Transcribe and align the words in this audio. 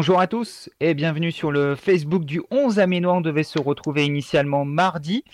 Bonjour 0.00 0.18
à 0.18 0.26
tous 0.26 0.70
et 0.80 0.94
bienvenue 0.94 1.30
sur 1.30 1.52
le 1.52 1.74
Facebook 1.74 2.24
du 2.24 2.40
11 2.50 2.78
Aménois. 2.78 3.12
On 3.12 3.20
devait 3.20 3.42
se 3.42 3.58
retrouver 3.58 4.06
initialement 4.06 4.64
mardi, 4.64 5.24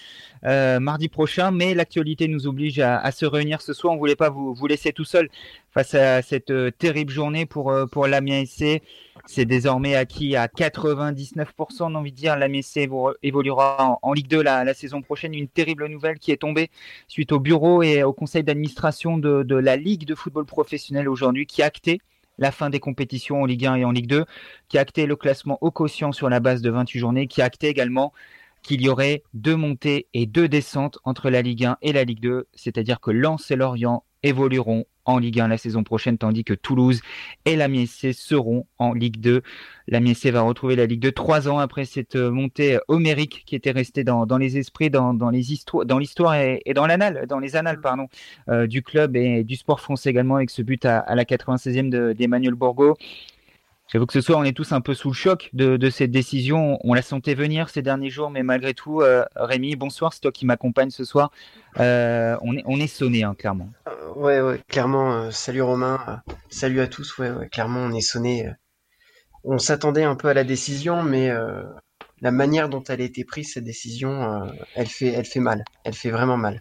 euh, 0.43 0.81
mardi 0.81 1.09
prochain, 1.09 1.53
mais 1.53 1.73
l'actualité 1.73 2.27
nous 2.27 2.49
oblige 2.49 2.81
à, 2.81 3.13
se 3.13 3.27
réunir 3.27 3.63
ce 3.63 3.73
soir. 3.73 3.95
On 3.95 3.97
voulait 3.97 4.17
pas 4.17 4.29
vous, 4.29 4.67
laisser 4.67 4.93
tout 4.93 5.05
seul 5.05 5.29
face 5.71 5.95
à 5.95 6.21
cette 6.21 6.51
euh, 6.51 6.73
terrible 6.73 7.13
journée 7.13 7.47
pour, 7.47 7.71
euh, 7.71 7.87
pour. 7.87 8.09
C'est 9.27 9.45
désormais 9.45 9.95
acquis 9.95 10.35
à 10.35 10.49
99%, 10.49 11.47
on 11.83 11.95
a 11.95 11.99
envie 11.99 12.11
de 12.11 12.17
dire. 12.17 12.37
L'Amiens 12.37 12.63
évoluera 13.23 14.01
en, 14.03 14.13
Ligue 14.15 14.27
2 14.27 14.43
la, 14.43 14.65
la, 14.65 14.75
saison 14.75 15.01
prochaine. 15.01 15.33
Une 15.33 15.47
terrible 15.47 15.87
nouvelle 15.87 16.19
qui 16.19 16.33
est 16.33 16.39
tombée 16.39 16.71
suite 17.07 17.31
au 17.31 17.39
bureau 17.39 17.85
et 17.85 18.03
au 18.03 18.13
conseil 18.13 18.43
d'administration 18.43 19.17
de, 19.17 19.45
de 19.45 19.55
la 19.55 19.77
Ligue 19.77 20.07
de 20.07 20.17
football 20.17 20.45
professionnel 20.45 21.09
aujourd'hui 21.09 21.47
qui 21.47 21.63
a 21.63 21.67
acté 21.67 22.01
la 22.39 22.53
fin 22.53 22.71
des 22.71 22.81
compétitions 22.81 23.43
en 23.43 23.47
Ligue 23.47 23.67
1 23.67 23.77
et 23.77 23.85
en 23.85 23.91
Ligue 23.91 24.09
2, 24.09 24.25
qui 24.69 24.79
a 24.79 24.81
acté 24.81 25.07
le 25.07 25.17
classement 25.17 25.59
au 25.61 25.71
quotient 25.71 26.13
sur 26.13 26.29
la 26.29 26.41
base 26.41 26.63
de 26.63 26.71
28 26.71 26.99
journées, 26.99 27.27
qui 27.27 27.43
a 27.43 27.45
acté 27.45 27.69
également 27.69 28.13
qu'il 28.63 28.83
y 28.83 28.89
aurait 28.89 29.23
deux 29.33 29.57
montées 29.57 30.09
et 30.13 30.27
deux 30.27 30.49
descentes 30.49 30.99
entre 31.05 31.31
la 31.31 31.43
Ligue 31.43 31.65
1 31.65 31.79
et 31.83 31.93
la 31.93 32.05
Ligue 32.05 32.21
2, 32.21 32.49
c'est-à-dire 32.55 33.01
que 33.01 33.11
Lens 33.11 33.51
et 33.51 33.57
Lorient 33.57 34.05
évolueront 34.23 34.87
en 35.07 35.19
Ligue 35.19 35.41
1 35.41 35.49
la 35.49 35.59
saison 35.59 35.83
prochaine, 35.83 36.19
tandis 36.19 36.45
que 36.45 36.55
Toulouse 36.55 37.01
et 37.45 37.57
l'Amiens 37.57 37.87
seront 37.87 38.67
en 38.79 38.93
Ligue 38.93 39.21
2. 39.21 39.43
L'Amiens 39.89 40.15
va 40.33 40.43
retrouver 40.43 40.77
la 40.77 40.87
Ligue 40.87 41.01
2 41.01 41.13
trois 41.13 41.49
ans 41.49 41.59
après 41.59 41.85
cette 41.85 42.17
euh, 42.17 42.31
montée 42.31 42.79
homérique 42.89 43.45
qui 43.47 43.55
était 43.55 43.71
restée 43.71 44.05
dans, 44.05 44.27
les 44.39 44.59
esprits, 44.59 44.91
dans, 44.91 45.13
les 45.31 45.53
histoires, 45.53 45.87
dans 45.87 45.99
l'histoire 45.99 46.35
et, 46.35 46.63
dans 46.75 46.87
dans 47.27 47.39
les 47.39 47.57
annales 47.57 47.81
pardon, 47.81 48.09
euh, 48.49 48.67
du 48.67 48.83
club 48.83 49.17
et 49.17 49.45
du 49.45 49.57
sport 49.57 49.81
français 49.81 50.11
également 50.11 50.37
avec 50.37 50.51
ce 50.51 50.63
but 50.63 50.85
à, 50.85 51.15
la 51.15 51.25
96e 51.25 52.15
d'Emmanuel 52.15 52.55
Borgo. 52.55 52.97
J'avoue 53.89 54.07
que 54.07 54.13
ce 54.13 54.21
soir, 54.21 54.41
on 54.41 54.43
est 54.43 54.53
tous 54.53 54.73
un 54.73 54.81
peu 54.81 54.95
sous 54.95 55.11
le 55.11 55.15
choc 55.15 55.49
de, 55.53 55.91
cette 55.91 56.11
décision. 56.11 56.79
On 56.83 56.93
la 56.93 57.03
sentait 57.03 57.35
venir 57.35 57.69
ces 57.69 57.83
derniers 57.83 58.11
jours, 58.11 58.31
mais 58.31 58.43
malgré 58.43 58.75
tout, 58.75 59.01
euh, 59.01 59.25
Rémi, 59.37 59.77
bonsoir, 59.77 60.13
c'est 60.13 60.21
toi 60.21 60.33
qui 60.33 60.45
m'accompagne 60.45 60.91
ce 60.91 61.05
soir. 61.05 61.31
Euh, 61.79 62.37
on, 62.43 62.57
est, 62.57 62.65
on 62.67 62.81
est 62.81 62.89
sonné, 62.89 63.23
hein, 63.23 63.37
clairement. 63.39 63.71
Euh, 63.87 64.13
ouais, 64.17 64.41
ouais, 64.41 64.61
clairement. 64.67 65.31
salut 65.31 65.63
Romain, 65.63 66.21
salut 66.51 66.81
à 66.81 66.89
tous. 66.89 67.17
Ouais, 67.19 67.31
ouais, 67.31 67.49
clairement, 67.49 67.81
on 67.81 67.93
est 67.93 68.01
sonné. 68.01 68.51
on 69.45 69.59
s'attendait 69.59 70.03
un 70.03 70.17
peu 70.17 70.27
à 70.27 70.35
la 70.35 70.43
décision, 70.43 71.05
mais 71.05 71.31
la 72.23 72.31
manière 72.33 72.69
dont 72.69 72.83
elle 72.83 73.01
a 73.01 73.05
été 73.05 73.25
prise, 73.25 73.53
cette 73.53 73.65
décision, 73.65 74.51
elle, 74.75 74.89
fait, 74.89 75.13
elle 75.13 75.27
fait 75.27 75.39
mal. 75.39 75.65
Elle 75.85 75.95
fait 75.95 76.11
vraiment 76.11 76.37
mal. 76.37 76.61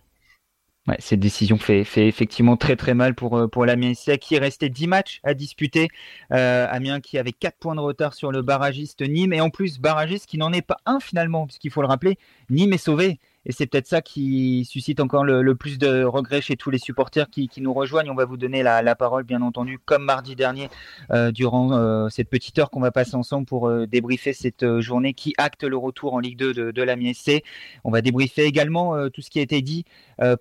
Ouais, 0.87 0.97
cette 0.99 1.19
décision 1.19 1.57
fait, 1.57 1.81
effectivement 1.97 2.57
très 2.57 2.75
très 2.75 2.93
mal 2.93 3.15
pour, 3.15 3.35
euh, 3.37 3.47
pour 3.47 3.65
l'Amiens 3.65 3.93
qui 4.21 4.37
restait 4.37 4.69
10 4.69 4.85
matchs 4.85 5.19
à 5.23 5.33
disputer. 5.33 5.87
Euh, 6.31 6.67
Amiens 6.69 7.01
qui 7.01 7.17
avait 7.17 7.31
4 7.31 7.57
points 7.57 7.73
de 7.73 7.79
retard 7.79 8.13
sur 8.13 8.31
le 8.31 8.43
barragiste 8.43 9.01
Nîmes 9.01 9.33
et 9.33 9.41
en 9.41 9.49
plus 9.49 9.79
barragiste 9.79 10.27
qui 10.27 10.37
n'en 10.37 10.53
est 10.53 10.61
pas 10.61 10.77
un 10.85 10.99
finalement, 10.99 11.47
puisqu'il 11.47 11.71
faut 11.71 11.81
le 11.81 11.87
rappeler, 11.87 12.19
Nîmes 12.51 12.73
est 12.73 12.77
sauvé. 12.77 13.19
Et 13.45 13.51
c'est 13.51 13.67
peut-être 13.67 13.87
ça 13.87 14.01
qui 14.01 14.65
suscite 14.65 14.99
encore 14.99 15.23
le, 15.23 15.55
plus 15.55 15.77
de 15.77 16.03
regrets 16.03 16.41
chez 16.41 16.55
tous 16.55 16.71
les 16.71 16.77
supporters 16.77 17.29
qui, 17.29 17.49
nous 17.57 17.73
rejoignent. 17.73 18.09
On 18.09 18.15
va 18.15 18.25
vous 18.25 18.37
donner 18.37 18.63
la, 18.63 18.95
parole, 18.95 19.23
bien 19.23 19.41
entendu, 19.41 19.79
comme 19.83 20.03
mardi 20.03 20.35
dernier, 20.35 20.69
euh, 21.11 21.31
durant 21.31 21.73
euh, 21.73 22.09
cette 22.09 22.29
petite 22.29 22.57
heure 22.59 22.69
qu'on 22.69 22.79
va 22.79 22.91
passer 22.91 23.15
ensemble 23.15 23.45
pour 23.45 23.67
euh, 23.67 23.85
débriefer 23.85 24.33
cette 24.33 24.79
journée 24.79 25.13
qui 25.13 25.33
acte 25.37 25.63
le 25.63 25.77
retour 25.77 26.13
en 26.13 26.19
Ligue 26.19 26.37
2 26.37 26.53
de, 26.53 26.71
de 26.71 26.83
la 26.83 26.95
MSC. 26.95 27.43
On 27.83 27.91
va 27.91 28.01
débriefer 28.01 28.43
également 28.43 29.09
tout 29.09 29.21
ce 29.21 29.29
qui 29.29 29.39
a 29.39 29.41
été 29.41 29.61
dit 29.61 29.85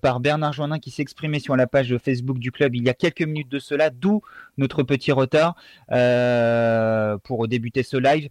par 0.01 0.21
Bernard 0.21 0.53
Joannin 0.53 0.79
qui 0.79 0.91
s'exprimait 0.91 1.41
sur 1.41 1.57
la 1.57 1.67
page 1.67 1.97
Facebook 1.99 2.39
du 2.39 2.53
club 2.53 2.75
il 2.75 2.85
y 2.85 2.89
a 2.89 2.95
quelques 2.95 3.23
minutes 3.23 3.49
de 3.49 3.59
cela, 3.59 3.91
d'où 3.91 4.23
notre 4.57 4.83
petit 4.83 5.13
retard 5.13 5.55
pour 7.23 7.48
débuter 7.48 7.83
ce 7.83 7.97
live. 7.97 8.29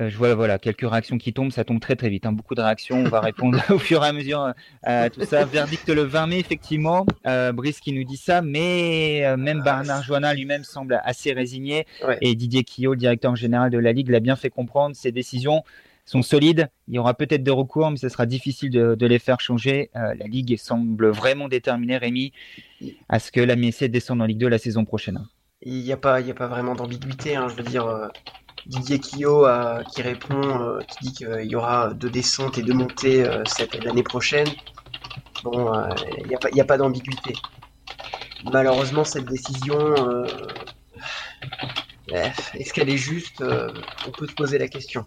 Euh, 0.00 0.08
je 0.08 0.16
vois 0.16 0.34
voilà 0.34 0.58
quelques 0.58 0.88
réactions 0.88 1.18
qui 1.18 1.32
tombent, 1.32 1.50
ça 1.50 1.64
tombe 1.64 1.80
très 1.80 1.96
très 1.96 2.08
vite. 2.08 2.26
Hein. 2.26 2.32
beaucoup 2.32 2.54
de 2.54 2.60
réactions, 2.60 2.98
on 2.98 3.08
va 3.08 3.20
répondre 3.20 3.60
au 3.70 3.78
fur 3.78 4.04
et 4.04 4.08
à 4.08 4.12
mesure 4.12 4.42
euh, 4.42 4.52
à 4.82 5.10
tout 5.10 5.24
ça. 5.24 5.44
Verdict 5.44 5.88
le 5.88 6.02
20 6.02 6.26
mai 6.28 6.38
effectivement. 6.38 7.06
Euh, 7.26 7.52
Brice 7.52 7.80
qui 7.80 7.92
nous 7.92 8.04
dit 8.04 8.16
ça, 8.16 8.42
mais 8.42 9.24
euh, 9.24 9.36
même 9.36 9.62
Bernard 9.62 10.02
Joannin 10.02 10.34
lui-même 10.34 10.64
semble 10.64 11.00
assez 11.04 11.32
résigné 11.32 11.86
et 12.20 12.34
Didier 12.34 12.64
Quillot, 12.64 12.92
le 12.92 12.98
directeur 12.98 13.34
général 13.34 13.70
de 13.70 13.78
la 13.78 13.92
ligue, 13.92 14.10
l'a 14.10 14.20
bien 14.20 14.36
fait 14.36 14.50
comprendre. 14.50 14.94
Ces 14.94 15.10
décisions 15.12 15.62
sont 16.04 16.22
solides. 16.22 16.68
Il 16.86 16.94
y 16.94 16.98
aura 16.98 17.14
peut-être 17.14 17.42
des 17.42 17.50
recours, 17.50 17.90
mais 17.90 17.98
ce 17.98 18.08
sera 18.08 18.24
difficile 18.24 18.70
de, 18.70 18.94
de 18.94 19.06
les 19.06 19.18
faire 19.18 19.40
changer. 19.40 19.90
la 19.94 20.14
ligue 20.14 20.56
semble 20.56 21.08
vraiment 21.08 21.48
déterminée, 21.48 21.98
Rémi, 21.98 22.32
à 23.08 23.18
ce 23.18 23.30
que 23.30 23.40
la 23.40 23.56
MSC 23.56 23.84
descende 23.84 24.22
en 24.22 24.24
Ligue 24.24 24.38
2 24.38 24.48
la 24.48 24.58
saison 24.58 24.84
prochaine. 24.84 25.22
Il 25.62 25.82
n'y 25.82 25.92
a 25.92 25.96
pas, 25.96 26.20
il 26.20 26.30
a 26.30 26.34
pas 26.34 26.46
vraiment 26.46 26.74
d'ambiguïté. 26.74 27.36
Hein, 27.36 27.48
je 27.50 27.56
veux 27.56 27.68
dire 27.68 28.10
Didier 28.66 28.98
Quillot 28.98 29.46
euh, 29.46 29.82
qui 29.84 30.02
répond, 30.02 30.60
euh, 30.60 30.80
qui 30.80 31.08
dit 31.08 31.12
qu'il 31.12 31.44
y 31.44 31.56
aura 31.56 31.94
deux 31.94 32.10
descentes 32.10 32.58
et 32.58 32.62
deux 32.62 32.74
montées 32.74 33.24
euh, 33.24 33.42
cette 33.46 33.82
l'année 33.82 34.02
prochaine. 34.02 34.48
Bon, 35.44 35.72
il 36.20 36.26
n'y 36.26 36.60
a 36.60 36.64
pas, 36.64 36.76
d'ambiguïté. 36.76 37.32
Malheureusement, 38.52 39.04
cette 39.04 39.26
décision, 39.26 39.78
est-ce 42.08 42.72
qu'elle 42.72 42.90
est 42.90 42.96
juste 42.96 43.40
On 43.40 44.10
peut 44.10 44.26
se 44.26 44.34
poser 44.34 44.58
la 44.58 44.66
question. 44.66 45.06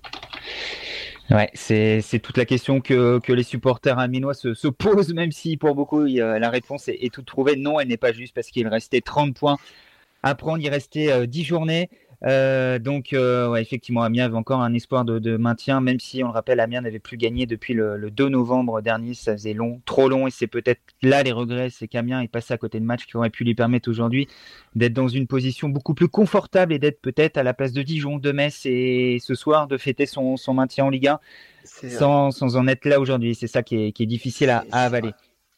Ouais, 1.29 1.50
c'est 1.53 2.19
toute 2.23 2.38
la 2.38 2.45
question 2.45 2.79
que, 2.79 3.19
les 3.28 3.44
supporters 3.44 4.00
aminois 4.00 4.34
se, 4.34 4.53
se, 4.53 4.69
posent, 4.69 5.13
même 5.13 5.34
si 5.34 5.57
pour 5.57 5.75
beaucoup 5.75 6.06
la 6.06 6.50
réponse 6.50 6.88
est, 6.88 7.00
est 7.01 7.13
toute 7.13 7.25
trouvée. 7.25 7.57
Non, 7.57 7.81
elle 7.81 7.90
n'est 7.90 7.97
pas 7.97 8.13
juste 8.13 8.34
parce 8.34 8.47
qu'il 8.47 8.69
restait 8.69 9.01
30 9.01 9.35
points 9.35 9.57
à 10.23 10.34
prendre, 10.34 10.59
il 10.59 10.69
restait 10.69 11.28
10 11.28 11.44
journées. 11.44 11.90
Euh, 12.23 12.77
donc, 12.77 13.13
euh, 13.13 13.49
ouais, 13.49 13.61
effectivement, 13.61 14.03
Amiens 14.03 14.25
avait 14.25 14.35
encore 14.35 14.61
un 14.61 14.73
espoir 14.73 15.05
de, 15.05 15.37
maintien, 15.37 15.81
même 15.81 15.99
si, 15.99 16.23
on 16.23 16.27
le 16.27 16.33
rappelle, 16.33 16.59
Amiens 16.59 16.81
n'avait 16.81 16.99
plus 16.99 17.17
gagné 17.17 17.45
depuis 17.45 17.73
le, 17.73 18.11
2 18.11 18.29
novembre 18.29 18.81
dernier. 18.81 19.13
Ça 19.13 19.33
faisait 19.33 19.53
long, 19.53 19.81
trop 19.85 20.07
long, 20.07 20.27
et 20.27 20.31
c'est 20.31 20.47
peut-être 20.47 20.81
là 21.01 21.23
les 21.23 21.31
regrets, 21.31 21.69
c'est 21.69 21.87
qu'Amiens 21.87 22.21
est 22.21 22.27
passé 22.27 22.53
à 22.53 22.57
côté 22.57 22.79
de 22.79 22.85
matchs 22.85 23.05
qui 23.05 23.17
auraient 23.17 23.29
pu 23.29 23.43
lui 23.43 23.55
permettre 23.55 23.89
aujourd'hui 23.89 24.27
d'être 24.75 24.93
dans 24.93 25.07
une 25.07 25.27
position 25.27 25.69
beaucoup 25.69 25.93
plus 25.93 26.07
confortable 26.07 26.73
et 26.73 26.79
d'être 26.79 27.01
peut-être 27.01 27.37
à 27.37 27.43
la 27.43 27.53
place 27.53 27.73
de 27.73 27.81
Dijon, 27.81 28.17
de 28.17 28.31
Metz, 28.31 28.65
et 28.65 29.17
ce 29.21 29.33
soir 29.33 29.67
de 29.67 29.77
fêter 29.77 30.05
son, 30.05 30.35
maintien 30.53 30.85
en 30.85 30.89
Ligue 30.89 31.07
1 31.07 31.19
sans, 31.63 32.31
sans, 32.31 32.55
en 32.55 32.67
être 32.67 32.85
là 32.85 32.99
aujourd'hui. 32.99 33.35
C'est 33.35 33.47
ça 33.47 33.63
qui 33.63 33.77
est, 33.77 33.91
qui 33.91 34.03
est 34.03 34.07
difficile 34.07 34.49
à, 34.49 34.63
avaler. 34.71 35.11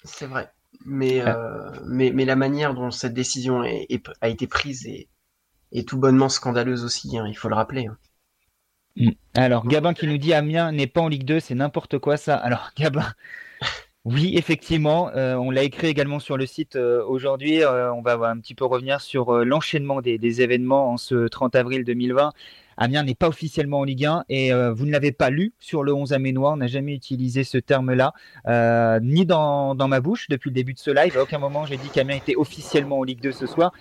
C'est 0.03 0.25
vrai. 0.25 0.49
Mais, 0.85 1.21
euh, 1.21 1.69
mais, 1.85 2.11
mais, 2.13 2.25
la 2.25 2.35
manière 2.35 2.73
dont 2.73 2.91
cette 2.91 3.13
décision 3.13 3.61
a 3.61 4.27
été 4.27 4.47
prise 4.47 4.85
est, 4.85 5.07
et 5.73 5.83
tout 5.83 5.97
bonnement 5.97 6.29
scandaleuse 6.29 6.85
aussi, 6.85 7.17
hein, 7.17 7.25
il 7.27 7.35
faut 7.35 7.49
le 7.49 7.55
rappeler. 7.55 7.87
Hein. 7.87 7.97
Mm. 8.95 9.09
Alors, 9.35 9.67
Gabin 9.67 9.93
qui 9.93 10.07
nous 10.07 10.17
dit 10.17 10.33
Amiens 10.33 10.71
n'est 10.71 10.87
pas 10.87 11.01
en 11.01 11.07
Ligue 11.07 11.25
2, 11.25 11.39
c'est 11.39 11.55
n'importe 11.55 11.97
quoi 11.99 12.17
ça. 12.17 12.35
Alors, 12.35 12.71
Gabin, 12.77 13.11
oui, 14.05 14.33
effectivement, 14.35 15.11
euh, 15.15 15.35
on 15.35 15.49
l'a 15.49 15.63
écrit 15.63 15.87
également 15.87 16.19
sur 16.19 16.35
le 16.35 16.45
site 16.45 16.75
euh, 16.75 17.03
aujourd'hui. 17.05 17.63
Euh, 17.63 17.91
on 17.93 18.01
va 18.01 18.15
un 18.27 18.37
petit 18.37 18.53
peu 18.53 18.65
revenir 18.65 18.99
sur 18.99 19.45
l'enchaînement 19.45 20.01
des, 20.01 20.41
événements 20.41 20.91
en 20.91 20.97
ce 20.97 21.27
30 21.27 21.55
avril 21.55 21.85
2020. 21.85 22.33
Amiens 22.75 23.03
n'est 23.03 23.15
pas 23.15 23.27
officiellement 23.29 23.79
en 23.79 23.83
Ligue 23.83 24.05
1 24.05 24.25
et 24.29 24.51
vous 24.51 24.87
ne 24.87 24.91
l'avez 24.91 25.11
pas 25.11 25.29
lu 25.29 25.53
sur 25.59 25.83
le 25.83 25.93
11 25.93 26.11
Aménois. 26.11 26.53
On 26.53 26.57
n'a 26.57 26.65
jamais 26.65 26.95
utilisé 26.95 27.43
ce 27.43 27.59
terme-là, 27.59 28.13
ni 28.99 29.27
dans, 29.27 29.75
ma 29.75 30.01
bouche 30.01 30.27
depuis 30.27 30.49
le 30.49 30.55
début 30.55 30.73
de 30.73 30.79
ce 30.79 30.89
live. 30.89 31.15
À 31.15 31.21
aucun 31.21 31.37
moment 31.37 31.67
j'ai 31.67 31.77
dit 31.77 31.89
qu'Amiens 31.89 32.15
était 32.15 32.35
officiellement 32.35 32.97
en 32.97 33.03
Ligue 33.03 33.21
2 33.21 33.31
ce 33.31 33.45
soir. 33.45 33.73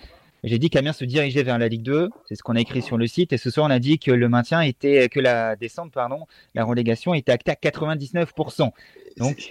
J'ai 0.43 0.59
dit 0.59 0.69
qu'Amiens 0.69 0.93
se 0.93 1.05
dirigeait 1.05 1.43
vers 1.43 1.57
la 1.57 1.69
Ligue 1.69 1.83
2, 1.83 2.09
c'est 2.27 2.35
ce 2.35 2.43
qu'on 2.43 2.55
a 2.55 2.59
écrit 2.59 2.81
sur 2.81 2.97
le 2.97 3.07
site, 3.07 3.31
et 3.31 3.37
ce 3.37 3.49
soir 3.49 3.65
on 3.65 3.69
a 3.69 3.79
dit 3.79 3.97
que 3.97 4.11
le 4.11 4.27
maintien 4.27 4.61
était, 4.61 5.07
que 5.07 5.21
la 5.21 5.55
descente, 5.55 5.93
pardon, 5.93 6.25
la 6.53 6.65
relégation 6.65 7.13
était 7.13 7.31
actée 7.31 7.51
à 7.51 7.55
99%. 7.55 8.71
Donc, 9.17 9.49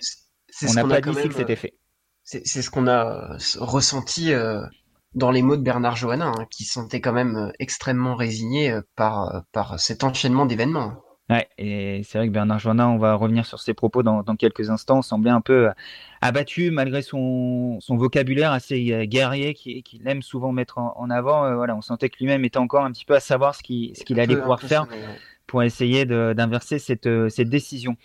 on 0.68 0.72
n'a 0.74 0.84
pas 0.84 1.00
dit 1.00 1.28
que 1.28 1.34
c'était 1.34 1.56
fait. 1.56 1.74
C'est 2.24 2.44
ce 2.44 2.70
qu'on 2.70 2.86
a 2.86 3.36
ressenti 3.58 4.32
euh, 4.32 4.62
dans 5.14 5.30
les 5.30 5.42
mots 5.42 5.56
de 5.56 5.62
Bernard 5.62 5.96
Johannin, 5.96 6.32
hein, 6.36 6.46
qui 6.50 6.64
sentait 6.64 7.00
quand 7.00 7.12
même 7.12 7.36
euh, 7.36 7.52
extrêmement 7.58 8.14
résigné 8.14 8.70
euh, 8.70 8.80
par, 8.94 9.44
par 9.52 9.80
cet 9.80 10.04
enchaînement 10.04 10.46
d'événements. 10.46 11.02
Ouais, 11.32 11.48
et 11.56 12.02
c'est 12.04 12.18
vrai 12.18 12.26
que 12.26 12.32
Bernard 12.32 12.58
Joannin, 12.58 12.88
on 12.88 12.98
va 12.98 13.14
revenir 13.14 13.46
sur 13.46 13.58
ses 13.58 13.72
propos 13.72 14.02
dans, 14.02 14.22
quelques 14.36 14.68
instants, 14.68 15.00
semblait 15.00 15.30
un 15.30 15.40
peu 15.40 15.68
euh, 15.68 15.72
abattu 16.20 16.70
malgré 16.70 17.00
son, 17.00 17.78
vocabulaire 17.88 18.52
assez 18.52 18.92
euh, 18.92 19.06
guerrier 19.06 19.54
qu'il 19.54 20.06
aime 20.06 20.20
souvent 20.20 20.52
mettre 20.52 20.76
en, 20.76 21.08
avant. 21.08 21.46
Euh, 21.46 21.54
voilà, 21.54 21.74
on 21.74 21.80
sentait 21.80 22.10
que 22.10 22.18
lui-même 22.18 22.44
était 22.44 22.58
encore 22.58 22.84
un 22.84 22.92
petit 22.92 23.06
peu 23.06 23.14
à 23.14 23.20
savoir 23.20 23.54
ce 23.54 23.62
qu'il 23.62 23.96
ce 23.96 24.04
qu'il 24.04 24.20
allait 24.20 24.36
pouvoir 24.36 24.60
faire 24.60 24.86
pour 25.46 25.62
essayer 25.62 26.04
d'inverser 26.04 26.78
cette, 26.78 27.08
cette 27.30 27.48
décision. 27.48 27.96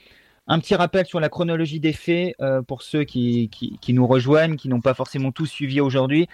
Un 0.47 0.59
petit 0.59 0.75
rappel 0.75 1.05
sur 1.05 1.19
la 1.19 1.27
chronologie 1.27 1.81
des 1.81 1.93
faits 1.93 2.35
pour 2.67 2.81
ceux 2.81 3.03
qui, 3.03 3.49
qui, 3.49 3.93
nous 3.93 4.07
rejoignent, 4.07 4.55
qui 4.55 4.69
n'ont 4.69 4.81
pas 4.81 4.93
forcément 4.93 5.33
tout 5.33 5.45
suivi 5.45 5.81
aujourd'hui. 5.81 6.29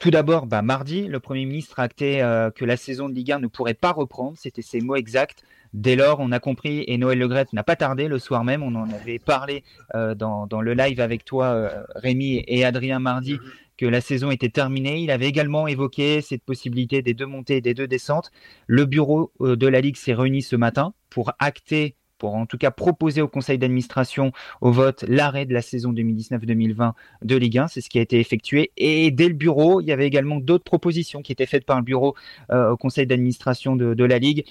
Tout 0.00 0.10
d'abord, 0.10 0.46
bah, 0.46 0.60
mardi, 0.60 1.06
le 1.06 1.20
Premier 1.20 1.46
ministre 1.46 1.80
a 1.80 1.84
acté 1.84 2.18
que 2.54 2.64
la 2.64 2.76
saison 2.76 3.08
de 3.08 3.14
Ligue 3.14 3.32
1 3.32 3.38
ne 3.38 3.46
pourrait 3.46 3.74
pas 3.74 3.92
reprendre, 3.92 4.34
c'était 4.36 4.62
ses 4.62 4.80
mots 4.80 4.96
exacts. 4.96 5.44
Dès 5.74 5.96
lors, 5.96 6.20
on 6.20 6.30
a 6.30 6.38
compris, 6.38 6.84
et 6.86 6.96
Noël 6.98 7.18
Legrette 7.18 7.52
n'a 7.52 7.64
pas 7.64 7.74
tardé 7.74 8.06
le 8.06 8.20
soir 8.20 8.44
même, 8.44 8.62
on 8.62 8.76
en 8.76 8.88
avait 8.90 9.18
parlé 9.18 9.64
euh, 9.96 10.14
dans, 10.14 10.46
le 10.60 10.72
live 10.72 11.00
avec 11.00 11.24
toi, 11.24 11.46
euh, 11.46 11.82
Rémi 11.96 12.44
et 12.46 12.64
Adrien 12.64 13.00
mardi, 13.00 13.38
que 13.76 13.84
la 13.84 14.00
saison 14.00 14.30
était 14.30 14.50
terminée. 14.50 15.00
Il 15.00 15.10
avait 15.10 15.26
également 15.26 15.66
évoqué 15.66 16.20
cette 16.20 16.44
possibilité 16.44 17.02
des 17.02 17.12
deux 17.12 17.26
montées 17.26 17.56
et 17.56 17.60
des 17.60 17.74
deux 17.74 17.88
descentes. 17.88 18.30
Le 18.68 18.84
bureau 18.84 19.32
euh, 19.40 19.56
de 19.56 19.66
la 19.66 19.80
Ligue 19.80 19.96
s'est 19.96 20.14
réuni 20.14 20.42
ce 20.42 20.54
matin 20.54 20.94
pour 21.10 21.32
acter 21.40 21.96
pour 22.18 22.36
en 22.36 22.46
tout 22.46 22.56
cas 22.56 22.70
proposer 22.70 23.20
au 23.20 23.26
conseil 23.26 23.58
d'administration 23.58 24.30
au 24.60 24.70
vote 24.70 25.04
l'arrêt 25.08 25.44
de 25.44 25.52
la 25.52 25.60
saison 25.60 25.92
2019-2020 25.92 26.92
de 27.22 27.36
Ligue 27.36 27.58
1. 27.58 27.66
C'est 27.66 27.80
ce 27.80 27.90
qui 27.90 27.98
a 27.98 28.02
été 28.02 28.20
effectué. 28.20 28.70
Et 28.76 29.10
dès 29.10 29.26
le 29.26 29.34
bureau, 29.34 29.80
il 29.80 29.88
y 29.88 29.92
avait 29.92 30.06
également 30.06 30.36
d'autres 30.36 30.62
propositions 30.62 31.20
qui 31.20 31.32
étaient 31.32 31.46
faites 31.46 31.66
par 31.66 31.76
le 31.76 31.82
bureau 31.82 32.14
au 32.50 32.76
conseil 32.76 33.08
d'administration 33.08 33.74
de, 33.74 34.04
la 34.04 34.18
Ligue 34.20 34.44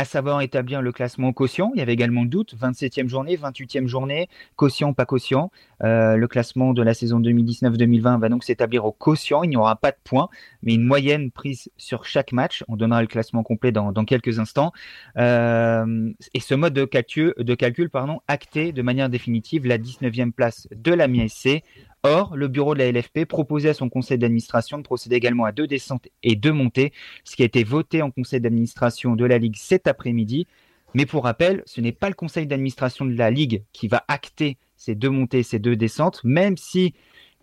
à 0.00 0.04
savoir 0.06 0.40
établir 0.40 0.80
le 0.80 0.92
classement 0.92 1.34
quotient. 1.34 1.72
Il 1.74 1.78
y 1.78 1.82
avait 1.82 1.92
également 1.92 2.22
le 2.22 2.28
doute, 2.28 2.54
27e 2.58 3.06
journée, 3.06 3.36
28e 3.36 3.86
journée, 3.86 4.30
quotient, 4.56 4.94
pas 4.94 5.04
quotient. 5.04 5.50
Euh, 5.84 6.16
le 6.16 6.26
classement 6.26 6.72
de 6.72 6.82
la 6.82 6.94
saison 6.94 7.20
2019-2020 7.20 8.18
va 8.18 8.30
donc 8.30 8.42
s'établir 8.42 8.86
au 8.86 8.92
quotient. 8.92 9.42
Il 9.42 9.50
n'y 9.50 9.58
aura 9.58 9.76
pas 9.76 9.90
de 9.90 9.98
points, 10.02 10.30
mais 10.62 10.72
une 10.74 10.84
moyenne 10.84 11.30
prise 11.30 11.70
sur 11.76 12.06
chaque 12.06 12.32
match. 12.32 12.64
On 12.68 12.76
donnera 12.76 13.02
le 13.02 13.08
classement 13.08 13.42
complet 13.42 13.72
dans, 13.72 13.92
quelques 14.06 14.38
instants. 14.38 14.72
Euh, 15.18 16.10
et 16.32 16.40
ce 16.40 16.54
mode 16.54 16.72
de 16.72 16.86
calcul, 16.86 17.34
de 17.36 17.86
pardon, 17.88 18.20
acté 18.26 18.72
de 18.72 18.80
manière 18.80 19.10
définitive 19.10 19.66
la 19.66 19.76
19e 19.76 20.32
place 20.32 20.66
de 20.74 20.94
la 20.94 21.08
MISC 21.08 21.62
Or, 22.02 22.34
le 22.34 22.48
bureau 22.48 22.74
de 22.74 22.78
la 22.78 22.90
LFP 22.90 23.26
proposait 23.26 23.70
à 23.70 23.74
son 23.74 23.90
conseil 23.90 24.16
d'administration 24.16 24.78
de 24.78 24.82
procéder 24.82 25.16
également 25.16 25.44
à 25.44 25.52
deux 25.52 25.66
descentes 25.66 26.08
et 26.22 26.34
deux 26.34 26.52
montées, 26.52 26.92
ce 27.24 27.36
qui 27.36 27.42
a 27.42 27.44
été 27.44 27.62
voté 27.62 28.00
en 28.00 28.10
conseil 28.10 28.40
d'administration 28.40 29.16
de 29.16 29.24
la 29.26 29.36
Ligue 29.36 29.56
cet 29.56 29.86
après-midi. 29.86 30.46
Mais 30.94 31.04
pour 31.04 31.24
rappel, 31.24 31.62
ce 31.66 31.80
n'est 31.80 31.92
pas 31.92 32.08
le 32.08 32.14
conseil 32.14 32.46
d'administration 32.46 33.04
de 33.04 33.14
la 33.14 33.30
Ligue 33.30 33.64
qui 33.72 33.86
va 33.86 34.02
acter 34.08 34.56
ces 34.76 34.94
deux 34.94 35.10
montées, 35.10 35.42
ces 35.42 35.58
deux 35.58 35.76
descentes, 35.76 36.22
même 36.24 36.56
si, 36.56 36.94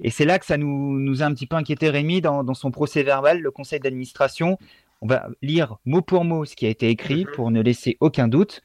et 0.04 0.10
c'est 0.10 0.26
là 0.26 0.40
que 0.40 0.46
ça 0.46 0.58
nous, 0.58 1.00
nous, 1.00 1.22
a 1.22 1.26
un 1.28 1.34
petit 1.34 1.46
peu 1.46 1.56
inquiété 1.56 1.90
Rémi 1.90 2.20
dans, 2.20 2.44
dans 2.44 2.56
son 2.56 2.72
procès 2.72 3.04
verbal, 3.04 3.42
le 3.42 3.52
conseil 3.52 3.80
d'administration, 3.80 4.58
on 5.02 5.08
va 5.08 5.30
lire 5.44 5.78
mot 5.86 6.02
pour 6.02 6.24
mot 6.26 6.46
ce 6.46 6.56
qui 6.56 6.66
a 6.66 6.70
été 6.70 6.90
écrit 6.90 7.26
mhm. 7.26 7.32
pour 7.36 7.52
ne 7.52 7.62
laisser 7.62 7.98
aucun 8.00 8.28
doute. 8.28 8.64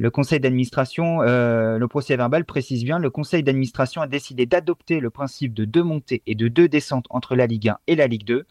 Le 0.00 0.10
conseil 0.10 0.40
d'administration, 0.40 1.20
euh, 1.20 1.76
le 1.76 1.86
procès 1.86 2.16
verbal 2.16 2.46
précise 2.46 2.84
bien, 2.84 2.98
le 2.98 3.10
conseil 3.10 3.42
d'administration 3.42 4.00
a 4.00 4.06
décidé 4.06 4.46
d'adopter 4.46 4.98
le 4.98 5.10
principe 5.10 5.52
de 5.52 5.66
deux 5.66 5.82
montées 5.82 6.22
et 6.26 6.34
de 6.34 6.48
deux 6.48 6.68
descentes 6.68 7.04
entre 7.10 7.36
la 7.36 7.46
Ligue 7.46 7.68
1 7.68 7.78
et 7.86 7.96
la 7.96 8.06
Ligue 8.06 8.24
2. 8.24 8.46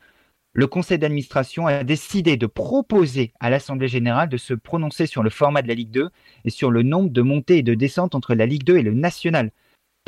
Le 0.53 0.67
conseil 0.67 0.99
d'administration 0.99 1.65
a 1.65 1.83
décidé 1.83 2.37
de 2.37 2.45
proposer 2.45 3.33
à 3.39 3.49
l'Assemblée 3.49 3.87
générale 3.87 4.29
de 4.29 4.37
se 4.37 4.53
prononcer 4.53 5.07
sur 5.07 5.23
le 5.23 5.31
format 5.31 5.63
de 5.63 5.67
la 5.67 5.73
Ligue 5.73 5.89
2 5.89 6.11
et 6.45 6.51
sur 6.51 6.69
le 6.69 6.83
nombre 6.83 7.09
de 7.09 7.21
montées 7.23 7.57
et 7.57 7.63
de 7.63 7.73
descentes 7.73 8.13
entre 8.13 8.35
la 8.35 8.45
Ligue 8.45 8.63
2 8.63 8.77
et 8.77 8.83
le 8.83 8.93
national. 8.93 9.51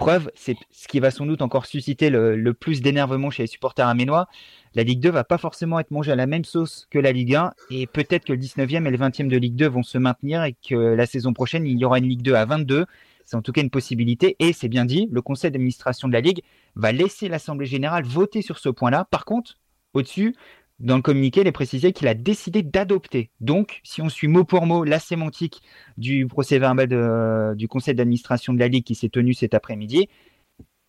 Preuve, 0.01 0.31
c'est 0.33 0.56
ce 0.71 0.88
qui 0.88 1.00
va 1.00 1.12
sans 1.12 1.27
doute 1.27 1.44
encore 1.44 1.68
susciter 1.68 2.09
le, 2.09 2.53
plus 2.56 2.81
d'énervement 2.81 3.30
chez 3.30 3.44
les 3.44 3.48
supporters 3.48 3.88
aménois. 3.88 4.27
La 4.74 4.81
Ligue 4.81 5.00
2 5.00 5.12
va 5.12 5.24
pas 5.24 5.38
forcément 5.38 5.80
être 5.80 5.92
mangée 5.92 6.12
à 6.12 6.15
la 6.15 6.25
même 6.25 6.44
sauce 6.44 6.88
que 6.89 6.98
la 6.98 7.12
Ligue 7.12 7.36
1 7.36 7.51
et 7.69 7.86
peut-être 7.86 8.25
que 8.25 8.33
le 8.33 8.39
19e 8.39 8.88
et 8.88 8.89
le 8.89 8.98
20e 8.98 9.27
de 9.27 9.38
Ligue 9.38 9.56
2 9.56 9.68
vont 9.68 9.83
se 9.83 10.00
maintenir 10.00 10.44
et 10.44 10.56
que 10.68 10.74
la 10.74 11.06
saison 11.06 11.33
prochaine, 11.33 11.68
il 11.68 11.77
y 11.77 11.86
aura 11.86 12.00
une 12.00 12.07
Ligue 12.07 12.24
2 12.24 12.33
à 12.33 12.45
22. 12.45 12.88
C'est 13.25 13.36
en 13.36 13.44
tout 13.44 13.51
cas 13.51 13.62
une 13.62 13.69
possibilité 13.69 14.38
et 14.39 14.53
c'est 14.53 14.69
bien 14.69 14.86
dit, 14.86 15.07
le 15.12 15.21
conseil 15.21 15.51
d'administration 15.51 16.07
de 16.07 16.13
la 16.13 16.21
Ligue 16.21 16.42
va 16.74 16.92
laisser 16.92 17.30
l'Assemblée 17.30 17.68
générale 17.68 18.04
voter 18.04 18.42
sur 18.42 18.57
ce 18.57 18.69
point-là. 18.69 19.06
Par 19.12 19.24
contre, 19.24 19.59
au-dessus, 19.94 20.36
dans 20.81 20.95
le 20.95 21.01
communiqué, 21.01 21.42
il 21.42 21.48
est 21.48 21.51
précisé 21.51 21.94
qu'il 21.94 22.07
a 22.07 22.13
décidé 22.13 22.63
d'adopter. 22.63 23.30
Donc, 23.39 23.80
si 23.83 24.01
on 24.01 24.10
suit 24.10 24.28
mot 24.28 24.44
pour 24.44 24.66
mot 24.66 24.83
la 24.83 25.00
sémantique 25.00 25.62
du 25.98 26.28
procès 26.28 26.60
verbal 26.60 27.56
du 27.56 27.68
conseil 27.68 27.95
d'administration 27.95 28.54
de 28.54 28.60
la 28.60 28.68
Ligue 28.68 28.83
qui 28.83 28.95
s'est 28.95 29.10
tenu 29.10 29.33
cet 29.33 29.54
après-midi, 29.54 30.10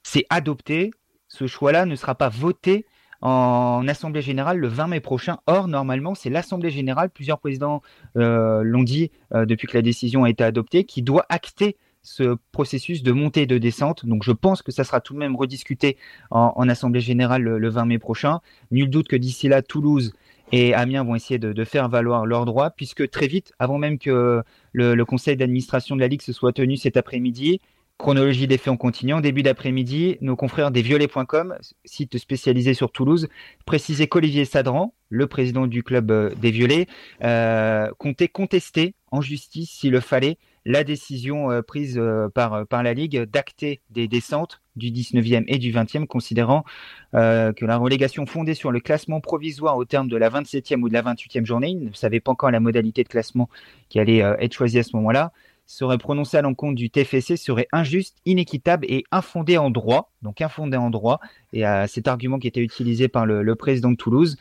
c'est 0.03 0.25
adopté. 0.31 0.91
Ce 1.29 1.47
choix-là 1.47 1.87
ne 1.87 1.94
sera 1.94 2.15
pas 2.15 2.29
voté 2.29 2.87
en 3.23 3.87
assemblée 3.87 4.21
générale 4.21 4.59
le 4.59 4.69
20 4.69 4.89
mai 4.89 5.00
prochain. 5.00 5.39
Or, 5.47 5.69
normalement, 5.69 6.15
c'est 6.15 6.31
l'assemblée 6.31 6.71
générale, 6.71 7.09
plusieurs 7.09 7.39
présidents 7.39 7.81
euh, 8.17 8.62
l'ont 8.65 8.83
dit 8.83 9.12
euh, 9.33 9.47
depuis 9.47 9.69
que 9.69 9.77
la 9.77 9.83
décision 9.83 10.25
a 10.25 10.31
été 10.31 10.43
adoptée, 10.43 10.85
qui 10.85 11.03
doit 11.03 11.25
acter 11.29 11.77
ce 12.02 12.37
processus 12.50 13.02
de 13.02 13.12
montée 13.12 13.43
et 13.43 13.46
de 13.46 13.58
descente. 13.58 14.06
Donc 14.06 14.25
je 14.25 14.32
pense 14.32 14.62
que 14.62 14.72
ça 14.72 14.84
sera 14.84 15.00
tout 15.00 15.14
de 15.14 15.19
même 15.19 15.37
rediscuté 15.37 15.96
en, 16.31 16.69
Assemblée 16.69 17.00
générale 17.00 17.43
le, 17.43 17.69
20 17.69 17.84
mai 17.84 17.99
prochain. 17.99 18.40
Nul 18.70 18.90
doute 18.90 19.08
que 19.08 19.16
d'ici 19.16 19.49
là, 19.49 19.62
Toulouse 19.62 20.12
et 20.52 20.75
Amiens 20.75 21.04
vont 21.04 21.14
essayer 21.14 21.38
de, 21.38 21.64
faire 21.64 21.88
valoir 21.88 22.26
leurs 22.26 22.44
droits, 22.44 22.70
puisque 22.70 23.08
très 23.10 23.26
vite, 23.26 23.52
avant 23.58 23.78
même 23.78 23.99
que 23.99 24.43
le, 24.72 25.04
conseil 25.04 25.37
d'administration 25.37 25.96
de 25.96 26.00
la 26.00 26.08
Ligue 26.08 26.22
se 26.22 26.32
soit 26.32 26.52
tenu 26.52 26.76
cet 26.76 26.96
après-midi, 26.96 27.60
chronologie 27.99 28.46
des 28.46 28.58
faits 28.58 28.69
en 28.69 28.76
continuant, 28.76 29.20
début 29.20 29.43
d'après-midi, 29.43 30.19
nos 30.20 30.37
confrères 30.37 30.70
des 30.70 30.82
violets.com, 30.82 31.56
site 31.84 32.19
spécialisé 32.19 32.75
sur 32.75 32.90
Toulouse, 32.90 33.28
précisaient 33.64 34.08
qu'Olivier 34.08 34.44
Sadran, 34.44 34.93
le 35.08 35.26
président 35.26 35.66
du 35.66 35.82
club 35.82 36.10
euh, 36.10 36.31
des 36.40 36.50
violets, 36.50 36.87
euh, 37.22 37.90
comptait 37.98 38.28
contester 38.28 38.94
en 39.10 39.20
justice 39.20 39.70
s'il 39.70 39.93
le 39.93 40.00
fallait 40.00 40.37
la 40.64 40.85
décision 40.85 41.50
euh, 41.50 41.62
prise 41.62 41.99
euh, 41.99 42.29
par, 42.29 42.55
euh, 42.55 42.64
par 42.64 42.82
la 42.82 42.94
Ligue 42.94 43.23
d'acter 43.23 43.81
des 43.91 44.09
descentes 44.09 44.61
du 44.76 44.91
19e 44.91 45.44
et 45.49 45.59
du 45.59 45.73
20e, 45.73 46.06
considérant 46.06 46.64
que 47.12 47.67
la 47.67 47.76
relégation 47.76 48.25
fondée 48.25 48.55
sur 48.55 48.73
le 48.73 48.81
classement 48.81 49.20
provisoire 49.20 49.76
au 49.76 49.85
terme 49.85 50.09
de 50.09 50.17
la 50.17 50.31
27e 50.31 50.81
ou 50.81 50.88
de 50.88 50.94
la 50.94 51.03
28e 51.03 51.44
journée, 51.44 51.75
ne 51.75 51.93
savait 51.93 52.20
pas 52.20 52.32
encore 52.32 52.50
la 52.50 52.59
modalité 52.59 53.03
de 53.03 53.09
classement 53.09 53.50
qui 53.91 54.00
allait 54.00 54.20
être 54.41 54.55
choisie 54.55 54.79
à 54.79 54.82
ce 54.82 54.97
moment-là, 54.97 55.31
serait 55.67 55.99
prononcée 55.99 56.38
à 56.38 56.43
l'encontre 56.43 56.75
du 56.75 56.88
TFC 56.88 57.37
serait 57.37 57.69
injuste, 57.73 58.17
inéquitable 58.25 58.87
et 58.88 59.05
infondé 59.11 59.58
en 59.58 59.70
droit. 59.70 60.11
Donc 60.23 60.41
infondé 60.41 60.79
en 60.79 60.91
droit. 60.91 61.20
Et 61.53 61.65
à 61.65 61.87
cet 61.87 62.08
argument 62.08 62.38
qui 62.38 62.49
était 62.49 62.61
utilisé 62.61 63.08
par 63.08 63.26
le, 63.26 63.55
président 63.55 63.91
de 63.91 63.97
Toulouse. 63.97 64.37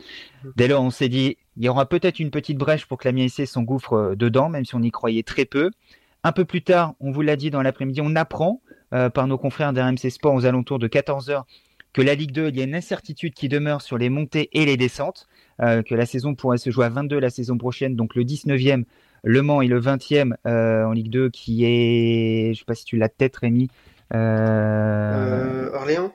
Dès 0.56 0.67
lors, 0.67 0.81
on 0.81 0.91
s'est 0.91 1.09
dit, 1.09 1.38
il 1.57 1.65
y 1.65 1.69
aura 1.69 1.85
peut-être 1.88 2.19
une 2.19 2.31
petite 2.31 2.57
brèche 2.57 2.85
pour 2.85 2.97
que 2.97 3.07
la 3.07 3.12
MIAC 3.12 3.47
s'engouffre 3.47 4.15
dedans, 4.15 4.50
même 4.50 4.65
si 4.65 4.75
on 4.75 4.81
y 4.81 4.91
croyait 4.91 5.24
très 5.24 5.45
peu. 5.45 5.71
Un 6.23 6.31
peu 6.31 6.45
plus 6.45 6.62
tard, 6.62 6.94
on 7.00 7.12
vous 7.12 7.23
l'a 7.23 7.35
dit 7.35 7.50
dans 7.50 7.63
l'après-midi, 7.63 8.00
on 8.03 8.15
apprend 8.15 8.62
euh, 8.94 9.09
par 9.09 9.25
nos 9.25 9.39
confrères 9.39 9.73
d'RMC 9.73 10.09
Sport 10.12 10.35
aux 10.35 10.45
alentours 10.45 10.77
de 10.77 10.88
14h 10.88 11.44
que 11.94 12.01
la 12.01 12.13
Ligue 12.15 12.31
2, 12.31 12.50
il 12.50 12.57
y 12.57 12.62
a 12.62 12.63
une 12.63 12.75
incertitude 12.75 13.33
qui 13.33 13.50
demeure 13.50 13.81
sur 13.81 13.97
les 13.97 14.09
montées 14.09 14.50
et 14.53 14.65
les 14.65 14.77
descentes, 14.77 15.27
euh, 15.62 15.81
que 15.81 15.95
la 15.95 16.06
saison 16.06 16.35
pourrait 16.35 16.59
se 16.59 16.69
jouer 16.69 16.85
à 16.85 16.89
22 16.89 17.19
la 17.19 17.29
saison 17.29 17.57
prochaine, 17.57 17.95
donc 17.95 18.15
le 18.15 18.23
19e, 18.23 18.83
Le 19.23 19.41
Mans 19.41 19.62
et 19.62 19.68
le 19.68 19.81
20e 19.81 20.35
euh, 20.45 20.85
en 20.85 20.91
Ligue 20.91 21.09
2 21.09 21.29
qui 21.31 21.65
est, 21.65 22.45
je 22.45 22.50
ne 22.50 22.53
sais 22.53 22.65
pas 22.65 22.75
si 22.75 22.85
tu 22.85 22.97
l'as 22.97 23.09
peut-être 23.09 23.38
Rémi. 23.38 23.69
Orléans? 25.74 26.13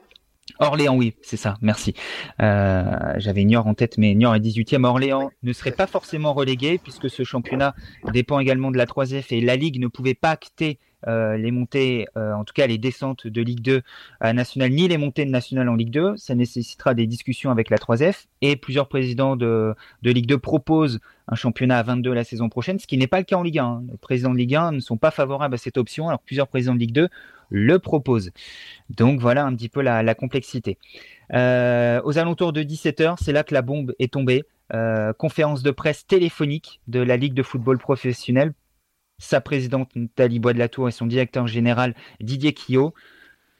Orléans, 0.59 0.95
oui, 0.95 1.13
c'est 1.21 1.37
ça, 1.37 1.55
merci. 1.61 1.93
Euh, 2.41 3.13
J'avais 3.17 3.43
Niort 3.43 3.67
en 3.67 3.73
tête, 3.73 3.97
mais 3.97 4.15
Niort 4.15 4.35
est 4.35 4.39
18e. 4.39 4.85
Orléans 4.85 5.29
ne 5.43 5.53
serait 5.53 5.71
pas 5.71 5.87
forcément 5.87 6.33
relégué, 6.33 6.77
puisque 6.77 7.09
ce 7.09 7.23
championnat 7.23 7.75
dépend 8.11 8.39
également 8.39 8.71
de 8.71 8.77
la 8.77 8.85
3F 8.85 9.25
et 9.31 9.41
la 9.41 9.55
Ligue 9.55 9.79
ne 9.79 9.87
pouvait 9.87 10.15
pas 10.15 10.31
acter 10.31 10.79
euh, 11.05 11.37
les 11.37 11.51
montées, 11.51 12.07
euh, 12.17 12.33
en 12.33 12.43
tout 12.43 12.53
cas 12.53 12.65
les 12.65 12.79
descentes 12.79 13.27
de 13.27 13.41
Ligue 13.41 13.61
2 13.61 13.81
à 14.19 14.33
National, 14.33 14.71
ni 14.71 14.87
les 14.87 14.97
montées 14.97 15.25
de 15.25 15.29
National 15.29 15.69
en 15.69 15.75
Ligue 15.75 15.91
2. 15.91 16.17
Ça 16.17 16.33
nécessitera 16.33 16.95
des 16.95 17.05
discussions 17.05 17.51
avec 17.51 17.69
la 17.69 17.77
3F 17.77 18.25
et 18.41 18.55
plusieurs 18.55 18.87
présidents 18.87 19.35
de, 19.35 19.75
de 20.01 20.11
Ligue 20.11 20.25
2 20.25 20.39
proposent 20.39 20.99
un 21.27 21.35
championnat 21.35 21.77
à 21.77 21.83
22 21.83 22.13
la 22.13 22.23
saison 22.23 22.49
prochaine, 22.49 22.79
ce 22.79 22.87
qui 22.87 22.97
n'est 22.97 23.07
pas 23.07 23.19
le 23.19 23.25
cas 23.25 23.35
en 23.35 23.43
Ligue 23.43 23.59
1. 23.59 23.83
Les 23.91 23.97
présidents 23.97 24.31
de 24.31 24.37
Ligue 24.37 24.55
1 24.55 24.71
ne 24.71 24.79
sont 24.79 24.97
pas 24.97 25.11
favorables 25.11 25.53
à 25.53 25.57
cette 25.57 25.77
option, 25.77 26.07
alors 26.07 26.21
plusieurs 26.21 26.47
présidents 26.47 26.73
de 26.73 26.79
Ligue 26.79 26.93
2 26.93 27.09
le 27.49 27.79
proposent. 27.79 28.31
Donc 28.89 29.19
voilà 29.19 29.45
un 29.45 29.55
petit 29.55 29.69
peu 29.69 29.81
la, 29.81 30.15
complexité. 30.15 30.77
Euh, 31.33 32.01
aux 32.03 32.17
alentours 32.17 32.53
de 32.53 32.63
17h, 32.63 33.17
c'est 33.21 33.31
là 33.31 33.43
que 33.43 33.53
la 33.53 33.61
bombe 33.61 33.93
est 33.99 34.11
tombée. 34.11 34.43
Conférence 35.17 35.63
de 35.63 35.71
presse 35.71 36.05
téléphonique 36.07 36.81
de 36.87 36.99
la 36.99 37.15
Ligue 37.15 37.33
de 37.33 37.43
football 37.43 37.77
professionnel 37.77 38.51
sa 39.17 39.41
présidente 39.41 39.89
Nathalie 39.95 40.39
Bois 40.39 40.53
de 40.53 40.59
la 40.59 40.69
Tour 40.69 40.87
et 40.87 40.91
son 40.91 41.07
directeur 41.07 41.47
général 41.47 41.95
Didier 42.21 42.53
Quillot 42.53 42.93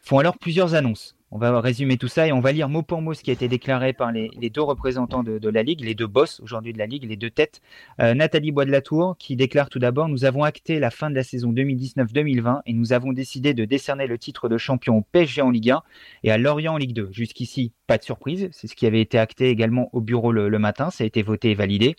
font 0.02 0.20
alors 0.20 0.38
plusieurs 0.38 0.76
annonces. 0.76 1.18
On 1.30 1.38
va 1.38 1.60
résumer 1.60 1.98
tout 1.98 2.08
ça 2.08 2.26
et 2.26 2.32
on 2.32 2.40
va 2.40 2.54
lire 2.54 2.70
mot 2.70 2.84
pour 2.84 3.02
mot 3.02 3.14
ce 3.14 3.22
qui 3.22 3.32
a 3.32 3.34
été 3.34 3.50
déclaré 3.50 3.92
par 3.92 4.14
les, 4.14 4.30
deux 4.50 4.62
représentants 4.62 5.24
de, 5.24 5.50
la 5.50 5.62
Ligue, 5.62 5.82
les 5.82 5.94
deux 5.94 6.08
boss 6.08 6.40
aujourd'hui 6.40 6.72
de 6.72 6.78
la 6.78 6.86
Ligue, 6.86 7.04
les 7.04 7.18
deux 7.18 7.30
têtes. 7.30 7.62
Euh, 8.00 8.14
Nathalie 8.14 8.54
Bois 8.54 8.64
de 8.64 8.72
la 8.72 8.80
Tour 8.80 9.18
qui 9.20 9.36
déclare 9.36 9.68
tout 9.68 9.80
d'abord 9.80 10.08
Nous 10.08 10.24
avons 10.24 10.44
acté 10.44 10.80
la 10.80 10.90
fin 10.90 11.10
de 11.10 11.16
la 11.16 11.24
saison 11.24 11.52
2019-2020 11.52 12.62
et 12.66 12.72
nous 12.72 12.94
avons 12.94 13.12
décidé 13.12 13.54
de 13.54 13.66
décerner 13.66 14.08
le 14.08 14.18
titre 14.18 14.48
de 14.48 14.58
champion 14.58 15.00
au 15.00 15.02
PSG 15.02 15.42
en 15.42 15.50
Ligue 15.50 15.72
1 15.72 15.84
et 16.24 16.32
à 16.32 16.38
Lorient 16.38 16.76
en 16.76 16.78
Ligue 16.78 16.94
2. 16.94 17.10
Jusqu'ici, 17.12 17.74
pas 17.88 17.98
de 17.98 18.04
surprise. 18.04 18.48
C'est 18.54 18.68
ce 18.68 18.76
qui 18.76 18.86
avait 18.86 19.02
été 19.02 19.20
acté 19.20 19.50
également 19.50 19.90
au 19.92 20.00
bureau 20.00 20.32
le, 20.32 20.48
le 20.48 20.60
matin. 20.60 20.92
Ça 20.92 21.04
a 21.04 21.08
été 21.08 21.24
voté 21.24 21.52
et 21.52 21.56
validé. 21.56 21.98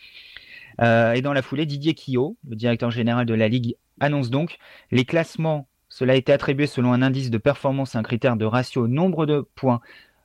Euh, 0.81 1.13
et 1.13 1.23
dans 1.23 1.33
la 1.33 1.43
foulée, 1.43 1.67
Didier 1.67 1.95
Quillot, 1.95 2.37
le 2.49 2.57
directeur 2.57 2.91
général 2.91 3.27
de 3.27 3.35
la 3.35 3.49
Ligue, 3.49 3.77
annonce 4.01 4.31
donc 4.31 4.59
les 4.91 5.05
classements. 5.05 5.69
Cela 5.89 6.13
a 6.13 6.17
été 6.17 6.33
attribué 6.33 6.67
selon 6.67 6.93
un 6.93 7.03
indice 7.03 7.31
de 7.31 7.39
performance, 7.39 7.97
un 7.97 8.03
critère 8.03 8.37
de 8.37 8.45
ratio 8.45 8.87
nombre 8.87 9.27
de 9.27 9.47
points 9.55 9.81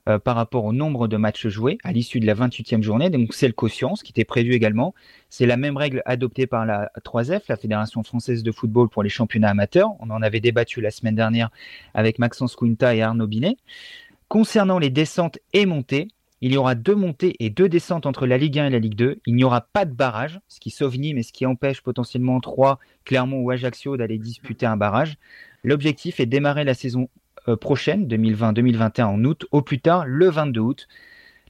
euh, 0.06 0.18
par 0.18 0.36
rapport 0.36 0.66
au 0.66 0.74
nombre 0.74 1.08
de 1.08 1.16
matchs 1.16 1.48
joués 1.48 1.78
à 1.82 1.90
l'issue 1.90 2.20
de 2.20 2.26
la 2.26 2.34
28e 2.34 2.82
journée. 2.82 3.08
Donc 3.08 3.32
c'est 3.32 3.46
le 3.46 3.54
quotient, 3.54 3.96
ce 3.96 4.04
qui 4.04 4.12
était 4.12 4.26
prévu 4.26 4.52
également. 4.52 4.94
C'est 5.30 5.46
la 5.46 5.56
même 5.56 5.78
règle 5.78 6.02
adoptée 6.04 6.46
par 6.46 6.66
la 6.66 6.90
3F, 7.02 7.44
la 7.48 7.56
Fédération 7.56 8.02
française 8.02 8.42
de 8.42 8.52
football 8.52 8.90
pour 8.90 9.02
les 9.02 9.08
championnats 9.08 9.48
amateurs. 9.48 9.92
On 10.00 10.10
en 10.10 10.20
avait 10.20 10.40
débattu 10.40 10.82
la 10.82 10.90
semaine 10.90 11.14
dernière 11.14 11.50
avec 11.94 12.18
Maxence 12.18 12.54
Quinta 12.54 12.94
et 12.94 13.00
Arnaud 13.00 13.26
Binet. 13.26 13.56
Concernant 14.28 14.78
les 14.78 14.90
descentes 14.90 15.38
et 15.54 15.64
montées, 15.64 16.08
Il 16.46 16.52
y 16.52 16.58
aura 16.58 16.74
deux 16.74 16.94
montées 16.94 17.36
et 17.40 17.48
deux 17.48 17.70
descentes 17.70 18.04
entre 18.04 18.26
la 18.26 18.36
Ligue 18.36 18.58
1 18.58 18.66
et 18.66 18.70
la 18.70 18.78
Ligue 18.78 18.96
2. 18.96 19.18
Il 19.24 19.34
n'y 19.34 19.44
aura 19.44 19.62
pas 19.62 19.86
de 19.86 19.94
barrage, 19.94 20.40
ce 20.46 20.60
qui 20.60 20.68
sauve 20.68 20.98
Nîmes 20.98 21.16
et 21.16 21.22
ce 21.22 21.32
qui 21.32 21.46
empêche 21.46 21.80
potentiellement 21.80 22.38
Troyes, 22.38 22.78
Clermont 23.06 23.40
ou 23.40 23.50
Ajaccio 23.50 23.96
d'aller 23.96 24.18
disputer 24.18 24.66
un 24.66 24.76
barrage. 24.76 25.16
L'objectif 25.62 26.20
est 26.20 26.26
de 26.26 26.30
démarrer 26.30 26.64
la 26.64 26.74
saison 26.74 27.08
euh, 27.48 27.56
prochaine, 27.56 28.06
2020-2021 28.08 29.04
en 29.04 29.24
août, 29.24 29.46
au 29.52 29.62
plus 29.62 29.80
tard 29.80 30.04
le 30.06 30.28
22 30.28 30.60
août. 30.60 30.88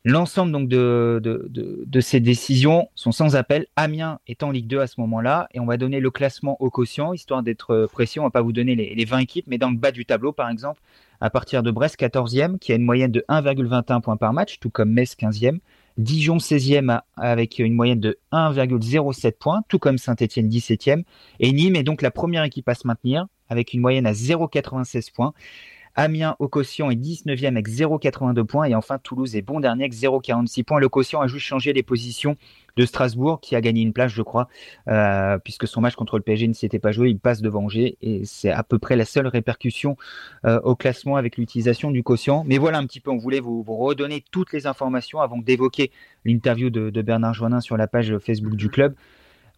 L'ensemble 0.05 0.69
de, 0.69 2.01
ces 2.01 2.21
décisions 2.21 2.89
sont 2.95 3.11
sans 3.11 3.35
appel. 3.35 3.67
Amiens 3.75 4.21
est 4.29 4.45
en 4.45 4.53
Ligue 4.53 4.69
2 4.69 4.79
à 4.79 4.87
ce 4.87 5.01
moment-là 5.01 5.49
et 5.55 5.59
on 5.59 5.67
va 5.67 5.77
donner 5.77 5.99
le 5.99 6.13
classement 6.13 6.57
au 6.63 6.71
quotient, 6.71 7.13
histoire 7.13 7.43
d'être 7.43 7.73
euh, 7.73 7.87
précis. 7.89 8.21
On 8.21 8.23
va 8.25 8.31
pas 8.31 8.43
vous 8.43 8.53
donner 8.53 8.77
les, 8.77 9.05
20 9.05 9.19
équipes, 9.19 9.47
mais 9.49 9.59
dans 9.59 9.71
le 9.71 9.77
bas 9.77 9.91
du 9.91 10.07
tableau, 10.07 10.31
par 10.31 10.49
exemple, 10.51 10.81
à 11.25 11.31
partir 11.31 11.63
de 11.63 11.71
Brest 11.71 11.99
14e, 11.99 12.59
qui 12.59 12.71
a 12.73 12.75
une 12.75 12.83
moyenne 12.83 13.11
de 13.11 13.25
1,21 13.31 14.03
points 14.03 14.19
par 14.19 14.35
match, 14.35 14.59
tout 14.61 14.69
comme 14.69 14.91
Metz 14.91 15.17
15e. 15.19 15.61
Dijon 15.97 16.37
16e 16.37 17.01
avec 17.17 17.59
une 17.59 17.73
moyenne 17.73 17.99
de 17.99 18.19
1,07 18.31 19.33
points, 19.33 19.63
tout 19.69 19.79
comme 19.79 19.97
Saint-Etienne 19.97 20.51
17e. 20.51 21.05
Et 21.41 21.53
Nîmes 21.53 21.77
est 21.77 21.83
donc 21.83 22.03
la 22.03 22.11
première 22.11 22.45
équipe 22.45 22.69
à 22.69 22.75
se 22.75 22.87
maintenir 22.87 23.27
avec 23.49 23.73
une 23.73 23.81
moyenne 23.81 24.05
à 24.07 24.13
0,96 24.13 25.15
points. 25.15 25.33
Amiens 25.97 26.37
au 26.39 26.49
quotient 26.49 26.91
est 26.91 26.97
19e 26.97 27.49
avec 27.49 27.69
0,82 27.69 28.45
points. 28.45 28.65
Et 28.67 28.75
enfin, 28.75 28.99
Toulouse 28.99 29.37
est 29.37 29.43
bon 29.43 29.61
dernier 29.61 29.85
avec 29.85 29.95
0,46 29.95 30.65
points. 30.65 30.81
Le 30.81 30.89
quotient 30.89 31.21
a 31.21 31.27
juste 31.27 31.47
changé 31.47 31.73
les 31.73 31.83
positions 31.83 32.37
de 32.77 32.87
Strasbourg 32.87 33.41
qui 33.41 33.55
a 33.55 33.61
gagné 33.61 33.83
une 33.83 33.93
place, 33.93 34.13
je 34.13 34.23
crois, 34.23 34.49
euh, 34.89 35.39
puisque 35.39 35.67
son 35.67 35.81
match 35.81 35.95
contre 35.95 36.17
le 36.17 36.23
PSG 36.23 36.49
ne 36.49 36.53
s'était 36.53 36.79
pas 36.79 36.93
joué. 36.93 37.11
Il 37.11 37.19
passe 37.19 37.41
devant 37.41 37.65
Angers 37.65 37.97
et 38.03 38.25
c'est 38.25 38.51
à 38.51 38.63
peu 38.63 38.79
près 38.79 38.97
la 38.97 39.05
seule 39.05 39.27
répercussion 39.27 39.97
euh, 40.45 40.61
au 40.63 40.75
classement 40.75 41.17
avec 41.17 41.37
l'utilisation 41.37 41.91
du 41.91 42.03
quotient. 42.03 42.45
Mais 42.47 42.59
voilà 42.59 42.79
un 42.79 42.87
petit 42.87 43.01
peu, 43.01 43.11
on 43.11 43.17
voulait 43.17 43.41
vous, 43.41 43.63
redonner 43.63 44.25
toutes 44.31 44.53
les 44.53 44.67
informations 44.67 45.21
avant 45.21 45.39
d'évoquer 45.39 45.91
l'interview 46.25 46.71
de, 46.71 47.03
Bernard 47.03 47.35
Joannin 47.35 47.61
sur 47.61 47.77
la 47.77 47.87
page 47.87 48.17
Facebook 48.19 48.57
du 48.57 48.69
club. 48.69 48.95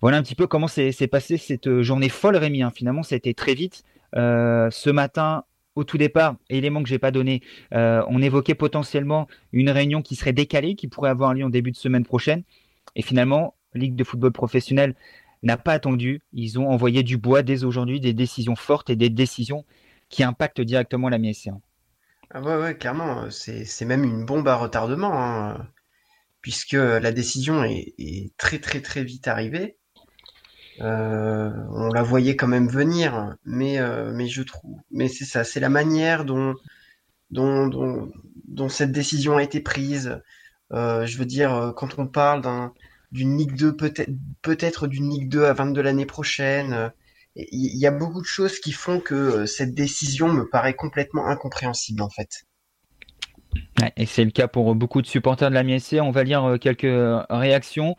Voilà 0.03 0.19
un 0.19 0.23
petit 0.23 0.35
peu 0.35 0.47
comment 0.47 0.69
s'est 0.69 0.93
passée 1.11 1.39
cette 1.39 1.81
journée 1.81 2.11
folle, 2.11 2.37
Rémi. 2.37 2.63
Hein. 2.63 2.73
Finalement, 2.75 3.03
ça 3.03 3.15
a 3.15 3.19
été 3.19 3.33
très 3.33 3.55
vite. 3.55 3.83
Euh, 4.15 4.69
ce 4.71 4.91
matin, 4.91 5.45
au 5.77 5.85
tout 5.85 5.99
départ, 5.99 6.37
élément 6.51 6.83
que 6.83 6.89
j'ai 6.89 6.99
pas 6.99 7.11
donné, 7.11 7.43
euh, 7.75 8.03
on 8.09 8.21
évoquait 8.21 8.55
potentiellement 8.55 9.29
une 9.53 9.71
réunion 9.71 10.03
qui 10.03 10.17
serait 10.17 10.33
décalée, 10.33 10.75
qui 10.75 10.89
pourrait 10.89 11.11
avoir 11.11 11.35
lieu 11.35 11.45
en 11.45 11.51
début 11.51 11.71
de 11.71 11.77
semaine 11.77 12.05
prochaine. 12.05 12.43
Et 12.97 13.03
finalement, 13.03 13.55
Ligue 13.75 13.95
de 13.95 14.05
football 14.05 14.33
professionnel 14.33 14.95
n'a 15.43 15.59
pas 15.59 15.75
attendu. 15.75 16.23
Ils 16.33 16.59
ont 16.59 16.69
envoyé 16.71 17.03
du 17.03 17.19
bois 17.19 17.43
dès 17.43 17.63
aujourd'hui, 17.63 18.01
des 18.01 18.15
décisions 18.15 18.57
fortes 18.57 18.91
et 18.91 18.97
des 18.97 19.11
décisions 19.11 19.65
qui 20.09 20.25
impactent 20.25 20.63
directement 20.63 21.09
la 21.09 21.19
MSC. 21.19 21.51
Ah 22.31 22.41
ouais, 22.41 22.57
ouais, 22.57 22.77
clairement, 22.77 23.31
c'est 23.31 23.85
même 23.85 24.03
une 24.03 24.25
bombe 24.25 24.49
à 24.49 24.57
retardement, 24.57 25.13
hein, 25.13 25.69
puisque 26.41 26.73
la 26.73 27.13
décision 27.13 27.63
est, 27.65 28.33
très 28.37 28.59
très 28.59 28.81
très 28.81 29.05
vite 29.05 29.29
arrivée. 29.29 29.77
Euh, 30.81 31.51
on 31.71 31.89
la 31.89 32.03
voyait 32.03 32.37
quand 32.37 32.49
même 32.49 32.69
venir, 32.69 33.35
mais, 33.45 33.79
euh, 33.79 34.13
mais 34.13 34.27
je 34.29 34.43
trouve, 34.43 34.79
mais 34.91 35.09
c'est 35.09 35.25
ça, 35.25 35.45
c'est 35.45 35.61
la 35.61 35.69
manière 35.69 36.25
dont, 36.25 36.55
dont, 37.31 38.69
cette 38.69 38.93
décision 38.93 39.37
a 39.37 39.43
été 39.43 39.61
prise. 39.61 40.21
Euh, 40.73 41.07
je 41.07 41.19
veux 41.19 41.25
dire, 41.25 41.73
quand 41.77 41.99
on 41.99 42.07
parle 42.07 42.43
d'un, 42.43 42.75
d'une 43.13 43.39
Ligue 43.39 43.57
2, 43.57 43.77
peut-être, 43.77 44.11
peut-être 44.43 44.87
d'une 44.87 45.11
Ligue 45.11 45.29
2 45.29 45.45
à 45.45 45.53
22 45.55 45.81
l'année 45.81 46.07
prochaine, 46.07 46.93
il 47.37 47.77
y 47.79 47.87
a 47.87 47.91
beaucoup 47.91 48.21
de 48.21 48.27
choses 48.27 48.59
qui 48.61 48.73
font 48.73 49.01
que 49.01 49.47
cette 49.47 49.75
décision 49.75 50.33
me 50.33 50.49
paraît 50.49 50.75
complètement 50.75 51.27
incompréhensible 51.27 52.03
en 52.03 52.09
fait. 52.09 52.47
et 53.97 54.07
c'est 54.07 54.25
le 54.25 54.31
cas 54.31 54.49
pour 54.49 54.75
beaucoup 54.75 55.03
de 55.03 55.07
supporters 55.07 55.51
de 55.51 55.55
la 55.55 55.63
MSC. 55.63 56.01
On 56.01 56.11
va 56.11 56.25
lire 56.25 56.57
quelques 56.61 57.27
réactions. 57.31 57.95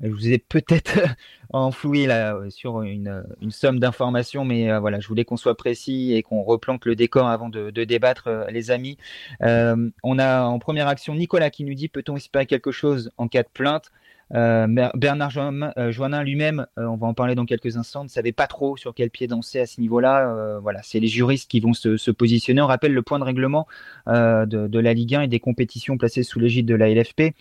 Je 0.00 0.08
vous 0.08 0.28
ai 0.28 0.38
peut-être 0.38 1.00
enfloué 1.52 2.06
là 2.06 2.34
euh, 2.34 2.50
sur 2.50 2.82
une, 2.82 3.24
somme 3.50 3.78
d'informations, 3.78 4.44
mais 4.44 4.70
euh, 4.70 4.80
voilà, 4.80 5.00
je 5.00 5.08
voulais 5.08 5.24
qu'on 5.24 5.36
soit 5.36 5.56
précis 5.56 6.14
et 6.14 6.22
qu'on 6.22 6.42
replante 6.42 6.84
le 6.84 6.96
décor 6.96 7.28
avant 7.28 7.48
de, 7.48 7.70
débattre, 7.70 8.28
euh, 8.28 8.50
les 8.50 8.70
amis. 8.70 8.96
on 9.40 10.18
a 10.18 10.42
en 10.44 10.58
première 10.58 10.88
action 10.88 11.14
Nicolas 11.14 11.50
qui 11.50 11.64
nous 11.64 11.74
dit 11.74 11.88
peut-on 11.88 12.16
espérer 12.16 12.46
quelque 12.46 12.70
chose 12.70 13.10
en 13.16 13.28
cas 13.28 13.42
de 13.42 13.48
plainte? 13.52 13.90
Bernard 14.30 15.30
Joannin 15.30 16.24
lui-même, 16.24 16.66
on 16.76 16.96
va 16.96 17.06
en 17.06 17.14
parler 17.14 17.36
dans 17.36 17.46
quelques 17.46 17.76
instants, 17.76 18.02
ne 18.02 18.08
savait 18.08 18.32
pas 18.32 18.48
trop 18.48 18.76
sur 18.76 18.92
quel 18.92 19.08
pied 19.08 19.28
danser 19.28 19.60
à 19.60 19.66
ce 19.66 19.80
niveau-là. 19.80 20.58
voilà, 20.60 20.80
c'est 20.82 20.98
les 20.98 21.06
juristes 21.06 21.48
qui 21.48 21.60
vont 21.60 21.74
se, 21.74 22.10
positionner. 22.10 22.60
On 22.60 22.66
rappelle 22.66 22.92
le 22.92 23.02
point 23.02 23.20
de 23.20 23.24
règlement 23.24 23.68
de, 24.08 24.44
de, 24.44 24.78
la 24.80 24.94
Ligue 24.94 25.14
1 25.14 25.20
et 25.22 25.28
des 25.28 25.38
compétitions 25.38 25.96
placées 25.96 26.24
sous 26.24 26.40
l'égide 26.40 26.66
de 26.66 26.74
la 26.74 26.88
LFP 26.92 27.34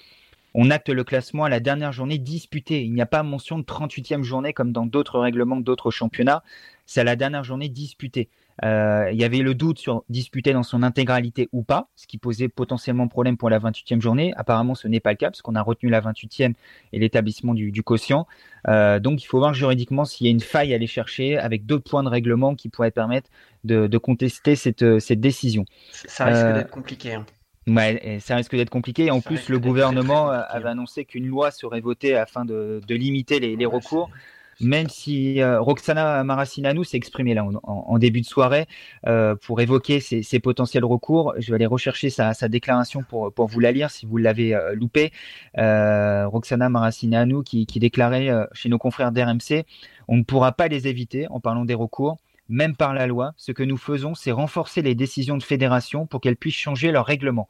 on 0.57 0.69
acte 0.71 0.89
le 0.89 1.03
classement 1.03 1.43
à 1.43 1.49
la 1.49 1.59
dernière 1.59 1.91
journée 1.91 2.17
disputée. 2.17 2.81
Il 2.81 2.93
n'y 2.93 3.01
a 3.01 3.05
pas 3.05 3.23
mention 3.23 3.59
de 3.59 3.63
38e 3.63 4.23
journée 4.23 4.53
comme 4.53 4.71
dans 4.71 4.85
d'autres 4.85 5.19
règlements 5.19 5.57
d'autres 5.57 5.91
championnats. 5.91 6.43
C'est 6.85 7.01
à 7.01 7.03
la 7.03 7.17
dernière 7.17 7.43
journée 7.43 7.67
disputée. 7.67 8.29
Euh, 8.63 9.09
il 9.11 9.19
y 9.19 9.25
avait 9.25 9.39
le 9.39 9.53
doute 9.53 9.79
sur 9.79 10.05
disputer 10.07 10.53
dans 10.53 10.63
son 10.63 10.81
intégralité 10.81 11.49
ou 11.51 11.61
pas, 11.61 11.89
ce 11.97 12.07
qui 12.07 12.17
posait 12.17 12.47
potentiellement 12.47 13.09
problème 13.09 13.35
pour 13.35 13.49
la 13.49 13.59
28e 13.59 13.99
journée. 13.99 14.33
Apparemment, 14.37 14.75
ce 14.75 14.87
n'est 14.87 15.01
pas 15.01 15.11
le 15.11 15.17
cas, 15.17 15.29
parce 15.29 15.41
qu'on 15.41 15.55
a 15.55 15.61
retenu 15.61 15.89
la 15.89 15.99
28e 15.99 16.53
et 16.93 16.99
l'établissement 16.99 17.53
du, 17.53 17.83
quotient. 17.83 18.25
Euh, 18.69 18.99
donc, 18.99 19.21
il 19.21 19.25
faut 19.25 19.39
voir 19.39 19.53
juridiquement 19.53 20.05
s'il 20.05 20.25
y 20.25 20.29
a 20.29 20.31
une 20.31 20.39
faille 20.39 20.71
à 20.71 20.77
aller 20.77 20.87
chercher 20.87 21.37
avec 21.37 21.65
d'autres 21.65 21.89
points 21.89 22.03
de 22.03 22.09
règlement 22.09 22.55
qui 22.55 22.69
pourraient 22.69 22.91
permettre 22.91 23.29
de, 23.65 23.97
contester 23.97 24.55
cette, 24.55 24.83
décision. 25.11 25.65
Ça 25.91 26.25
risque 26.25 26.43
euh, 26.43 26.53
d'être 26.53 26.71
compliqué. 26.71 27.15
Hein. 27.15 27.25
Ouais, 27.67 28.19
ça 28.21 28.35
risque 28.35 28.55
d'être 28.55 28.69
compliqué. 28.69 29.09
En 29.09 29.21
plus, 29.21 29.49
le 29.49 29.57
gouvernement 29.59 30.29
avait 30.29 30.69
annoncé 30.69 31.05
qu'une 31.05 31.27
loi 31.27 31.51
serait 31.51 31.81
votée 31.81 32.15
afin 32.15 32.45
de, 32.45 32.81
limiter 32.89 33.39
les, 33.39 33.65
recours. 33.65 34.09
Même 34.61 34.87
si 34.87 35.41
euh, 35.41 35.59
Roxana 35.59 36.23
Maracineanu 36.23 36.85
s'est 36.85 36.95
exprimée 36.95 37.33
là 37.33 37.45
en, 37.63 37.97
début 37.97 38.21
de 38.21 38.25
soirée 38.25 38.67
euh, 39.05 39.35
pour 39.35 39.59
évoquer 39.59 39.99
ces, 39.99 40.39
potentiels 40.39 40.85
recours, 40.85 41.33
je 41.37 41.49
vais 41.49 41.55
aller 41.55 41.65
rechercher 41.65 42.09
sa, 42.09 42.33
déclaration 42.47 43.03
pour, 43.03 43.33
pour 43.33 43.47
vous 43.47 43.59
la 43.59 43.73
lire 43.73 43.89
si 43.89 44.05
vous 44.05 44.17
l'avez 44.17 44.55
euh, 44.55 44.73
loupé. 44.73 45.11
Roxana 45.57 46.69
Maracineanu 46.69 47.43
qui, 47.43 47.65
qui 47.65 47.79
déclarait 47.79 48.29
chez 48.53 48.69
nos 48.69 48.77
confrères 48.77 49.11
d'RMC, 49.11 49.65
on 50.07 50.17
ne 50.17 50.23
pourra 50.23 50.53
pas 50.53 50.67
les 50.67 50.87
éviter 50.87 51.27
en 51.29 51.39
parlant 51.39 51.65
des 51.65 51.73
recours 51.73 52.17
même 52.49 52.75
par 52.75 52.93
la 52.93 53.07
loi, 53.07 53.33
ce 53.37 53.51
que 53.51 53.63
nous 53.63 53.77
faisons, 53.77 54.15
c'est 54.15 54.31
renforcer 54.31 54.81
les 54.81 54.95
décisions 54.95 55.37
de 55.37 55.43
fédération 55.43 56.05
pour 56.05 56.21
qu'elles 56.21 56.37
puissent 56.37 56.55
changer 56.55 56.91
leur 56.91 57.05
règlement. 57.05 57.49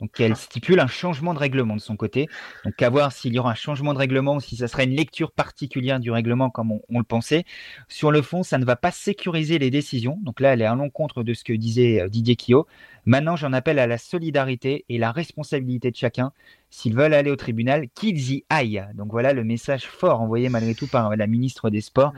Donc, 0.00 0.20
elle 0.20 0.36
stipule 0.36 0.78
un 0.80 0.86
changement 0.86 1.32
de 1.32 1.38
règlement 1.38 1.74
de 1.74 1.80
son 1.80 1.96
côté. 1.96 2.28
Donc, 2.64 2.80
à 2.82 2.90
voir 2.90 3.12
s'il 3.12 3.32
y 3.32 3.38
aura 3.38 3.52
un 3.52 3.54
changement 3.54 3.94
de 3.94 3.98
règlement 3.98 4.36
ou 4.36 4.40
si 4.40 4.56
ça 4.56 4.68
serait 4.68 4.84
une 4.84 4.94
lecture 4.94 5.32
particulière 5.32 6.00
du 6.00 6.10
règlement 6.10 6.50
comme 6.50 6.72
on, 6.72 6.98
le 6.98 7.04
pensait. 7.04 7.44
Sur 7.88 8.10
le 8.10 8.20
fond, 8.20 8.42
ça 8.42 8.58
ne 8.58 8.66
va 8.66 8.76
pas 8.76 8.90
sécuriser 8.90 9.58
les 9.58 9.70
décisions. 9.70 10.18
Donc 10.22 10.40
là, 10.40 10.52
elle 10.52 10.60
est 10.60 10.66
à 10.66 10.74
l'encontre 10.74 11.22
de 11.22 11.32
ce 11.32 11.44
que 11.44 11.54
disait 11.54 12.02
euh, 12.02 12.08
Didier 12.08 12.36
Quillot. 12.36 12.66
Maintenant, 13.06 13.36
j'en 13.36 13.54
appelle 13.54 13.78
à 13.78 13.86
la 13.86 13.96
solidarité 13.96 14.84
et 14.90 14.98
la 14.98 15.12
responsabilité 15.12 15.90
de 15.90 15.96
chacun. 15.96 16.32
S'ils 16.68 16.94
veulent 16.94 17.14
aller 17.14 17.30
au 17.30 17.36
tribunal, 17.36 17.88
qu'ils 17.94 18.32
y 18.32 18.44
aillent. 18.50 18.84
Donc 18.94 19.12
voilà 19.12 19.32
le 19.32 19.44
message 19.44 19.86
fort 19.86 20.20
envoyé 20.20 20.50
malgré 20.50 20.74
tout 20.74 20.88
par 20.88 21.16
la 21.16 21.26
ministre 21.26 21.70
des 21.70 21.80
Sports 21.80 22.12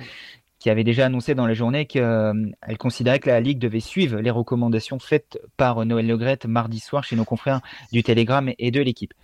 qui 0.58 0.70
avait 0.70 0.84
déjà 0.84 1.06
annoncé 1.06 1.34
dans 1.34 1.46
la 1.46 1.54
journée 1.54 1.86
qu'elle 1.86 2.02
euh, 2.02 2.74
considérait 2.78 3.20
que 3.20 3.30
la 3.30 3.40
Ligue 3.40 3.58
devait 3.58 3.80
suivre 3.80 4.20
les 4.20 4.30
recommandations 4.30 4.98
faites 4.98 5.38
par 5.56 5.84
Noël 5.84 6.06
Legrette 6.06 6.46
mardi 6.46 6.80
soir 6.80 7.04
chez 7.04 7.16
nos 7.16 7.24
confrères 7.24 7.60
du 7.92 8.02
Télégramme 8.02 8.52
et 8.58 8.70
de 8.70 8.80
l'équipe. 8.80 9.14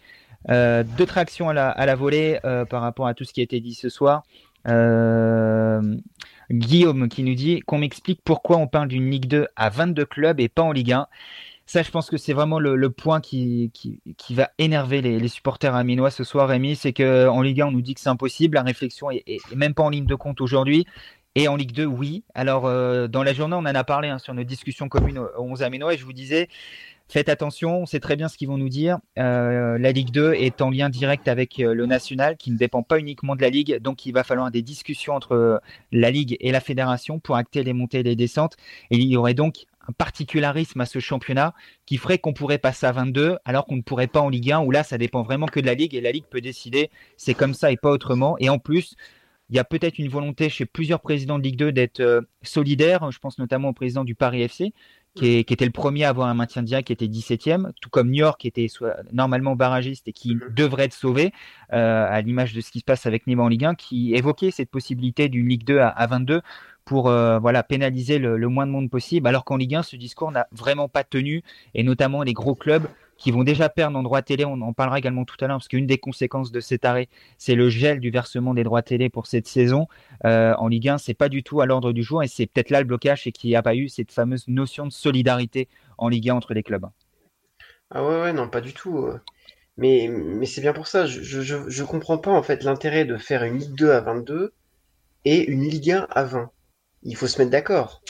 Euh, 0.51 0.85
deux 0.97 1.07
tractions 1.07 1.49
à 1.49 1.55
la, 1.55 1.95
volée 1.95 2.39
euh, 2.45 2.65
par 2.65 2.83
rapport 2.83 3.07
à 3.07 3.15
tout 3.15 3.25
ce 3.25 3.33
qui 3.33 3.41
a 3.41 3.43
été 3.43 3.61
dit 3.61 3.75
ce 3.75 3.89
soir. 3.89 4.23
Guillaume 6.51 7.09
qui 7.09 7.23
nous 7.23 7.35
dit 7.35 7.61
qu'on 7.61 7.79
m'explique 7.79 8.21
pourquoi 8.25 8.59
on 8.59 8.67
parle 8.67 8.89
d'une 8.89 9.11
Ligue 9.11 9.27
2 9.27 9.49
à 9.57 9.71
22 9.71 10.05
clubs 10.05 10.41
et 10.41 10.49
pas 10.49 10.63
en 10.63 10.73
Ligue 10.73 10.93
1. 10.93 11.07
Ça, 11.67 11.83
je 11.83 11.91
pense 11.91 12.11
que 12.11 12.19
c'est 12.19 12.35
vraiment 12.35 12.59
le, 12.59 12.91
point 12.91 13.21
qui, 13.23 13.73
va 14.31 14.51
énerver 14.59 15.01
les, 15.01 15.29
supporters 15.29 15.75
aminois 15.75 16.11
ce 16.11 16.23
soir, 16.23 16.49
Rémi. 16.49 16.77
C'est 16.77 16.93
qu'en 16.93 17.41
Ligue 17.41 17.63
1, 17.63 17.69
on 17.69 17.71
nous 17.71 17.81
dit 17.81 17.95
que 17.95 18.01
c'est 18.01 18.11
impossible. 18.11 18.57
La 18.57 18.63
réflexion 18.63 19.11
est, 19.11 19.41
même 19.55 19.73
pas 19.73 19.83
en 19.83 19.89
ligne 19.89 20.05
de 20.05 20.15
compte 20.15 20.43
aujourd'hui. 20.43 20.87
Et 21.37 21.49
en 21.49 21.57
Ligue 21.57 21.73
2, 21.73 21.85
oui. 21.85 22.23
Alors, 22.35 22.67
euh, 22.67 23.09
dans 23.09 23.25
la 23.25 23.33
journée, 23.33 23.57
on 23.57 23.61
en 23.61 23.67
a 23.67 23.85
parlé 23.85 24.09
hein, 24.09 24.19
sur 24.19 24.35
nos 24.35 24.45
discussions 24.45 24.89
communes 24.89 25.19
au 25.19 25.43
11 25.43 25.63
Aménois 25.65 25.97
je 25.97 26.05
vous 26.05 26.13
disais, 26.13 26.49
faites 27.09 27.29
attention, 27.29 27.79
on 27.81 27.87
sait 27.87 27.99
très 27.99 28.15
bien 28.15 28.29
ce 28.29 28.37
qu'ils 28.37 28.47
vont 28.47 28.57
nous 28.57 28.69
dire. 28.69 28.99
Euh, 29.19 29.77
la 29.77 29.91
Ligue 29.91 30.13
2 30.13 30.35
est 30.35 30.63
en 30.63 30.71
lien 30.71 30.91
direct 30.91 31.27
avec 31.27 31.59
euh, 31.59 31.75
le 31.75 31.87
national, 31.87 32.37
qui 32.37 32.53
ne 32.53 32.57
dépend 32.57 32.85
pas 32.85 33.01
uniquement 33.01 33.35
de 33.35 33.43
la 33.43 33.51
Ligue. 33.51 33.81
Donc, 33.81 34.07
il 34.07 34.13
va 34.13 34.23
falloir 34.23 34.53
des 34.53 34.63
discussions 34.63 35.15
entre 35.15 35.61
la 35.91 36.11
Ligue 36.13 36.37
et 36.39 36.53
la 36.53 36.61
fédération 36.61 37.19
pour 37.19 37.35
acter 37.35 37.65
les 37.65 37.73
montées 37.73 37.99
et 38.01 38.05
les 38.05 38.17
descentes. 38.17 38.57
Et 38.93 38.97
il 38.97 39.09
y 39.09 39.17
aurait 39.17 39.35
donc 39.35 39.67
un 39.89 39.93
particularisme 39.93 40.81
à 40.81 40.87
ce 40.87 41.01
championnat 41.01 41.53
qui 41.85 41.97
ferait 41.97 42.19
qu'on 42.19 42.33
pourrait 42.33 42.59
passer 42.59 42.87
à 42.87 42.93
22 42.93 43.39
alors 43.45 43.67
qu'on 43.67 43.77
ne 43.77 43.83
pourrait 43.83 44.07
pas 44.07 44.21
en 44.21 44.29
Ligue 44.29 44.53
1 44.53 44.61
où 44.61 44.71
là 44.71 44.83
ça 44.83 44.97
dépend 44.97 45.23
vraiment 45.23 45.45
que 45.45 45.61
de 45.61 45.67
la 45.67 45.75
Ligue 45.75 45.95
et 45.95 46.01
la 46.01 46.11
Ligue 46.11 46.25
peut 46.31 46.41
décider 46.41 46.91
c'est 47.19 47.35
comme 47.35 47.53
ça 47.53 47.71
et 47.71 47.77
pas 47.77 47.91
autrement 47.91 48.37
et 48.39 48.49
en 48.49 48.59
plus 48.59 48.97
il 49.51 49.57
y 49.57 49.59
a 49.59 49.65
peut-être 49.65 49.99
une 49.99 50.09
volonté 50.09 50.49
chez 50.49 50.65
plusieurs 50.65 51.01
présidents 51.01 51.39
de 51.39 51.45
Ligue 51.45 51.57
2 51.57 51.73
d'être 51.73 52.01
euh, 52.01 52.23
solidaires. 52.43 53.11
Je 53.11 53.19
pense 53.19 53.39
notamment 53.39 53.69
au 53.69 53.73
président 53.73 54.05
du 54.05 54.15
Paris 54.15 54.43
FC, 54.43 54.73
qui, 55.15 55.37
était 55.37 55.65
le 55.65 55.71
premier 55.71 56.05
à 56.05 56.09
avoir 56.09 56.29
un 56.29 56.35
maintien 56.35 56.63
direct, 56.63 56.87
qui 56.87 56.93
était 56.93 57.07
17e, 57.07 57.71
tout 57.81 57.91
comme 57.91 58.09
New 58.09 58.21
York, 58.21 58.41
qui 58.41 58.49
était 58.49 58.69
soit, 58.69 58.97
normalement 59.13 59.55
barragiste 59.55 60.09
et 60.09 60.13
qui 60.13 60.35
mhm. 60.35 60.55
devrait 60.55 60.85
être 60.85 60.95
sauvé, 60.95 61.33
euh, 61.73 62.07
à 62.09 62.21
l'image 62.23 62.55
de 62.55 62.61
ce 62.61 62.71
qui 62.71 62.81
se 62.81 62.85
passe 62.85 63.07
avec 63.07 63.27
Nîmes 63.27 63.41
en 63.41 63.49
Ligue 63.49 63.67
1, 63.67 63.75
qui 63.75 64.15
évoquait 64.15 64.51
cette 64.51 64.71
possibilité 64.71 65.29
d'une 65.29 65.49
Ligue 65.49 65.65
2 65.65 65.79
à, 65.79 66.07
22 66.07 66.41
pour 66.85 67.09
euh, 67.09 67.39
voilà 67.39 67.63
pénaliser 67.63 68.19
le, 68.19 68.37
le, 68.37 68.49
moins 68.49 68.67
de 68.67 68.73
monde 68.73 68.91
possible, 68.91 69.29
alors 69.29 69.45
qu'en 69.45 69.57
Ligue 69.57 69.77
1, 69.77 69.83
ce 69.83 69.97
discours 69.97 70.33
n'a 70.33 70.49
vraiment 70.53 70.89
pas 70.89 71.05
tenu, 71.05 71.43
et 71.75 71.83
notamment 71.83 72.23
les 72.23 72.33
gros 72.33 72.55
clubs 72.55 72.87
qui 73.17 73.31
vont 73.31 73.45
déjà 73.45 73.69
perdre 73.69 73.99
en 73.99 74.03
droits 74.03 74.23
télé. 74.23 74.45
On 74.45 74.61
en 74.61 74.73
parlera 74.73 74.99
également 74.99 75.25
tout 75.25 75.37
à 75.41 75.47
l'heure 75.47 75.59
parce 75.59 75.69
qu'une 75.69 75.87
des 75.87 75.99
conséquences 75.99 76.53
de 76.53 76.61
cet 76.61 76.85
arrêt, 76.85 77.09
c'est 77.39 77.55
le 77.55 77.69
gel 77.69 78.01
du 78.01 78.11
versement 78.11 78.55
des 78.55 78.65
droits 78.65 78.83
télé 78.83 79.09
pour 79.09 79.27
cette 79.27 79.47
saison. 79.47 79.87
Euh, 80.25 80.55
en 80.59 80.69
Ligue 80.69 80.89
1, 80.89 80.99
c'est 80.99 81.15
pas 81.15 81.29
du 81.29 81.43
tout 81.43 81.61
à 81.61 81.67
l'ordre 81.67 81.93
du 81.93 82.03
jour 82.03 82.23
et 82.23 82.29
c'est 82.29 82.47
peut-être 82.47 82.71
là 82.71 82.81
le 82.81 82.87
blocage 82.87 83.27
et 83.27 83.33
qu'il 83.33 83.51
n'y 83.51 83.57
a 83.57 83.63
pas 83.63 83.75
eu 83.75 83.89
cette 83.89 84.13
fameuse 84.13 84.49
notion 84.49 84.87
de 84.87 84.93
solidarité 84.93 85.69
en 85.99 86.09
Ligue 86.09 86.31
1 86.31 86.35
entre 86.35 86.55
les 86.55 86.63
clubs. 86.63 86.87
Ah 87.91 88.05
ouais, 88.05 88.23
ouais 88.23 88.33
non, 88.33 88.49
pas 88.49 88.61
du 88.61 88.73
tout. 88.73 88.99
Euh. 88.99 89.21
Mais, 89.77 90.09
mais 90.09 90.47
c'est 90.47 90.61
bien 90.61 90.73
pour 90.73 90.87
ça. 90.87 91.07
Je, 91.07 91.21
je, 91.23 91.69
je 91.69 91.85
comprends 91.85 92.19
pas 92.19 92.31
en 92.31 92.43
fait 92.43 92.63
l'intérêt 92.63 93.05
de 93.05 93.17
faire 93.17 93.43
une 93.43 93.59
Ligue 93.59 93.75
2 93.75 93.91
à 93.91 94.01
22 94.01 94.53
et 95.25 95.51
une 95.51 95.63
Ligue 95.63 95.93
1 95.93 96.07
à 96.11 96.25
20. 96.25 96.51
Il 97.03 97.17
faut 97.17 97.27
se 97.27 97.39
mettre 97.39 97.51
d'accord. 97.51 98.03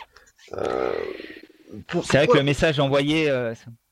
Euh, 0.52 0.92
c'est 2.02 2.18
vrai 2.18 2.26
que 2.26 2.36
le 2.36 2.42
message 2.42 2.78
envoyé, 2.78 3.32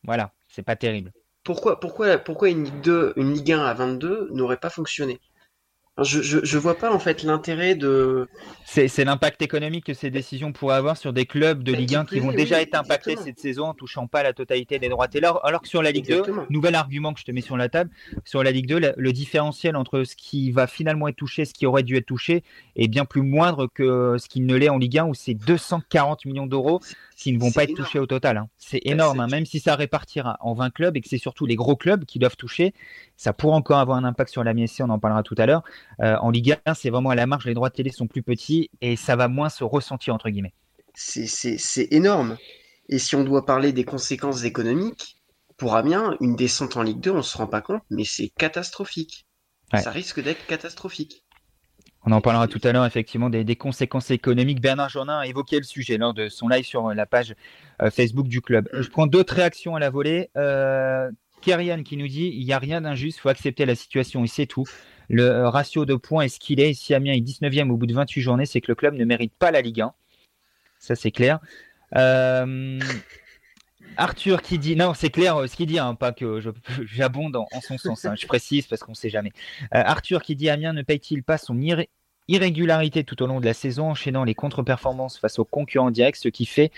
voilà. 0.05 0.33
C'est 0.53 0.63
pas 0.63 0.77
terrible. 0.77 1.13
Pourquoi, 1.45 1.81
pourquoi, 1.81 2.19
pourquoi 2.19 2.49
une 2.51 2.65
Ligue 2.65 2.81
2, 2.81 3.13
une 3.17 3.33
Ligue 3.33 3.53
1 3.53 3.65
à 3.65 3.75
22 3.75 4.29
n'aurait 4.33 4.61
pas 4.61 4.71
fonctionné? 4.71 5.21
Je, 6.01 6.23
je, 6.23 6.59
vois 6.59 6.79
pas 6.79 6.91
en 6.91 6.99
fait 6.99 7.23
l'intérêt 7.23 7.75
de. 7.75 8.27
C'est 8.65 9.05
l'impact 9.05 9.43
économique 9.43 9.85
que 9.85 9.93
ces 9.93 10.11
décisions 10.11 10.51
pourraient 10.51 10.77
avoir 10.77 10.97
sur 10.97 11.13
des 11.13 11.27
clubs 11.27 11.63
de 11.63 11.75
Ligue 11.75 11.97
1 11.97 12.07
qui 12.07 12.19
vont 12.19 12.33
déjà 12.33 12.63
être 12.63 12.75
impactés 12.75 13.17
cette 13.17 13.39
saison 13.39 13.67
en 13.67 13.75
touchant 13.75 14.07
pas 14.07 14.23
la 14.23 14.33
totalité 14.33 14.79
des 14.79 14.89
droits 14.89 15.09
télé. 15.09 15.29
Alors, 15.43 15.61
que 15.61 15.69
sur 15.69 15.83
la 15.83 15.91
Ligue 15.91 16.09
2, 16.09 16.23
nouvel 16.49 16.77
argument 16.77 17.13
que 17.13 17.21
je 17.21 17.27
te 17.27 17.31
mets 17.31 17.43
sur 17.43 17.59
la 17.59 17.69
table, 17.69 17.91
sur 18.25 18.43
la 18.43 18.53
Ligue 18.53 18.69
2, 18.69 18.95
le, 18.97 19.13
différentiel 19.13 19.77
entre 19.77 20.05
ce 20.05 20.17
qui 20.17 20.51
va 20.51 20.67
finalement 20.67 21.09
être 21.09 21.17
touché, 21.17 21.45
ce 21.45 21.53
qui 21.53 21.67
aurait 21.67 21.83
dû 21.83 21.97
être 21.97 22.07
touché, 22.07 22.43
est 22.75 22.89
bien 22.89 23.05
plus 23.05 23.21
moindre 23.21 23.67
que 23.67 24.17
ce 24.19 24.29
qui 24.29 24.41
ne 24.41 24.57
l'est 24.57 24.71
en 24.71 24.79
Ligue 24.79 24.97
1 24.97 25.05
où 25.05 25.15
c'est 25.15 25.35
240 25.35 26.25
millions 26.25 26.47
d'euros 26.47 26.81
qui 27.23 27.33
ne 27.33 27.39
vont 27.39 27.53
pas 27.53 27.65
être 27.65 27.75
touchés 27.75 27.99
au 27.99 28.07
total. 28.07 28.39
Hein. 28.39 28.49
C'est 28.57 28.81
bah, 28.85 28.93
énorme, 28.93 29.21
hein. 29.21 29.29
même 29.31 29.45
si 29.45 29.61
ça 29.61 29.77
répartira 29.77 30.39
en 30.41 30.55
20 30.55 30.71
clubs 30.71 30.97
et 30.97 31.03
que 31.03 31.09
c'est 31.09 31.19
surtout 31.19 31.45
les 31.45 31.55
gros 31.55 31.77
clubs 31.77 32.07
qui 32.07 32.19
doivent 32.19 32.37
toucher. 32.37 32.73
Ça 33.23 33.33
pourrait 33.33 33.55
encore 33.55 33.79
avoir 33.79 33.99
un 33.99 34.03
impact 34.03 34.33
sur 34.33 34.43
la 34.43 34.53
MSC, 34.53 34.81
on 34.81 34.91
en 34.91 34.99
parlera 34.99 35.23
tout 35.23 35.37
à 35.39 35.47
l'heure. 35.47 35.63
Euh, 36.01 36.17
en 36.17 36.31
Ligue 36.31 36.57
1, 36.67 36.75
c'est 36.75 36.91
vraiment 36.91 37.11
à 37.11 37.15
la 37.15 37.25
marge, 37.27 37.47
les 37.47 37.55
droits 37.55 37.69
de 37.69 37.75
télé 37.75 37.93
sont 37.93 38.09
plus 38.09 38.25
petits 38.25 38.69
et 38.81 38.97
ça 38.97 39.15
va 39.15 39.29
moins 39.29 39.49
se 39.49 39.63
ressentir, 39.63 40.13
entre 40.13 40.29
guillemets. 40.29 40.55
C'est 40.93 41.87
énorme. 41.93 42.37
Et 42.89 42.99
si 42.99 43.15
on 43.15 43.23
doit 43.23 43.47
parler 43.47 43.73
des 43.73 43.85
conséquences 43.85 44.43
économiques, 44.43 45.19
pour 45.57 45.77
Amiens, 45.77 46.17
une 46.21 46.35
descente 46.35 46.77
en 46.77 46.83
Ligue 46.83 46.99
2, 46.99 47.13
on 47.13 47.17
ne 47.19 47.23
se 47.23 47.39
rend 47.39 47.47
pas 47.47 47.61
compte, 47.61 47.83
mais 47.91 48.03
c'est 48.03 48.27
catastrophique. 48.29 49.25
Ça 49.73 49.93
risque 49.93 50.21
d'être 50.21 50.45
catastrophique. 50.47 51.25
On 52.05 52.11
en 52.11 52.21
parlera 52.21 52.49
tout 52.49 52.61
à 52.65 52.73
l'heure 52.73 52.87
effectivement 52.87 53.31
des, 53.31 53.55
conséquences 53.55 54.11
économiques. 54.11 54.61
Bernard 54.61 54.89
Jourdain 54.89 55.21
a 55.21 55.29
évoqué 55.29 55.59
le 55.59 55.63
sujet 55.63 55.97
lors 55.97 56.13
de 56.13 56.29
son 56.29 56.49
live 56.49 56.65
sur 56.65 56.93
la 56.93 57.07
page 57.07 57.37
euh, 57.83 57.89
Facebook 57.89 58.27
du 58.27 58.41
club. 58.41 58.69
Je 58.73 58.89
prends 58.89 59.07
d'autres 59.07 59.37
réactions 59.37 59.77
à 59.77 59.79
la 59.79 59.91
volée. 59.91 60.29
Euh, 60.37 61.09
Kerian 61.43 61.83
qui 61.83 61.97
nous 61.97 62.09
dit 62.09 62.33
il 62.35 62.45
n'y 62.45 62.53
a 62.53 62.59
rien 62.59 62.81
d'injuste, 62.81 63.19
il 63.19 63.21
faut 63.21 63.29
accepter 63.29 63.67
la 63.67 63.75
situation 63.75 64.25
et 64.25 64.29
c'est 64.29 64.47
tout. 64.47 64.65
Le 65.09 65.25
euh, 65.25 65.51
ratio 65.51 65.85
de 65.85 65.95
points 65.95 66.25
est 66.25 66.29
ce 66.29 66.41
qu'il 66.41 66.61
est. 66.61 66.73
Si 66.73 66.95
Amiens 66.95 67.13
est 67.13 67.21
19e 67.21 67.71
au 67.71 67.77
bout 67.77 67.87
de 67.87 67.95
28 67.95 68.21
journées, 68.23 68.47
c'est 68.47 68.61
que 68.61 68.71
le 68.71 68.75
club 68.75 68.95
ne 68.95 69.05
mérite 69.05 69.35
pas 69.39 69.51
la 69.51 69.61
Ligue 69.61 69.83
1. 69.83 69.93
Ça, 70.79 70.95
c'est 70.95 71.11
clair. 71.11 71.39
Euh, 71.97 72.81
Arthur 73.99 74.41
qui 74.41 74.59
dit, 74.59 74.75
non, 74.75 74.95
c'est 74.95 75.11
clair 75.11 75.37
euh, 75.37 75.47
ce 75.47 75.57
qu'il 75.57 75.67
dit, 75.67 75.79
hein, 75.79 75.95
pas 75.95 76.13
que 76.13 76.41
j'abonde 76.87 77.37
en, 77.37 77.47
son 77.61 77.77
sens, 77.77 78.05
hein, 78.07 78.15
je 78.19 78.27
précise 78.27 78.67
parce 78.67 78.83
qu'on 78.83 78.93
ne 78.93 78.97
sait 78.97 79.11
jamais. 79.11 79.33
Arthur 79.71 80.23
qui 80.23 80.35
dit 80.35 80.49
Amiens 80.49 80.73
ne 80.73 80.83
paye-t-il 80.83 81.23
pas 81.23 81.37
son 81.37 81.61
irrégularité 82.29 83.05
tout 83.05 83.23
au 83.23 83.27
long 83.27 83.41
de 83.41 83.45
la 83.45 83.55
saison, 83.55 83.91
enchaînant 83.91 84.25
les 84.25 84.35
contre-performances 84.35 85.19
face 85.19 85.39
aux 85.39 85.45
concurrents 85.45 85.91
directs, 85.91 86.17
ce 86.17 86.29
qui 86.29 86.47
fait 86.47 86.73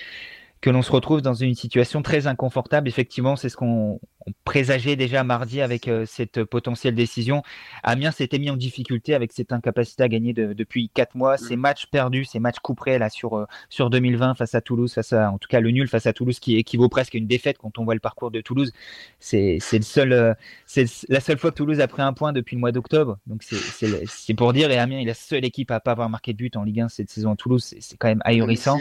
que 0.64 0.70
l'on 0.70 0.80
se 0.80 0.90
retrouve 0.90 1.20
dans 1.20 1.34
une 1.34 1.54
situation 1.54 2.00
très 2.00 2.26
inconfortable. 2.26 2.88
Effectivement, 2.88 3.36
c'est 3.36 3.50
ce 3.50 3.56
qu'on 3.58 4.00
présageait 4.46 4.96
déjà 4.96 5.22
mardi 5.22 5.60
avec 5.60 5.88
euh, 5.88 6.06
cette 6.06 6.42
potentielle 6.42 6.94
décision. 6.94 7.42
Amiens 7.82 8.12
s'était 8.12 8.38
mis 8.38 8.48
en 8.48 8.56
difficulté 8.56 9.14
avec 9.14 9.34
cette 9.34 9.52
incapacité 9.52 10.04
à 10.04 10.08
gagner 10.08 10.32
depuis 10.32 10.88
quatre 10.88 11.16
mois. 11.16 11.36
Ces 11.36 11.56
mm. 11.56 11.60
matchs 11.60 11.86
perdus, 11.88 12.24
ces 12.24 12.38
matchs 12.38 12.60
couperés 12.60 12.98
là 12.98 13.10
sur 13.10 13.36
euh, 13.36 13.44
sur 13.68 13.90
2020 13.90 14.36
face 14.36 14.54
à 14.54 14.62
Toulouse, 14.62 14.94
face 14.94 15.12
à 15.12 15.30
en 15.30 15.36
tout 15.36 15.48
cas 15.48 15.60
le 15.60 15.70
nul 15.70 15.86
face 15.86 16.06
à 16.06 16.14
Toulouse 16.14 16.38
qui 16.38 16.56
équivaut 16.56 16.88
presque 16.88 17.14
à 17.14 17.18
une 17.18 17.26
défaite 17.26 17.58
quand 17.58 17.78
on 17.78 17.84
voit 17.84 17.92
le 17.92 18.00
parcours 18.00 18.30
de 18.30 18.40
Toulouse. 18.40 18.72
C'est 19.20 19.58
c'est 19.60 19.76
le 19.76 19.84
seul 19.84 20.12
euh, 20.14 20.32
c'est 20.64 20.86
la 21.10 21.20
seule 21.20 21.36
fois 21.36 21.50
que 21.50 21.56
Toulouse 21.56 21.80
a 21.80 21.88
pris 21.88 22.00
un 22.00 22.14
point 22.14 22.32
depuis 22.32 22.56
le 22.56 22.60
mois 22.60 22.72
d'octobre. 22.72 23.18
Donc 23.26 23.42
c'est 23.42 24.06
c'est 24.06 24.34
pour 24.34 24.54
dire 24.54 24.70
et 24.70 24.78
Amiens 24.78 25.00
est 25.00 25.04
la 25.04 25.12
seule 25.12 25.44
équipe 25.44 25.70
à 25.70 25.80
pas 25.80 25.90
avoir 25.90 26.08
marqué 26.08 26.32
de 26.32 26.38
but 26.38 26.56
en 26.56 26.64
Ligue 26.64 26.80
1 26.80 26.88
cette 26.88 27.10
saison 27.10 27.32
à 27.32 27.36
Toulouse. 27.36 27.74
C'est 27.78 27.98
quand 27.98 28.08
même 28.08 28.22
ahurissant. 28.24 28.78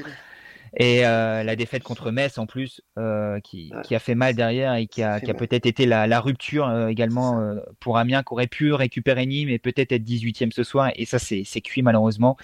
Et 0.77 1.05
euh, 1.05 1.43
la 1.43 1.55
défaite 1.55 1.83
contre 1.83 2.09
Metz 2.11 2.37
en 2.37 2.45
plus, 2.45 2.81
euh, 2.97 3.39
qui, 3.41 3.71
qui, 3.83 3.93
a 3.93 3.99
fait 3.99 4.15
mal 4.15 4.33
derrière 4.33 4.73
et 4.73 4.87
qui 4.87 5.03
a, 5.03 5.19
peut-être 5.19 5.65
été 5.65 5.85
la, 5.85 6.07
la 6.07 6.19
rupture 6.19 6.67
euh, 6.67 6.87
également 6.87 7.39
euh, 7.39 7.59
pour 7.79 7.97
Amiens, 7.97 8.23
qui 8.23 8.33
aurait 8.33 8.47
pu 8.47 8.73
récupérer 8.73 9.25
Nîmes 9.25 9.49
et 9.49 9.59
peut-être 9.59 9.91
être 9.91 10.03
18e 10.03 10.51
ce 10.51 10.63
soir. 10.63 10.91
Et 10.95 11.05
ça, 11.05 11.19
c'est 11.19 11.43
cuit 11.61 11.83
malheureusement. 11.83 12.37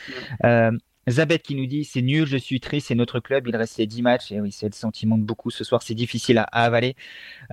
Zabeth 1.09 1.43
qui 1.43 1.55
nous 1.55 1.65
dit 1.65 1.85
c'est 1.85 2.01
nul, 2.01 2.25
je 2.25 2.37
suis 2.37 2.59
triste, 2.59 2.87
c'est 2.87 2.95
notre 2.95 3.19
club, 3.19 3.47
il 3.47 3.55
restait 3.55 3.85
10 3.85 4.01
matchs. 4.01 4.31
Et 4.31 4.41
oui, 4.41 4.51
c'est 4.51 4.67
le 4.67 4.73
sentiment 4.73 5.17
de 5.17 5.23
beaucoup 5.23 5.51
ce 5.51 5.63
soir, 5.63 5.81
c'est 5.81 5.93
difficile 5.93 6.37
à, 6.37 6.43
avaler. 6.43 6.95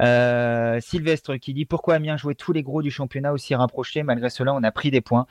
Euh, 0.01 0.81
Sylvestre 0.81 1.37
qui 1.37 1.55
dit 1.55 1.65
pourquoi 1.65 1.95
Amiens 1.95 2.17
jouait 2.17 2.35
tous 2.35 2.53
les 2.53 2.63
gros 2.63 2.83
du 2.83 2.91
championnat 2.91 3.33
aussi 3.33 3.55
rapprochés, 3.55 4.03
malgré 4.03 4.31
cela 4.31 4.55
on 4.55 4.63
a 4.63 4.71
pris 4.71 4.91
des 4.91 5.01
points. 5.01 5.27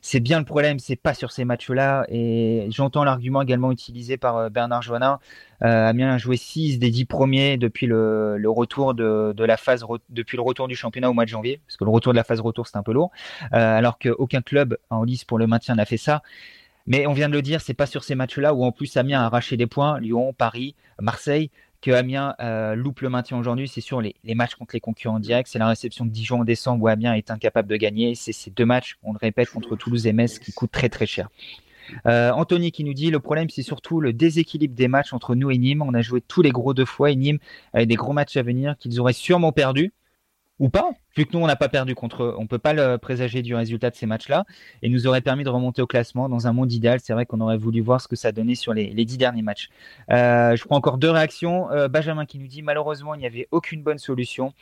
C'est 0.00 0.20
bien 0.20 0.38
le 0.38 0.44
problème, 0.44 0.78
c'est 0.78 0.96
pas 0.96 1.14
sur 1.14 1.32
ces 1.32 1.44
matchs-là. 1.44 2.06
Et 2.08 2.66
j'entends 2.70 3.04
l'argument 3.04 3.42
également 3.42 3.72
utilisé 3.72 4.16
par 4.16 4.36
euh, 4.36 4.48
Bernard 4.48 4.82
Joannin. 4.82 5.18
Euh, 5.62 5.88
Amiens 5.88 6.14
a 6.14 6.18
joué 6.18 6.36
6 6.36 6.78
des 6.78 6.90
10 6.90 7.04
premiers 7.04 7.56
depuis 7.58 7.86
le, 7.86 8.40
retour 8.46 8.94
du 8.94 10.74
championnat 10.74 11.10
au 11.10 11.12
mois 11.12 11.24
de 11.24 11.30
janvier, 11.30 11.60
parce 11.66 11.76
que 11.76 11.84
le 11.84 11.90
retour 11.90 12.12
de 12.12 12.16
la 12.16 12.24
phase 12.24 12.40
retour 12.40 12.66
c'est 12.66 12.78
un 12.78 12.82
peu 12.82 12.92
lourd, 12.92 13.10
alors 13.52 13.98
qu'aucun 13.98 14.40
club 14.40 14.78
en 14.88 15.04
lice 15.04 15.24
pour 15.24 15.38
le 15.38 15.46
maintien 15.46 15.74
n'a 15.74 15.84
fait 15.84 15.98
ça. 15.98 16.22
Mais 16.90 17.06
on 17.06 17.12
vient 17.12 17.28
de 17.28 17.34
le 17.34 17.40
dire, 17.40 17.60
c'est 17.60 17.72
pas 17.72 17.86
sur 17.86 18.02
ces 18.02 18.16
matchs-là 18.16 18.52
où 18.52 18.64
en 18.64 18.72
plus 18.72 18.96
Amiens 18.96 19.20
a 19.20 19.26
arraché 19.26 19.56
des 19.56 19.68
points, 19.68 20.00
Lyon, 20.00 20.34
Paris, 20.36 20.74
Marseille, 21.00 21.52
que 21.80 21.92
Amiens 21.92 22.34
euh, 22.40 22.74
loupe 22.74 22.98
le 22.98 23.08
maintien 23.08 23.38
aujourd'hui. 23.38 23.68
C'est 23.68 23.80
sur 23.80 24.00
les, 24.00 24.16
matchs 24.34 24.56
contre 24.56 24.74
les 24.74 24.80
concurrents 24.80 25.20
directs. 25.20 25.46
C'est 25.46 25.60
la 25.60 25.68
réception 25.68 26.04
de 26.04 26.10
Dijon 26.10 26.40
en 26.40 26.44
décembre 26.44 26.82
où 26.82 26.88
Amiens 26.88 27.14
est 27.14 27.30
incapable 27.30 27.68
de 27.68 27.76
gagner. 27.76 28.16
C'est 28.16 28.32
ces 28.32 28.50
deux 28.50 28.66
matchs, 28.66 28.98
on 29.04 29.12
le 29.12 29.18
répète, 29.18 29.50
contre 29.50 29.76
Toulouse 29.76 30.08
et 30.08 30.12
Metz 30.12 30.40
qui 30.40 30.52
coûtent 30.52 30.72
très 30.72 30.88
très 30.88 31.06
cher. 31.06 31.28
Euh, 32.06 32.32
Anthony 32.32 32.72
qui 32.72 32.82
nous 32.82 32.94
dit 32.94 33.10
le 33.10 33.20
problème 33.20 33.48
c'est 33.50 33.62
surtout 33.62 34.00
le 34.00 34.12
déséquilibre 34.12 34.74
des 34.74 34.88
matchs 34.88 35.12
entre 35.12 35.36
nous 35.36 35.52
et 35.52 35.58
Nîmes. 35.58 35.82
On 35.82 35.94
a 35.94 36.02
joué 36.02 36.20
tous 36.20 36.42
les 36.42 36.50
gros 36.50 36.74
deux 36.74 36.84
fois 36.84 37.12
et 37.12 37.16
Nîmes 37.16 37.38
avait 37.72 37.86
des 37.86 37.94
gros 37.94 38.12
matchs 38.12 38.36
à 38.36 38.42
venir 38.42 38.76
qu'ils 38.78 38.98
auraient 38.98 39.12
sûrement 39.12 39.52
perdu 39.52 39.92
ou 40.60 40.68
pas, 40.68 40.90
vu 41.16 41.24
que 41.26 41.36
nous 41.36 41.42
on 41.42 41.46
n'a 41.46 41.56
pas 41.56 41.68
perdu 41.68 41.94
contre 41.94 42.22
eux, 42.22 42.34
on 42.38 42.46
peut 42.46 42.58
pas 42.58 42.74
le 42.74 42.98
présager 42.98 43.42
du 43.42 43.54
résultat 43.54 43.90
de 43.90 43.96
ces 43.96 44.06
matchs-là, 44.06 44.44
et 44.82 44.88
nous 44.90 45.06
aurait 45.06 45.22
permis 45.22 45.42
de 45.42 45.48
remonter 45.48 45.82
au 45.82 45.86
classement 45.86 46.28
dans 46.28 46.46
un 46.46 46.52
monde 46.52 46.70
idéal. 46.70 47.00
C'est 47.02 47.14
vrai 47.14 47.26
qu'on 47.26 47.40
aurait 47.40 47.56
voulu 47.56 47.80
voir 47.80 48.00
ce 48.00 48.06
que 48.06 48.14
ça 48.14 48.30
donnait 48.30 48.54
sur 48.54 48.74
les, 48.74 48.92
dix 49.04 49.16
derniers 49.16 49.42
matchs. 49.42 49.70
Euh, 50.10 50.54
je 50.54 50.64
prends 50.64 50.76
encore 50.76 50.98
deux 50.98 51.10
réactions. 51.10 51.70
Euh, 51.72 51.88
Benjamin 51.88 52.26
qui 52.26 52.38
nous 52.38 52.46
dit 52.46 52.62
malheureusement 52.62 53.14
il 53.14 53.20
n'y 53.20 53.26
avait 53.26 53.48
aucune 53.50 53.82
bonne 53.82 53.98
solution. 53.98 54.52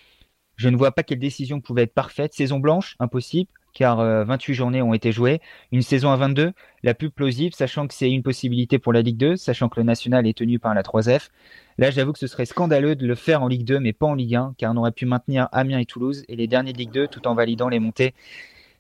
Je 0.57 0.69
ne 0.69 0.77
vois 0.77 0.93
pas 0.93 1.03
quelle 1.03 1.19
décision 1.19 1.61
pouvait 1.61 1.83
être 1.83 1.95
parfaite. 1.95 2.33
Saison 2.33 2.61
blanche, 2.61 2.97
impossible 3.01 3.51
car 3.79 3.99
28 3.99 4.53
euh, 4.53 4.57
journées 4.57 4.83
ont 4.83 4.93
été 4.93 5.13
jouées. 5.13 5.41
Une 5.71 5.83
saison 5.83 6.11
à 6.11 6.17
22, 6.17 6.53
la 6.83 6.95
plus 6.95 7.11
plausible, 7.11 7.55
sachant 7.55 7.87
que 7.87 7.95
c'est 7.95 8.11
une 8.11 8.25
possibilité 8.25 8.81
pour 8.81 8.93
la 8.93 9.03
Ligue 9.03 9.19
2, 9.19 9.37
sachant 9.37 9.69
que 9.69 9.79
le 9.79 9.85
national 9.85 10.27
est 10.27 10.37
tenu 10.37 10.59
par 10.59 10.75
la 10.75 10.83
3F. 10.83 11.29
Là, 11.79 11.93
j'avoue 11.93 12.13
que 12.13 12.19
ce 12.19 12.27
serait 12.27 12.45
scandaleux 12.45 12.97
de 12.97 13.07
le 13.07 13.15
faire 13.15 13.41
en 13.41 13.47
Ligue 13.47 13.65
2, 13.65 13.79
mais 13.79 13.93
pas 13.93 14.07
en 14.07 14.15
Ligue 14.15 14.35
1, 14.35 14.55
car 14.59 14.73
on 14.75 14.77
aurait 14.79 14.91
pu 14.91 15.07
maintenir 15.07 15.49
Amiens 15.53 15.79
et 15.79 15.85
Toulouse 15.85 16.25
et 16.29 16.35
les 16.35 16.49
derniers 16.49 16.73
de 16.73 16.79
Ligue 16.79 16.91
2 16.91 17.07
tout 17.07 17.29
en 17.29 17.37
validant 17.37 17.69
les 17.69 17.79
montées. 17.79 18.15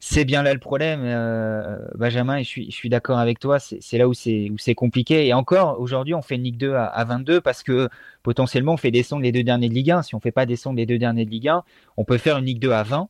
C'est 0.00 0.24
bien 0.24 0.42
là 0.42 0.52
le 0.52 0.60
problème, 0.60 1.02
euh, 1.04 1.78
Benjamin, 1.94 2.38
et 2.38 2.44
je 2.44 2.70
suis, 2.70 2.88
d'accord 2.88 3.18
avec 3.18 3.38
toi. 3.38 3.58
C'est 3.60 3.98
là 3.98 4.08
où 4.08 4.14
c'est 4.14 4.74
compliqué. 4.76 5.28
Et 5.28 5.32
encore, 5.32 5.80
aujourd'hui, 5.80 6.14
on 6.14 6.22
fait 6.22 6.34
une 6.34 6.42
Ligue 6.42 6.58
2 6.58 6.74
à, 6.74 6.86
à, 6.86 7.04
22 7.04 7.40
parce 7.40 7.62
que 7.62 7.88
potentiellement, 8.24 8.74
on 8.74 8.76
fait 8.76 8.90
descendre 8.90 9.22
les 9.22 9.30
deux 9.30 9.44
derniers 9.44 9.68
de 9.68 9.74
Ligue 9.74 9.92
1. 9.92 10.02
Si 10.02 10.16
on 10.16 10.20
fait 10.20 10.32
pas 10.32 10.46
descendre 10.46 10.76
les 10.76 10.86
deux 10.86 10.98
derniers 10.98 11.24
de 11.24 11.30
Ligue 11.30 11.48
1, 11.48 11.62
on 11.96 12.04
peut 12.04 12.18
faire 12.18 12.38
une 12.38 12.46
Ligue 12.46 12.60
2 12.60 12.72
à 12.72 12.82
20 12.82 13.08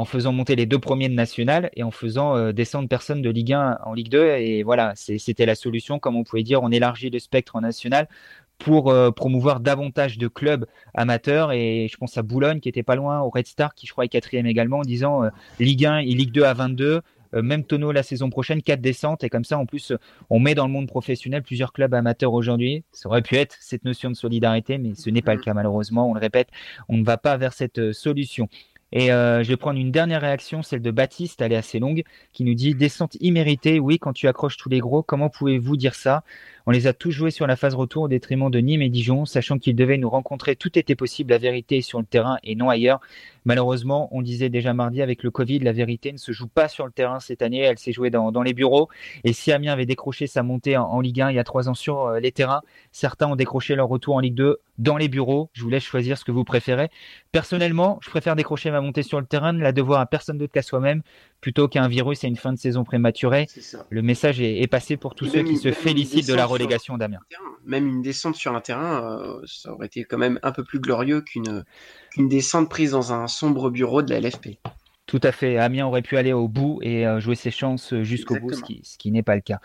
en 0.00 0.06
faisant 0.06 0.32
monter 0.32 0.56
les 0.56 0.64
deux 0.64 0.78
premiers 0.78 1.10
de 1.10 1.14
national 1.14 1.68
et 1.76 1.82
en 1.82 1.90
faisant 1.90 2.34
euh, 2.34 2.52
descendre 2.52 2.88
personne 2.88 3.20
de 3.20 3.28
Ligue 3.28 3.52
1 3.52 3.80
en 3.84 3.92
Ligue 3.92 4.08
2. 4.08 4.28
Et 4.38 4.62
voilà, 4.62 4.94
c'était 4.96 5.44
la 5.44 5.54
solution, 5.54 5.98
comme 5.98 6.16
on 6.16 6.24
pouvait 6.24 6.42
dire, 6.42 6.62
on 6.62 6.70
élargit 6.70 7.10
le 7.10 7.18
spectre 7.18 7.54
en 7.56 7.60
national 7.60 8.08
pour 8.56 8.88
euh, 8.88 9.10
promouvoir 9.10 9.60
davantage 9.60 10.16
de 10.16 10.26
clubs 10.26 10.64
amateurs. 10.94 11.52
Et 11.52 11.86
je 11.92 11.98
pense 11.98 12.16
à 12.16 12.22
Boulogne 12.22 12.60
qui 12.60 12.70
était 12.70 12.82
pas 12.82 12.96
loin, 12.96 13.20
au 13.20 13.28
Red 13.28 13.46
Star 13.46 13.74
qui 13.74 13.86
je 13.86 13.92
crois 13.92 14.06
est 14.06 14.08
quatrième 14.08 14.46
également, 14.46 14.78
en 14.78 14.84
disant 14.84 15.22
euh, 15.22 15.28
Ligue 15.58 15.84
1 15.84 15.98
et 15.98 16.06
Ligue 16.06 16.32
2 16.32 16.44
à 16.44 16.54
22. 16.54 17.02
même 17.34 17.64
tonneau 17.64 17.92
la 17.92 18.02
saison 18.02 18.30
prochaine, 18.30 18.62
quatre 18.62 18.80
descentes. 18.80 19.22
Et 19.22 19.28
comme 19.28 19.44
ça, 19.44 19.58
en 19.58 19.66
plus, 19.66 19.92
on 20.30 20.40
met 20.40 20.54
dans 20.54 20.66
le 20.66 20.72
monde 20.72 20.88
professionnel 20.88 21.42
plusieurs 21.42 21.74
clubs 21.74 21.92
amateurs 21.92 22.32
aujourd'hui. 22.32 22.84
Ça 22.92 23.10
aurait 23.10 23.20
pu 23.20 23.36
être 23.36 23.54
cette 23.60 23.84
notion 23.84 24.08
de 24.08 24.16
solidarité, 24.16 24.78
mais 24.78 24.94
ce 24.94 25.10
n'est 25.10 25.20
pas 25.20 25.34
le 25.34 25.40
mm. 25.40 25.44
cas 25.44 25.52
malheureusement. 25.52 26.10
On 26.10 26.14
le 26.14 26.20
répète, 26.20 26.48
on 26.88 26.96
ne 26.96 27.04
va 27.04 27.18
pas 27.18 27.36
vers 27.36 27.52
cette 27.52 27.92
solution. 27.92 28.48
Et 28.92 29.12
euh, 29.12 29.42
je 29.42 29.48
vais 29.48 29.56
prendre 29.56 29.78
une 29.78 29.92
dernière 29.92 30.20
réaction, 30.20 30.62
celle 30.62 30.82
de 30.82 30.90
Baptiste, 30.90 31.40
elle 31.42 31.52
est 31.52 31.56
assez 31.56 31.78
longue, 31.78 32.02
qui 32.32 32.44
nous 32.44 32.54
dit 32.54 32.74
descente 32.74 33.16
imméritée, 33.20 33.78
oui, 33.78 33.98
quand 33.98 34.12
tu 34.12 34.26
accroches 34.28 34.56
tous 34.56 34.68
les 34.68 34.80
gros, 34.80 35.02
comment 35.02 35.30
pouvez-vous 35.30 35.76
dire 35.76 35.94
ça? 35.94 36.24
On 36.66 36.70
les 36.70 36.86
a 36.86 36.92
tous 36.92 37.10
joués 37.10 37.30
sur 37.30 37.46
la 37.46 37.56
phase 37.56 37.74
retour 37.74 38.04
au 38.04 38.08
détriment 38.08 38.50
de 38.50 38.58
Nîmes 38.58 38.82
et 38.82 38.88
Dijon, 38.88 39.24
sachant 39.24 39.58
qu'ils 39.58 39.76
devaient 39.76 39.98
nous 39.98 40.10
rencontrer, 40.10 40.56
tout 40.56 40.78
était 40.78 40.94
possible, 40.94 41.30
la 41.30 41.38
vérité 41.38 41.80
sur 41.80 41.98
le 41.98 42.04
terrain 42.04 42.38
et 42.42 42.54
non 42.54 42.68
ailleurs. 42.68 43.00
Malheureusement, 43.46 44.08
on 44.12 44.20
disait 44.20 44.50
déjà 44.50 44.74
mardi 44.74 45.00
avec 45.00 45.22
le 45.22 45.30
Covid, 45.30 45.60
la 45.60 45.72
vérité 45.72 46.12
ne 46.12 46.18
se 46.18 46.32
joue 46.32 46.48
pas 46.48 46.68
sur 46.68 46.84
le 46.84 46.92
terrain 46.92 47.20
cette 47.20 47.40
année, 47.40 47.60
elle 47.60 47.78
s'est 47.78 47.92
jouée 47.92 48.10
dans, 48.10 48.42
les 48.42 48.52
bureaux. 48.52 48.88
Et 49.24 49.32
si 49.32 49.50
Amiens 49.50 49.72
avait 49.72 49.86
décroché 49.86 50.26
sa 50.26 50.42
montée 50.42 50.76
en, 50.76 51.00
Ligue 51.00 51.22
1 51.22 51.30
il 51.30 51.36
y 51.36 51.38
a 51.38 51.44
trois 51.44 51.68
ans 51.68 51.74
sur 51.74 52.06
euh, 52.06 52.20
les 52.20 52.32
terrains, 52.32 52.60
certains 52.92 53.28
ont 53.28 53.36
décroché 53.36 53.74
leur 53.74 53.88
retour 53.88 54.16
en 54.16 54.20
Ligue 54.20 54.34
2 54.34 54.58
dans 54.78 54.96
les 54.96 55.08
bureaux. 55.08 55.48
Je 55.52 55.62
vous 55.62 55.70
laisse 55.70 55.84
choisir 55.84 56.18
ce 56.18 56.24
que 56.24 56.32
vous 56.32 56.44
préférez. 56.44 56.90
Personnellement, 57.32 57.98
je 58.02 58.10
préfère 58.10 58.36
décrocher 58.36 58.70
ma 58.70 58.80
montée 58.80 59.02
sur 59.02 59.20
le 59.20 59.26
terrain, 59.26 59.52
la 59.52 59.72
devoir 59.72 60.00
à 60.00 60.06
personne 60.06 60.36
d'autre 60.36 60.52
qu'à 60.52 60.62
soi-même, 60.62 61.02
plutôt 61.40 61.68
qu'un 61.68 61.88
virus 61.88 62.24
et 62.24 62.28
une 62.28 62.36
fin 62.36 62.52
de 62.52 62.58
saison 62.58 62.84
prématurée. 62.84 63.46
Le 63.88 64.02
message 64.02 64.40
est, 64.40 64.66
passé 64.70 64.96
pour 64.96 65.14
tous 65.14 65.26
ceux 65.26 65.42
qui 65.42 65.56
se 65.56 65.72
félicitent 65.72 66.28
de 66.28 66.34
la 66.34 66.46
relégation 66.46 66.96
d'Amiens. 66.96 67.20
Même 67.64 67.86
une 67.86 68.02
descente 68.02 68.36
sur 68.36 68.54
un 68.54 68.60
terrain, 68.60 69.18
euh, 69.18 69.40
ça 69.46 69.72
aurait 69.72 69.86
été 69.86 70.04
quand 70.04 70.18
même 70.18 70.38
un 70.42 70.52
peu 70.52 70.64
plus 70.64 70.80
glorieux 70.80 71.20
qu'une 71.20 71.64
descente 72.16 72.68
prise 72.68 72.92
dans 72.92 73.12
un 73.12 73.26
sombre 73.26 73.70
bureau 73.70 74.02
de 74.02 74.10
la 74.10 74.20
LFP. 74.20 74.58
Tout 75.06 75.20
à 75.22 75.32
fait. 75.32 75.56
Amiens 75.56 75.86
aurait 75.86 76.02
pu 76.02 76.16
aller 76.16 76.32
au 76.32 76.46
bout 76.46 76.78
et 76.82 77.06
euh, 77.06 77.18
jouer 77.18 77.34
ses 77.34 77.50
chances 77.50 77.94
jusqu'au 78.02 78.36
bout, 78.38 78.52
ce 78.52 78.96
qui 78.96 79.10
n'est 79.10 79.24
pas 79.24 79.34
le 79.34 79.40
cas. 79.40 79.60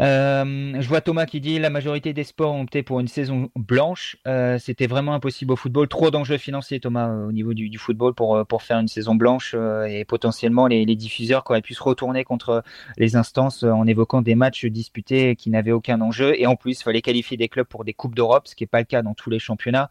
Euh, 0.00 0.80
je 0.80 0.88
vois 0.88 1.00
Thomas 1.00 1.26
qui 1.26 1.40
dit 1.40 1.58
la 1.58 1.70
majorité 1.70 2.12
des 2.12 2.22
sports 2.22 2.54
ont 2.54 2.62
opté 2.62 2.82
pour 2.82 3.00
une 3.00 3.08
saison 3.08 3.50
blanche. 3.56 4.16
Euh, 4.26 4.58
c'était 4.58 4.86
vraiment 4.86 5.14
impossible 5.14 5.52
au 5.52 5.56
football. 5.56 5.88
Trop 5.88 6.10
d'enjeux 6.10 6.38
financiers, 6.38 6.78
Thomas, 6.80 7.08
au 7.08 7.32
niveau 7.32 7.52
du, 7.54 7.78
football 7.78 8.14
pour, 8.14 8.36
euh, 8.36 8.44
pour 8.44 8.62
faire 8.62 8.78
une 8.78 8.88
saison 8.88 9.14
blanche 9.14 9.54
et 9.88 10.04
potentiellement 10.04 10.66
les, 10.66 10.86
diffuseurs 10.96 11.44
qui 11.44 11.52
auraient 11.52 11.62
pu 11.62 11.74
se 11.74 11.82
retourner 11.82 12.24
contre 12.24 12.62
les 12.96 13.16
instances 13.16 13.62
en 13.62 13.86
évoquant 13.86 14.22
des 14.22 14.34
matchs 14.34 14.64
disputés 14.66 15.36
qui 15.36 15.50
n'avaient 15.50 15.72
aucun 15.72 16.00
enjeu. 16.00 16.34
Et 16.38 16.46
en 16.46 16.56
plus, 16.56 16.80
il 16.80 16.82
fallait 16.82 17.02
qualifier 17.02 17.36
des 17.36 17.48
clubs 17.48 17.66
pour 17.66 17.84
des 17.84 17.92
Coupes 17.92 18.14
d'Europe, 18.14 18.48
ce 18.48 18.54
qui 18.54 18.64
n'est 18.64 18.68
pas 18.68 18.80
le 18.80 18.84
cas 18.84 19.02
dans 19.02 19.14
tous 19.14 19.30
les 19.30 19.38
championnats, 19.38 19.90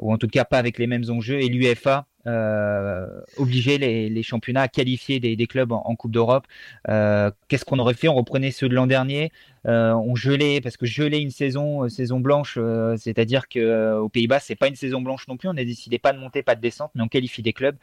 ou 0.00 0.12
en 0.12 0.18
tout 0.18 0.28
cas 0.28 0.44
pas 0.44 0.58
avec 0.58 0.78
les 0.78 0.86
mêmes 0.86 1.04
enjeux. 1.08 1.40
Et 1.40 1.48
l'UEFA 1.48 2.06
euh, 2.26 3.06
obliger 3.38 3.78
les, 3.78 4.22
championnats 4.22 4.62
à 4.62 4.68
qualifier 4.68 5.20
des, 5.20 5.46
clubs 5.46 5.72
en, 5.72 5.94
Coupe 5.96 6.12
d'Europe. 6.12 6.46
Euh, 6.88 7.30
qu'est-ce 7.48 7.64
qu'on 7.64 7.78
aurait 7.78 7.94
fait? 7.94 8.08
On 8.08 8.14
reprenait 8.14 8.50
ceux 8.50 8.68
de 8.68 8.74
l'an 8.74 8.86
dernier, 8.86 9.32
euh, 9.66 9.92
on 9.92 10.14
gelait 10.14 10.60
parce 10.60 10.76
que 10.76 10.86
geler 10.86 11.18
une 11.18 11.30
saison, 11.30 11.88
saison 11.88 12.20
blanche, 12.20 12.58
c'est-à-dire 12.96 13.48
que 13.48 13.98
aux 13.98 14.08
Pays-Bas 14.08 14.40
c'est 14.40 14.54
pas 14.54 14.68
une 14.68 14.74
saison 14.74 15.00
blanche 15.00 15.28
non 15.28 15.36
plus. 15.36 15.48
On 15.48 15.56
a 15.56 15.64
décidé 15.64 15.98
pas 15.98 16.12
de 16.12 16.18
monter, 16.18 16.42
pas 16.42 16.54
de 16.54 16.60
descente, 16.60 16.90
mais 16.94 17.02
on 17.02 17.08
qualifie 17.08 17.42
des 17.42 17.52
clubs. 17.52 17.76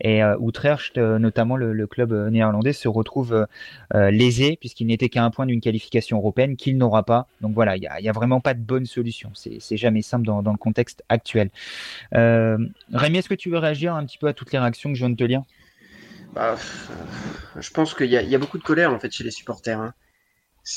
Et 0.00 0.20
Utrecht, 0.20 0.98
notamment 0.98 1.56
le, 1.56 1.86
club 1.86 2.12
néerlandais, 2.30 2.72
se 2.72 2.88
retrouve 2.88 3.46
lésé 3.92 4.56
puisqu'il 4.56 4.86
n'était 4.86 5.08
qu'à 5.08 5.24
un 5.24 5.30
point 5.30 5.46
d'une 5.46 5.60
qualification 5.60 6.18
européenne 6.18 6.56
qu'il 6.56 6.76
n'aura 6.76 7.02
pas. 7.02 7.26
Donc 7.40 7.54
voilà, 7.54 7.76
il 7.76 7.82
y 7.82 8.08
a, 8.08 8.12
vraiment 8.12 8.40
pas 8.40 8.54
de 8.54 8.60
bonne 8.60 8.86
solution. 8.86 9.30
C'est 9.34 9.76
jamais 9.76 10.02
simple 10.02 10.26
dans, 10.26 10.42
dans, 10.42 10.52
le 10.52 10.58
contexte 10.58 11.02
actuel. 11.08 11.50
Rémi, 12.12 13.18
est-ce 13.18 13.28
que 13.28 13.34
tu 13.34 13.50
veux 13.50 13.58
réagir 13.58 13.94
un 13.94 14.04
petit 14.04 14.18
peu 14.18 14.28
à 14.28 14.32
toutes 14.32 14.52
les 14.52 14.58
réactions 14.58 14.90
que 14.90 14.96
je 14.96 15.00
viens 15.00 15.10
de 15.10 15.16
te 15.16 15.24
lire? 15.24 15.42
Bah, 16.34 16.56
Je 17.60 17.70
pense 17.70 17.94
qu'il 17.94 18.10
y, 18.10 18.34
a 18.34 18.38
beaucoup 18.38 18.58
de 18.58 18.64
colère 18.64 18.92
en 18.92 18.98
fait 18.98 19.12
chez 19.12 19.24
les 19.24 19.30
supporters. 19.30 19.78
Hein. 19.78 19.94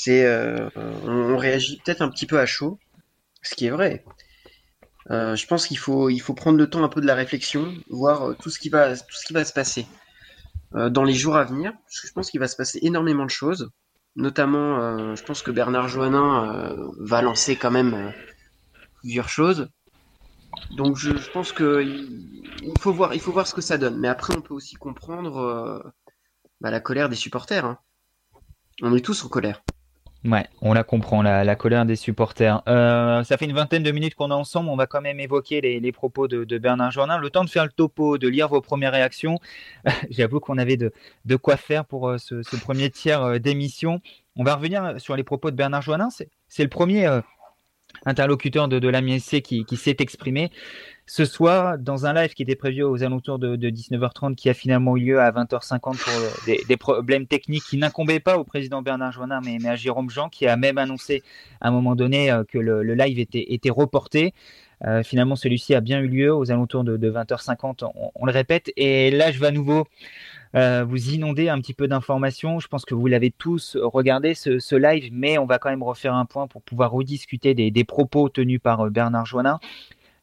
Euh, 0.08 0.68
on, 1.04 1.36
réagit 1.36 1.80
peut-être 1.84 2.02
un 2.02 2.08
petit 2.08 2.26
peu 2.26 2.38
à 2.38 2.46
chaud, 2.46 2.78
ce 3.42 3.54
qui 3.54 3.66
est 3.66 3.70
vrai. 3.70 4.04
Euh, 5.10 5.34
je 5.36 5.46
pense 5.46 5.66
qu'il 5.66 5.78
faut, 5.78 6.10
prendre 6.36 6.58
le 6.58 6.68
temps 6.68 6.84
un 6.84 6.88
peu 6.88 7.00
de 7.00 7.06
la 7.06 7.14
réflexion, 7.14 7.74
voir 7.88 8.30
euh, 8.30 8.36
tout 8.40 8.50
ce 8.50 8.58
qui 8.58 8.68
va, 8.68 8.94
se 8.96 9.52
passer 9.52 9.86
dans 10.72 11.04
les 11.04 11.14
jours 11.14 11.36
à 11.36 11.44
venir. 11.44 11.72
Je 11.88 12.12
pense 12.12 12.30
qu'il 12.30 12.40
va 12.40 12.48
se 12.48 12.56
passer 12.56 12.78
énormément 12.82 13.24
de 13.24 13.30
choses. 13.30 13.70
Notamment, 14.16 15.14
je 15.14 15.22
pense 15.22 15.42
que 15.42 15.50
Bernard 15.50 15.88
Joannin 15.88 16.76
va 16.98 17.22
lancer 17.22 17.56
quand 17.56 17.70
même 17.70 18.12
plusieurs 18.96 19.30
choses. 19.30 19.70
Donc 20.76 20.96
je, 20.96 21.12
pense 21.30 21.52
que 21.52 21.82
il 21.82 22.78
faut 22.80 22.92
voir, 22.92 23.46
ce 23.46 23.54
que 23.54 23.62
ça 23.62 23.78
donne. 23.78 23.98
Mais 23.98 24.08
après, 24.08 24.36
on 24.36 24.42
peut 24.42 24.52
aussi 24.52 24.74
comprendre 24.74 25.94
bah, 26.60 26.70
la 26.70 26.80
colère 26.80 27.08
des 27.08 27.16
supporters. 27.16 27.64
Hein. 27.64 27.78
On 28.82 28.94
est 28.94 29.04
tous 29.04 29.24
en 29.24 29.28
colère. 29.28 29.62
Ouais, 30.24 30.46
on 30.62 30.72
la 30.72 30.82
comprend, 30.82 31.22
la, 31.22 31.54
colère 31.54 31.86
des 31.86 31.94
supporters. 31.94 32.62
Euh, 32.68 33.22
ça 33.22 33.36
fait 33.36 33.44
une 33.44 33.52
vingtaine 33.52 33.84
de 33.84 33.90
minutes 33.92 34.16
qu'on 34.16 34.30
est 34.30 34.34
ensemble. 34.34 34.68
On 34.68 34.76
va 34.76 34.86
quand 34.86 35.00
même 35.00 35.20
évoquer 35.20 35.60
les, 35.60 35.92
propos 35.92 36.26
de, 36.26 36.58
Bernard 36.58 36.90
Jornin. 36.90 37.18
Le 37.18 37.30
temps 37.30 37.44
de 37.44 37.50
faire 37.50 37.64
le 37.64 37.70
topo, 37.70 38.18
de 38.18 38.26
lire 38.26 38.48
vos 38.48 38.60
premières 38.60 38.92
réactions. 38.92 39.38
J'avoue 40.10 40.40
qu'on 40.40 40.58
avait 40.58 40.76
de, 40.76 40.92
quoi 41.36 41.56
faire 41.56 41.84
pour 41.84 42.08
euh, 42.08 42.18
ce, 42.18 42.56
premier 42.60 42.90
tiers 42.90 43.38
d'émission. 43.38 44.00
On 44.34 44.42
va 44.42 44.56
revenir 44.56 45.00
sur 45.00 45.14
les 45.14 45.24
propos 45.24 45.52
de 45.52 45.56
Bernard 45.56 45.82
Joannin. 45.82 46.08
C'est 46.10 46.62
le 46.62 46.68
premier 46.68 47.06
interlocuteur 48.06 48.68
de, 48.68 48.78
de 48.78 48.88
l'AMISC 48.88 49.40
qui, 49.42 49.76
s'est 49.76 49.96
exprimé 50.00 50.50
ce 51.06 51.24
soir 51.24 51.78
dans 51.78 52.04
un 52.04 52.12
live 52.12 52.34
qui 52.34 52.42
était 52.42 52.54
prévu 52.54 52.82
aux 52.82 53.02
alentours 53.02 53.38
de, 53.38 53.56
19h30 53.56 54.34
qui 54.34 54.50
a 54.50 54.54
finalement 54.54 54.96
eu 54.96 55.06
lieu 55.06 55.20
à 55.20 55.30
20h50 55.30 55.80
pour 55.80 55.96
des, 56.46 56.76
problèmes 56.76 57.26
techniques 57.26 57.64
qui 57.64 57.78
n'incombaient 57.78 58.20
pas 58.20 58.36
au 58.36 58.44
président 58.44 58.82
Bernard 58.82 59.12
Joannin 59.12 59.40
mais, 59.42 59.66
à 59.68 59.74
Jérôme 59.74 60.10
Jean 60.10 60.28
qui 60.28 60.46
a 60.46 60.56
même 60.56 60.76
annoncé 60.76 61.22
à 61.60 61.68
un 61.68 61.70
moment 61.70 61.96
donné 61.96 62.30
euh, 62.30 62.44
que 62.44 62.58
le, 62.58 62.82
live 62.94 63.18
était, 63.18 63.70
reporté. 63.70 64.34
Euh, 64.86 65.02
finalement, 65.02 65.34
celui-ci 65.34 65.74
a 65.74 65.80
bien 65.80 66.00
eu 66.00 66.08
lieu 66.08 66.32
aux 66.32 66.50
alentours 66.52 66.84
de, 66.84 67.10
20h50, 67.10 67.90
on, 68.14 68.26
le 68.26 68.32
répète. 68.32 68.70
Et 68.76 69.10
là, 69.10 69.32
je 69.32 69.40
vais 69.40 69.48
à 69.48 69.50
nouveau 69.50 69.86
euh, 70.54 70.84
vous 70.84 71.10
inonder 71.10 71.48
un 71.48 71.60
petit 71.60 71.74
peu 71.74 71.88
d'informations. 71.88 72.60
Je 72.60 72.68
pense 72.68 72.84
que 72.84 72.94
vous 72.94 73.06
l'avez 73.06 73.30
tous 73.30 73.76
regardé 73.80 74.34
ce, 74.34 74.74
live, 74.76 75.10
mais 75.12 75.38
on 75.38 75.46
va 75.46 75.58
quand 75.58 75.70
même 75.70 75.82
refaire 75.82 76.14
un 76.14 76.24
point 76.24 76.46
pour 76.46 76.62
pouvoir 76.62 76.90
rediscuter 76.90 77.54
des, 77.54 77.84
propos 77.84 78.28
tenus 78.28 78.60
par 78.60 78.80
euh, 78.80 78.90
Bernard 78.90 79.26
Joannin. 79.26 79.58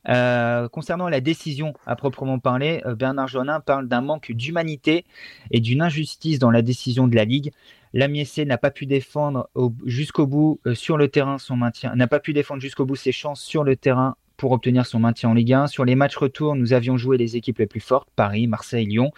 Euh, 0.07 0.67
concernant 0.69 1.09
la 1.09 1.19
décision 1.19 1.73
à 1.87 1.95
proprement 1.95 2.37
parler, 2.37 2.83
Bernard 2.95 3.27
Joannin 3.27 3.59
parle 3.59 3.87
d'un 3.87 4.01
manque 4.01 4.31
d'humanité 4.31 5.03
et 5.49 5.59
d'une 5.59 5.81
injustice 5.81 6.37
dans 6.37 6.51
la 6.51 6.61
décision 6.61 7.07
de 7.07 7.15
la 7.15 7.25
Ligue. 7.25 7.51
L'Amiessé 7.93 8.45
n'a 8.45 8.59
pas 8.59 8.69
pu 8.69 8.85
défendre 8.85 9.49
jusqu'au 9.85 10.27
bout 10.27 10.59
sur 10.73 10.97
le 10.97 11.07
terrain 11.07 11.39
son 11.39 11.55
maintien, 11.55 11.95
n'a 11.95 12.07
pas 12.07 12.19
pu 12.19 12.33
défendre 12.33 12.61
jusqu'au 12.61 12.85
bout 12.85 12.95
ses 12.95 13.11
chances 13.11 13.41
sur 13.41 13.63
le 13.63 13.75
terrain 13.75 14.15
pour 14.37 14.51
obtenir 14.51 14.85
son 14.85 14.99
maintien 14.99 15.29
en 15.29 15.33
Ligue 15.33 15.53
1. 15.53 15.67
Sur 15.67 15.85
les 15.85 15.95
matchs 15.95 16.17
retour, 16.17 16.55
nous 16.55 16.73
avions 16.73 16.97
joué 16.97 17.17
les 17.17 17.35
équipes 17.35 17.59
les 17.59 17.67
plus 17.67 17.79
fortes, 17.79 18.09
Paris, 18.15 18.47
Marseille, 18.47 18.85
Lyon. 18.85 19.11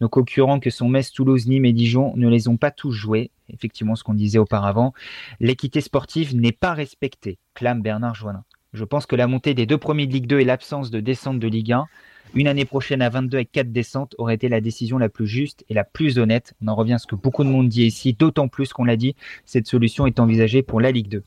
Nos 0.00 0.08
concurrents 0.08 0.60
que 0.60 0.70
sont 0.70 0.88
Metz, 0.88 1.12
Toulouse, 1.12 1.46
Nîmes 1.46 1.64
et 1.64 1.72
Dijon 1.72 2.12
ne 2.16 2.28
les 2.28 2.48
ont 2.48 2.56
pas 2.56 2.70
tous 2.70 2.92
joués. 2.92 3.30
Effectivement, 3.48 3.94
ce 3.94 4.04
qu'on 4.04 4.14
disait 4.14 4.38
auparavant. 4.38 4.94
L'équité 5.40 5.80
sportive 5.80 6.36
n'est 6.36 6.52
pas 6.52 6.72
respectée, 6.72 7.38
clame 7.54 7.82
Bernard 7.82 8.14
Joannin. 8.14 8.44
Je 8.72 8.84
pense 8.84 9.06
que 9.06 9.14
la 9.16 9.28
montée 9.28 9.54
des 9.54 9.66
deux 9.66 9.78
premiers 9.78 10.06
de 10.06 10.12
Ligue 10.12 10.26
2 10.26 10.40
et 10.40 10.44
l'absence 10.44 10.90
de 10.90 10.98
descente 11.00 11.38
de 11.38 11.46
Ligue 11.46 11.72
1, 11.72 11.86
une 12.34 12.48
année 12.48 12.64
prochaine 12.64 13.02
à 13.02 13.08
22 13.08 13.38
et 13.38 13.44
4 13.44 13.70
descentes, 13.70 14.16
aurait 14.18 14.34
été 14.34 14.48
la 14.48 14.60
décision 14.60 14.98
la 14.98 15.08
plus 15.08 15.28
juste 15.28 15.64
et 15.68 15.74
la 15.74 15.84
plus 15.84 16.18
honnête. 16.18 16.54
On 16.60 16.68
en 16.68 16.74
revient 16.74 16.94
à 16.94 16.98
ce 16.98 17.06
que 17.06 17.14
beaucoup 17.14 17.44
de 17.44 17.48
monde 17.48 17.68
dit 17.68 17.84
ici, 17.84 18.14
d'autant 18.14 18.48
plus 18.48 18.72
qu'on 18.72 18.84
l'a 18.84 18.96
dit, 18.96 19.14
cette 19.44 19.68
solution 19.68 20.06
est 20.06 20.18
envisagée 20.18 20.62
pour 20.62 20.80
la 20.80 20.90
Ligue 20.90 21.08
2. 21.08 21.22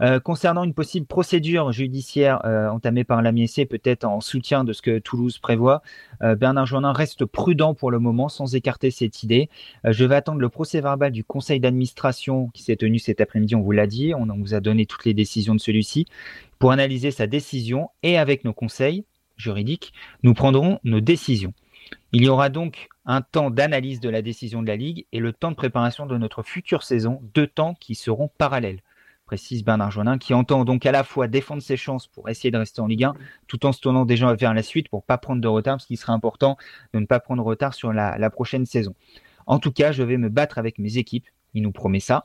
Euh, 0.00 0.20
concernant 0.20 0.64
une 0.64 0.74
possible 0.74 1.06
procédure 1.06 1.72
judiciaire 1.72 2.40
euh, 2.44 2.68
entamée 2.68 3.04
par 3.04 3.20
la 3.22 3.32
peut-être 3.32 4.04
en 4.04 4.20
soutien 4.20 4.64
de 4.64 4.72
ce 4.72 4.82
que 4.82 4.98
Toulouse 4.98 5.38
prévoit, 5.38 5.82
euh, 6.22 6.34
Bernard 6.34 6.66
Joannin 6.66 6.92
reste 6.92 7.24
prudent 7.24 7.74
pour 7.74 7.90
le 7.90 7.98
moment, 7.98 8.28
sans 8.28 8.54
écarter 8.54 8.90
cette 8.90 9.22
idée. 9.22 9.48
je 9.84 10.04
vais 10.04 10.16
attendre 10.16 10.40
le 10.40 10.48
procès 10.48 10.80
verbal 10.80 11.12
du 11.12 11.24
conseil 11.24 11.60
d'administration 11.60 12.48
qui 12.48 12.62
s'est 12.62 12.76
tenu 12.76 12.98
cet 12.98 13.20
après-midi, 13.20 13.54
on 13.54 13.60
vous 13.60 13.72
l'a 13.72 13.86
dit, 13.86 14.12
on 14.14 14.26
vous 14.26 14.54
a 14.54 14.60
donné 14.60 14.86
toutes 14.86 15.04
les 15.04 15.14
décisions 15.14 15.54
de 15.54 15.60
celui-ci, 15.60 16.06
pour 16.58 16.72
analyser 16.72 17.10
sa 17.10 17.26
décision 17.26 17.90
et 18.02 18.18
avec 18.18 18.44
nos 18.44 18.52
conseils 18.52 19.04
juridiques, 19.36 19.92
nous 20.22 20.34
prendrons 20.34 20.80
nos 20.84 21.00
décisions. 21.00 21.52
Il 22.12 22.24
y 22.24 22.28
aura 22.28 22.48
donc 22.48 22.88
un 23.06 23.22
temps 23.22 23.50
d'analyse 23.50 24.00
de 24.00 24.08
la 24.08 24.22
décision 24.22 24.62
de 24.62 24.66
la 24.66 24.76
Ligue 24.76 25.06
et 25.12 25.20
le 25.20 25.32
temps 25.32 25.50
de 25.50 25.56
préparation 25.56 26.06
de 26.06 26.18
notre 26.18 26.42
future 26.42 26.82
saison, 26.82 27.20
deux 27.34 27.46
temps 27.46 27.74
qui 27.74 27.94
seront 27.94 28.30
parallèles 28.36 28.80
précise 29.28 29.62
Bernard 29.62 29.90
Jonin, 29.90 30.16
qui 30.16 30.32
entend 30.32 30.64
donc 30.64 30.86
à 30.86 30.90
la 30.90 31.04
fois 31.04 31.28
défendre 31.28 31.62
ses 31.62 31.76
chances 31.76 32.06
pour 32.06 32.30
essayer 32.30 32.50
de 32.50 32.56
rester 32.56 32.80
en 32.80 32.86
Ligue 32.86 33.04
1, 33.04 33.14
tout 33.46 33.66
en 33.66 33.72
se 33.72 33.80
tournant 33.80 34.06
déjà 34.06 34.32
vers 34.32 34.54
la 34.54 34.62
suite 34.62 34.88
pour 34.88 35.04
pas 35.04 35.18
prendre 35.18 35.42
de 35.42 35.48
retard, 35.48 35.74
parce 35.76 35.84
qu'il 35.84 35.98
serait 35.98 36.14
important 36.14 36.56
de 36.94 36.98
ne 36.98 37.04
pas 37.04 37.20
prendre 37.20 37.42
de 37.42 37.46
retard 37.46 37.74
sur 37.74 37.92
la, 37.92 38.30
prochaine 38.30 38.64
saison. 38.64 38.94
En 39.46 39.58
tout 39.58 39.70
cas, 39.70 39.92
je 39.92 40.02
vais 40.02 40.16
me 40.16 40.30
battre 40.30 40.56
avec 40.56 40.78
mes 40.78 40.96
équipes, 40.96 41.26
il 41.52 41.62
nous 41.62 41.72
promet 41.72 42.00
ça. 42.00 42.24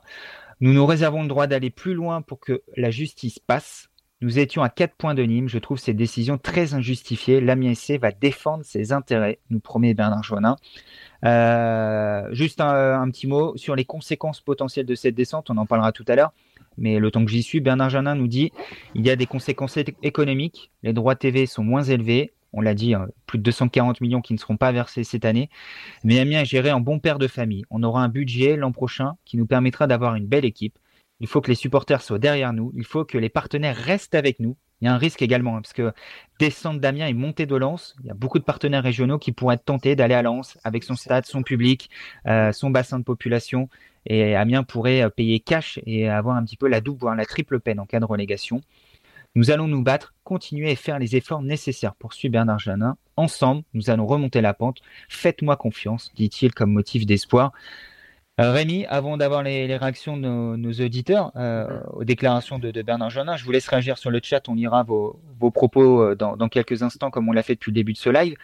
Nous 0.60 0.72
nous 0.72 0.86
réservons 0.86 1.22
le 1.22 1.28
droit 1.28 1.46
d'aller 1.46 1.68
plus 1.68 1.92
loin 1.92 2.22
pour 2.22 2.40
que 2.40 2.62
la 2.74 2.90
justice 2.90 3.38
passe. 3.38 3.90
Nous 4.22 4.38
étions 4.38 4.62
à 4.62 4.70
4 4.70 4.94
points 4.94 5.14
de 5.14 5.22
Nîmes. 5.22 5.48
Je 5.48 5.58
trouve 5.58 5.78
ces 5.78 5.92
décisions 5.92 6.38
très 6.38 6.72
injustifiées. 6.72 7.42
L'Amiens 7.42 7.74
SC 7.74 7.98
va 8.00 8.12
défendre 8.12 8.64
ses 8.64 8.92
intérêts, 8.92 9.40
nous 9.50 9.60
promet 9.60 9.92
Bernard 9.92 10.22
Joannin. 10.22 10.56
Euh, 11.26 12.28
juste 12.32 12.62
un, 12.62 13.10
petit 13.10 13.26
mot 13.26 13.54
sur 13.58 13.76
les 13.76 13.84
conséquences 13.84 14.40
potentielles 14.40 14.86
de 14.86 14.94
cette 14.94 15.14
descente. 15.14 15.50
On 15.50 15.58
en 15.58 15.66
parlera 15.66 15.92
tout 15.92 16.04
à 16.08 16.16
l'heure. 16.16 16.32
Mais 16.78 16.98
le 16.98 17.10
temps 17.10 17.24
que 17.24 17.30
j'y 17.30 17.42
suis, 17.42 17.60
Bernard 17.60 17.90
Janin 17.90 18.14
nous 18.14 18.28
dit 18.28 18.52
il 18.94 19.06
y 19.06 19.10
a 19.10 19.16
des 19.16 19.26
conséquences 19.26 19.78
économiques. 20.02 20.70
Les 20.82 20.92
droits 20.92 21.16
TV 21.16 21.46
sont 21.46 21.64
moins 21.64 21.82
élevés. 21.82 22.32
On 22.52 22.60
l'a 22.60 22.74
dit, 22.74 22.94
hein, 22.94 23.08
plus 23.26 23.38
de 23.38 23.42
240 23.42 24.00
millions 24.00 24.20
qui 24.20 24.32
ne 24.32 24.38
seront 24.38 24.56
pas 24.56 24.70
versés 24.70 25.02
cette 25.02 25.24
année. 25.24 25.50
Mais 26.04 26.20
Amiens 26.20 26.42
est 26.42 26.44
géré 26.44 26.70
en 26.70 26.80
bon 26.80 27.00
père 27.00 27.18
de 27.18 27.26
famille. 27.26 27.64
On 27.70 27.82
aura 27.82 28.02
un 28.02 28.08
budget 28.08 28.56
l'an 28.56 28.70
prochain 28.70 29.14
qui 29.24 29.36
nous 29.36 29.46
permettra 29.46 29.88
d'avoir 29.88 30.14
une 30.14 30.26
belle 30.26 30.44
équipe. 30.44 30.78
Il 31.20 31.26
faut 31.26 31.40
que 31.40 31.48
les 31.48 31.56
supporters 31.56 32.02
soient 32.02 32.18
derrière 32.18 32.52
nous. 32.52 32.72
Il 32.76 32.84
faut 32.84 33.04
que 33.04 33.18
les 33.18 33.28
partenaires 33.28 33.76
restent 33.76 34.14
avec 34.14 34.40
nous. 34.40 34.56
Il 34.80 34.86
y 34.86 34.88
a 34.88 34.94
un 34.94 34.98
risque 34.98 35.22
également, 35.22 35.56
hein, 35.56 35.62
parce 35.62 35.72
que 35.72 35.92
descendre 36.38 36.80
d'Amiens 36.80 37.06
et 37.06 37.14
monter 37.14 37.46
de 37.46 37.56
Lens, 37.56 37.94
il 38.00 38.06
y 38.06 38.10
a 38.10 38.14
beaucoup 38.14 38.38
de 38.38 38.44
partenaires 38.44 38.82
régionaux 38.82 39.18
qui 39.18 39.32
pourraient 39.32 39.54
être 39.54 39.64
tentés 39.64 39.96
d'aller 39.96 40.14
à 40.14 40.22
Lens 40.22 40.58
avec 40.64 40.84
son 40.84 40.96
stade, 40.96 41.26
son 41.26 41.42
public, 41.42 41.90
euh, 42.26 42.52
son 42.52 42.70
bassin 42.70 42.98
de 42.98 43.04
population. 43.04 43.68
Et 44.06 44.36
Amiens 44.36 44.64
pourrait 44.64 45.02
euh, 45.02 45.08
payer 45.08 45.40
cash 45.40 45.80
et 45.86 46.08
avoir 46.08 46.36
un 46.36 46.44
petit 46.44 46.56
peu 46.56 46.68
la 46.68 46.80
double, 46.80 47.00
voire 47.00 47.16
la 47.16 47.24
triple 47.24 47.60
peine 47.60 47.80
en 47.80 47.86
cas 47.86 48.00
de 48.00 48.04
relégation. 48.04 48.60
Nous 49.36 49.50
allons 49.50 49.66
nous 49.66 49.82
battre, 49.82 50.14
continuer 50.22 50.70
et 50.70 50.76
faire 50.76 51.00
les 51.00 51.16
efforts 51.16 51.42
nécessaires, 51.42 51.94
poursuit 51.96 52.28
Bernard 52.28 52.60
Janin. 52.60 52.96
Ensemble, 53.16 53.64
nous 53.74 53.90
allons 53.90 54.06
remonter 54.06 54.40
la 54.40 54.54
pente. 54.54 54.78
Faites-moi 55.08 55.56
confiance, 55.56 56.12
dit-il 56.14 56.52
comme 56.52 56.72
motif 56.72 57.04
d'espoir. 57.04 57.52
Euh, 58.40 58.50
Rémi, 58.50 58.84
avant 58.86 59.16
d'avoir 59.16 59.44
les, 59.44 59.76
réactions 59.76 60.16
de 60.16 60.56
nos, 60.56 60.72
auditeurs 60.72 61.30
euh, 61.36 61.68
mm-hmm. 61.68 61.90
aux 61.92 62.04
déclarations 62.04 62.58
de, 62.58 62.82
Bernard 62.82 63.10
Jeannin, 63.10 63.36
je 63.36 63.44
vous 63.44 63.52
laisse 63.52 63.68
réagir 63.68 63.96
sur 63.96 64.10
le 64.10 64.20
chat. 64.22 64.48
On 64.48 64.54
lira 64.54 64.82
vos, 64.82 65.20
propos 65.52 66.02
euh, 66.02 66.14
dans, 66.16 66.48
quelques 66.48 66.82
instants, 66.82 67.10
comme 67.10 67.28
on 67.28 67.32
l'a 67.32 67.44
fait 67.44 67.54
depuis 67.54 67.70
le 67.70 67.76
début 67.76 67.92
de 67.92 67.98
ce 67.98 68.10
live. 68.10 68.36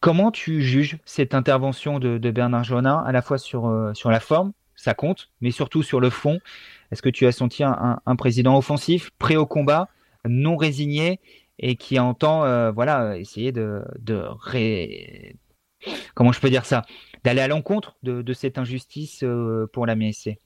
Comment 0.00 0.30
tu 0.30 0.60
juges 0.60 0.98
cette 1.06 1.34
intervention 1.34 1.98
de, 1.98 2.18
Bernard 2.30 2.64
Jeannin, 2.64 3.02
à 3.06 3.12
la 3.12 3.22
fois 3.22 3.38
sur, 3.38 3.92
sur 3.94 4.10
la 4.10 4.20
forme, 4.20 4.52
ça 4.74 4.92
compte, 4.92 5.30
mais 5.40 5.50
surtout 5.50 5.82
sur 5.82 6.00
le 6.00 6.10
fond? 6.10 6.38
Est-ce 6.92 7.00
que 7.00 7.08
tu 7.08 7.26
as 7.26 7.32
senti 7.32 7.64
un, 7.64 8.16
président 8.16 8.58
offensif, 8.58 9.10
prêt 9.18 9.36
au 9.36 9.46
combat, 9.46 9.88
non 10.28 10.56
résigné 10.56 11.18
et 11.58 11.76
qui 11.76 11.98
entend 11.98 12.40
voilà, 12.72 13.16
essayer 13.16 13.52
de, 13.52 13.82
de 13.98 14.22
comment 16.14 16.32
je 16.32 16.40
peux 16.40 16.50
dire 16.50 16.64
ça? 16.64 16.82
D'aller 17.24 17.40
à 17.40 17.48
l'encontre 17.48 17.96
de, 18.02 18.32
cette 18.32 18.58
injustice 18.58 19.22
euh, 19.22 19.68
pour 19.72 19.86
la 19.86 19.96
MSC 19.96 20.38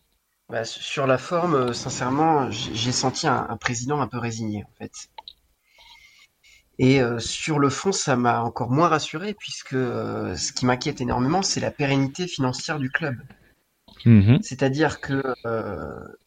bah, 0.49 0.65
Sur 0.65 1.07
la 1.07 1.19
forme, 1.19 1.55
euh, 1.55 1.73
sincèrement, 1.73 2.51
j'ai 2.51 2.93
senti 2.93 3.27
un, 3.27 3.57
président 3.59 4.01
un 4.01 4.07
peu 4.07 4.19
résigné, 4.19 4.65
en 4.65 4.73
fait. 4.79 4.93
Et 6.79 7.03
euh, 7.03 7.19
sur 7.19 7.59
le 7.59 7.69
fond, 7.69 7.93
ça 7.93 8.17
m'a 8.17 8.43
encore 8.43 8.71
moins 8.71 8.89
rassuré, 8.89 9.35
puisque 9.35 9.75
ce 9.75 10.53
qui 10.53 10.65
m'inquiète 10.65 11.01
énormément, 11.01 11.43
c'est 11.43 11.61
la 11.61 11.71
pérennité 11.71 12.27
financière 12.27 12.79
du 12.79 12.91
club. 12.91 13.17
Mmh 14.07 14.39
C'est-à-dire 14.41 15.01
que 15.01 15.23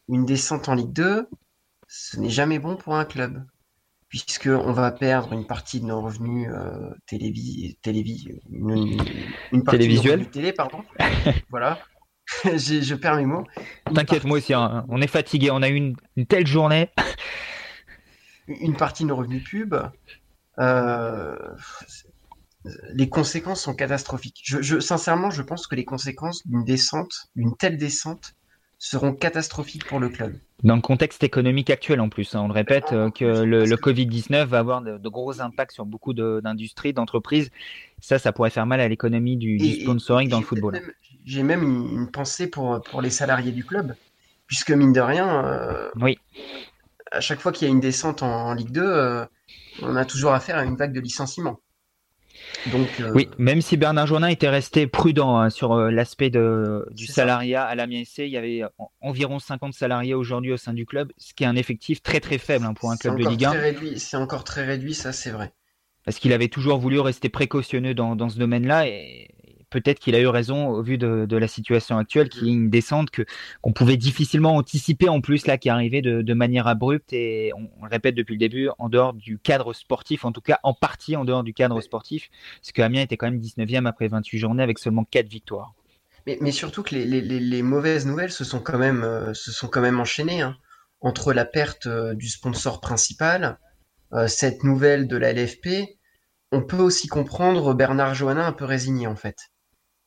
une 0.08 0.24
descente 0.24 0.68
en 0.68 0.74
Ligue 0.74 0.92
2, 0.92 1.28
ce 1.88 2.20
n'est 2.20 2.30
jamais 2.30 2.60
bon 2.60 2.76
pour 2.76 2.94
un 2.94 3.04
club 3.04 3.44
puisqu'on 4.14 4.72
va 4.72 4.92
perdre 4.92 5.32
une 5.32 5.44
partie 5.44 5.80
de 5.80 5.86
nos 5.86 6.00
revenus 6.00 6.48
euh, 6.48 6.90
télévis, 7.06 7.76
une, 8.48 8.96
une, 9.50 9.64
partie 9.64 10.28
télé, 10.30 10.52
pardon. 10.52 10.84
voilà. 11.50 11.80
je 12.44 12.94
perds 12.94 13.16
mes 13.16 13.26
mots. 13.26 13.44
T'inquiète, 13.92 14.22
moi 14.22 14.38
aussi, 14.38 14.54
hein. 14.54 14.84
on 14.88 15.02
est 15.02 15.08
fatigué, 15.08 15.50
on 15.50 15.62
a 15.62 15.68
eu 15.68 15.74
une, 15.74 16.26
telle 16.28 16.46
journée. 16.46 16.90
une 18.46 18.76
partie 18.76 19.02
de 19.02 19.08
nos 19.08 19.16
revenus 19.16 19.42
pub. 19.42 19.74
Euh, 20.60 21.36
les 22.92 23.08
conséquences 23.08 23.62
sont 23.62 23.74
catastrophiques. 23.74 24.42
Je, 24.44 24.78
sincèrement, 24.78 25.30
je 25.30 25.42
pense 25.42 25.66
que 25.66 25.74
les 25.74 25.84
conséquences 25.84 26.46
d'une 26.46 26.64
descente, 26.64 27.30
d'une 27.34 27.56
telle 27.56 27.78
descente, 27.78 28.36
seront 28.84 29.14
catastrophiques 29.14 29.86
pour 29.86 29.98
le 29.98 30.10
club. 30.10 30.34
Dans 30.62 30.76
le 30.76 30.82
contexte 30.82 31.24
économique 31.24 31.70
actuel 31.70 32.00
en 32.00 32.10
plus, 32.10 32.34
hein, 32.34 32.42
on 32.42 32.48
le 32.48 32.52
répète 32.52 32.92
euh, 32.92 33.10
que 33.10 33.24
le, 33.24 33.64
Covid-19 33.76 34.44
va 34.44 34.58
avoir 34.58 34.82
de, 34.82 35.08
gros 35.08 35.40
impacts 35.40 35.72
sur 35.72 35.86
beaucoup 35.86 36.12
d'industries, 36.12 36.92
d'entreprises. 36.92 37.50
Ça, 38.02 38.18
ça 38.18 38.32
pourrait 38.32 38.50
faire 38.50 38.66
mal 38.66 38.80
à 38.80 38.88
l'économie 38.88 39.38
du, 39.38 39.58
sponsoring 39.80 40.28
dans 40.28 40.38
le 40.38 40.44
football. 40.44 40.82
J'ai 41.24 41.42
même 41.42 41.62
une, 41.62 42.10
pensée 42.10 42.46
pour, 42.46 42.82
pour 42.82 43.00
les 43.00 43.08
salariés 43.08 43.52
du 43.52 43.64
club, 43.64 43.94
puisque 44.46 44.70
mine 44.70 44.92
de 44.92 45.00
rien, 45.00 45.46
euh, 45.46 45.88
oui. 46.02 46.18
à 47.10 47.22
chaque 47.22 47.40
fois 47.40 47.52
qu'il 47.52 47.66
y 47.66 47.70
a 47.70 47.72
une 47.72 47.80
descente 47.80 48.22
en, 48.22 48.52
Ligue 48.52 48.70
2, 48.70 48.82
euh, 48.82 49.24
on 49.80 49.96
a 49.96 50.04
toujours 50.04 50.32
affaire 50.32 50.58
à 50.58 50.64
une 50.64 50.76
vague 50.76 50.92
de 50.92 51.00
licenciements. 51.00 51.58
Euh, 52.74 53.12
oui, 53.14 53.28
même 53.38 53.60
si 53.60 53.76
Bernard 53.76 54.06
Journin 54.06 54.28
était 54.28 54.48
resté 54.48 54.86
prudent 54.86 55.38
hein, 55.38 55.50
sur 55.50 55.72
euh, 55.72 55.90
l'aspect 55.90 56.30
du 56.30 57.06
salariat 57.06 57.64
à 57.64 57.74
la 57.74 57.86
SC, 57.86 58.18
il 58.18 58.28
y 58.28 58.36
avait 58.36 58.62
environ 59.00 59.38
50 59.38 59.74
salariés 59.74 60.14
aujourd'hui 60.14 60.52
au 60.52 60.56
sein 60.56 60.72
du 60.72 60.86
club, 60.86 61.12
ce 61.16 61.34
qui 61.34 61.44
est 61.44 61.46
un 61.46 61.56
effectif 61.56 62.02
très 62.02 62.20
très 62.20 62.38
faible 62.38 62.64
hein, 62.64 62.74
pour 62.74 62.90
un 62.90 62.96
club 62.96 63.18
de 63.18 63.28
Ligue 63.28 63.44
1. 63.44 63.54
C'est 63.96 64.16
encore 64.16 64.44
très 64.44 64.64
réduit, 64.64 64.94
ça 64.94 65.12
c'est 65.12 65.30
vrai. 65.30 65.52
Parce 66.04 66.18
qu'il 66.18 66.32
avait 66.32 66.48
toujours 66.48 66.78
voulu 66.78 67.00
rester 67.00 67.28
précautionneux 67.28 67.94
dans, 67.94 68.14
dans 68.14 68.28
ce 68.28 68.38
domaine-là 68.38 68.88
et 68.88 69.33
peut-être 69.74 69.98
qu'il 69.98 70.14
a 70.14 70.20
eu 70.20 70.28
raison 70.28 70.68
au 70.68 70.82
vu 70.82 70.98
de, 70.98 71.36
la 71.36 71.48
situation 71.48 71.98
actuelle, 71.98 72.28
qui 72.28 72.48
est 72.48 72.52
une 72.52 72.70
descente 72.70 73.10
que 73.10 73.26
qu'on 73.60 73.72
pouvait 73.72 73.96
difficilement 73.96 74.54
anticiper 74.54 75.08
en 75.08 75.20
plus 75.20 75.48
là, 75.48 75.58
qui 75.58 75.68
arrivait 75.68 76.00
de, 76.00 76.22
de 76.22 76.34
manière 76.34 76.68
abrupte 76.68 77.12
et 77.12 77.50
on, 77.56 77.84
le 77.84 77.90
répète 77.90 78.14
depuis 78.14 78.34
le 78.34 78.38
début, 78.38 78.68
en 78.78 78.88
dehors 78.88 79.14
du 79.14 79.38
cadre 79.38 79.72
sportif, 79.72 80.24
en 80.24 80.30
tout 80.30 80.40
cas 80.40 80.60
en 80.62 80.74
partie 80.74 81.16
en 81.16 81.24
dehors 81.24 81.42
du 81.42 81.52
cadre 81.52 81.80
sportif, 81.80 82.30
parce 82.60 82.70
que 82.70 82.82
Amiens 82.82 83.02
était 83.02 83.16
quand 83.16 83.28
même 83.28 83.40
19e 83.40 83.86
après 83.86 84.06
28 84.06 84.38
journées 84.38 84.62
avec 84.62 84.78
seulement 84.78 85.04
4 85.04 85.28
victoires. 85.28 85.74
Mais, 86.26 86.38
mais 86.40 86.52
surtout 86.52 86.84
que 86.84 86.94
les, 86.94 87.04
les, 87.04 87.20
les, 87.20 87.62
mauvaises 87.62 88.06
nouvelles 88.06 88.32
se 88.32 88.44
sont 88.44 88.60
quand 88.60 88.78
même, 88.78 89.02
euh, 89.02 89.34
se 89.34 89.50
sont 89.50 89.66
quand 89.66 89.80
même 89.80 89.98
enchaînées 89.98 90.40
hein. 90.40 90.56
entre 91.00 91.32
la 91.32 91.44
perte 91.44 91.86
euh, 91.86 92.14
du 92.14 92.28
sponsor 92.28 92.80
principal, 92.80 93.58
euh, 94.12 94.28
cette 94.28 94.62
nouvelle 94.62 95.08
de 95.08 95.16
la 95.16 95.32
LFP. 95.32 95.98
On 96.52 96.62
peut 96.62 96.78
aussi 96.78 97.08
comprendre 97.08 97.74
Bernard 97.74 98.14
Johannin 98.14 98.46
un 98.46 98.52
peu 98.52 98.64
résigné 98.64 99.08
en 99.08 99.16
fait 99.16 99.36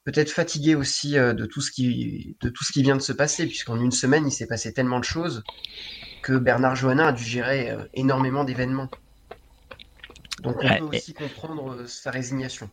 peut-être 0.08 0.32
fatigué 0.32 0.74
aussi 0.74 1.18
euh, 1.18 1.34
de 1.34 1.46
tout 1.46 1.60
ce 1.60 1.70
qui 1.70 2.38
de 2.40 2.48
tout 2.48 2.64
ce 2.64 2.72
qui 2.72 2.82
vient 2.82 2.96
de 2.96 3.02
se 3.02 3.12
passer, 3.12 3.46
puisqu'en 3.46 3.78
une 3.78 3.92
semaine 3.92 4.26
il 4.26 4.32
s'est 4.32 4.48
passé 4.48 4.72
tellement 4.72 5.00
de 5.00 5.04
choses 5.04 5.44
que 6.24 6.32
Bernard 6.38 6.78
Johannin 6.78 7.08
a 7.08 7.12
dû 7.12 7.26
gérer 7.26 7.72
euh, 7.72 7.84
énormément 7.94 8.46
d'événements. 8.46 8.88
Donc 10.44 10.56
on 10.64 10.78
peut 10.78 10.96
aussi 10.96 11.14
comprendre 11.14 11.74
euh, 11.74 11.88
sa 11.88 12.12
résignation. 12.12 12.70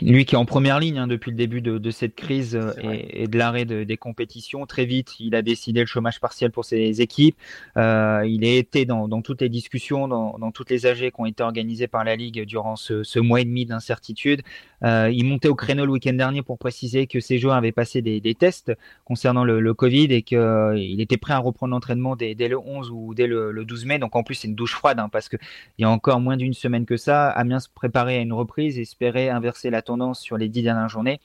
Lui 0.00 0.24
qui 0.24 0.34
est 0.34 0.38
en 0.38 0.44
première 0.44 0.80
ligne 0.80 0.98
hein, 0.98 1.06
depuis 1.06 1.30
le 1.30 1.36
début 1.36 1.60
de, 1.60 1.90
cette 1.90 2.16
crise 2.16 2.56
euh, 2.56 2.72
et, 2.82 3.28
de 3.28 3.38
l'arrêt 3.38 3.64
des 3.64 3.96
compétitions, 3.96 4.66
très 4.66 4.86
vite, 4.86 5.20
il 5.20 5.34
a 5.34 5.42
décidé 5.42 5.80
le 5.80 5.86
chômage 5.86 6.20
partiel 6.20 6.50
pour 6.50 6.64
ses 6.64 7.00
équipes. 7.00 7.36
Euh, 7.76 8.24
il 8.26 8.44
a 8.44 8.54
été 8.54 8.86
dans, 8.86 9.08
toutes 9.22 9.40
les 9.42 9.48
discussions, 9.48 10.08
dans, 10.08 10.50
toutes 10.52 10.70
les 10.70 10.86
AG 10.86 10.98
qui 10.98 11.12
ont 11.18 11.26
été 11.26 11.42
organisées 11.42 11.86
par 11.86 12.02
la 12.02 12.16
Ligue 12.16 12.44
durant 12.44 12.76
ce, 12.76 13.18
mois 13.20 13.40
et 13.40 13.44
demi 13.44 13.66
d'incertitude. 13.66 14.42
Euh, 14.82 15.10
il 15.12 15.24
montait 15.24 15.48
au 15.48 15.54
créneau 15.54 15.86
le 15.86 15.92
week-end 15.92 16.12
dernier 16.12 16.42
pour 16.42 16.58
préciser 16.58 17.06
que 17.06 17.20
ses 17.20 17.38
joueurs 17.38 17.54
avaient 17.54 17.72
passé 17.72 18.02
des, 18.02 18.34
tests 18.34 18.72
concernant 19.04 19.44
le, 19.44 19.74
Covid 19.74 20.12
et 20.12 20.22
qu'il 20.22 21.00
était 21.00 21.16
prêt 21.16 21.34
à 21.34 21.38
reprendre 21.38 21.72
l'entraînement 21.72 22.16
dès, 22.16 22.34
le 22.34 22.58
11 22.58 22.90
ou 22.90 23.14
dès 23.14 23.26
le, 23.26 23.64
12 23.64 23.86
mai. 23.86 23.98
Donc 23.98 24.16
en 24.16 24.24
plus, 24.24 24.34
c'est 24.34 24.48
une 24.48 24.54
douche 24.54 24.74
froide 24.74 24.98
hein, 24.98 25.08
parce 25.08 25.28
qu'il 25.28 25.38
y 25.78 25.84
a 25.84 25.90
encore 25.90 26.20
moins 26.20 26.36
d'une 26.36 26.52
semaine 26.52 26.84
que 26.84 26.96
ça. 26.96 27.28
Amiens 27.28 27.60
se 27.60 27.68
préparait 27.72 28.18
à 28.18 28.20
une 28.20 28.32
reprise, 28.32 28.78
espérait 28.78 29.28
inverser 29.28 29.70
la 29.74 29.82
tendance 29.82 30.20
sur 30.20 30.38
les 30.38 30.48
dix 30.48 30.62
dernières 30.62 30.88
journées. 30.88 31.20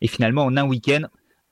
Et 0.00 0.08
finalement, 0.08 0.44
en 0.44 0.56
un 0.56 0.64
week-end, 0.64 1.02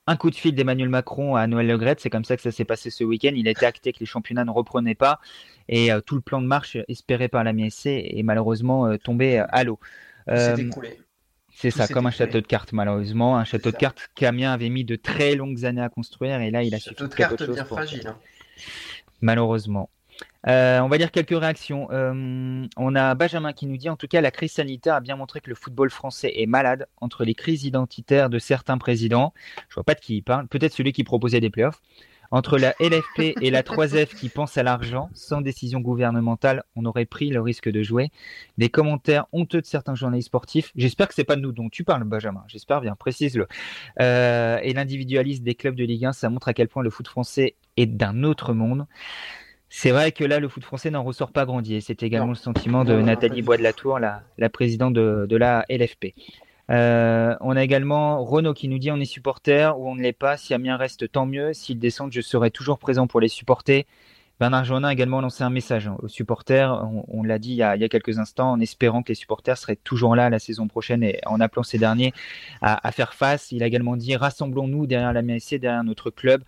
un 0.07 0.17
coup 0.17 0.31
de 0.31 0.35
fil 0.35 0.55
d'Emmanuel 0.55 0.89
Macron 0.89 1.37
à 1.37 1.47
Noël 1.47 1.69
Le 1.69 1.95
c'est 1.99 2.11
comme 2.11 2.25
ça 2.25 2.37
que 2.37 2.43
ça 2.43 2.51
s'est 2.51 2.65
passé 2.65 2.91
ce 2.91 3.05
week-end. 3.05 3.33
Il 3.35 3.47
a 3.47 3.53
été 3.53 3.67
acté 3.67 3.93
que 3.93 4.01
les 4.01 4.07
championnats 4.07 4.45
ne 4.45 4.51
reprenaient 4.51 4.95
pas 4.95 5.21
et 5.69 5.93
euh, 5.93 6.01
tout 6.01 6.17
le 6.17 6.21
plan 6.21 6.43
de 6.43 6.47
marche 6.47 6.77
espéré 6.89 7.29
par 7.29 7.45
la 7.45 7.53
MSC 7.53 7.87
est 7.87 8.23
malheureusement 8.25 8.87
euh, 8.87 8.97
tombé 8.97 9.39
euh, 9.39 9.47
à 9.51 9.63
l'eau. 9.63 9.79
c'est 10.27 11.71
ça, 11.71 11.87
comme 11.87 12.07
un 12.07 12.11
château 12.11 12.41
de 12.41 12.47
cartes, 12.47 12.73
malheureusement. 12.73 13.37
Un 13.37 13.45
château 13.45 13.71
de 13.71 13.77
cartes 13.77 14.11
qu'Amiens 14.15 14.53
avait 14.53 14.71
mis 14.71 14.85
de 14.85 14.97
très 14.97 15.37
longues 15.37 15.65
années 15.65 15.83
à 15.83 15.89
construire 15.89 16.41
et 16.41 16.51
là, 16.51 16.63
il 16.63 16.75
a 16.75 16.79
château 16.79 17.07
de 17.07 17.15
cartes 17.15 17.49
bien 17.49 17.65
fragile. 17.65 18.09
Hein. 18.09 18.17
Malheureusement. 19.21 19.91
Euh, 20.47 20.81
on 20.81 20.89
va 20.89 20.99
dire 20.99 21.11
quelques 21.11 21.39
réactions. 21.39 21.89
Euh, 21.91 22.67
on 22.77 22.95
a 22.95 23.15
Benjamin 23.15 23.53
qui 23.53 23.67
nous 23.67 23.77
dit 23.77 23.89
en 23.89 23.97
tout 23.97 24.09
cas 24.09 24.21
la 24.21 24.31
crise 24.31 24.53
sanitaire 24.53 24.95
a 24.95 25.01
bien 25.01 25.17
montré 25.17 25.41
que 25.41 25.51
le 25.51 25.55
football 25.55 25.91
français 25.91 26.33
est 26.37 26.47
malade 26.47 26.87
entre 27.01 27.25
les 27.25 27.35
crises 27.35 27.65
identitaires 27.65 28.31
de 28.31 28.39
certains 28.39 28.79
présidents. 28.79 29.35
Je 29.69 29.75
vois 29.75 29.85
pas 29.85 29.95
de 29.95 30.01
qui 30.01 30.17
il 30.17 30.23
parle. 30.23 30.49
Peut-être 30.49 30.73
celui 30.73 30.93
qui 30.93 31.05
proposait 31.05 31.41
des 31.41 31.51
playoffs. 31.51 31.81
Entre 32.33 32.59
la 32.59 32.77
LFP 32.79 33.35
et 33.41 33.51
la 33.51 33.65
3F 33.65 34.15
qui 34.15 34.29
pensent 34.29 34.57
à 34.57 34.63
l'argent, 34.63 35.11
sans 35.15 35.41
décision 35.41 35.81
gouvernementale, 35.81 36.63
on 36.77 36.85
aurait 36.85 37.05
pris 37.05 37.29
le 37.31 37.41
risque 37.41 37.69
de 37.69 37.83
jouer. 37.83 38.11
Des 38.57 38.69
commentaires 38.69 39.27
honteux 39.33 39.61
de 39.61 39.67
certains 39.67 39.97
journalistes 39.97 40.29
sportifs. 40.29 40.71
J'espère 40.77 41.09
que 41.09 41.15
c'est 41.15 41.25
pas 41.25 41.35
de 41.35 41.41
nous 41.41 41.51
dont 41.51 41.69
tu 41.69 41.83
parles, 41.83 42.05
Benjamin. 42.05 42.45
J'espère 42.47 42.83
bien, 42.83 42.95
précise-le. 42.95 43.49
Euh, 44.01 44.59
et 44.63 44.73
l'individualisme 44.75 45.43
des 45.43 45.57
clubs 45.57 45.75
de 45.75 45.83
Ligue 45.83 46.05
1, 46.05 46.13
ça 46.13 46.31
montre 46.31 46.47
à 46.47 46.55
quel 46.55 46.69
point 46.69 46.85
le 46.85 46.91
foot 46.91 47.09
français 47.09 47.57
est 47.77 47.87
d'un 47.87 48.23
autre 48.23 48.55
monde. 48.55 48.87
C'est 49.73 49.93
vrai 49.93 50.11
que 50.11 50.25
là, 50.25 50.41
le 50.41 50.49
foot 50.49 50.65
français 50.65 50.91
n'en 50.91 51.05
ressort 51.05 51.31
pas 51.31 51.47
grandier. 51.47 51.81
C'est 51.81 52.03
également 52.03 52.31
le 52.31 52.35
sentiment 52.35 52.85
de 52.85 53.01
Nathalie 53.01 53.41
Bois 53.41 53.57
de 53.57 53.63
la 53.63 53.73
Tour, 53.73 54.01
la, 54.01 54.49
présidente 54.51 54.95
de, 54.95 55.37
la 55.37 55.65
LFP. 55.71 56.13
Euh, 56.71 57.37
on 57.41 57.57
a 57.57 57.63
également 57.63 58.23
Renaud 58.25 58.53
qui 58.53 58.69
nous 58.69 58.79
dit 58.79 58.91
on 58.91 58.97
est 58.97 59.05
supporter 59.05 59.79
ou 59.79 59.89
on 59.89 59.95
ne 59.95 60.03
l'est 60.03 60.13
pas. 60.13 60.37
Si 60.37 60.55
Amiens 60.55 60.77
reste, 60.77 61.11
tant 61.11 61.25
mieux. 61.25 61.53
S'ils 61.53 61.79
descendent, 61.79 62.13
je 62.13 62.21
serai 62.21 62.51
toujours 62.51 62.81
présent 62.81 63.07
pour 63.07 63.21
les 63.21 63.29
supporter. 63.29 63.87
Bernard 64.41 64.65
Jonin 64.65 64.89
a 64.89 64.93
également 64.93 65.21
lancé 65.21 65.45
un 65.45 65.51
message 65.51 65.91
aux 66.03 66.09
supporters. 66.09 66.89
On, 67.09 67.23
l'a 67.23 67.39
dit 67.39 67.51
il 67.51 67.57
y, 67.57 67.63
a, 67.63 67.89
quelques 67.89 68.19
instants, 68.19 68.51
en 68.53 68.59
espérant 68.59 69.03
que 69.03 69.11
les 69.11 69.15
supporters 69.15 69.59
seraient 69.59 69.77
toujours 69.77 70.17
là 70.17 70.31
la 70.31 70.39
saison 70.39 70.67
prochaine 70.67 71.03
et 71.03 71.21
en 71.27 71.41
appelant 71.41 71.63
ces 71.63 71.77
derniers 71.77 72.15
à, 72.63 72.91
faire 72.91 73.13
face. 73.13 73.53
Il 73.53 73.63
a 73.63 73.67
également 73.67 73.97
dit 73.97 74.17
rassemblons-nous 74.17 74.87
derrière 74.87 75.13
la 75.13 75.23
MSC, 75.23 75.59
derrière 75.59 75.85
notre 75.85 76.11
club 76.11 76.43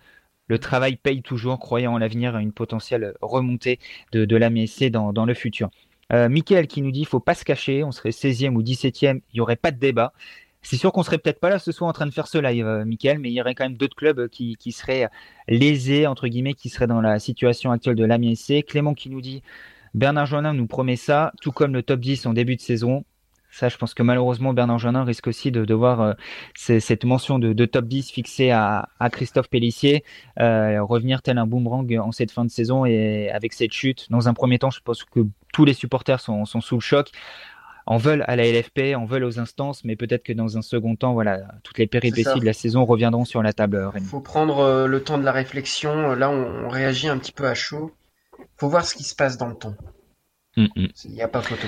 le 0.47 0.59
travail 0.59 0.97
paye 0.97 1.21
toujours, 1.21 1.59
croyant 1.59 1.93
en 1.93 1.97
l'avenir 1.97 2.35
à 2.35 2.41
une 2.41 2.51
potentielle 2.51 3.13
remontée 3.21 3.79
de, 4.11 4.25
de 4.25 4.35
la 4.35 4.49
dans, 4.89 5.25
le 5.25 5.33
futur. 5.33 5.69
Euh, 6.11 6.29
qui 6.67 6.81
nous 6.81 6.91
dit 6.91 7.05
faut 7.05 7.19
pas 7.19 7.33
se 7.33 7.45
cacher, 7.45 7.83
on 7.83 7.91
serait 7.91 8.09
16e 8.09 8.55
ou 8.55 8.61
17e, 8.61 9.21
il 9.33 9.35
n'y 9.35 9.39
aurait 9.39 9.55
pas 9.55 9.71
de 9.71 9.79
débat. 9.79 10.13
C'est 10.61 10.77
sûr 10.77 10.91
qu'on 10.93 11.03
serait 11.03 11.17
peut-être 11.17 11.39
pas 11.39 11.49
là 11.49 11.59
ce 11.59 11.71
soir 11.71 11.89
en 11.89 11.93
train 11.93 12.05
de 12.05 12.13
faire 12.13 12.27
ce 12.27 12.37
live, 12.37 12.65
euh, 12.65 12.85
mais 12.85 13.29
il 13.29 13.33
y 13.33 13.41
aurait 13.41 13.53
quand 13.55 13.65
même 13.65 13.77
d'autres 13.77 13.95
clubs 13.95 14.29
qui, 14.29 14.57
seraient 14.71 15.09
lésés, 15.47 16.07
entre 16.07 16.27
guillemets, 16.27 16.53
qui 16.53 16.69
seraient 16.69 16.87
dans 16.87 17.01
la 17.01 17.19
situation 17.19 17.71
actuelle 17.71 17.95
de 17.95 18.05
l'AMIC. 18.05 18.65
Clément 18.65 18.93
qui 18.93 19.09
nous 19.09 19.21
dit 19.21 19.43
Bernard 19.93 20.25
Joannin 20.25 20.53
nous 20.53 20.67
promet 20.67 20.95
ça, 20.95 21.33
tout 21.41 21.51
comme 21.51 21.73
le 21.73 21.83
top 21.83 21.99
10 21.99 22.25
en 22.25 22.33
début 22.33 22.55
de 22.55 22.61
saison. 22.61 23.03
Ça, 23.53 23.69
je 23.69 23.77
pense 23.77 23.93
que 23.93 24.01
malheureusement, 24.01 24.51
Bernard 24.51 24.79
Jeannin 24.79 25.03
risque 25.03 25.27
aussi 25.27 25.51
de, 25.51 25.63
devoir 25.63 25.97
voir 25.97 26.15
euh, 26.69 26.79
cette 26.79 27.05
mention 27.05 27.37
de, 27.37 27.65
top 27.65 27.85
10 27.85 28.09
fixée 28.09 28.49
à, 28.49 28.89
Christophe 29.11 29.47
Pellissier 29.47 30.03
euh, 30.39 30.81
revenir 30.83 31.21
tel 31.21 31.37
un 31.37 31.45
boomerang 31.45 31.87
en 31.99 32.11
cette 32.11 32.31
fin 32.31 32.45
de 32.45 32.49
saison 32.49 32.83
et 32.83 33.29
avec 33.29 33.53
cette 33.53 33.71
chute. 33.71 34.07
Dans 34.09 34.27
un 34.27 34.33
premier 34.33 34.57
temps, 34.57 34.71
je 34.71 34.79
pense 34.79 35.03
que 35.03 35.19
tous 35.53 35.65
les 35.65 35.73
supporters 35.73 36.19
sont, 36.19 36.45
sous 36.45 36.75
le 36.75 36.81
choc 36.81 37.11
en 37.85 37.97
veulent 37.97 38.23
à 38.27 38.35
la 38.35 38.49
LFP, 38.49 38.95
en 38.95 39.05
veulent 39.05 39.25
aux 39.25 39.39
instances, 39.39 39.83
mais 39.83 39.95
peut-être 39.95 40.23
que 40.23 40.33
dans 40.33 40.57
un 40.57 40.63
second 40.63 40.95
temps, 40.95 41.13
voilà, 41.13 41.41
toutes 41.63 41.77
les 41.77 41.85
péripéties 41.85 42.39
de 42.39 42.45
la 42.45 42.53
saison 42.53 42.85
reviendront 42.85 43.25
sur 43.25 43.43
la 43.43 43.53
table. 43.53 43.91
Il 43.95 44.01
faut 44.01 44.21
prendre 44.21 44.59
euh, 44.59 44.87
le 44.87 45.03
temps 45.03 45.19
de 45.19 45.23
la 45.23 45.33
réflexion. 45.33 46.15
Là, 46.15 46.31
on, 46.31 46.69
réagit 46.69 47.07
un 47.07 47.19
petit 47.19 47.33
peu 47.33 47.45
à 47.45 47.53
chaud. 47.53 47.91
faut 48.57 48.69
voir 48.69 48.83
ce 48.83 48.95
qui 48.95 49.03
se 49.03 49.13
passe 49.13 49.37
dans 49.37 49.47
le 49.47 49.55
temps. 49.55 49.75
Mm, 50.57 50.65
mm. 50.75 50.87
Il 51.05 51.11
n'y 51.11 51.21
a 51.21 51.27
pas 51.27 51.41
photo. 51.41 51.67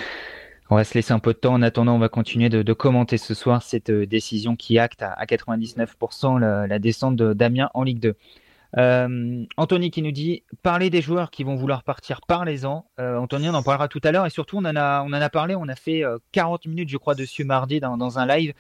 On 0.70 0.76
va 0.76 0.84
se 0.84 0.96
laisser 0.96 1.14
un 1.14 1.20
peu 1.20 1.34
de 1.34 1.38
temps. 1.38 1.54
En 1.54 1.62
attendant, 1.62 1.96
on 1.96 2.00
va 2.00 2.10
continuer 2.10 2.50
de, 2.50 2.74
commenter 2.74 3.18
ce 3.18 3.34
soir 3.34 3.62
cette 3.62 3.92
euh, 3.92 4.08
décision 4.08 4.56
qui 4.56 4.80
acte 4.80 5.04
à, 5.04 5.24
99% 5.26 6.40
la, 6.40 6.80
descente 6.80 7.16
de 7.16 7.34
Damien 7.34 7.70
en 7.74 7.84
Ligue 7.84 8.00
2. 8.00 8.16
Euh, 8.78 9.46
Anthony 9.56 9.90
qui 9.90 10.02
nous 10.02 10.12
dit 10.12 10.44
parler 10.62 10.90
des 10.90 11.02
joueurs 11.02 11.32
qui 11.32 11.46
vont 11.46 11.56
vouloir 11.56 11.84
partir, 11.84 12.20
parlez-en. 12.28 12.86
Euh, 13.00 13.18
Anthony, 13.18 13.48
on 13.48 13.54
en 13.54 13.64
parlera 13.64 13.88
tout 13.88 14.02
à 14.04 14.12
l'heure 14.12 14.26
et 14.26 14.30
surtout 14.30 14.58
on 14.58 14.66
en 14.66 14.76
a, 14.76 15.02
on 15.04 15.14
en 15.14 15.14
a 15.14 15.30
parlé, 15.30 15.56
on 15.56 15.70
a 15.70 15.76
fait 15.76 16.04
40 16.34 16.66
minutes, 16.66 16.90
je 16.90 16.98
crois, 16.98 17.16
dessus 17.16 17.46
mardi 17.46 17.80
dans, 17.80 18.20
un 18.20 18.26
live. 18.26 18.54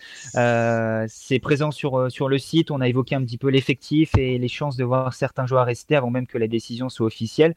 c'est 1.10 1.39
présent 1.39 1.72
sur, 1.72 2.10
sur 2.10 2.30
le 2.30 2.38
site. 2.38 2.72
On 2.72 2.80
a 2.82 2.88
évoqué 2.88 3.15
un 3.15 3.24
petit 3.24 3.38
peu 3.38 3.50
l'effectif 3.50 4.12
et 4.18 4.38
les 4.38 4.48
chances 4.48 4.78
de 4.78 4.86
voir 4.86 5.13
certains 5.13 5.48
joueurs 5.48 5.65
rester 5.65 5.96
avant 5.96 6.12
même 6.12 6.28
que 6.28 6.38
la 6.38 6.48
décision 6.48 6.88
soit 6.88 7.08
officielle. 7.08 7.56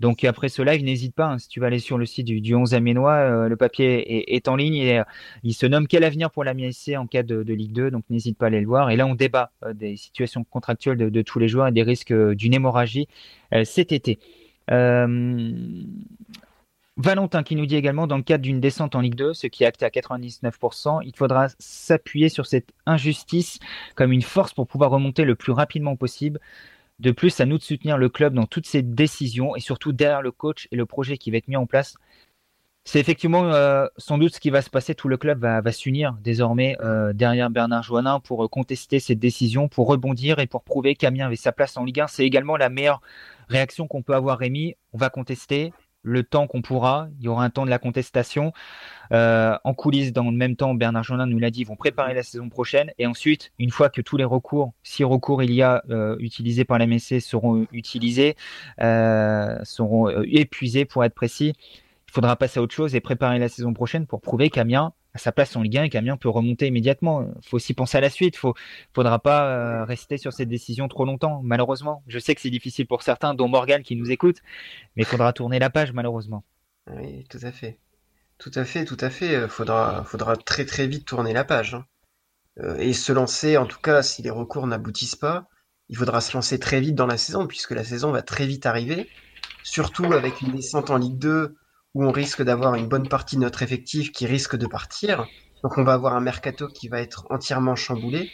Donc 0.00 0.24
après 0.24 0.48
ce 0.48 0.62
live, 0.62 0.82
n'hésite 0.82 1.14
pas, 1.14 1.26
hein, 1.26 1.38
si 1.38 1.48
tu 1.48 1.60
vas 1.60 1.66
aller 1.66 1.78
sur 1.78 1.98
le 1.98 2.06
site 2.06 2.26
du, 2.26 2.54
11 2.54 2.74
Aménois, 2.74 3.12
euh, 3.12 3.48
le 3.48 3.56
papier 3.56 4.34
est, 4.34 4.48
en 4.48 4.56
ligne 4.56 4.76
et 4.76 4.98
euh, 4.98 5.04
il 5.42 5.52
se 5.52 5.66
nomme 5.66 5.86
Quel 5.86 6.04
avenir 6.04 6.30
pour 6.30 6.42
la 6.42 6.54
MSC 6.54 6.96
en 6.96 7.06
cas 7.06 7.22
de, 7.22 7.42
Ligue 7.52 7.72
2, 7.72 7.90
donc 7.90 8.04
n'hésite 8.08 8.38
pas 8.38 8.46
à 8.46 8.48
aller 8.48 8.60
le 8.60 8.66
voir. 8.66 8.90
Et 8.90 8.96
là, 8.96 9.06
on 9.06 9.14
débat 9.14 9.52
euh, 9.62 9.74
des 9.74 9.96
situations 9.96 10.42
contractuelles 10.44 10.96
de, 10.96 11.22
tous 11.22 11.38
les 11.38 11.48
joueurs 11.48 11.68
et 11.68 11.72
des 11.72 11.82
risques 11.82 12.12
d'une 12.12 12.54
hémorragie 12.54 13.08
cet 13.64 13.92
été. 13.92 14.18
Valentin 16.96 17.42
qui 17.42 17.56
nous 17.56 17.66
dit 17.66 17.76
également, 17.76 18.06
dans 18.06 18.16
le 18.16 18.22
cadre 18.22 18.42
d'une 18.42 18.60
descente 18.60 18.94
en 18.94 19.00
Ligue 19.00 19.14
2, 19.14 19.34
ce 19.34 19.46
qui 19.46 19.64
est 19.64 19.66
acté 19.66 19.84
à 19.84 19.88
99%, 19.88 21.00
il 21.04 21.16
faudra 21.16 21.48
s'appuyer 21.58 22.28
sur 22.28 22.46
cette 22.46 22.72
injustice 22.86 23.58
comme 23.94 24.12
une 24.12 24.22
force 24.22 24.52
pour 24.52 24.66
pouvoir 24.66 24.90
remonter 24.90 25.24
le 25.24 25.34
plus 25.34 25.52
rapidement 25.52 25.96
possible. 25.96 26.40
De 27.00 27.12
plus, 27.12 27.40
à 27.40 27.46
nous 27.46 27.56
de 27.56 27.62
soutenir 27.62 27.96
le 27.96 28.10
club 28.10 28.34
dans 28.34 28.44
toutes 28.44 28.66
ses 28.66 28.82
décisions 28.82 29.56
et 29.56 29.60
surtout 29.60 29.92
derrière 29.92 30.20
le 30.20 30.32
coach 30.32 30.68
et 30.70 30.76
le 30.76 30.84
projet 30.84 31.16
qui 31.16 31.30
va 31.30 31.38
être 31.38 31.48
mis 31.48 31.56
en 31.56 31.66
place. 31.66 31.96
C'est 32.84 33.00
effectivement 33.00 33.44
euh, 33.44 33.86
sans 33.96 34.18
doute 34.18 34.34
ce 34.34 34.40
qui 34.40 34.50
va 34.50 34.60
se 34.60 34.68
passer. 34.68 34.94
Tout 34.94 35.08
le 35.08 35.16
club 35.16 35.40
va, 35.40 35.72
s'unir 35.72 36.16
désormais 36.22 36.76
euh, 36.80 37.12
derrière 37.14 37.48
Bernard 37.48 37.82
Joannin 37.82 38.20
pour 38.20 38.44
euh, 38.44 38.48
contester 38.48 39.00
cette 39.00 39.18
décision, 39.18 39.68
pour 39.68 39.86
rebondir 39.86 40.40
et 40.40 40.46
pour 40.46 40.62
prouver 40.62 40.94
qu'Amiens 40.94 41.26
avait 41.26 41.36
sa 41.36 41.52
place 41.52 41.76
en 41.78 41.84
Ligue 41.84 42.00
1. 42.00 42.06
C'est 42.08 42.24
également 42.24 42.56
la 42.56 42.68
meilleure 42.68 43.00
réaction 43.48 43.86
qu'on 43.86 44.02
peut 44.02 44.14
avoir, 44.14 44.38
Rémi. 44.38 44.74
On 44.92 44.98
va 44.98 45.08
contester, 45.08 45.72
le 46.02 46.22
temps 46.22 46.46
qu'on 46.46 46.62
pourra. 46.62 47.08
Il 47.18 47.24
y 47.24 47.28
aura 47.28 47.44
un 47.44 47.50
temps 47.50 47.64
de 47.64 47.70
la 47.70 47.78
contestation. 47.78 48.52
Euh, 49.12 49.56
en 49.64 49.74
coulisses, 49.74 50.12
dans 50.12 50.24
le 50.24 50.36
même 50.36 50.56
temps, 50.56 50.74
Bernard 50.74 51.04
Jolin 51.04 51.26
nous 51.26 51.38
l'a 51.38 51.50
dit, 51.50 51.60
ils 51.60 51.66
vont 51.66 51.76
préparer 51.76 52.14
la 52.14 52.22
saison 52.22 52.48
prochaine. 52.48 52.92
Et 52.98 53.06
ensuite, 53.06 53.52
une 53.58 53.70
fois 53.70 53.90
que 53.90 54.00
tous 54.00 54.16
les 54.16 54.24
recours, 54.24 54.72
si 54.82 55.04
recours 55.04 55.42
il 55.42 55.52
y 55.52 55.62
a 55.62 55.82
euh, 55.90 56.16
utilisés 56.20 56.64
par 56.64 56.78
la 56.78 56.86
MSC, 56.86 57.20
seront 57.20 57.66
utilisés, 57.72 58.36
euh, 58.80 59.58
seront 59.64 60.08
épuisés 60.24 60.84
pour 60.84 61.04
être 61.04 61.14
précis, 61.14 61.54
il 62.08 62.12
faudra 62.12 62.34
passer 62.36 62.58
à 62.58 62.62
autre 62.62 62.74
chose 62.74 62.94
et 62.94 63.00
préparer 63.00 63.38
la 63.38 63.48
saison 63.48 63.72
prochaine 63.72 64.06
pour 64.06 64.20
prouver 64.20 64.50
qu'Amiens 64.50 64.92
a 65.14 65.18
sa 65.18 65.32
place 65.32 65.56
en 65.56 65.62
Ligue 65.62 65.78
1 65.78 65.84
et 65.84 65.90
qu'Amiens 65.90 66.16
peut 66.16 66.28
remonter 66.28 66.66
immédiatement. 66.66 67.22
Il 67.22 67.48
faut 67.48 67.56
aussi 67.56 67.74
penser 67.74 67.98
à 67.98 68.00
la 68.00 68.10
suite. 68.10 68.36
Il 68.42 68.52
faudra 68.94 69.18
pas 69.18 69.46
euh, 69.46 69.84
rester 69.84 70.18
sur 70.18 70.32
cette 70.32 70.48
décision 70.48 70.88
trop 70.88 71.04
longtemps, 71.04 71.40
malheureusement. 71.42 72.02
Je 72.06 72.18
sais 72.18 72.34
que 72.34 72.40
c'est 72.40 72.50
difficile 72.50 72.86
pour 72.86 73.02
certains, 73.02 73.34
dont 73.34 73.48
Morgan 73.48 73.82
qui 73.82 73.96
nous 73.96 74.10
écoute, 74.10 74.38
mais 74.96 75.02
il 75.02 75.06
faudra 75.06 75.32
tourner 75.32 75.58
la 75.58 75.70
page, 75.70 75.92
malheureusement. 75.92 76.44
Oui, 76.94 77.24
tout 77.28 77.40
à 77.42 77.52
fait. 77.52 77.78
Tout 78.38 78.52
à 78.54 78.64
fait, 78.64 78.84
tout 78.84 78.96
à 79.00 79.10
fait. 79.10 79.34
Euh, 79.34 79.48
faudra, 79.48 80.04
faudra 80.04 80.36
très 80.36 80.64
très 80.64 80.86
vite 80.86 81.06
tourner 81.06 81.32
la 81.32 81.44
page. 81.44 81.74
Hein. 81.74 81.84
Euh, 82.60 82.76
et 82.76 82.92
se 82.92 83.12
lancer, 83.12 83.56
en 83.56 83.66
tout 83.66 83.80
cas, 83.80 84.02
si 84.02 84.22
les 84.22 84.30
recours 84.30 84.66
n'aboutissent 84.66 85.16
pas, 85.16 85.48
il 85.88 85.96
faudra 85.96 86.20
se 86.20 86.32
lancer 86.34 86.58
très 86.58 86.80
vite 86.80 86.94
dans 86.94 87.06
la 87.06 87.18
saison, 87.18 87.46
puisque 87.46 87.72
la 87.72 87.84
saison 87.84 88.12
va 88.12 88.22
très 88.22 88.46
vite 88.46 88.64
arriver. 88.64 89.08
Surtout 89.62 90.12
avec 90.12 90.40
une 90.40 90.52
descente 90.52 90.90
en 90.90 90.96
Ligue 90.96 91.18
2 91.18 91.56
où 91.94 92.04
on 92.04 92.12
risque 92.12 92.42
d'avoir 92.42 92.74
une 92.74 92.86
bonne 92.86 93.08
partie 93.08 93.36
de 93.36 93.40
notre 93.40 93.62
effectif 93.62 94.12
qui 94.12 94.26
risque 94.26 94.56
de 94.56 94.66
partir. 94.66 95.26
Donc 95.62 95.76
on 95.76 95.84
va 95.84 95.94
avoir 95.94 96.14
un 96.14 96.20
mercato 96.20 96.68
qui 96.68 96.88
va 96.88 97.00
être 97.00 97.26
entièrement 97.30 97.76
chamboulé. 97.76 98.30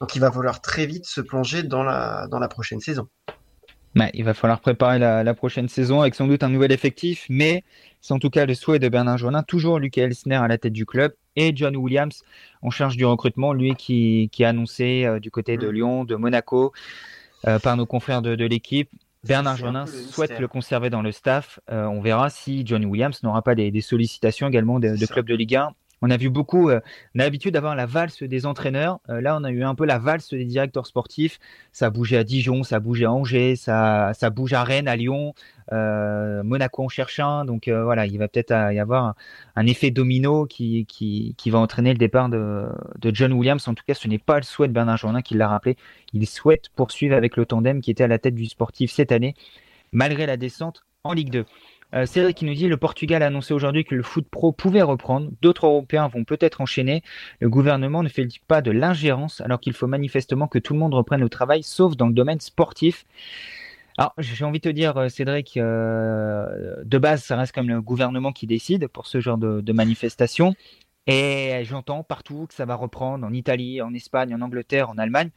Donc 0.00 0.14
il 0.16 0.20
va 0.20 0.30
falloir 0.30 0.60
très 0.60 0.86
vite 0.86 1.06
se 1.06 1.20
plonger 1.20 1.62
dans 1.62 1.82
la, 1.82 2.26
dans 2.30 2.38
la 2.38 2.48
prochaine 2.48 2.80
saison. 2.80 3.08
il 4.14 4.24
va 4.24 4.34
falloir 4.34 4.60
préparer 4.60 4.98
la, 4.98 5.34
prochaine 5.34 5.68
saison 5.68 6.00
avec 6.00 6.14
sans 6.14 6.26
doute 6.26 6.42
un 6.42 6.48
nouvel 6.48 6.72
effectif, 6.72 7.26
mais 7.28 7.62
c'est 8.00 8.12
en 8.12 8.18
tout 8.18 8.30
cas 8.30 8.46
le 8.46 8.54
souhait 8.54 8.78
de 8.78 8.88
Bernard 8.88 9.18
Jonin, 9.18 9.42
toujours 9.42 9.78
Luc 9.78 9.96
Elsner 9.98 10.36
à 10.36 10.48
la 10.48 10.58
tête 10.58 10.72
du 10.72 10.86
club 10.86 11.14
et 11.36 11.52
John 11.54 11.76
Williams 11.76 12.22
en 12.62 12.70
charge 12.70 12.96
du 12.96 13.04
recrutement, 13.04 13.52
lui 13.52 13.74
qui, 13.74 14.28
qui 14.32 14.44
a 14.44 14.48
annoncé 14.48 15.04
euh, 15.04 15.20
du 15.20 15.30
côté 15.30 15.56
de 15.56 15.68
mm. 15.68 15.72
Lyon, 15.72 16.04
de 16.04 16.16
Monaco, 16.16 16.72
euh, 17.46 17.58
par 17.58 17.76
nos 17.76 17.86
confrères 17.86 18.22
de, 18.22 18.34
de 18.34 18.44
l'équipe, 18.44 18.90
Bernard 19.26 19.56
Jonin 19.56 19.86
souhaite 19.86 20.38
le 20.38 20.48
conserver 20.48 20.90
dans 20.90 21.02
le 21.02 21.12
staff. 21.12 21.60
Euh, 21.70 21.84
on 21.86 22.00
verra 22.00 22.30
si 22.30 22.66
Johnny 22.66 22.86
Williams 22.86 23.22
n'aura 23.22 23.42
pas 23.42 23.54
des, 23.54 23.80
sollicitations 23.80 24.48
également 24.48 24.78
de, 24.78 24.96
de 24.96 25.06
clubs 25.06 25.26
de 25.26 25.34
Ligue 25.34 25.56
1 25.56 25.74
on 26.04 26.10
a 26.10 26.18
vu 26.18 26.28
beaucoup, 26.28 26.68
euh, 26.68 26.80
on 27.14 27.20
a 27.20 27.22
l'habitude 27.22 27.54
d'avoir 27.54 27.74
la 27.74 27.86
valse 27.86 28.22
des 28.22 28.44
entraîneurs. 28.44 29.00
Euh, 29.08 29.22
là, 29.22 29.38
on 29.40 29.42
a 29.42 29.50
eu 29.50 29.64
un 29.64 29.74
peu 29.74 29.86
la 29.86 29.98
valse 29.98 30.28
des 30.28 30.44
directeurs 30.44 30.86
sportifs. 30.86 31.40
Ça 31.72 31.88
bougé 31.88 32.18
à 32.18 32.24
Dijon, 32.24 32.62
ça 32.62 32.78
bougé 32.78 33.06
à 33.06 33.12
Angers, 33.12 33.56
ça, 33.56 34.12
ça 34.12 34.28
bouge 34.28 34.52
à 34.52 34.64
Rennes, 34.64 34.86
à 34.86 34.96
Lyon, 34.96 35.32
euh, 35.72 36.42
Monaco 36.42 36.84
en 36.84 36.88
cherche 36.90 37.20
un. 37.20 37.46
Donc 37.46 37.70
voilà, 37.70 38.04
il 38.04 38.18
va 38.18 38.28
peut-être 38.28 38.50
y 38.50 38.78
avoir 38.78 39.14
un, 39.56 39.66
effet 39.66 39.90
domino 39.90 40.44
qui, 40.44 40.86
va 41.46 41.58
entraîner 41.58 41.92
le 41.92 41.98
départ 41.98 42.28
de, 42.28 42.66
de 43.00 43.14
John 43.14 43.32
Williams. 43.32 43.66
En 43.66 43.72
tout 43.72 43.84
cas, 43.86 43.94
ce 43.94 44.06
n'est 44.06 44.18
pas 44.18 44.36
le 44.36 44.42
souhait 44.42 44.68
de 44.68 44.74
Bernard 44.74 44.98
Jourdain 44.98 45.22
qui 45.22 45.34
l'a 45.34 45.48
rappelé. 45.48 45.78
Il 46.12 46.26
souhaite 46.26 46.68
poursuivre 46.76 47.16
avec 47.16 47.38
le 47.38 47.46
tandem 47.46 47.80
qui 47.80 47.90
était 47.90 48.04
à 48.04 48.08
la 48.08 48.18
tête 48.18 48.34
du 48.34 48.44
sportif 48.44 48.92
cette 48.92 49.10
année, 49.10 49.34
malgré 49.90 50.26
la 50.26 50.36
descente 50.36 50.84
en 51.02 51.14
Ligue 51.14 51.30
2. 51.30 51.46
Euh, 51.94 52.06
Cédric 52.06 52.38
qui 52.38 52.44
nous 52.44 52.54
dit 52.54 52.66
le 52.66 52.76
Portugal 52.76 53.22
a 53.22 53.26
annoncé 53.26 53.54
aujourd'hui 53.54 53.84
que 53.84 53.94
le 53.94 54.02
foot 54.02 54.26
pro 54.28 54.52
pouvait 54.52 54.82
reprendre. 54.82 55.30
D'autres 55.42 55.66
Européens 55.66 56.08
vont 56.08 56.24
peut-être 56.24 56.60
enchaîner. 56.60 57.02
Le 57.40 57.48
gouvernement 57.48 58.02
ne 58.02 58.08
fait 58.08 58.26
pas 58.48 58.62
de 58.62 58.70
l'ingérence 58.70 59.40
alors 59.40 59.60
qu'il 59.60 59.74
faut 59.74 59.86
manifestement 59.86 60.48
que 60.48 60.58
tout 60.58 60.72
le 60.72 60.80
monde 60.80 60.94
reprenne 60.94 61.20
le 61.20 61.28
travail, 61.28 61.62
sauf 61.62 61.96
dans 61.96 62.08
le 62.08 62.14
domaine 62.14 62.40
sportif? 62.40 63.04
Alors, 63.96 64.12
j'ai 64.18 64.44
envie 64.44 64.58
de 64.58 64.68
te 64.68 64.74
dire, 64.74 64.96
euh, 64.96 65.08
Cédric, 65.08 65.56
euh, 65.56 66.82
de 66.84 66.98
base, 66.98 67.22
ça 67.22 67.36
reste 67.36 67.54
comme 67.54 67.68
le 67.68 67.80
gouvernement 67.80 68.32
qui 68.32 68.48
décide 68.48 68.88
pour 68.88 69.06
ce 69.06 69.20
genre 69.20 69.38
de, 69.38 69.60
de 69.60 69.72
manifestation. 69.72 70.54
Et 71.06 71.62
j'entends 71.64 72.02
partout 72.02 72.46
que 72.48 72.54
ça 72.54 72.64
va 72.64 72.74
reprendre 72.74 73.24
en 73.24 73.32
Italie, 73.32 73.80
en 73.82 73.94
Espagne, 73.94 74.34
en 74.34 74.40
Angleterre, 74.40 74.90
en 74.90 74.98
Allemagne. 74.98 75.30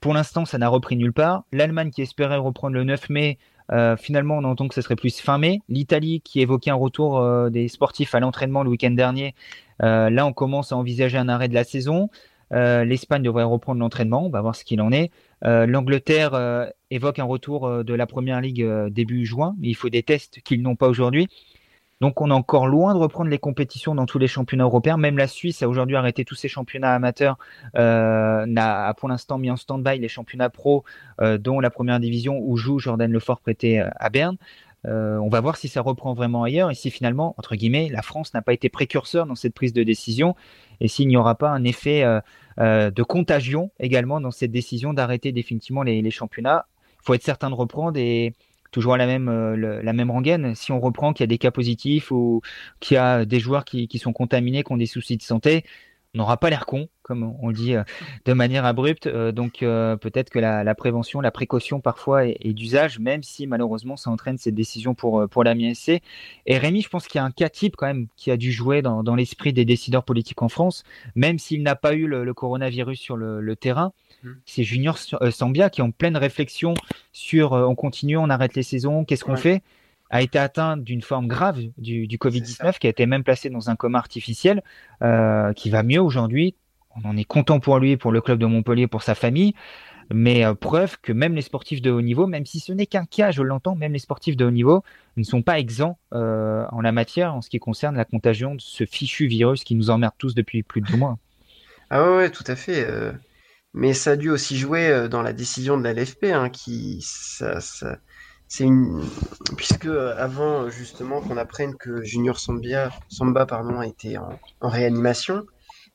Pour 0.00 0.14
l'instant, 0.14 0.44
ça 0.44 0.58
n'a 0.58 0.68
repris 0.68 0.96
nulle 0.96 1.12
part. 1.12 1.44
L'Allemagne 1.52 1.90
qui 1.90 2.02
espérait 2.02 2.36
reprendre 2.36 2.74
le 2.74 2.84
9 2.84 3.08
mai 3.10 3.38
euh, 3.72 3.96
finalement, 3.96 4.38
on 4.38 4.44
entend 4.44 4.68
que 4.68 4.74
ce 4.74 4.80
serait 4.80 4.96
plus 4.96 5.20
fin 5.20 5.38
mai. 5.38 5.60
L'Italie, 5.68 6.20
qui 6.22 6.40
évoquait 6.40 6.70
un 6.70 6.74
retour 6.74 7.18
euh, 7.18 7.50
des 7.50 7.68
sportifs 7.68 8.14
à 8.14 8.20
l'entraînement 8.20 8.62
le 8.62 8.70
week-end 8.70 8.90
dernier, 8.90 9.34
euh, 9.82 10.10
là, 10.10 10.26
on 10.26 10.32
commence 10.32 10.72
à 10.72 10.76
envisager 10.76 11.18
un 11.18 11.28
arrêt 11.28 11.48
de 11.48 11.54
la 11.54 11.64
saison. 11.64 12.08
L'Espagne 12.52 13.22
devrait 13.22 13.42
reprendre 13.42 13.80
l'entraînement, 13.80 14.24
on 14.24 14.30
va 14.30 14.40
voir 14.40 14.54
ce 14.54 14.64
qu'il 14.64 14.80
en 14.80 14.92
est. 14.92 15.10
L'Angleterre 15.42 16.70
évoque 16.92 17.18
un 17.18 17.24
retour 17.24 17.82
de 17.82 17.92
la 17.92 18.06
Première 18.06 18.40
Ligue 18.40 18.64
début 18.88 19.26
juin, 19.26 19.56
mais 19.58 19.66
il 19.66 19.74
faut 19.74 19.88
des 19.88 20.04
tests 20.04 20.40
qu'ils 20.42 20.62
n'ont 20.62 20.76
pas 20.76 20.86
aujourd'hui. 20.86 21.26
Donc 22.00 22.20
on 22.20 22.30
est 22.30 22.34
encore 22.34 22.66
loin 22.66 22.94
de 22.94 22.98
reprendre 22.98 23.30
les 23.30 23.38
compétitions 23.38 23.94
dans 23.94 24.06
tous 24.06 24.18
les 24.18 24.26
championnats 24.26 24.64
européens. 24.64 24.98
Même 24.98 25.16
la 25.16 25.26
Suisse 25.26 25.62
a 25.62 25.68
aujourd'hui 25.68 25.96
arrêté 25.96 26.24
tous 26.24 26.34
ses 26.34 26.48
championnats 26.48 26.94
amateurs, 26.94 27.38
euh, 27.76 28.44
n'a 28.46 28.92
pour 28.94 29.08
l'instant 29.08 29.38
mis 29.38 29.50
en 29.50 29.56
stand-by 29.56 29.98
les 29.98 30.08
championnats 30.08 30.50
pro, 30.50 30.84
euh, 31.20 31.38
dont 31.38 31.58
la 31.60 31.70
première 31.70 31.98
division 31.98 32.38
où 32.38 32.56
joue 32.56 32.78
Jordan 32.78 33.10
Lefort 33.10 33.40
prêté 33.40 33.80
euh, 33.80 33.88
à 33.96 34.10
Berne. 34.10 34.36
On 34.88 35.28
va 35.28 35.40
voir 35.40 35.56
si 35.56 35.66
ça 35.66 35.80
reprend 35.80 36.14
vraiment 36.14 36.44
ailleurs 36.44 36.70
et 36.70 36.76
si 36.76 36.92
finalement, 36.92 37.34
entre 37.38 37.56
guillemets, 37.56 37.88
la 37.90 38.02
France 38.02 38.32
n'a 38.34 38.40
pas 38.40 38.52
été 38.52 38.68
précurseur 38.68 39.26
dans 39.26 39.34
cette 39.34 39.52
prise 39.52 39.72
de 39.72 39.82
décision 39.82 40.36
et 40.80 40.86
s'il 40.86 41.08
n'y 41.08 41.16
aura 41.16 41.34
pas 41.34 41.50
un 41.50 41.64
effet 41.64 42.04
de 42.56 43.02
contagion 43.02 43.72
également 43.80 44.20
dans 44.20 44.30
cette 44.30 44.52
décision 44.52 44.94
d'arrêter 44.94 45.32
définitivement 45.32 45.82
les, 45.82 46.02
les 46.02 46.10
championnats. 46.12 46.66
Il 47.00 47.04
faut 47.04 47.14
être 47.14 47.24
certain 47.24 47.50
de 47.50 47.56
reprendre 47.56 47.98
et 47.98 48.32
toujours 48.70 48.96
la 48.96 49.06
même, 49.06 49.28
euh, 49.28 49.82
la 49.82 49.92
même 49.92 50.10
rengaine. 50.10 50.54
Si 50.54 50.72
on 50.72 50.80
reprend 50.80 51.12
qu'il 51.12 51.22
y 51.22 51.24
a 51.24 51.28
des 51.28 51.38
cas 51.38 51.50
positifs 51.50 52.10
ou 52.10 52.42
qu'il 52.80 52.96
y 52.96 52.98
a 52.98 53.24
des 53.24 53.40
joueurs 53.40 53.64
qui, 53.64 53.88
qui, 53.88 53.98
sont 53.98 54.12
contaminés, 54.12 54.62
qui 54.62 54.72
ont 54.72 54.76
des 54.76 54.86
soucis 54.86 55.16
de 55.16 55.22
santé, 55.22 55.64
n'aura 56.16 56.36
pas 56.36 56.50
l'air 56.50 56.66
con, 56.66 56.88
comme 57.02 57.34
on 57.40 57.50
dit 57.50 57.74
euh, 57.74 57.82
de 58.24 58.32
manière 58.32 58.64
abrupte. 58.64 59.06
Euh, 59.06 59.32
donc 59.32 59.58
peut-être 59.60 60.30
que 60.30 60.38
la, 60.38 60.64
la, 60.64 60.74
prévention, 60.74 61.20
la 61.20 61.30
précaution 61.30 61.80
parfois 61.80 62.26
est, 62.26 62.52
d'usage, 62.52 62.98
même 62.98 63.22
si 63.22 63.46
malheureusement 63.46 63.96
ça 63.96 64.10
entraîne 64.10 64.38
cette 64.38 64.54
décision 64.54 64.94
pour, 64.94 65.28
pour 65.28 65.44
la 65.44 65.54
MSC. 65.54 66.00
Et 66.46 66.58
Rémi, 66.58 66.82
je 66.82 66.88
pense 66.88 67.06
qu'il 67.06 67.18
y 67.18 67.22
a 67.22 67.24
un 67.24 67.30
cas 67.30 67.48
type 67.48 67.76
quand 67.76 67.86
même 67.86 68.06
qui 68.16 68.30
a 68.30 68.36
dû 68.36 68.52
jouer 68.52 68.82
dans, 68.82 69.02
dans 69.02 69.14
l'esprit 69.14 69.52
des 69.52 69.64
décideurs 69.64 70.04
politiques 70.04 70.42
en 70.42 70.48
France, 70.48 70.84
même 71.14 71.38
s'il 71.38 71.62
n'a 71.62 71.76
pas 71.76 71.94
eu 71.94 72.06
le, 72.06 72.34
coronavirus 72.34 72.98
sur 72.98 73.16
le, 73.16 73.40
le 73.40 73.56
terrain. 73.56 73.92
Mmh. 74.22 74.30
C'est 74.44 74.62
Junior 74.62 74.98
euh, 75.20 75.30
Sambia 75.30 75.70
qui, 75.70 75.82
en 75.82 75.90
pleine 75.90 76.16
réflexion 76.16 76.74
sur 77.12 77.52
euh, 77.52 77.64
on 77.64 77.74
continue, 77.74 78.16
on 78.16 78.30
arrête 78.30 78.54
les 78.54 78.62
saisons, 78.62 79.04
qu'est-ce 79.04 79.24
qu'on 79.24 79.36
fait? 79.36 79.62
A 80.10 80.22
été 80.22 80.38
atteint 80.38 80.76
d'une 80.76 81.02
forme 81.02 81.26
grave 81.26 81.60
du, 81.78 82.06
du 82.06 82.18
Covid-19, 82.18 82.78
qui 82.78 82.86
a 82.86 82.90
été 82.90 83.06
même 83.06 83.24
placé 83.24 83.50
dans 83.50 83.70
un 83.70 83.76
coma 83.76 83.98
artificiel, 83.98 84.62
euh, 85.02 85.52
qui 85.52 85.70
va 85.70 85.82
mieux 85.82 86.00
aujourd'hui. 86.00 86.54
On 86.94 87.08
en 87.08 87.16
est 87.16 87.24
content 87.24 87.60
pour 87.60 87.78
lui, 87.78 87.96
pour 87.96 88.12
le 88.12 88.20
club 88.20 88.38
de 88.38 88.46
Montpellier, 88.46 88.86
pour 88.86 89.02
sa 89.02 89.14
famille. 89.14 89.54
Mais 90.12 90.44
preuve 90.54 90.98
que 91.02 91.12
même 91.12 91.34
les 91.34 91.42
sportifs 91.42 91.82
de 91.82 91.90
haut 91.90 92.00
niveau, 92.00 92.28
même 92.28 92.46
si 92.46 92.60
ce 92.60 92.72
n'est 92.72 92.86
qu'un 92.86 93.06
cas, 93.06 93.32
je 93.32 93.42
l'entends, 93.42 93.74
même 93.74 93.92
les 93.92 93.98
sportifs 93.98 94.36
de 94.36 94.44
haut 94.44 94.52
niveau 94.52 94.84
ne 95.16 95.24
sont 95.24 95.42
pas 95.42 95.58
exempts 95.58 95.98
en 96.12 96.80
la 96.80 96.92
matière 96.92 97.34
en 97.34 97.42
ce 97.42 97.50
qui 97.50 97.58
concerne 97.58 97.96
la 97.96 98.04
contagion 98.04 98.54
de 98.54 98.60
ce 98.60 98.86
fichu 98.86 99.26
virus 99.26 99.64
qui 99.64 99.74
nous 99.74 99.90
emmerde 99.90 100.14
tous 100.16 100.36
depuis 100.36 100.62
plus 100.62 100.80
de 100.80 100.86
deux 100.86 100.96
mois. 100.96 101.18
Ah 101.90 102.04
ouais, 102.04 102.16
ouais 102.16 102.30
tout 102.30 102.44
à 102.46 102.54
fait 102.54 102.86
mais 103.76 103.92
ça 103.92 104.12
a 104.12 104.16
dû 104.16 104.30
aussi 104.30 104.56
jouer 104.56 104.88
euh, 104.88 105.06
dans 105.06 105.22
la 105.22 105.34
décision 105.34 105.76
de 105.76 105.84
la 105.84 105.92
LFP, 105.92 106.24
hein, 106.32 106.48
qui 106.48 106.98
ça, 107.02 107.60
ça 107.60 107.98
c'est 108.48 108.64
une 108.64 109.02
puisque 109.56 109.86
euh, 109.86 110.14
avant 110.16 110.68
justement 110.68 111.20
qu'on 111.20 111.36
apprenne 111.36 111.76
que 111.76 112.02
Junior 112.02 112.38
Samba 112.38 113.46
pardon 113.46 113.82
était 113.82 114.16
en, 114.18 114.38
en, 114.60 114.68
réanimation, 114.68 115.44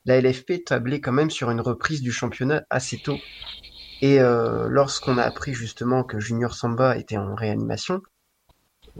la 0.04 0.20
LFP 0.20 0.64
tablait 0.64 1.00
quand 1.00 1.12
même 1.12 1.30
sur 1.30 1.50
une 1.50 1.60
reprise 1.60 2.02
du 2.02 2.12
championnat 2.12 2.64
assez 2.70 2.98
tôt. 2.98 3.16
Et 4.02 4.20
euh, 4.20 4.68
lorsqu'on 4.68 5.16
a 5.16 5.22
appris 5.22 5.54
justement 5.54 6.02
que 6.02 6.18
Junior 6.18 6.54
Samba 6.54 6.96
était 6.96 7.16
en 7.16 7.34
réanimation, 7.34 8.02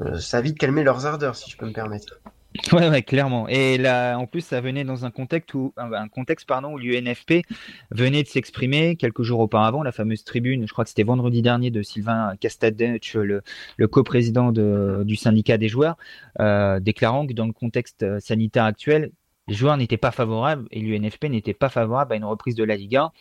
euh, 0.00 0.18
ça 0.18 0.38
a 0.38 0.40
vite 0.40 0.58
calmé 0.58 0.84
leurs 0.84 1.06
ardeurs, 1.06 1.36
si 1.36 1.50
je 1.50 1.56
peux 1.56 1.66
me 1.66 1.72
permettre. 1.72 2.20
Ouais, 2.72 3.02
clairement. 3.02 3.48
Et 3.48 3.78
là, 3.78 4.16
en 4.16 4.26
plus, 4.26 4.42
ça 4.42 4.60
venait 4.60 4.84
dans 4.84 5.04
un 5.04 5.10
contexte 5.10 5.54
où, 5.54 5.72
un 5.76 6.08
contexte, 6.08 6.46
pardon, 6.46 6.74
où 6.74 6.78
l'UNFP 6.78 7.44
venait 7.90 8.22
de 8.22 8.28
s'exprimer 8.28 8.96
quelques 8.96 9.22
jours 9.22 9.40
auparavant, 9.40 9.82
la 9.82 9.92
fameuse 9.92 10.24
tribune, 10.24 10.66
je 10.66 10.72
crois 10.72 10.84
que 10.84 10.90
c'était 10.90 11.02
vendredi 11.02 11.42
dernier, 11.42 11.70
de 11.70 11.82
Sylvain 11.82 12.34
Castadetch, 12.40 13.16
le, 13.16 13.42
le 13.76 13.88
coprésident 13.88 14.52
du 14.52 15.16
syndicat 15.16 15.56
des 15.56 15.68
joueurs, 15.68 15.96
euh, 16.40 16.80
déclarant 16.80 17.26
que 17.26 17.32
dans 17.32 17.46
le 17.46 17.52
contexte 17.52 18.02
euh, 18.02 18.20
sanitaire 18.20 18.64
actuel, 18.64 19.12
les 19.48 19.54
joueurs 19.54 19.76
n'étaient 19.76 19.96
pas 19.96 20.12
favorables 20.12 20.66
et 20.70 20.80
l'UNFP 20.80 21.24
n'était 21.24 21.54
pas 21.54 21.68
favorable 21.68 22.12
à 22.12 22.16
une 22.16 22.24
reprise 22.24 22.54
de 22.54 22.64
la 22.64 22.76
Ligue 22.76 22.96
1. 22.96 23.12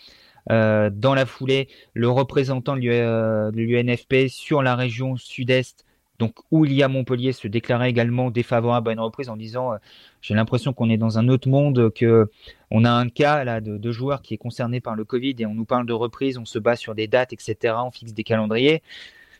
Euh, 0.50 0.90
dans 0.92 1.14
la 1.14 1.26
foulée, 1.26 1.68
le 1.94 2.10
représentant 2.10 2.76
de 2.76 3.52
l'UNFP 3.54 4.28
sur 4.28 4.62
la 4.62 4.76
région 4.76 5.16
sud-est 5.16 5.86
donc 6.22 6.36
où 6.52 6.66
il 6.66 6.74
y 6.74 6.84
a 6.84 6.88
Montpellier 6.88 7.32
se 7.32 7.48
déclarait 7.48 7.90
également 7.90 8.30
défavorable 8.30 8.90
à 8.90 8.94
une 8.94 9.00
reprise 9.00 9.28
en 9.28 9.36
disant 9.36 9.74
euh, 9.74 9.78
j'ai 10.22 10.36
l'impression 10.36 10.72
qu'on 10.72 10.88
est 10.88 10.98
dans 10.98 11.18
un 11.18 11.28
autre 11.30 11.50
monde, 11.50 11.92
que 11.96 12.30
on 12.70 12.86
a 12.86 12.92
un 12.92 13.10
cas 13.10 13.44
là 13.44 13.60
de, 13.60 13.80
de 13.80 13.92
joueurs 13.92 14.22
qui 14.22 14.36
est 14.36 14.38
concerné 14.38 14.82
par 14.82 14.96
le 14.96 15.04
Covid 15.04 15.34
et 15.40 15.48
on 15.48 15.56
nous 15.56 15.66
parle 15.66 15.88
de 15.88 15.94
reprise, 15.94 16.38
on 16.38 16.46
se 16.46 16.60
bat 16.60 16.76
sur 16.76 16.94
des 16.94 17.08
dates, 17.08 17.34
etc. 17.34 17.74
On 17.84 17.90
fixe 17.90 18.14
des 18.14 18.24
calendriers. 18.24 18.84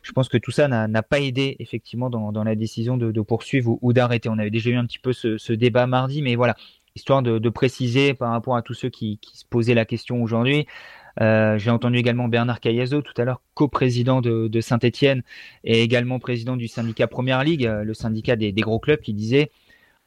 Je 0.02 0.10
pense 0.10 0.28
que 0.28 0.38
tout 0.38 0.50
ça 0.50 0.66
n'a 0.66 1.02
pas 1.04 1.20
aidé 1.20 1.54
effectivement 1.60 2.10
dans, 2.10 2.42
la 2.42 2.56
décision 2.56 2.96
de, 2.96 3.20
poursuivre 3.20 3.78
ou, 3.80 3.92
d'arrêter. 3.92 4.28
On 4.28 4.38
avait 4.38 4.50
déjà 4.50 4.70
eu 4.70 4.74
un 4.74 4.84
petit 4.84 4.98
peu 4.98 5.12
ce, 5.12 5.52
débat 5.52 5.86
mardi, 5.86 6.20
mais 6.20 6.34
voilà, 6.34 6.56
histoire 6.96 7.22
de, 7.22 7.48
préciser 7.48 8.12
par 8.12 8.32
rapport 8.32 8.56
à 8.56 8.62
tous 8.62 8.74
ceux 8.74 8.88
qui 8.90 9.20
se 9.32 9.44
posaient 9.44 9.74
la 9.74 9.84
question 9.84 10.20
aujourd'hui. 10.20 10.66
Euh, 11.20 11.58
j'ai 11.58 11.70
entendu 11.70 11.98
également 11.98 12.28
Bernard 12.28 12.60
Cayazo 12.60 13.02
tout 13.02 13.12
à 13.20 13.24
l'heure, 13.24 13.42
coprésident 13.54 14.20
de, 14.20 14.48
de 14.48 14.60
Saint-Etienne 14.60 15.22
et 15.64 15.82
également 15.82 16.18
président 16.18 16.56
du 16.56 16.68
syndicat 16.68 17.06
Première 17.06 17.44
Ligue, 17.44 17.66
euh, 17.66 17.84
le 17.84 17.94
syndicat 17.94 18.36
des, 18.36 18.52
gros 18.52 18.78
clubs, 18.78 19.00
qui 19.00 19.12
disait 19.12 19.50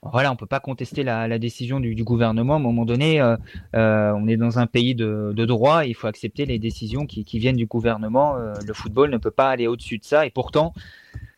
voilà, 0.02 0.32
on 0.32 0.36
peut 0.36 0.46
pas 0.46 0.60
contester 0.60 1.04
la, 1.04 1.40
décision 1.40 1.80
du, 1.80 2.04
gouvernement. 2.04 2.54
À 2.54 2.58
un 2.58 2.60
moment 2.60 2.86
donné, 2.86 3.20
euh, 3.22 3.38
on 3.74 4.28
est 4.28 4.38
dans 4.38 4.60
un 4.60 4.68
pays 4.68 4.94
de, 4.94 5.34
droit, 5.34 5.84
il 5.86 5.96
faut 5.96 6.06
accepter 6.06 6.46
les 6.46 6.60
décisions 6.60 7.08
qui, 7.08 7.40
viennent 7.40 7.56
du 7.56 7.66
gouvernement. 7.66 8.36
Le 8.36 8.74
football 8.74 9.10
ne 9.10 9.18
peut 9.18 9.32
pas 9.32 9.50
aller 9.50 9.66
au-dessus 9.66 9.98
de 9.98 10.04
ça. 10.04 10.28
Et 10.28 10.30
pourtant, 10.30 10.74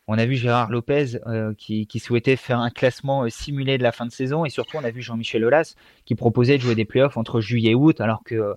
on 0.08 0.18
a 0.18 0.26
vu 0.26 0.36
Gérard 0.36 0.72
Lopez 0.72 1.20
euh, 1.28 1.54
qui, 1.58 2.00
souhaitait 2.00 2.38
faire 2.38 2.60
un 2.60 2.70
classement 2.70 3.24
euh, 3.24 3.30
simulé 3.30 3.78
de 3.78 3.84
la 3.84 3.92
fin 3.92 4.06
de 4.06 4.12
saison. 4.12 4.46
Et 4.46 4.50
surtout 4.50 4.78
on 4.78 4.84
a 4.84 4.90
vu 4.90 5.02
Jean-Michel 5.02 5.44
Aulas 5.44 5.76
qui 6.06 6.16
proposait 6.16 6.58
de 6.58 6.62
jouer 6.62 6.76
des 6.76 6.86
playoffs 6.86 7.18
entre 7.18 7.42
juillet 7.42 7.72
et 7.72 7.76
août 7.76 8.00
alors 8.00 8.24
que 8.24 8.36
euh, 8.36 8.54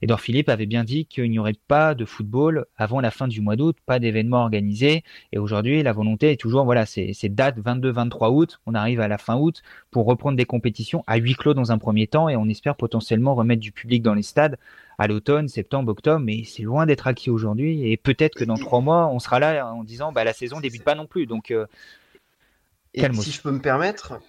Edouard 0.00 0.20
Philippe 0.20 0.48
avait 0.48 0.66
bien 0.66 0.82
dit 0.82 1.04
qu'il 1.04 1.30
n'y 1.30 1.38
aurait 1.38 1.56
pas 1.68 1.94
de 1.94 2.04
football 2.04 2.64
avant 2.76 3.00
la 3.00 3.10
fin 3.10 3.28
du 3.28 3.40
mois 3.42 3.56
d'août, 3.56 3.76
pas 3.84 3.98
d'événements 3.98 4.42
organisés 4.42 5.04
et 5.32 5.38
aujourd'hui 5.38 5.82
la 5.82 5.92
volonté 5.92 6.30
est 6.30 6.40
toujours 6.40 6.64
voilà 6.64 6.86
c'est 6.86 7.28
date 7.28 7.58
22-23 7.58 8.30
août, 8.34 8.60
on 8.66 8.74
arrive 8.74 9.00
à 9.00 9.08
la 9.08 9.18
fin 9.18 9.36
août 9.36 9.62
pour 9.90 10.06
reprendre 10.06 10.36
des 10.36 10.44
compétitions 10.44 11.04
à 11.06 11.16
huis 11.16 11.34
clos 11.34 11.54
dans 11.54 11.70
un 11.70 11.78
premier 11.78 12.06
temps. 12.06 12.28
Et 12.28 12.36
on 12.36 12.48
espère 12.48 12.76
potentiellement 12.76 13.34
remettre 13.34 13.60
du 13.60 13.72
public 13.72 14.02
dans 14.02 14.14
les 14.14 14.22
stades 14.22 14.58
à 14.98 15.06
l'automne, 15.06 15.48
septembre, 15.48 15.92
octobre, 15.92 16.20
mais 16.20 16.44
c'est 16.44 16.62
loin 16.62 16.86
d'être 16.86 17.06
acquis 17.06 17.30
aujourd'hui. 17.30 17.90
Et 17.90 17.96
peut-être 17.96 18.34
que 18.34 18.44
dans 18.44 18.56
trois 18.56 18.80
mois, 18.80 19.08
on 19.08 19.18
sera 19.18 19.38
là 19.38 19.72
en 19.72 19.84
disant 19.84 20.12
bah, 20.12 20.24
la 20.24 20.32
saison 20.32 20.60
débute 20.60 20.84
pas 20.84 20.94
non 20.94 21.06
plus. 21.06 21.26
Donc, 21.26 21.50
euh, 21.50 21.66
et 22.94 23.12
si 23.12 23.32
je 23.32 23.42
peux 23.42 23.50
me 23.50 23.60
permettre, 23.60 24.20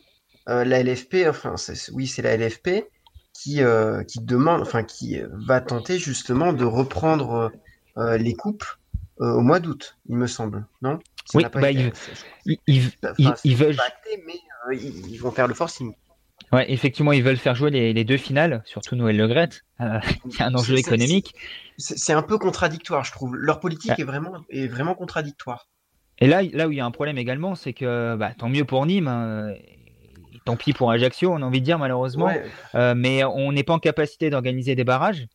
euh, 0.50 0.64
la 0.66 0.82
LFP, 0.84 1.28
enfin, 1.28 1.56
oui, 1.94 2.08
c'est 2.08 2.22
la 2.22 2.36
LFP 2.36 2.86
qui, 3.34 3.62
euh, 3.62 4.04
qui 4.04 4.22
demande, 4.22 4.62
enfin, 4.62 4.84
qui 4.84 5.20
va 5.32 5.62
tenter 5.62 6.00
justement 6.00 6.54
de 6.54 6.66
reprendre 6.66 7.52
les 7.98 8.34
coupes 8.34 8.66
au 9.18 9.42
mois 9.42 9.60
d'août, 9.60 9.98
il 10.10 10.18
me 10.18 10.28
semble, 10.28 10.66
non? 10.82 11.00
Oui, 11.34 11.46
bah, 11.52 11.72
ils, 11.72 13.56
veulent. 13.56 13.78
mais 14.26 14.40
ils 14.74 15.18
vont 15.18 15.32
faire 15.32 15.48
le 15.48 15.54
forcing. 15.54 15.96
Ouais, 16.52 16.72
effectivement, 16.72 17.12
ils 17.12 17.24
veulent 17.24 17.38
faire 17.38 17.56
jouer 17.56 17.70
les, 17.70 18.04
deux 18.04 18.18
finales, 18.18 18.62
surtout 18.66 18.96
Noël 18.96 19.18
Le 19.18 19.28
Gret. 19.28 19.50
Euh, 19.82 20.00
il 20.26 20.36
y 20.38 20.42
a 20.42 20.46
un 20.46 20.56
enjeu 20.56 20.78
économique. 20.78 21.36
C'est 21.78 22.14
un 22.14 22.22
peu 22.22 22.38
contradictoire, 22.38 23.04
je 23.04 23.12
trouve. 23.12 23.36
Leur 23.36 23.60
politique 23.60 24.00
est, 24.00 24.04
vraiment, 24.04 24.34
est 24.50 24.68
vraiment 24.68 24.96
contradictoire. 24.96 25.68
Et 26.20 26.28
là, 26.28 26.42
là 26.44 26.68
où 26.68 26.72
il 26.72 26.78
y 26.78 26.82
a 26.82 26.86
un 26.86 26.92
problème 26.92 27.18
également, 27.18 27.56
c'est 27.56 27.74
que 27.74 28.16
bah, 28.16 28.32
tant 28.38 28.48
mieux 28.48 28.64
pour 28.64 28.86
Nîmes, 28.86 29.08
hein, 29.08 29.54
tant 30.46 30.56
pis 30.56 30.74
pour 30.74 30.92
Ajaccio, 30.92 31.34
on 31.34 31.42
a 31.42 31.46
envie 31.46 31.60
de 31.60 31.66
dire 31.66 31.80
malheureusement, 31.80 32.32
euh, 32.76 32.94
mais 32.96 33.24
on 33.24 33.52
n'est 33.52 33.64
pas 33.64 33.74
en 33.74 33.80
capacité 33.80 34.30
d'organiser 34.30 34.76
des 34.76 34.84
barrages. 34.84 35.28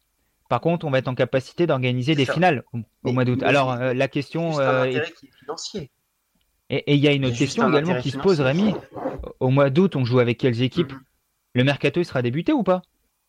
Par 0.49 0.61
contre, 0.61 0.87
on 0.87 0.91
va 0.91 0.99
être 0.99 1.09
en 1.09 1.15
capacité 1.15 1.67
d'organiser 1.67 2.15
des 2.15 2.25
finales 2.25 2.65
au, 3.05 3.13
mois 3.13 3.25
d'août. 3.25 3.43
Alors, 3.45 3.73
euh, 3.73 3.93
la 3.93 4.09
question. 4.09 4.59
Un 4.59 4.85
est... 4.85 5.15
Qui 5.15 5.27
est 5.27 5.39
financier. 5.39 5.91
Et 6.71 6.95
il 6.95 7.01
y 7.01 7.09
a 7.09 7.13
une 7.13 7.27
autre 7.27 7.37
question 7.37 7.69
également 7.69 8.01
qui 8.01 8.11
se 8.11 8.19
pose, 8.19 8.41
Rémi. 8.41 8.75
Au 9.41 9.51
mois 9.51 9.71
d'août, 9.71 9.97
on 9.97 10.05
joue 10.05 10.21
avec 10.21 10.39
quelles 10.39 10.63
équipes 10.63 10.93
mhm. 10.93 11.01
Le 11.55 11.65
mercato, 11.65 12.01
il 12.01 12.05
sera 12.05 12.23
débuté 12.23 12.53
ou 12.53 12.63
pas 12.63 12.83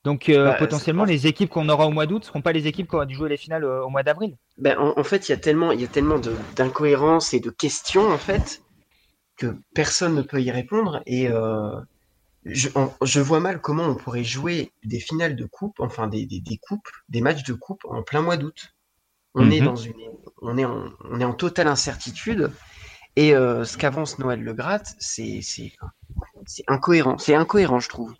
donc 0.03 0.29
euh, 0.29 0.45
bah, 0.45 0.55
potentiellement, 0.55 1.05
les 1.05 1.27
équipes 1.27 1.49
qu'on 1.49 1.69
aura 1.69 1.85
au 1.85 1.91
mois 1.91 2.07
d'août 2.07 2.25
seront 2.25 2.41
pas 2.41 2.53
les 2.53 2.65
équipes 2.65 2.89
qui 2.89 2.95
aura 2.95 3.05
dû 3.05 3.13
jouer 3.13 3.29
les 3.29 3.37
finales 3.37 3.63
euh, 3.63 3.85
au, 3.85 3.89
mois 3.89 4.01
d'avril. 4.01 4.35
Ben, 4.57 4.75
en, 4.79 5.03
fait, 5.03 5.29
il 5.29 5.31
y 5.31 5.35
a 5.35 5.37
tellement, 5.37 5.71
il 5.71 5.79
y 5.79 5.83
a 5.83 5.87
tellement 5.87 6.19
d'incohérences 6.55 7.35
et 7.35 7.39
de 7.39 7.51
questions 7.51 8.09
en 8.09 8.17
fait 8.17 8.63
que 9.37 9.55
personne 9.75 10.15
ne 10.15 10.23
peut 10.23 10.41
y 10.41 10.49
répondre. 10.49 11.03
Et 11.05 11.27
euh, 11.29 11.79
je, 12.45 12.69
je, 13.03 13.19
vois 13.19 13.39
mal 13.39 13.61
comment 13.61 13.83
on 13.83 13.95
pourrait 13.95 14.23
jouer 14.23 14.71
des 14.83 14.99
finales 14.99 15.35
de 15.35 15.45
coupe, 15.45 15.79
enfin 15.79 16.07
des, 16.07 16.25
des, 16.25 16.39
des 16.39 16.57
coupes, 16.57 16.89
des 17.09 17.21
matchs 17.21 17.43
de 17.43 17.53
coupe 17.53 17.85
en 17.85 18.01
plein 18.01 18.23
mois 18.23 18.37
d'août. 18.37 18.73
On 19.35 19.51
est 19.51 19.59
mhm. 19.59 19.65
dans 19.65 19.75
une, 19.75 19.93
on 20.41 20.57
est 20.57 20.65
en, 20.65 20.89
on 21.11 21.19
est 21.19 21.25
en 21.25 21.33
totale 21.33 21.67
incertitude. 21.67 22.51
Et 23.15 23.35
euh, 23.35 23.65
ce 23.65 23.77
qu'avance 23.77 24.19
Noël 24.19 24.41
Le 24.41 24.53
Gratte, 24.53 24.95
c'est 24.99 25.41
c'est 25.41 25.73
incohérent. 26.67 27.17
C'est 27.17 27.35
incohérent, 27.35 27.79
je 27.79 27.89
trouve. 27.89 28.13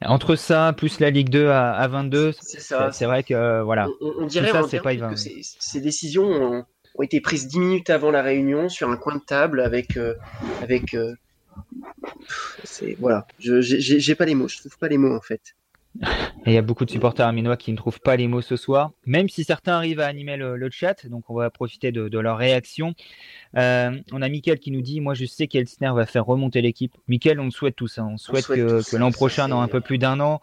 Entre 0.00 0.36
ça, 0.36 0.72
plus 0.76 1.00
la 1.00 1.10
Ligue 1.10 1.28
2 1.28 1.48
à, 1.48 1.86
22, 1.88 2.32
c'est 2.32 3.04
vrai 3.04 3.24
que 3.24 3.62
voilà. 3.62 3.88
On, 4.00 4.26
dirait, 4.26 4.52
ça, 4.52 4.80
pas 4.80 4.94
que 4.94 5.16
ces, 5.16 5.80
décisions 5.80 6.24
ont, 6.24 7.02
été 7.02 7.20
prises 7.20 7.48
10 7.48 7.58
minutes 7.58 7.90
avant 7.90 8.12
la 8.12 8.22
réunion 8.22 8.68
sur 8.68 8.90
un 8.90 8.96
coin 8.96 9.16
de 9.16 9.20
table 9.20 9.60
avec. 9.60 9.96
Euh, 9.96 10.14
avec 10.62 10.94
euh, 10.94 11.14
voilà, 13.00 13.26
j'ai 13.38 14.14
pas 14.14 14.24
les 14.24 14.36
mots, 14.36 14.46
je 14.46 14.58
trouve 14.58 14.78
pas 14.78 14.86
les 14.86 14.98
mots 14.98 15.16
en 15.16 15.20
fait. 15.20 15.56
Et 16.46 16.52
il 16.52 16.52
y 16.52 16.58
a 16.58 16.62
beaucoup 16.62 16.84
de 16.84 16.90
supporters 16.90 17.26
aminois 17.26 17.56
qui 17.56 17.72
ne 17.72 17.76
trouvent 17.76 18.00
pas 18.00 18.16
les 18.16 18.28
mots 18.28 18.40
ce 18.40 18.56
soir, 18.56 18.92
même 19.04 19.28
si 19.28 19.44
certains 19.44 19.74
arrivent 19.74 20.00
à 20.00 20.06
animer 20.06 20.36
le, 20.36 20.68
chat, 20.70 21.06
donc 21.06 21.28
on 21.28 21.34
va 21.34 21.50
profiter 21.50 21.92
de, 21.92 22.18
leur 22.18 22.38
réaction. 22.38 22.94
Euh, 23.56 23.90
on 24.12 24.22
a 24.22 24.28
Mickaël 24.28 24.58
qui 24.58 24.70
nous 24.70 24.80
dit 24.80 25.00
Moi 25.00 25.14
je 25.14 25.24
sais 25.24 25.46
qu'Elsner 25.46 25.90
va 25.94 26.06
faire 26.06 26.24
remonter 26.24 26.62
l'équipe. 26.62 26.92
Mickaël, 27.08 27.40
on 27.40 27.46
le 27.46 27.50
souhaite 27.50 27.76
tous. 27.76 27.98
Hein. 27.98 28.08
On, 28.12 28.16
souhaite 28.16 28.46
que, 28.46 28.96
l'an 28.96 29.10
prochain, 29.10 29.48
dans 29.48 29.60
un 29.60 29.68
peu 29.68 29.80
plus 29.80 29.98
d'un 29.98 30.20
an, 30.20 30.40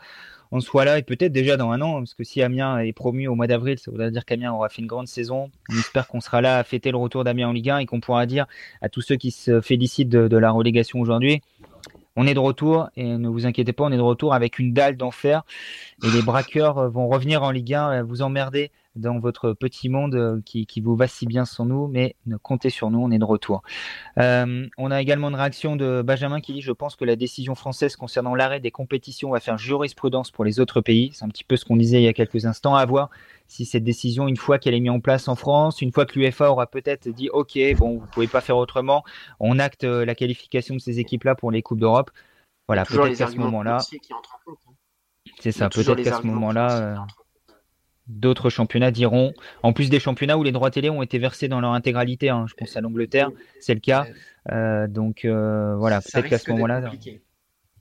on 0.51 0.59
soit 0.59 0.85
là 0.85 0.99
et 0.99 1.01
peut-être 1.01 1.31
déjà 1.31 1.57
dans 1.57 1.71
un 1.71 1.81
an, 1.81 1.99
parce 1.99 2.13
que 2.13 2.23
si 2.23 2.41
Amiens 2.41 2.79
est 2.79 2.93
promu 2.93 3.27
au 3.27 3.35
mois 3.35 3.47
d'avril, 3.47 3.79
ça 3.79 3.91
voudrait 3.91 4.11
dire 4.11 4.25
qu'Amiens 4.25 4.51
aura 4.51 4.69
fait 4.69 4.81
une 4.81 4.87
grande 4.87 5.07
saison. 5.07 5.49
On 5.69 5.77
espère 5.77 6.07
qu'on 6.07 6.21
sera 6.21 6.41
là 6.41 6.57
à 6.57 6.63
fêter 6.63 6.91
le 6.91 6.97
retour 6.97 7.23
d'Amiens 7.23 7.49
en 7.49 7.53
Ligue 7.53 7.69
1 7.69 7.77
et 7.79 7.85
qu'on 7.85 7.99
pourra 7.99 8.25
dire 8.25 8.45
à 8.81 8.89
tous 8.89 9.01
ceux 9.01 9.15
qui 9.15 9.31
se 9.31 9.61
félicitent 9.61 10.09
de 10.09 10.37
la 10.37 10.51
relégation 10.51 10.99
aujourd'hui 10.99 11.41
on 12.15 12.27
est 12.27 12.33
de 12.33 12.39
retour 12.39 12.89
et 12.95 13.17
ne 13.17 13.27
vous 13.27 13.45
inquiétez 13.45 13.73
pas, 13.73 13.83
on 13.83 13.91
est 13.91 13.97
de 13.97 14.01
retour 14.01 14.33
avec 14.33 14.59
une 14.59 14.73
dalle 14.73 14.97
d'enfer 14.97 15.43
et 16.03 16.09
les 16.09 16.21
braqueurs 16.21 16.89
vont 16.89 17.07
revenir 17.07 17.43
en 17.43 17.51
Ligue 17.51 17.73
1, 17.73 18.03
vous 18.03 18.21
emmerder 18.21 18.71
dans 18.95 19.19
votre 19.19 19.53
petit 19.53 19.89
monde 19.89 20.15
euh, 20.15 20.41
qui, 20.43 20.81
vous 20.81 20.95
va 20.95 21.07
si 21.07 21.25
bien 21.25 21.45
sans 21.45 21.65
nous, 21.65 21.87
mais 21.87 22.15
comptez 22.41 22.69
sur 22.69 22.89
nous, 22.91 22.99
on 22.99 23.11
est 23.11 23.19
de 23.19 23.25
retour. 23.25 23.63
Euh, 24.19 24.67
on 24.77 24.91
a 24.91 25.01
également 25.01 25.29
une 25.29 25.35
réaction 25.35 25.75
de 25.75 26.01
Benjamin 26.01 26.39
qui 26.39 26.53
dit 26.53 26.61
Je 26.61 26.71
pense 26.71 26.95
que 26.95 27.05
la 27.05 27.15
décision 27.15 27.55
française 27.55 27.95
concernant 27.95 28.35
l'arrêt 28.35 28.59
des 28.59 28.71
compétitions 28.71 29.31
va 29.31 29.39
faire 29.39 29.57
jurisprudence 29.57 30.31
pour 30.31 30.45
les 30.45 30.59
autres 30.59 30.81
pays. 30.81 31.11
C'est 31.13 31.25
un 31.25 31.29
petit 31.29 31.43
peu 31.43 31.57
ce 31.57 31.65
qu'on 31.65 31.75
disait 31.75 32.01
il 32.01 32.05
y 32.05 32.07
a 32.07 32.13
quelques 32.13 32.45
instants. 32.45 32.75
À 32.75 32.85
voir 32.85 33.09
si 33.47 33.65
cette 33.65 33.83
décision, 33.83 34.27
une 34.27 34.37
fois 34.37 34.59
qu'elle 34.59 34.73
est 34.73 34.79
mise 34.79 34.91
en 34.91 34.99
place 34.99 35.27
en 35.27 35.35
France, 35.35 35.81
une 35.81 35.91
fois 35.91 36.05
que 36.05 36.17
l'UFA 36.17 36.49
aura 36.49 36.67
peut-être 36.67 37.09
dit 37.09 37.29
Ok, 37.29 37.57
bon, 37.77 37.99
vous 37.99 38.07
pouvez 38.07 38.27
pas 38.27 38.41
faire 38.41 38.57
autrement, 38.57 39.03
on 39.39 39.59
acte 39.59 39.83
euh, 39.83 40.05
la 40.05 40.15
qualification 40.15 40.75
de 40.75 40.79
ces 40.79 40.99
équipes-là 40.99 41.35
pour 41.35 41.51
les 41.51 41.61
Coupes 41.61 41.79
d'Europe. 41.79 42.11
Voilà, 42.67 42.85
peut-être 42.85 43.17
qu'à 43.17 43.27
ce 43.27 43.37
moment-là. 43.37 43.77
Hein. 43.77 44.53
C'est 45.39 45.51
ça, 45.51 45.69
peut-être 45.69 46.01
qu'à 46.01 46.17
ce 46.17 46.25
moment-là 46.25 47.05
d'autres 48.07 48.49
championnats 48.49 48.91
diront, 48.91 49.33
en 49.63 49.73
plus 49.73 49.89
des 49.89 49.99
championnats 49.99 50.37
où 50.37 50.43
les 50.43 50.51
droits 50.51 50.71
télé 50.71 50.89
ont 50.89 51.01
été 51.01 51.17
versés 51.17 51.47
dans 51.47 51.59
leur 51.59 51.71
intégralité, 51.71 52.29
hein, 52.29 52.45
je 52.47 52.53
pense 52.53 52.75
à 52.77 52.81
l'Angleterre, 52.81 53.31
c'est 53.59 53.73
le 53.73 53.79
cas. 53.79 54.05
Euh, 54.51 54.87
donc 54.87 55.25
euh, 55.25 55.75
voilà, 55.75 56.01
peut-être 56.01 56.27
qu'à 56.27 56.37
ce 56.37 56.51
moment-là. 56.51 56.91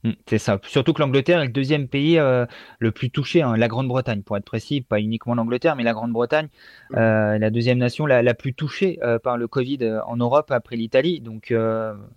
Hmm, 0.03 0.13
c'est 0.29 0.37
ça. 0.37 0.61
Surtout 0.65 0.93
que 0.93 1.01
l'Angleterre 1.01 1.41
est 1.41 1.47
le 1.47 1.53
deuxième 1.53 1.89
pays 1.89 2.19
euh, 2.19 2.45
le 2.79 2.93
plus 2.93 3.11
touché, 3.11 3.41
hein, 3.41 3.57
la 3.57 3.69
Grande-Bretagne, 3.69 4.23
pour 4.23 4.37
être 4.37 4.45
précis, 4.45 4.83
pas 4.83 5.01
uniquement 5.01 5.35
l'Angleterre, 5.35 5.77
mais 5.77 5.83
la 5.83 5.95
Grande-Bretagne, 5.95 6.49
hmm. 6.91 6.97
la 6.97 7.51
deuxième 7.51 7.79
nation 7.79 8.05
la, 8.05 8.35
plus 8.35 8.55
touchée 8.55 8.99
par 9.23 9.37
le 9.37 9.49
Covid 9.49 9.79
en 10.07 10.17
Europe 10.17 10.51
après 10.51 10.77
l'Italie. 10.77 11.21
Donc 11.21 11.55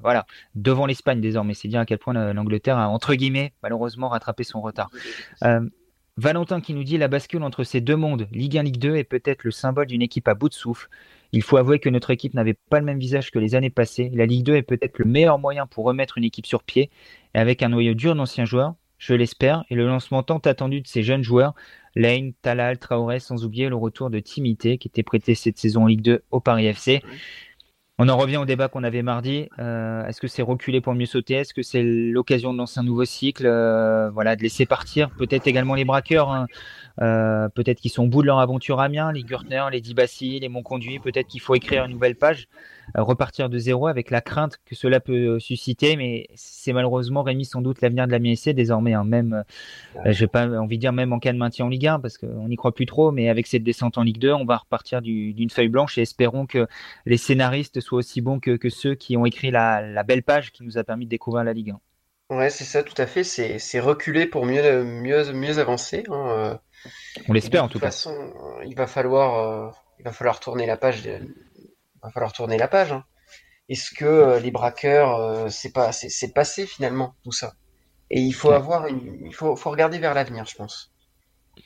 voilà, 0.02 0.26
devant 0.56 0.86
l'Espagne 0.86 1.22
désormais. 1.22 1.54
C'est 1.54 1.68
dire 1.68 1.82
à 1.82 1.86
quel 1.86 1.98
point 1.98 2.14
l'Angleterre 2.34 2.78
a, 2.78 2.88
entre 2.88 3.16
guillemets, 3.16 3.54
malheureusement 3.64 4.10
rattrapé 4.10 4.44
son 4.44 4.62
retard. 4.62 4.90
Valentin 6.18 6.62
qui 6.62 6.74
nous 6.74 6.84
dit 6.84 6.98
la 6.98 7.08
bascule 7.08 7.44
entre 7.44 7.64
ces 7.64 7.80
deux 7.80 7.96
mondes, 7.96 8.28
Ligue 8.32 8.58
1, 8.58 8.64
Ligue 8.64 8.80
2, 8.80 8.96
est 8.96 9.04
peut-être 9.04 9.44
le 9.44 9.52
symbole 9.52 9.86
d'une 9.86 10.02
équipe 10.02 10.28
à 10.28 10.34
bout 10.34 10.50
de 10.50 10.54
souffle. 10.56 10.90
Il 11.32 11.44
faut 11.44 11.58
avouer 11.58 11.78
que 11.78 11.90
notre 11.90 12.10
équipe 12.10 12.34
n'avait 12.34 12.56
pas 12.56 12.80
le 12.80 12.86
même 12.86 12.98
visage 12.98 13.30
que 13.30 13.38
les 13.38 13.54
années 13.54 13.70
passées. 13.70 14.10
La 14.14 14.26
Ligue 14.26 14.44
2 14.44 14.56
est 14.56 14.64
peut-être 14.64 14.98
le 14.98 15.06
meilleur 15.06 15.38
moyen 15.38 15.68
pour 15.68 15.86
remettre 15.86 16.18
une 16.18 16.24
équipe 16.24 16.48
sur 16.48 16.64
pied, 16.64 16.90
et 17.36 17.38
avec 17.38 17.62
un 17.62 17.70
noyau 17.70 17.94
dur 17.94 18.16
d'anciens 18.16 18.46
joueurs, 18.46 18.74
je 18.98 19.14
l'espère, 19.14 19.64
et 19.70 19.76
le 19.76 19.86
lancement 19.86 20.24
tant 20.24 20.40
attendu 20.40 20.82
de 20.82 20.88
ces 20.88 21.04
jeunes 21.04 21.22
joueurs, 21.22 21.54
Lane, 21.96 22.34
Talal, 22.42 22.80
Traoré, 22.80 23.20
sans 23.20 23.46
oublier 23.46 23.70
le 23.70 23.76
retour 23.76 24.10
de 24.10 24.20
Timité, 24.20 24.80
qui 24.80 24.88
était 24.88 25.04
prêté 25.04 25.36
cette 25.36 25.60
saison 25.60 25.84
en 25.84 25.88
Ligue 25.88 26.02
2 26.02 26.24
au 26.32 26.40
Paris 26.40 26.66
FC. 26.66 27.04
On 28.00 28.10
en 28.10 28.18
revient 28.18 28.38
au 28.38 28.46
débat 28.46 28.68
qu'on 28.68 28.84
avait 28.84 29.02
mardi. 29.02 29.50
Euh, 29.58 30.06
est-ce 30.06 30.22
que 30.22 30.28
c'est 30.28 30.44
reculer 30.44 30.82
pour 30.82 30.94
mieux 30.94 31.08
sauter? 31.08 31.34
Est-ce 31.34 31.52
que 31.52 31.64
c'est 31.64 31.82
l'occasion 31.82 32.54
de 32.54 32.60
lancer 32.60 32.80
un 32.80 32.84
nouveau 32.84 33.06
cycle? 33.06 33.48
Euh, 33.48 34.12
Voilà, 34.12 34.36
de 34.36 34.44
laisser 34.44 34.68
partir 34.68 35.10
peut-être 35.10 35.48
également 35.48 35.74
les 35.74 35.84
braqueurs. 35.84 36.30
Hein. 36.30 36.46
Euh, 37.02 37.50
peut-être 37.50 37.80
qu'ils 37.80 37.90
sont 37.90 38.04
au 38.04 38.08
bout 38.08 38.22
de 38.22 38.28
leur 38.28 38.38
aventure 38.38 38.80
à 38.82 38.86
Amiens, 38.86 39.12
les 39.12 39.24
Gürtner, 39.24 39.64
les 39.72 39.82
Dibassi, 39.82 40.40
les 40.40 40.48
Montconduit. 40.48 41.00
Peut-être 41.00 41.26
qu'il 41.26 41.42
faut 41.42 41.56
écrire 41.56 41.86
une 41.86 41.94
nouvelle 41.94 42.16
page, 42.16 42.48
repartir 42.96 43.50
de 43.50 43.58
zéro 43.58 43.88
avec 43.88 44.12
la 44.12 44.22
crainte 44.22 44.58
que 44.66 44.76
cela 44.76 45.00
peut 45.00 45.40
susciter. 45.40 45.96
Mais 45.96 46.28
c'est 46.36 46.74
malheureusement, 46.74 47.24
Rémi, 47.24 47.46
sans 47.46 47.62
doute 47.62 47.82
l'avenir 47.82 48.08
de 48.08 48.12
la 48.12 48.20
MSC 48.20 48.50
désormais. 48.50 48.94
Hein. 48.94 49.04
même, 49.04 49.44
euh, 50.06 50.12
j'ai 50.12 50.28
pas 50.28 50.48
envie 50.48 50.78
de 50.78 50.82
dire 50.82 50.94
même 50.94 51.14
en 51.14 51.20
cas 51.20 51.34
de 51.34 51.38
maintien 51.38 51.66
en 51.66 51.70
Ligue 51.70 51.88
1 51.88 52.00
parce 52.00 52.18
qu'on 52.18 52.48
n'y 52.48 52.56
croit 52.56 52.74
plus 52.74 52.86
trop. 52.86 53.12
Mais 53.12 53.30
avec 53.30 53.48
cette 53.48 53.64
descente 53.64 53.98
en 53.98 54.04
Ligue 54.04 54.20
2, 54.20 54.34
on 54.34 54.46
va 54.46 54.58
repartir 54.58 55.02
d'une 55.02 55.50
feuille 55.50 55.70
blanche 55.70 55.98
et 55.98 56.02
espérons 56.02 56.46
que 56.46 56.68
les 57.06 57.18
scénaristes 57.18 57.80
soient 57.80 58.00
aussi 58.00 58.22
bons 58.22 58.40
que, 58.40 58.56
que 58.56 58.70
ceux 58.70 58.96
qui 58.96 59.18
ont 59.18 59.26
écrit 59.26 59.52
la, 59.52 59.82
la 59.82 60.04
belle 60.04 60.24
page 60.24 60.52
qui 60.52 60.64
nous 60.64 60.78
a 60.78 60.84
permis 60.84 61.06
de 61.06 61.10
découvrir 61.10 61.44
la 61.44 61.54
Ligue 61.54 61.72
1. 61.72 61.80
Ouais, 62.30 62.50
c'est 62.50 62.66
ça, 62.66 62.84
tout 62.84 63.00
à 63.02 63.06
fait. 63.06 63.24
C'est 63.24 63.80
reculer 63.80 64.26
pour 64.26 64.46
mieux, 64.46 64.84
mieux, 64.84 65.32
mieux 65.32 65.60
avancer. 65.60 66.04
Hein. 66.10 66.60
On 67.28 67.34
l'espère 67.34 67.64
en 67.64 67.70
tout 67.70 67.80
cas. 67.80 68.08
il 68.66 68.76
va 68.76 68.88
falloir, 68.88 69.40
euh, 69.40 69.72
il 70.00 70.04
va 70.04 70.12
falloir 70.12 70.40
tourner 70.40 70.66
la 70.66 70.78
page. 70.78 71.10
Va 72.08 72.12
falloir 72.12 72.34
tourner 72.34 72.58
la 72.58 72.68
page. 72.68 72.92
Hein. 72.92 73.04
Est-ce 73.70 73.92
que 73.94 74.06
euh, 74.06 74.40
les 74.40 74.52
braqueurs, 74.52 75.16
euh, 75.16 75.50
c'est 75.50 75.72
pas, 75.72 75.92
c'est 75.92 76.34
passé 76.34 76.66
finalement 76.66 77.16
tout 77.24 77.32
ça? 77.32 77.54
Et 78.10 78.22
il 78.22 78.34
faut 78.34 78.52
avoir, 78.52 78.88
il 78.88 79.34
faut, 79.34 79.56
faut 79.56 79.70
regarder 79.70 80.00
vers 80.00 80.14
l'avenir, 80.14 80.46
je 80.46 80.56
pense. 80.56 80.92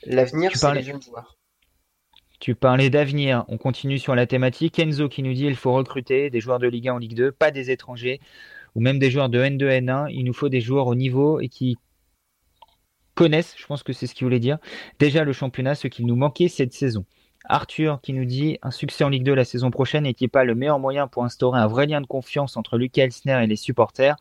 L'avenir, 0.04 0.56
c'est 0.56 0.74
les 0.74 0.82
jeunes 0.82 1.02
joueurs. 1.02 1.38
Tu 2.40 2.56
parlais 2.56 2.90
d'avenir. 2.90 3.44
On 3.46 3.56
continue 3.56 4.00
sur 4.00 4.16
la 4.16 4.26
thématique. 4.26 4.80
Enzo 4.80 5.08
qui 5.08 5.22
nous 5.22 5.32
dit 5.32 5.44
il 5.44 5.54
faut 5.54 5.72
recruter 5.72 6.28
des 6.28 6.40
joueurs 6.40 6.58
de 6.58 6.66
Ligue 6.66 6.88
1 6.88 6.94
en 6.94 6.98
Ligue 6.98 7.14
2, 7.14 7.30
pas 7.30 7.52
des 7.52 7.70
étrangers 7.70 8.20
ou 8.74 8.80
même 8.80 8.98
des 8.98 9.10
joueurs 9.10 9.28
de 9.28 9.40
N2, 9.40 9.60
N1. 9.60 10.08
Il 10.10 10.24
nous 10.24 10.32
faut 10.32 10.48
des 10.48 10.60
joueurs 10.60 10.88
au 10.88 10.96
niveau 10.96 11.38
et 11.38 11.48
qui 11.48 11.76
connaissent, 13.14 13.54
je 13.56 13.66
pense 13.66 13.82
que 13.82 13.92
c'est 13.92 14.06
ce 14.06 14.14
qu'il 14.14 14.24
voulait 14.24 14.40
dire, 14.40 14.58
déjà 14.98 15.22
le 15.24 15.32
championnat, 15.32 15.74
ce 15.74 15.86
qui 15.86 16.04
nous 16.04 16.16
manquait 16.16 16.48
cette 16.48 16.72
saison. 16.72 17.04
Arthur 17.44 18.00
qui 18.02 18.12
nous 18.12 18.24
dit 18.24 18.58
un 18.62 18.70
succès 18.70 19.04
en 19.04 19.08
Ligue 19.08 19.24
2 19.24 19.34
la 19.34 19.44
saison 19.44 19.70
prochaine 19.70 20.04
n'est-il 20.04 20.28
pas 20.28 20.44
le 20.44 20.54
meilleur 20.54 20.78
moyen 20.78 21.06
pour 21.06 21.24
instaurer 21.24 21.58
un 21.58 21.66
vrai 21.66 21.86
lien 21.86 22.00
de 22.00 22.06
confiance 22.06 22.56
entre 22.56 22.78
Lucas 22.78 23.04
Elsner 23.04 23.42
et 23.42 23.46
les 23.46 23.56
supporters? 23.56 24.16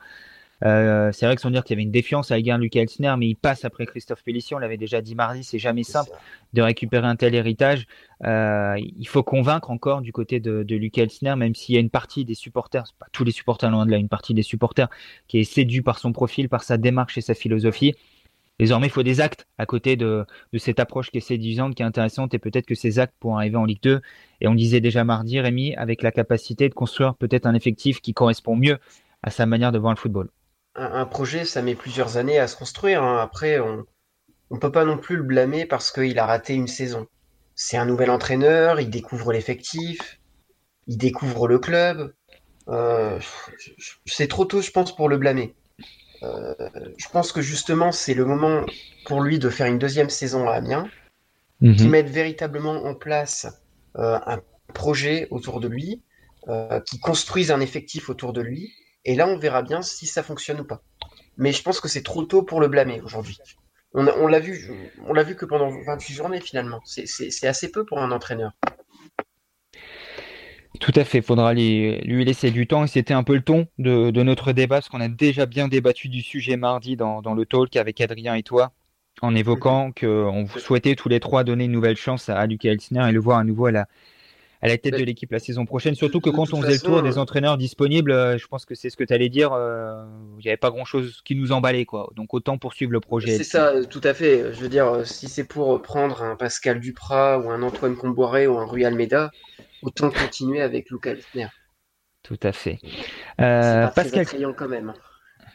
Euh, 0.63 1.11
c'est 1.11 1.25
vrai 1.25 1.35
que 1.35 1.41
sans 1.41 1.49
dire 1.49 1.63
qu'il 1.63 1.75
y 1.75 1.77
avait 1.77 1.83
une 1.83 1.91
défiance 1.91 2.31
à 2.31 2.35
l'égard 2.35 2.57
de 2.57 2.63
Lucas 2.63 2.81
Elsner, 2.81 3.15
mais 3.17 3.27
il 3.27 3.35
passe 3.35 3.65
après 3.65 3.85
Christophe 3.85 4.23
Pellissier, 4.23 4.55
on 4.55 4.59
l'avait 4.59 4.77
déjà 4.77 5.01
dit 5.01 5.15
mardi, 5.15 5.43
c'est 5.43 5.59
jamais 5.59 5.83
simple 5.83 6.11
de 6.53 6.61
récupérer 6.61 7.07
un 7.07 7.15
tel 7.15 7.33
héritage. 7.33 7.87
Euh, 8.23 8.75
il 8.77 9.07
faut 9.07 9.23
convaincre 9.23 9.71
encore 9.71 10.01
du 10.01 10.11
côté 10.11 10.39
de, 10.39 10.63
de 10.63 10.75
Lucas 10.75 11.03
Elsner, 11.03 11.35
même 11.35 11.55
s'il 11.55 11.75
y 11.75 11.77
a 11.77 11.81
une 11.81 11.89
partie 11.89 12.25
des 12.25 12.35
supporters, 12.35 12.83
pas 12.99 13.07
tous 13.11 13.23
les 13.23 13.31
supporters 13.31 13.71
loin 13.71 13.85
de 13.85 13.91
là, 13.91 13.97
une 13.97 14.09
partie 14.09 14.33
des 14.33 14.43
supporters 14.43 14.89
qui 15.27 15.39
est 15.39 15.43
séduit 15.43 15.81
par 15.81 15.97
son 15.97 16.11
profil, 16.11 16.47
par 16.47 16.63
sa 16.63 16.77
démarche 16.77 17.17
et 17.17 17.21
sa 17.21 17.33
philosophie. 17.33 17.95
Désormais, 18.61 18.85
il 18.85 18.91
faut 18.91 19.01
des 19.01 19.21
actes 19.21 19.47
à 19.57 19.65
côté 19.65 19.95
de, 19.95 20.23
cette 20.59 20.79
approche 20.79 21.09
qui 21.09 21.17
est 21.17 21.21
séduisante, 21.21 21.73
qui 21.73 21.81
est 21.81 21.85
intéressante, 21.85 22.35
et 22.35 22.37
peut-être 22.37 22.67
que 22.67 22.75
ces 22.75 22.99
actes 22.99 23.15
pourront 23.19 23.37
arriver 23.37 23.55
en 23.55 23.65
Ligue 23.65 23.81
2. 23.81 24.01
Et 24.39 24.47
on 24.47 24.53
disait 24.53 24.79
déjà 24.79 25.03
mardi, 25.03 25.39
Rémi, 25.39 25.73
avec 25.77 26.03
la 26.03 26.11
capacité 26.11 26.69
de 26.69 26.75
construire 26.75 27.15
peut-être 27.15 27.47
un 27.47 27.55
effectif 27.55 28.01
qui 28.01 28.13
correspond 28.13 28.55
mieux 28.55 28.77
à 29.23 29.31
sa 29.31 29.47
manière 29.47 29.71
de 29.71 29.79
voir 29.79 29.95
le 29.95 29.97
football. 29.97 30.29
Un, 30.75 31.07
projet, 31.07 31.43
ça 31.43 31.63
met 31.63 31.73
plusieurs 31.73 32.17
années 32.17 32.37
à 32.37 32.45
se 32.45 32.55
construire. 32.55 33.01
Hein. 33.01 33.17
Après, 33.19 33.59
on 33.59 33.83
ne 34.51 34.59
peut 34.59 34.71
pas 34.71 34.85
non 34.85 34.99
plus 34.99 35.15
le 35.15 35.23
blâmer 35.23 35.65
parce 35.65 35.91
qu'il 35.91 36.19
a 36.19 36.27
raté 36.27 36.53
une 36.53 36.67
saison. 36.67 37.07
C'est 37.55 37.77
un 37.77 37.85
nouvel 37.85 38.11
entraîneur, 38.11 38.79
il 38.79 38.91
découvre 38.91 39.33
l'effectif, 39.33 40.19
il 40.85 40.99
découvre 40.99 41.47
le 41.47 41.57
club. 41.57 42.13
Euh, 42.67 43.17
c'est 44.05 44.27
trop 44.27 44.45
tôt, 44.45 44.61
je 44.61 44.69
pense, 44.69 44.95
pour 44.95 45.09
le 45.09 45.17
blâmer. 45.17 45.55
Euh, 46.23 46.53
je 46.97 47.07
pense 47.09 47.31
que 47.31 47.41
justement, 47.41 47.91
c'est 47.91 48.13
le 48.13 48.25
moment 48.25 48.65
pour 49.05 49.21
lui 49.21 49.39
de 49.39 49.49
faire 49.49 49.67
une 49.67 49.79
deuxième 49.79 50.09
saison 50.09 50.47
à 50.47 50.53
Amiens, 50.53 50.89
mhm. 51.61 51.75
qui 51.75 51.87
mette 51.87 52.09
véritablement 52.09 52.83
en 52.85 52.95
place 52.95 53.47
euh, 53.97 54.19
un 54.25 54.39
projet 54.73 55.27
autour 55.31 55.59
de 55.59 55.67
lui, 55.67 56.01
euh, 56.47 56.79
qui 56.81 56.99
construise 56.99 57.51
un 57.51 57.59
effectif 57.59 58.09
autour 58.09 58.33
de 58.33 58.41
lui, 58.41 58.71
et 59.05 59.15
là, 59.15 59.27
on 59.27 59.37
verra 59.37 59.63
bien 59.63 59.81
si 59.81 60.05
ça 60.05 60.21
fonctionne 60.21 60.61
ou 60.61 60.63
pas. 60.63 60.83
Mais 61.37 61.51
je 61.51 61.63
pense 61.63 61.79
que 61.79 61.87
c'est 61.87 62.03
trop 62.03 62.23
tôt 62.23 62.43
pour 62.43 62.61
le 62.61 62.67
blâmer 62.67 63.01
aujourd'hui. 63.01 63.39
On, 63.93 64.07
on 64.07 64.27
l'a 64.27 64.39
vu, 64.39 64.69
on 65.07 65.13
l'a 65.13 65.23
vu 65.23 65.35
que 65.35 65.45
pendant 65.45 65.69
28 65.85 66.13
journées 66.13 66.39
finalement. 66.39 66.79
C'est 66.85 67.47
assez 67.47 67.71
peu 67.71 67.83
pour 67.83 67.99
un 67.99 68.11
entraîneur. 68.11 68.53
Tout 70.81 70.91
à 70.95 71.03
fait, 71.03 71.19
il 71.19 71.23
faudra 71.23 71.53
lui 71.53 72.25
laisser 72.25 72.49
du 72.49 72.65
temps. 72.65 72.83
Et 72.83 72.87
c'était 72.87 73.13
un 73.13 73.23
peu 73.23 73.35
le 73.35 73.43
ton 73.43 73.67
de, 73.77 74.09
notre 74.23 74.51
débat 74.51 74.77
parce 74.77 74.89
qu'on 74.89 74.99
a 74.99 75.07
déjà 75.07 75.45
bien 75.45 75.67
débattu 75.67 76.09
du 76.09 76.21
sujet 76.21 76.57
mardi 76.57 76.97
dans, 76.97 77.21
le 77.21 77.45
talk 77.45 77.75
avec 77.75 78.01
Adrien 78.01 78.33
et 78.33 78.43
toi 78.43 78.71
en 79.21 79.35
évoquant 79.35 79.91
qu'on 79.91 80.47
souhaitait 80.57 80.95
tous 80.95 81.07
les 81.07 81.19
trois 81.19 81.43
donner 81.43 81.65
une 81.65 81.71
nouvelle 81.71 81.97
chance 81.97 82.29
à, 82.29 82.47
Lucas 82.47 82.71
Elsner 82.71 83.09
et 83.09 83.11
le 83.11 83.19
voir 83.19 83.37
à 83.37 83.43
nouveau 83.43 83.67
à 83.67 83.71
la, 83.71 83.87
à 84.61 84.67
la 84.67 84.77
tête 84.77 84.97
de 84.97 85.03
l'équipe 85.03 85.31
la 85.31 85.39
saison 85.39 85.65
prochaine. 85.65 85.95
Surtout 85.95 86.21
que 86.21 86.29
quand 86.29 86.53
on 86.53 86.61
faisait 86.61 86.73
le 86.73 86.79
tour 86.79 87.01
des 87.01 87.17
entraîneurs 87.17 87.57
disponibles, 87.57 88.37
je 88.37 88.47
pense 88.47 88.65
que 88.65 88.75
c'est 88.75 88.89
ce 88.89 88.97
que 88.97 89.03
tu 89.03 89.13
allais 89.13 89.29
dire, 89.29 89.51
il 90.37 90.43
n'y 90.43 90.49
avait 90.49 90.57
pas 90.57 90.69
grand-chose 90.69 91.21
qui 91.25 91.35
nous 91.35 91.51
emballait. 91.51 91.85
Quoi. 91.85 92.11
Donc 92.15 92.33
autant 92.33 92.57
poursuivre 92.57 92.91
le 92.91 92.99
projet. 92.99 93.37
C'est 93.37 93.43
ça, 93.43 93.73
tout 93.85 94.01
à 94.03 94.13
fait. 94.13 94.53
Je 94.53 94.59
veux 94.59 94.69
dire, 94.69 95.05
si 95.05 95.27
c'est 95.27 95.45
pour 95.45 95.81
prendre 95.81 96.21
un 96.21 96.35
Pascal 96.35 96.79
Duprat 96.79 97.39
ou 97.39 97.49
un 97.49 97.63
Antoine 97.63 97.95
Comboiré 97.95 98.47
ou 98.47 98.57
un 98.57 98.65
Rui 98.65 98.85
Almeida, 98.85 99.31
autant 99.81 100.11
continuer 100.11 100.61
avec 100.61 100.89
Luca 100.89 101.11
Elsner. 101.11 101.47
Tout 102.23 102.39
à 102.43 102.51
fait. 102.51 102.79
Euh, 103.39 103.87
Pascal 103.87 104.25
quand 104.55 104.67
même. 104.67 104.93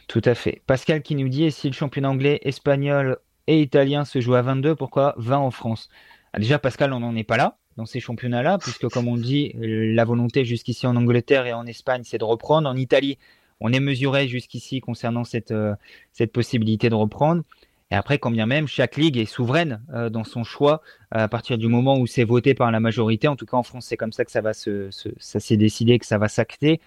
Tout 0.09 0.23
à 0.25 0.35
fait. 0.35 0.63
Pascal 0.67 1.03
qui 1.03 1.15
nous 1.15 1.29
dit 1.29 1.51
si 1.51 1.69
le 1.69 1.75
championnat 1.75 2.11
anglais, 2.11 2.41
espagnol 2.43 3.19
et 3.47 3.61
italien 3.61 4.05
se 4.05 4.21
joue 4.21 4.35
à 4.35 4.43
22, 4.43 4.75
pourquoi 4.75 5.15
20 5.19 5.39
en 5.39 5.51
France? 5.51 5.89
Ah, 6.33 6.39
Déjà, 6.39 6.59
Pascal, 6.59 6.93
on 6.93 7.01
n'en 7.01 7.15
est 7.15 7.25
pas 7.25 7.37
là 7.37 7.59
dans 7.77 7.87
ces 7.87 8.01
championnats-là, 8.01 8.59
puisque 8.59 8.89
comme 8.89 9.09
on 9.09 9.17
dit, 9.17 9.53
la 9.59 10.05
volonté 10.05 10.45
jusqu'ici 10.45 10.87
en 10.87 10.97
Angleterre 10.97 11.47
et 11.47 11.53
en 11.53 11.67
Espagne, 11.67 12.03
c'est 12.05 12.19
de 12.19 12.25
reprendre. 12.25 12.69
En 12.69 12.77
Italie, 12.77 13.19
on 13.61 13.73
est 13.73 13.81
mesuré 13.81 14.29
jusqu'ici 14.29 14.81
concernant 14.81 15.25
cette, 15.25 15.51
euh, 15.51 15.75
cette 16.13 16.33
possibilité 16.33 16.89
de 16.89 16.95
reprendre. 16.95 17.43
Et 17.91 17.95
après, 17.95 18.19
quand 18.19 18.33
bien 18.33 18.47
même, 18.47 18.67
chaque 18.67 18.97
ligue 18.97 19.17
est 19.17 19.27
souveraine 19.27 19.81
euh, 19.95 20.11
dans 20.11 20.25
son 20.25 20.43
choix 20.43 20.83
à 21.13 21.29
partir 21.29 21.57
du 21.57 21.69
moment 21.69 21.99
où 21.99 22.07
c'est 22.07 22.25
voté 22.25 22.53
par 22.55 22.73
la 22.73 22.81
majorité. 22.81 23.29
En 23.29 23.37
tout 23.37 23.47
cas, 23.47 23.57
en 23.57 23.63
France, 23.63 23.87
c'est 23.87 23.97
comme 23.97 24.13
ça 24.13 24.25
que 24.25 24.33
ça 24.33 24.41
va 24.41 24.53
se, 24.53 24.91
ça 25.19 25.39
s'est 25.39 25.57
décidé, 25.57 25.99
que 25.99 26.07
ça 26.07 26.19
va 26.19 26.27
s'acter. 26.27 26.81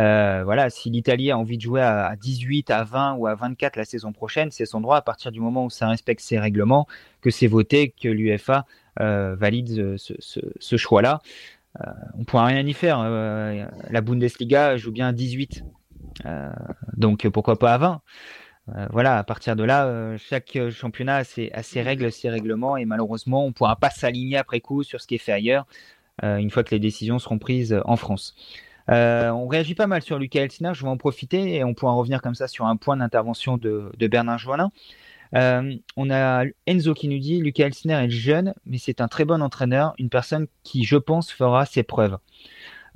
Euh, 0.00 0.42
voilà, 0.44 0.70
si 0.70 0.88
l'Italie 0.88 1.30
a 1.30 1.38
envie 1.38 1.58
de 1.58 1.62
jouer 1.62 1.82
à, 1.82 2.16
18, 2.16 2.70
à 2.70 2.84
20 2.84 3.14
ou 3.14 3.26
à 3.26 3.34
24 3.34 3.76
la 3.76 3.84
saison 3.84 4.12
prochaine, 4.12 4.50
c'est 4.50 4.64
son 4.64 4.80
droit 4.80 4.96
à 4.96 5.02
partir 5.02 5.30
du 5.30 5.40
moment 5.40 5.66
où 5.66 5.70
ça 5.70 5.88
respecte 5.88 6.20
ses 6.20 6.38
règlements, 6.38 6.86
que 7.20 7.30
c'est 7.30 7.46
voté, 7.46 7.90
que 7.90 8.08
l'UFA 8.08 8.64
euh, 9.00 9.36
valide 9.36 9.96
ce, 9.98 10.14
ce, 10.58 10.76
choix-là. 10.78 11.20
Euh, 11.80 11.90
on 12.14 12.20
ne 12.20 12.24
pourra 12.24 12.46
rien 12.46 12.66
y 12.66 12.72
faire. 12.72 12.98
Euh, 13.00 13.66
la 13.90 14.00
Bundesliga 14.00 14.78
joue 14.78 14.90
bien 14.90 15.08
à 15.08 15.12
18. 15.12 15.62
donc 16.96 17.28
pourquoi 17.28 17.58
pas 17.58 17.74
à 17.74 17.78
20 17.78 18.00
euh, 18.74 18.86
voilà, 18.90 19.18
à 19.18 19.24
partir 19.24 19.54
de 19.54 19.62
là, 19.62 19.86
euh, 19.86 20.18
chaque 20.18 20.58
championnat 20.70 21.16
a 21.16 21.24
ses, 21.24 21.82
règles, 21.82 22.10
ses 22.10 22.30
règlements, 22.30 22.76
et 22.76 22.84
malheureusement, 22.84 23.44
on 23.44 23.48
ne 23.48 23.52
pourra 23.52 23.76
pas 23.76 23.90
s'aligner 23.90 24.36
après 24.36 24.60
coup 24.60 24.82
sur 24.82 25.00
ce 25.00 25.06
qui 25.06 25.14
est 25.14 25.18
fait 25.18 25.32
ailleurs, 25.32 25.66
euh, 26.24 26.36
une 26.36 26.50
fois 26.50 26.64
que 26.64 26.72
les 26.74 26.80
décisions 26.80 27.18
seront 27.18 27.38
prises 27.38 27.80
en 27.84 27.96
France. 27.96 28.34
on 28.88 29.46
réagit 29.46 29.74
pas 29.74 29.86
mal 29.86 30.02
sur 30.02 30.18
Lucas 30.18 30.42
Elsner, 30.42 30.72
je 30.74 30.82
vais 30.82 30.88
en 30.88 30.96
profiter 30.96 31.54
et 31.54 31.64
on 31.64 31.74
pourra 31.74 31.92
revenir 31.92 32.22
comme 32.22 32.34
ça 32.34 32.48
sur 32.48 32.66
un 32.66 32.76
point 32.76 32.96
d'intervention 32.96 33.56
de, 33.56 33.92
Bernard 34.00 34.38
Joannin. 34.38 34.70
on 35.32 36.10
a 36.10 36.44
Enzo 36.66 36.94
qui 36.94 37.08
nous 37.08 37.18
dit 37.18 37.40
Lucas 37.40 37.66
Elsner 37.66 38.04
est 38.04 38.10
jeune, 38.10 38.52
mais 38.64 38.78
c'est 38.78 39.00
un 39.00 39.08
très 39.08 39.24
bon 39.24 39.42
entraîneur, 39.42 39.94
une 39.98 40.10
personne 40.10 40.48
qui, 40.64 40.84
je 40.84 40.96
pense, 40.96 41.30
fera 41.30 41.66
ses 41.66 41.84
preuves. 41.84 42.18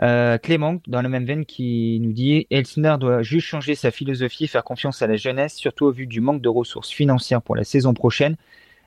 Euh, 0.03 0.39
Clément, 0.39 0.81
dans 0.87 1.03
la 1.03 1.09
même 1.09 1.27
veine, 1.27 1.45
qui 1.45 1.99
nous 2.01 2.13
dit 2.13 2.47
Elsner 2.51 2.97
doit 2.99 3.23
juste 3.23 3.47
changer 3.47 3.75
sa 3.75 3.91
philosophie 3.91 4.45
et 4.45 4.47
faire 4.47 4.65
confiance 4.65 5.03
à 5.03 5.07
la 5.07 5.17
jeunesse, 5.17 5.55
surtout 5.55 5.87
au 5.87 5.93
vu 5.93 6.07
du 6.07 6.21
manque 6.21 6.41
de 6.41 6.49
ressources 6.49 6.91
financières 6.91 7.43
pour 7.43 7.55
la 7.55 7.65
saison 7.65 7.93
prochaine. 7.93 8.37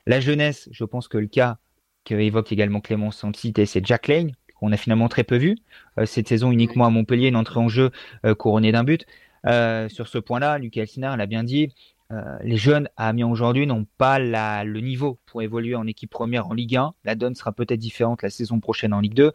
La 0.06 0.20
jeunesse, 0.20 0.68
je 0.72 0.84
pense 0.84 1.06
que 1.06 1.18
le 1.18 1.28
cas 1.28 1.58
que 2.04 2.14
évoque 2.14 2.52
également 2.52 2.80
Clément 2.80 3.10
sans 3.10 3.34
citer, 3.34 3.64
c'est 3.64 3.84
Jack 3.86 4.08
Lane, 4.08 4.32
qu'on 4.58 4.72
a 4.72 4.76
finalement 4.76 5.08
très 5.08 5.24
peu 5.24 5.36
vu. 5.36 5.56
Euh, 5.98 6.06
cette 6.06 6.28
saison 6.28 6.50
uniquement 6.50 6.84
à 6.84 6.90
Montpellier, 6.90 7.28
une 7.28 7.36
entrée 7.36 7.60
en 7.60 7.68
jeu 7.68 7.90
euh, 8.26 8.34
couronnée 8.34 8.72
d'un 8.72 8.84
but. 8.84 9.06
sur 9.44 10.08
ce 10.08 10.18
point-là, 10.18 10.58
Lucas 10.58 10.82
Elsner 10.82 11.14
l'a 11.16 11.26
bien 11.26 11.44
dit, 11.44 11.72
les 12.44 12.56
jeunes 12.56 12.88
à 12.96 13.08
Amiens 13.08 13.26
aujourd'hui 13.26 13.66
n'ont 13.66 13.86
pas 13.98 14.20
le 14.20 14.80
niveau 14.80 15.18
pour 15.26 15.42
évoluer 15.42 15.74
en 15.74 15.86
équipe 15.88 16.10
première 16.10 16.46
en 16.46 16.54
Ligue 16.54 16.76
1. 16.76 16.94
La 17.04 17.16
donne 17.16 17.34
sera 17.34 17.50
peut-être 17.50 17.80
différente 17.80 18.22
la 18.22 18.30
saison 18.30 18.60
prochaine 18.60 18.92
en 18.92 19.00
Ligue 19.00 19.14
2. 19.14 19.32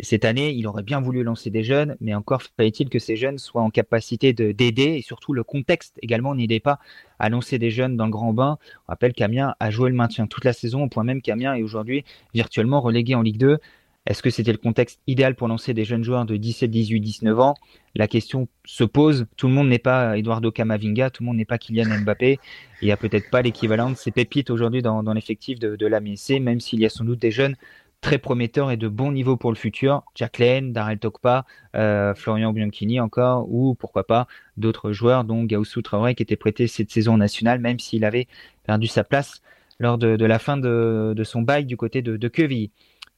Et 0.00 0.02
cette 0.02 0.24
année, 0.24 0.52
il 0.52 0.66
aurait 0.66 0.82
bien 0.82 0.98
voulu 0.98 1.22
lancer 1.22 1.50
des 1.50 1.62
jeunes, 1.62 1.94
mais 2.00 2.14
encore 2.14 2.40
fallait-il 2.56 2.88
que 2.88 2.98
ces 2.98 3.16
jeunes 3.16 3.36
soient 3.36 3.60
en 3.60 3.68
capacité 3.68 4.32
d'aider 4.32 4.94
et 4.96 5.02
surtout 5.02 5.34
le 5.34 5.44
contexte 5.44 5.98
également 6.00 6.34
n'aidait 6.34 6.58
pas 6.58 6.78
à 7.18 7.28
lancer 7.28 7.58
des 7.58 7.70
jeunes 7.70 7.98
dans 7.98 8.06
le 8.06 8.10
grand 8.10 8.32
bain. 8.32 8.56
On 8.88 8.92
rappelle 8.92 9.12
qu'Amiens 9.12 9.54
a 9.60 9.70
joué 9.70 9.90
le 9.90 9.96
maintien 9.96 10.26
toute 10.26 10.46
la 10.46 10.54
saison, 10.54 10.84
au 10.84 10.88
point 10.88 11.04
même 11.04 11.20
qu'Amiens 11.20 11.54
est 11.54 11.62
aujourd'hui 11.62 12.06
virtuellement 12.32 12.80
relégué 12.80 13.14
en 13.14 13.20
Ligue 13.20 13.36
2. 13.36 13.58
Est-ce 14.06 14.22
que 14.22 14.30
c'était 14.30 14.52
le 14.52 14.58
contexte 14.58 15.00
idéal 15.06 15.34
pour 15.34 15.48
lancer 15.48 15.74
des 15.74 15.84
jeunes 15.84 16.02
joueurs 16.02 16.24
de 16.24 16.38
17, 16.38 16.70
18, 16.70 17.00
19 17.00 17.38
ans? 17.38 17.54
La 17.94 18.08
question 18.08 18.48
se 18.64 18.84
pose. 18.84 19.26
Tout 19.36 19.48
le 19.48 19.52
monde 19.52 19.68
n'est 19.68 19.78
pas 19.78 20.16
Eduardo 20.16 20.50
Camavinga, 20.50 21.10
tout 21.10 21.22
le 21.22 21.26
monde 21.26 21.36
n'est 21.36 21.44
pas 21.44 21.58
Kylian 21.58 22.00
Mbappé. 22.00 22.38
Il 22.80 22.86
n'y 22.86 22.92
a 22.92 22.96
peut-être 22.96 23.28
pas 23.28 23.42
l'équivalent 23.42 23.90
de 23.90 23.96
ces 23.96 24.12
pépites 24.12 24.48
aujourd'hui 24.48 24.80
dans, 24.80 25.02
l'effectif 25.12 25.58
de, 25.58 25.76
de 25.76 26.38
même 26.38 26.60
s'il 26.60 26.80
y 26.80 26.86
a 26.86 26.88
sans 26.88 27.04
doute 27.04 27.18
des 27.18 27.30
jeunes 27.30 27.56
très 28.00 28.18
prometteur 28.18 28.70
et 28.70 28.76
de 28.76 28.88
bon 28.88 29.12
niveau 29.12 29.36
pour 29.36 29.50
le 29.50 29.56
futur. 29.56 30.02
Jack 30.14 30.38
Lane, 30.38 30.72
Darrell 30.72 30.98
Tokpa, 30.98 31.44
euh, 31.76 32.14
Florian 32.14 32.52
Bianchini 32.52 33.00
encore, 33.00 33.46
ou 33.52 33.74
pourquoi 33.74 34.06
pas 34.06 34.26
d'autres 34.56 34.92
joueurs, 34.92 35.24
dont 35.24 35.44
Gaussou 35.44 35.82
Traoré 35.82 36.14
qui 36.14 36.22
était 36.22 36.36
prêté 36.36 36.66
cette 36.66 36.90
saison 36.90 37.16
nationale, 37.16 37.60
même 37.60 37.78
s'il 37.78 38.04
avait 38.04 38.26
perdu 38.64 38.86
sa 38.86 39.04
place 39.04 39.42
lors 39.78 39.98
de, 39.98 40.24
la 40.24 40.38
fin 40.38 40.56
de, 40.56 41.22
son 41.24 41.42
bail 41.42 41.64
du 41.64 41.76
côté 41.76 42.02
de, 42.02 42.16
de 42.16 42.28
Quevilly. 42.28 42.70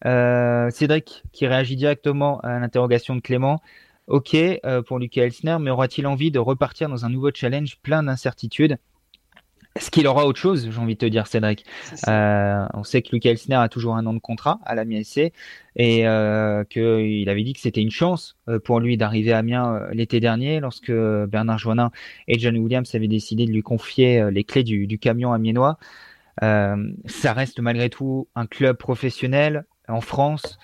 Euh, 0.04 0.70
Cédric 0.70 1.22
qui 1.32 1.46
réagit 1.46 1.76
directement 1.76 2.40
à 2.40 2.58
l'interrogation 2.58 3.14
de 3.14 3.20
Clément. 3.20 3.60
Ok 4.08 4.34
euh, 4.34 4.82
pour 4.82 4.98
Lucas 4.98 5.22
Elsner, 5.22 5.58
mais 5.60 5.70
aura-t-il 5.70 6.06
envie 6.06 6.32
de 6.32 6.40
repartir 6.40 6.88
dans 6.88 7.04
un 7.04 7.08
nouveau 7.08 7.30
challenge 7.32 7.78
plein 7.82 8.02
d'incertitudes? 8.02 8.78
Est-ce 9.74 9.90
qu'il 9.90 10.06
aura 10.06 10.26
autre 10.26 10.38
chose, 10.38 10.68
j'ai 10.70 10.78
envie 10.78 10.94
de 10.94 10.98
te 10.98 11.06
dire, 11.06 11.26
Cédric. 11.26 11.64
Euh, 12.06 12.66
On 12.74 12.84
sait 12.84 13.00
que 13.00 13.08
Lucas 13.12 13.30
Elsner 13.30 13.56
a 13.56 13.68
toujours 13.68 13.96
un 13.96 14.04
an 14.04 14.12
de 14.12 14.18
contrat 14.18 14.60
à 14.66 14.74
la 14.74 14.84
MSC 14.84 15.32
et 15.76 16.06
euh, 16.06 16.64
qu'il 16.64 17.28
avait 17.30 17.42
dit 17.42 17.54
que 17.54 17.60
c'était 17.60 17.80
une 17.80 17.90
chance 17.90 18.36
euh, 18.48 18.58
pour 18.58 18.80
lui 18.80 18.98
d'arriver 18.98 19.32
à 19.32 19.38
Amiens 19.38 19.80
l'été 19.92 20.20
dernier 20.20 20.60
lorsque 20.60 20.92
Bernard 20.92 21.58
Joannin 21.58 21.90
et 22.28 22.38
John 22.38 22.56
Williams 22.58 22.94
avaient 22.94 23.08
décidé 23.08 23.46
de 23.46 23.50
lui 23.50 23.62
confier 23.62 24.30
les 24.30 24.44
clés 24.44 24.62
du, 24.62 24.86
du 24.86 24.98
camion 24.98 25.32
amiénois. 25.32 25.78
ça 26.40 27.32
reste 27.32 27.60
malgré 27.60 27.88
tout 27.88 28.28
un 28.34 28.46
club 28.46 28.76
professionnel 28.76 29.64
en 29.88 30.02
France 30.02 30.58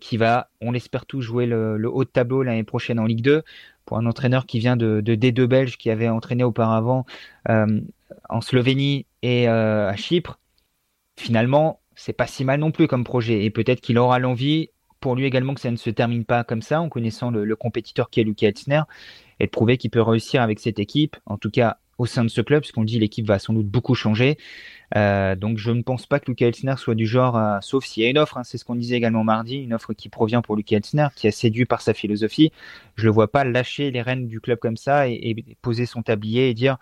qui 0.00 0.16
va, 0.16 0.50
on 0.60 0.70
l'espère 0.70 1.06
tout, 1.06 1.20
jouer 1.22 1.46
le, 1.46 1.76
le 1.76 1.90
haut 1.90 2.04
de 2.04 2.08
tableau 2.08 2.42
l'année 2.42 2.64
prochaine 2.64 3.00
en 3.00 3.06
Ligue 3.06 3.22
2 3.22 3.42
pour 3.84 3.98
un 3.98 4.06
entraîneur 4.06 4.46
qui 4.46 4.58
vient 4.58 4.76
de, 4.76 5.00
de 5.00 5.14
D2 5.14 5.46
belge 5.46 5.76
qui 5.76 5.90
avait 5.90 6.08
entraîné 6.08 6.44
auparavant 6.44 7.04
euh, 7.48 7.80
en 8.28 8.40
Slovénie 8.40 9.06
et 9.22 9.48
euh, 9.48 9.88
à 9.88 9.96
Chypre, 9.96 10.38
finalement, 11.16 11.80
c'est 11.94 12.12
pas 12.12 12.26
si 12.26 12.44
mal 12.44 12.60
non 12.60 12.70
plus 12.70 12.88
comme 12.88 13.04
projet. 13.04 13.44
Et 13.44 13.50
peut-être 13.50 13.80
qu'il 13.80 13.98
aura 13.98 14.18
l'envie, 14.18 14.70
pour 15.00 15.14
lui 15.14 15.24
également, 15.24 15.54
que 15.54 15.60
ça 15.60 15.70
ne 15.70 15.76
se 15.76 15.90
termine 15.90 16.24
pas 16.24 16.44
comme 16.44 16.62
ça, 16.62 16.80
en 16.80 16.88
connaissant 16.88 17.30
le, 17.30 17.56
compétiteur 17.56 18.10
qui 18.10 18.20
est 18.20 18.24
Lucas 18.24 18.48
Etzner, 18.48 18.82
et 19.40 19.46
de 19.46 19.50
prouver 19.50 19.76
qu'il 19.76 19.90
peut 19.90 20.02
réussir 20.02 20.42
avec 20.42 20.60
cette 20.60 20.78
équipe, 20.78 21.16
en 21.26 21.38
tout 21.38 21.50
cas 21.50 21.78
au 21.96 22.06
sein 22.06 22.24
de 22.24 22.28
ce 22.28 22.40
club, 22.40 22.62
puisqu'on 22.62 22.82
dit 22.82 22.98
l'équipe 22.98 23.24
va 23.24 23.38
sans 23.38 23.52
doute 23.52 23.68
beaucoup 23.68 23.94
changer. 23.94 24.36
Euh, 24.96 25.36
donc 25.36 25.58
je 25.58 25.70
ne 25.70 25.82
pense 25.82 26.06
pas 26.06 26.18
que 26.18 26.28
Lucas 26.28 26.46
Elsner 26.46 26.74
soit 26.76 26.96
du 26.96 27.06
genre, 27.06 27.38
sauf 27.60 27.84
s'il 27.84 28.02
y 28.02 28.06
a 28.06 28.10
une 28.10 28.18
offre, 28.18 28.36
hein, 28.36 28.42
c'est 28.42 28.58
ce 28.58 28.64
qu'on 28.64 28.74
disait 28.74 28.96
également 28.96 29.22
mardi, 29.22 29.58
une 29.58 29.72
offre 29.72 29.92
qui 29.92 30.08
provient 30.08 30.42
pour 30.42 30.56
Lucas 30.56 30.76
Elsner, 30.76 31.08
qui 31.14 31.28
a 31.28 31.30
séduit 31.30 31.66
par 31.66 31.82
sa 31.82 31.94
philosophie. 31.94 32.50
Je 32.96 33.04
le 33.04 33.12
vois 33.12 33.30
pas 33.30 33.44
lâcher 33.44 33.92
les 33.92 34.02
rênes 34.02 34.26
du 34.26 34.40
club 34.40 34.58
comme 34.58 34.76
ça 34.76 35.08
et 35.08 35.36
poser 35.62 35.86
son 35.86 36.02
tablier 36.02 36.50
et 36.50 36.54
dire 36.54 36.78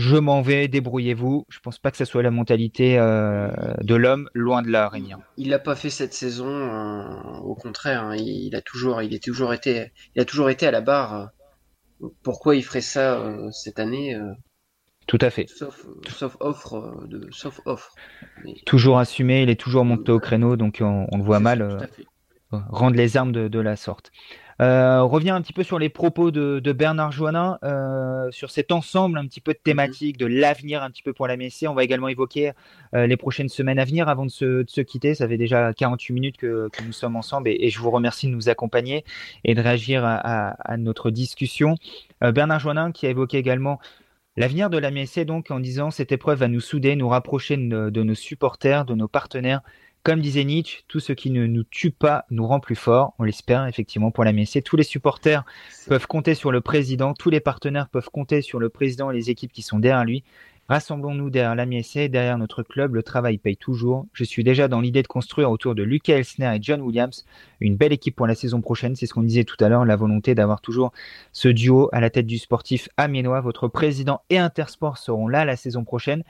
je 0.00 0.16
m'en 0.16 0.40
vais, 0.40 0.66
débrouillez-vous. 0.66 1.44
Je 1.48 1.58
pense 1.60 1.78
pas 1.78 1.90
que 1.90 1.98
ce 1.98 2.06
soit 2.06 2.22
la 2.22 2.30
mentalité 2.30 2.98
euh, 2.98 3.50
de 3.82 3.94
l'homme, 3.94 4.30
loin 4.34 4.62
de 4.62 4.68
là, 4.68 4.88
Régnien. 4.88 5.20
Il 5.36 5.50
l'a 5.50 5.58
pas 5.58 5.76
fait 5.76 5.90
cette 5.90 6.14
saison, 6.14 6.48
euh, 6.48 7.38
au 7.42 7.54
contraire, 7.54 8.04
hein. 8.04 8.16
il, 8.16 8.56
a 8.56 8.62
toujours, 8.62 9.02
il 9.02 9.14
est 9.14 9.22
toujours 9.22 9.52
été, 9.52 9.92
il 10.14 10.22
a 10.22 10.24
toujours 10.24 10.48
été 10.48 10.66
à 10.66 10.70
la 10.70 10.80
barre. 10.80 11.30
Pourquoi 12.22 12.56
il 12.56 12.64
ferait 12.64 12.80
ça 12.80 13.20
euh, 13.20 13.50
cette 13.50 13.78
année 13.78 14.18
Tout 15.06 15.18
à 15.20 15.28
fait. 15.28 15.46
Sauf, 15.48 15.84
offre, 16.40 17.06
de, 17.06 17.28
sauf 17.30 17.60
offre. 17.66 17.94
Toujours 18.64 18.98
assumé, 18.98 19.42
il 19.42 19.50
est 19.50 19.60
toujours 19.60 19.84
monté 19.84 20.12
au 20.12 20.18
créneau, 20.18 20.56
donc 20.56 20.78
on, 20.80 21.06
le 21.14 21.22
voit 21.22 21.40
mal 21.40 21.90
rendre 22.50 22.96
les 22.96 23.18
armes 23.18 23.32
de, 23.32 23.48
de 23.48 23.60
la 23.60 23.76
sorte. 23.76 24.10
Euh, 24.60 25.02
revient 25.02 25.30
un 25.30 25.40
petit 25.40 25.54
peu 25.54 25.62
sur 25.62 25.78
les 25.78 25.88
propos 25.88 26.30
de, 26.30 26.72
Bernard 26.72 27.12
Joannin, 27.12 27.58
euh, 27.64 28.30
sur 28.30 28.50
cet 28.50 28.72
ensemble 28.72 29.16
un 29.16 29.26
petit 29.26 29.40
peu 29.40 29.54
de 29.54 29.58
thématiques, 29.58 30.18
de 30.18 30.26
l'avenir 30.26 30.82
un 30.82 30.90
petit 30.90 31.02
peu 31.02 31.14
pour 31.14 31.26
la 31.26 31.36
MSC. 31.36 31.66
On 31.66 31.72
va 31.72 31.82
également 31.82 32.08
évoquer 32.08 32.52
euh, 32.94 33.06
les 33.06 33.16
prochaines 33.16 33.48
semaines 33.48 33.78
à 33.78 33.86
venir 33.86 34.08
avant 34.08 34.26
de 34.26 34.30
se, 34.30 34.80
quitter. 34.82 35.14
Ça 35.14 35.26
fait 35.26 35.38
déjà 35.38 35.72
48 35.72 36.12
minutes 36.12 36.36
que, 36.36 36.68
nous 36.84 36.92
sommes 36.92 37.16
ensemble 37.16 37.48
et, 37.48 37.70
je 37.70 37.78
vous 37.78 37.90
remercie 37.90 38.26
de 38.26 38.32
nous 38.32 38.48
accompagner 38.48 39.04
et 39.44 39.54
de 39.54 39.60
réagir 39.62 40.04
à, 40.04 40.76
notre 40.76 41.10
discussion. 41.10 41.76
Bernard 42.20 42.60
Joannin 42.60 42.92
qui 42.92 43.06
a 43.06 43.10
évoqué 43.10 43.38
également 43.38 43.78
L'avenir 44.36 44.70
de 44.70 44.78
la 44.78 44.90
MSC, 44.92 45.24
donc, 45.24 45.50
en 45.50 45.58
disant 45.58 45.90
cette 45.90 46.12
épreuve 46.12 46.38
va 46.38 46.48
nous 46.48 46.60
souder, 46.60 46.94
nous 46.94 47.08
rapprocher 47.08 47.56
de 47.56 48.02
nos 48.02 48.14
supporters, 48.14 48.84
de 48.84 48.94
nos 48.94 49.08
partenaires, 49.08 49.60
comme 50.02 50.20
disait 50.20 50.44
Nietzsche, 50.44 50.82
tout 50.88 51.00
ce 51.00 51.12
qui 51.12 51.30
ne 51.30 51.46
nous 51.46 51.64
tue 51.64 51.90
pas 51.90 52.24
nous 52.30 52.46
rend 52.46 52.60
plus 52.60 52.76
forts. 52.76 53.14
On 53.18 53.24
l'espère 53.24 53.66
effectivement 53.66 54.10
pour 54.10 54.24
la 54.24 54.32
MSC. 54.32 54.62
Tous 54.62 54.76
les 54.76 54.82
supporters 54.82 55.44
peuvent 55.88 56.06
compter 56.06 56.34
sur 56.34 56.52
le 56.52 56.60
président, 56.60 57.12
tous 57.12 57.30
les 57.30 57.40
partenaires 57.40 57.88
peuvent 57.88 58.08
compter 58.10 58.40
sur 58.42 58.58
le 58.58 58.70
président 58.70 59.10
et 59.10 59.14
les 59.14 59.30
équipes 59.30 59.52
qui 59.52 59.62
sont 59.62 59.78
derrière 59.78 60.04
lui. 60.04 60.24
Rassemblons-nous 60.70 61.30
derrière 61.30 61.56
l'AMISC, 61.56 61.98
derrière 62.10 62.38
notre 62.38 62.62
club, 62.62 62.94
le 62.94 63.02
travail 63.02 63.38
paye 63.38 63.56
toujours. 63.56 64.06
Je 64.12 64.22
suis 64.22 64.44
déjà 64.44 64.68
dans 64.68 64.80
l'idée 64.80 65.02
de 65.02 65.08
construire 65.08 65.50
autour 65.50 65.74
de 65.74 65.82
Lucas 65.82 66.14
Elsner 66.14 66.54
et 66.54 66.62
John 66.62 66.80
Williams 66.80 67.26
une 67.58 67.74
belle 67.74 67.92
équipe 67.92 68.14
pour 68.14 68.28
la 68.28 68.36
saison 68.36 68.60
prochaine. 68.60 68.94
C'est 68.94 69.06
ce 69.06 69.12
qu'on 69.12 69.24
disait 69.24 69.42
tout 69.42 69.56
à 69.58 69.68
l'heure, 69.68 69.84
la 69.84 69.96
volonté 69.96 70.36
d'avoir 70.36 70.60
toujours 70.60 70.92
ce 71.32 71.48
duo 71.48 71.88
à 71.92 71.98
la 72.00 72.08
tête 72.08 72.26
du 72.26 72.38
sportif 72.38 72.88
amiénois. 72.96 73.40
Votre 73.40 73.66
président 73.66 74.20
et 74.30 74.38
Intersport 74.38 74.96
seront 74.96 75.26
là 75.26 75.44
la 75.44 75.56
saison 75.56 75.82
prochaine. 75.82 76.22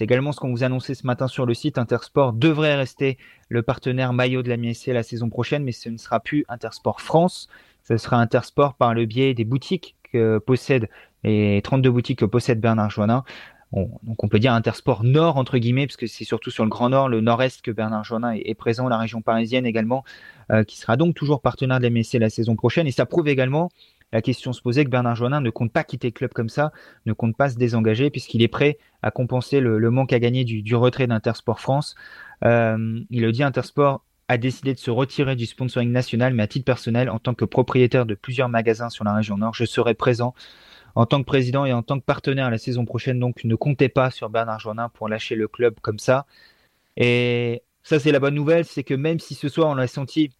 C'est 0.00 0.04
également 0.04 0.32
ce 0.32 0.40
qu'on 0.40 0.48
vous 0.48 0.64
annonçait 0.64 0.94
ce 0.94 1.06
matin 1.06 1.28
sur 1.28 1.44
le 1.44 1.52
site. 1.52 1.76
Intersport 1.76 2.32
devrait 2.32 2.74
rester 2.74 3.18
le 3.50 3.60
partenaire 3.60 4.14
maillot 4.14 4.42
de 4.42 4.48
la 4.48 4.56
MSC 4.56 4.86
la 4.86 5.02
saison 5.02 5.28
prochaine, 5.28 5.62
mais 5.62 5.72
ce 5.72 5.90
ne 5.90 5.98
sera 5.98 6.20
plus 6.20 6.46
Intersport 6.48 7.02
France. 7.02 7.50
Ce 7.82 7.98
sera 7.98 8.16
Intersport 8.16 8.76
par 8.76 8.94
le 8.94 9.04
biais 9.04 9.34
des 9.34 9.44
boutiques 9.44 9.96
que 10.10 10.38
possède 10.38 10.88
les 11.22 11.60
32 11.60 11.90
boutiques 11.90 12.20
que 12.20 12.24
possède 12.24 12.62
Bernard 12.62 12.88
Joannin 12.88 13.24
donc 13.72 14.24
on 14.24 14.28
peut 14.28 14.38
dire 14.38 14.52
Intersport 14.52 15.04
Nord 15.04 15.36
entre 15.36 15.58
guillemets, 15.58 15.86
parce 15.86 15.96
que 15.96 16.06
c'est 16.06 16.24
surtout 16.24 16.50
sur 16.50 16.64
le 16.64 16.70
Grand 16.70 16.88
Nord, 16.88 17.08
le 17.08 17.20
Nord-Est 17.20 17.62
que 17.62 17.70
Bernard 17.70 18.02
Jonin 18.04 18.32
est, 18.32 18.54
présent, 18.54 18.88
la 18.88 18.98
région 18.98 19.22
parisienne 19.22 19.64
également, 19.64 20.02
euh, 20.50 20.64
qui 20.64 20.76
sera 20.76 20.96
donc 20.96 21.14
toujours 21.14 21.40
partenaire 21.40 21.78
de 21.78 21.86
l'MSC 21.86 22.18
la 22.18 22.30
saison 22.30 22.56
prochaine. 22.56 22.88
Et 22.88 22.90
ça 22.90 23.06
prouve 23.06 23.28
également 23.28 23.70
la 24.12 24.22
question 24.22 24.52
se 24.52 24.60
posait 24.60 24.84
que 24.84 24.90
Bernard 24.90 25.16
Jonin 25.16 25.40
ne 25.40 25.50
compte 25.50 25.72
pas 25.72 25.84
quitter 25.84 26.08
le 26.08 26.12
club 26.12 26.32
comme 26.32 26.48
ça, 26.48 26.72
ne 27.06 27.12
compte 27.12 27.36
pas 27.36 27.50
se 27.50 27.56
désengager, 27.56 28.10
puisqu'il 28.10 28.42
est 28.42 28.48
prêt 28.48 28.78
à 29.02 29.10
compenser 29.10 29.60
le, 29.60 29.90
manque 29.90 30.12
à 30.12 30.18
gagner 30.18 30.44
du, 30.44 30.74
retrait 30.74 31.06
d'Intersport 31.06 31.60
France. 31.60 31.94
Euh, 32.44 33.00
il 33.10 33.22
le 33.22 33.32
dit, 33.32 33.42
Intersport 33.42 34.04
a 34.28 34.38
décidé 34.38 34.74
de 34.74 34.78
se 34.78 34.90
retirer 34.90 35.36
du 35.36 35.46
sponsoring 35.46 35.90
national, 35.90 36.34
mais 36.34 36.44
à 36.44 36.46
titre 36.46 36.64
personnel, 36.64 37.10
en 37.10 37.18
tant 37.18 37.34
que 37.34 37.44
propriétaire 37.44 38.06
de 38.06 38.14
plusieurs 38.14 38.48
magasins 38.48 38.88
sur 38.88 39.04
la 39.04 39.14
région 39.14 39.36
Nord, 39.36 39.54
je 39.54 39.64
serai 39.64 39.94
présent 39.94 40.34
en 40.94 41.06
tant 41.06 41.20
que 41.20 41.26
président 41.26 41.64
et 41.64 41.72
en 41.72 41.82
tant 41.82 41.98
que 41.98 42.04
partenaire 42.04 42.50
la 42.50 42.58
saison 42.58 42.84
prochaine. 42.84 43.18
Donc 43.18 43.44
ne 43.44 43.54
comptez 43.54 43.88
pas 43.88 44.10
sur 44.10 44.30
Bernard 44.30 44.60
Journin 44.60 44.88
pour 44.88 45.08
lâcher 45.08 45.34
le 45.34 45.48
club 45.48 45.74
comme 45.80 45.98
ça. 45.98 46.26
Et 46.96 47.62
ça, 47.82 47.98
c'est 47.98 48.12
la 48.12 48.20
bonne 48.20 48.34
nouvelle, 48.34 48.64
c'est 48.64 48.84
que 48.84 48.94
même 48.94 49.18
si 49.18 49.34
ce 49.34 49.48
soir 49.48 49.68
on 49.68 49.74
l'a 49.74 49.86
senti, 49.86 50.30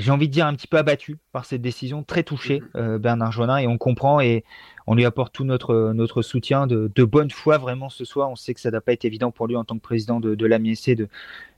j'ai 0.00 0.10
envie 0.10 0.28
de 0.28 0.32
dire 0.32 0.46
un 0.46 0.54
petit 0.54 0.66
peu 0.66 0.78
abattu 0.78 1.18
par 1.32 1.44
cette 1.44 1.62
décision, 1.62 2.02
très 2.02 2.22
touché, 2.22 2.60
mm-hmm. 2.60 2.76
euh, 2.76 2.98
Bernard 2.98 3.32
Journin, 3.32 3.58
et 3.58 3.66
on 3.66 3.78
comprend 3.78 4.20
et 4.20 4.44
on 4.86 4.94
lui 4.94 5.04
apporte 5.04 5.32
tout 5.32 5.44
notre, 5.44 5.92
notre 5.92 6.22
soutien 6.22 6.66
de, 6.66 7.04
bonne 7.04 7.30
foi 7.30 7.58
vraiment 7.58 7.90
ce 7.90 8.04
soir. 8.04 8.30
On 8.30 8.36
sait 8.36 8.54
que 8.54 8.60
ça 8.60 8.70
n'a 8.70 8.80
pas 8.80 8.92
été 8.92 9.06
évident 9.06 9.30
pour 9.30 9.46
lui 9.46 9.56
en 9.56 9.64
tant 9.64 9.76
que 9.76 9.82
président 9.82 10.20
de, 10.20 10.34
de 10.34 10.46
l'AMIEC 10.46 10.96
de, 10.96 11.08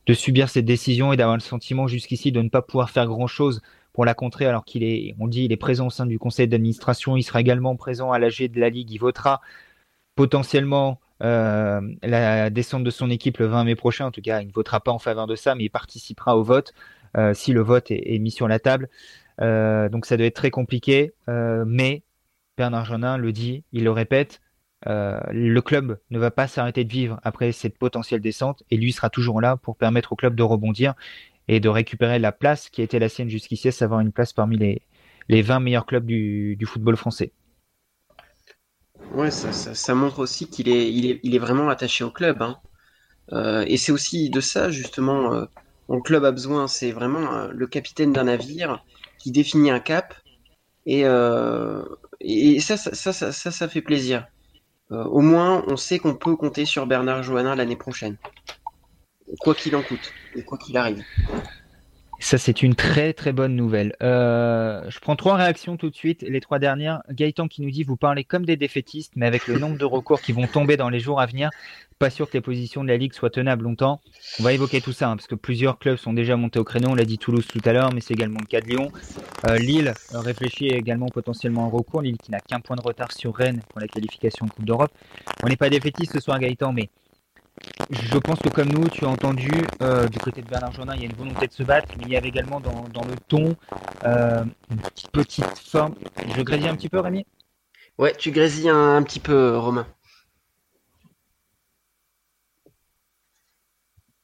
de 0.06 0.14
subir 0.14 0.48
cette 0.48 0.64
décision 0.64 1.12
et 1.12 1.16
d'avoir 1.16 1.36
le 1.36 1.42
sentiment 1.42 1.86
jusqu'ici 1.86 2.32
de 2.32 2.42
ne 2.42 2.48
pas 2.48 2.62
pouvoir 2.62 2.90
faire 2.90 3.06
grand-chose 3.06 3.62
pour 3.92 4.04
la 4.04 4.14
contrer, 4.14 4.46
alors 4.46 4.64
qu'il 4.64 4.82
est, 4.82 5.14
on 5.18 5.28
dit, 5.28 5.44
il 5.44 5.52
est 5.52 5.56
présent 5.56 5.86
au 5.86 5.90
sein 5.90 6.06
du 6.06 6.18
conseil 6.18 6.48
d'administration, 6.48 7.16
il 7.16 7.22
sera 7.22 7.40
également 7.40 7.76
présent 7.76 8.10
à 8.10 8.18
l'AG 8.18 8.50
de 8.50 8.58
la 8.58 8.70
Ligue, 8.70 8.90
il 8.90 8.98
votera 8.98 9.40
potentiellement 10.16 10.98
euh, 11.22 11.80
la 12.02 12.50
descente 12.50 12.84
de 12.84 12.90
son 12.90 13.10
équipe 13.10 13.38
le 13.38 13.46
20 13.46 13.64
mai 13.64 13.74
prochain. 13.74 14.06
En 14.06 14.10
tout 14.10 14.22
cas, 14.22 14.40
il 14.40 14.48
ne 14.48 14.52
votera 14.52 14.80
pas 14.80 14.92
en 14.92 14.98
faveur 14.98 15.26
de 15.26 15.36
ça, 15.36 15.54
mais 15.54 15.64
il 15.64 15.70
participera 15.70 16.36
au 16.36 16.42
vote 16.42 16.72
si 17.34 17.52
le 17.52 17.60
vote 17.60 17.90
est, 17.90 18.18
mis 18.18 18.30
sur 18.30 18.48
la 18.48 18.58
table. 18.58 18.88
Euh, 19.40 19.88
donc 19.88 20.06
ça 20.06 20.16
doit 20.16 20.26
être 20.26 20.36
très 20.36 20.50
compliqué, 20.50 21.12
mais 21.28 22.02
Bernard 22.56 22.84
Jeannin 22.84 23.16
le 23.16 23.32
dit, 23.32 23.64
il 23.72 23.84
le 23.84 23.90
répète, 23.90 24.40
le 24.86 25.60
club 25.60 25.98
ne 26.10 26.18
va 26.18 26.30
pas 26.30 26.46
s'arrêter 26.46 26.84
de 26.84 26.92
vivre 26.92 27.20
après 27.22 27.52
cette 27.52 27.78
potentielle 27.78 28.20
descente 28.20 28.62
et 28.70 28.76
lui 28.76 28.92
sera 28.92 29.10
toujours 29.10 29.40
là 29.40 29.56
pour 29.56 29.76
permettre 29.76 30.12
au 30.12 30.16
club 30.16 30.34
de 30.34 30.42
rebondir 30.42 30.94
et 31.48 31.60
de 31.60 31.68
récupérer 31.68 32.18
la 32.18 32.32
place 32.32 32.68
qui 32.68 32.82
été 32.82 32.98
la 32.98 33.08
sienne 33.08 33.28
jusqu'ici, 33.28 33.68
à 33.68 33.72
savoir 33.72 34.00
une 34.00 34.12
place 34.12 34.32
parmi 34.32 34.56
les, 34.56 34.82
les 35.28 35.42
20 35.42 35.60
meilleurs 35.60 35.86
clubs 35.86 36.06
du, 36.06 36.58
football 36.64 36.96
français. 36.96 37.32
Ouais, 39.14 39.30
ça, 39.30 39.94
montre 39.94 40.20
aussi 40.20 40.48
qu'il 40.48 40.68
est, 40.68 40.90
il 40.92 41.10
est, 41.10 41.20
il 41.22 41.34
est 41.34 41.38
vraiment 41.38 41.68
attaché 41.68 42.04
au 42.04 42.10
club. 42.10 42.40
Hein. 42.40 42.58
Euh, 43.32 43.64
et 43.66 43.76
c'est 43.76 43.92
aussi 43.92 44.30
de 44.30 44.40
ça, 44.40 44.70
justement, 44.70 45.46
le 45.88 46.00
club 46.00 46.24
a 46.24 46.32
besoin. 46.32 46.68
C'est 46.68 46.92
vraiment 46.92 47.32
euh, 47.34 47.48
le 47.52 47.66
capitaine 47.66 48.12
d'un 48.12 48.24
navire 48.24 48.84
qui 49.18 49.30
définit 49.30 49.70
un 49.70 49.80
cap. 49.80 50.14
Et, 50.86 51.04
euh, 51.04 51.82
et 52.20 52.60
ça, 52.60 52.76
ça, 52.76 53.12
ça, 53.12 53.32
ça, 53.32 53.68
fait 53.68 53.82
plaisir. 53.82 54.26
Euh, 54.90 55.04
au 55.04 55.20
moins, 55.20 55.64
on 55.68 55.76
sait 55.76 55.98
qu'on 55.98 56.14
peut 56.14 56.36
compter 56.36 56.64
sur 56.64 56.86
Bernard 56.86 57.22
Johannin 57.22 57.54
l'année 57.54 57.76
prochaine 57.76 58.16
quoi 59.40 59.54
qu'il 59.54 59.74
en 59.76 59.82
coûte 59.82 60.12
et 60.34 60.42
quoi 60.42 60.58
qu'il 60.58 60.76
arrive. 60.76 61.02
Ça, 62.22 62.38
c'est 62.38 62.62
une 62.62 62.76
très 62.76 63.12
très 63.14 63.32
bonne 63.32 63.56
nouvelle. 63.56 63.96
Euh, 64.00 64.88
je 64.88 65.00
prends 65.00 65.16
trois 65.16 65.34
réactions 65.34 65.76
tout 65.76 65.90
de 65.90 65.94
suite. 65.96 66.22
Les 66.22 66.40
trois 66.40 66.60
dernières. 66.60 67.02
Gaëtan 67.10 67.48
qui 67.48 67.62
nous 67.62 67.70
dit 67.70 67.82
Vous 67.82 67.96
parlez 67.96 68.22
comme 68.22 68.46
des 68.46 68.56
défaitistes, 68.56 69.12
mais 69.16 69.26
avec 69.26 69.48
le 69.48 69.58
nombre 69.58 69.76
de 69.76 69.84
recours 69.84 70.20
qui 70.20 70.30
vont 70.30 70.46
tomber 70.46 70.76
dans 70.76 70.88
les 70.88 71.00
jours 71.00 71.20
à 71.20 71.26
venir, 71.26 71.50
pas 71.98 72.10
sûr 72.10 72.28
que 72.28 72.34
les 72.34 72.40
positions 72.40 72.84
de 72.84 72.88
la 72.88 72.96
Ligue 72.96 73.12
soient 73.12 73.28
tenables 73.28 73.64
longtemps. 73.64 74.00
On 74.38 74.44
va 74.44 74.52
évoquer 74.52 74.80
tout 74.80 74.92
ça, 74.92 75.10
hein, 75.10 75.16
parce 75.16 75.26
que 75.26 75.34
plusieurs 75.34 75.80
clubs 75.80 75.96
sont 75.96 76.12
déjà 76.12 76.36
montés 76.36 76.60
au 76.60 76.64
créneau. 76.64 76.90
On 76.90 76.94
l'a 76.94 77.04
dit 77.04 77.18
Toulouse 77.18 77.46
tout 77.46 77.60
à 77.64 77.72
l'heure, 77.72 77.92
mais 77.92 78.00
c'est 78.00 78.14
également 78.14 78.38
le 78.40 78.46
cas 78.46 78.60
de 78.60 78.68
Lyon. 78.68 78.92
Euh, 79.48 79.58
Lille 79.58 79.92
réfléchit 80.14 80.68
également 80.68 81.08
potentiellement 81.08 81.66
en 81.66 81.70
recours. 81.70 82.02
Lille 82.02 82.18
qui 82.18 82.30
n'a 82.30 82.38
qu'un 82.38 82.60
point 82.60 82.76
de 82.76 82.82
retard 82.82 83.10
sur 83.10 83.34
Rennes 83.34 83.62
pour 83.68 83.80
la 83.80 83.88
qualification 83.88 84.46
en 84.46 84.48
Coupe 84.48 84.64
d'Europe. 84.64 84.92
On 85.42 85.48
n'est 85.48 85.56
pas 85.56 85.70
défaitistes 85.70 86.12
ce 86.12 86.20
soir, 86.20 86.38
Gaëtan, 86.38 86.72
mais 86.72 86.88
je 87.90 88.18
pense 88.18 88.38
que 88.38 88.48
comme 88.48 88.68
nous, 88.68 88.88
tu 88.88 89.04
as 89.04 89.08
entendu, 89.08 89.50
euh, 89.82 90.08
du 90.08 90.18
côté 90.18 90.42
de 90.42 90.48
Bernard 90.48 90.72
Jonin, 90.72 90.94
il 90.94 91.00
y 91.00 91.02
a 91.04 91.06
une 91.06 91.16
volonté 91.16 91.46
de 91.46 91.52
se 91.52 91.62
battre, 91.62 91.88
mais 91.98 92.04
il 92.06 92.12
y 92.12 92.16
avait 92.16 92.28
également 92.28 92.60
dans, 92.60 92.84
le 93.04 93.16
ton 93.28 93.56
euh, 94.04 94.44
une 94.70 94.78
petite, 95.12 95.44
forme. 95.58 95.94
Je 96.34 96.42
grésille 96.42 96.68
un 96.68 96.76
petit 96.76 96.88
peu, 96.88 97.00
Rémi? 97.00 97.26
Ouais, 97.98 98.14
tu 98.14 98.30
grésilles 98.30 98.70
un, 98.70 99.02
petit 99.02 99.20
peu, 99.20 99.56
Romain. 99.58 99.86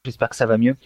J'espère 0.04 0.30
que 0.30 0.36
ça 0.36 0.46
va 0.46 0.56
mieux. 0.56 0.76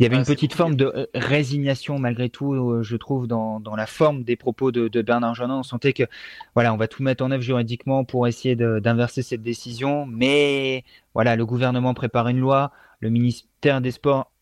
Il 0.00 0.04
y 0.04 0.06
avait 0.06 0.16
une 0.16 0.24
petite 0.24 0.54
forme 0.54 0.76
de 0.76 0.86
euh, 0.86 1.06
résignation 1.14 1.98
malgré 1.98 2.30
tout, 2.30 2.54
euh, 2.54 2.82
je 2.82 2.96
trouve, 2.96 3.26
dans, 3.26 3.60
dans 3.60 3.76
la 3.76 3.84
forme 3.84 4.24
des 4.24 4.34
propos 4.34 4.72
de, 4.72 4.88
de 4.88 5.02
Bernard 5.02 5.34
Jeannin. 5.34 5.58
On 5.58 5.62
sentait 5.62 5.92
que 5.92 6.04
voilà, 6.54 6.72
on 6.72 6.78
va 6.78 6.88
tout 6.88 7.02
mettre 7.02 7.22
en 7.22 7.30
œuvre 7.30 7.42
juridiquement 7.42 8.04
pour 8.04 8.26
essayer 8.26 8.56
d'inverser 8.56 9.20
cette 9.20 9.42
décision, 9.42 10.06
mais 10.06 10.84
voilà, 11.12 11.36
le 11.36 11.44
gouvernement 11.44 11.92
prépare 11.92 12.28
une 12.28 12.40
loi, 12.40 12.72
le 13.00 13.10
ministère 13.10 13.82
des 13.82 13.90
Sports 13.90 14.32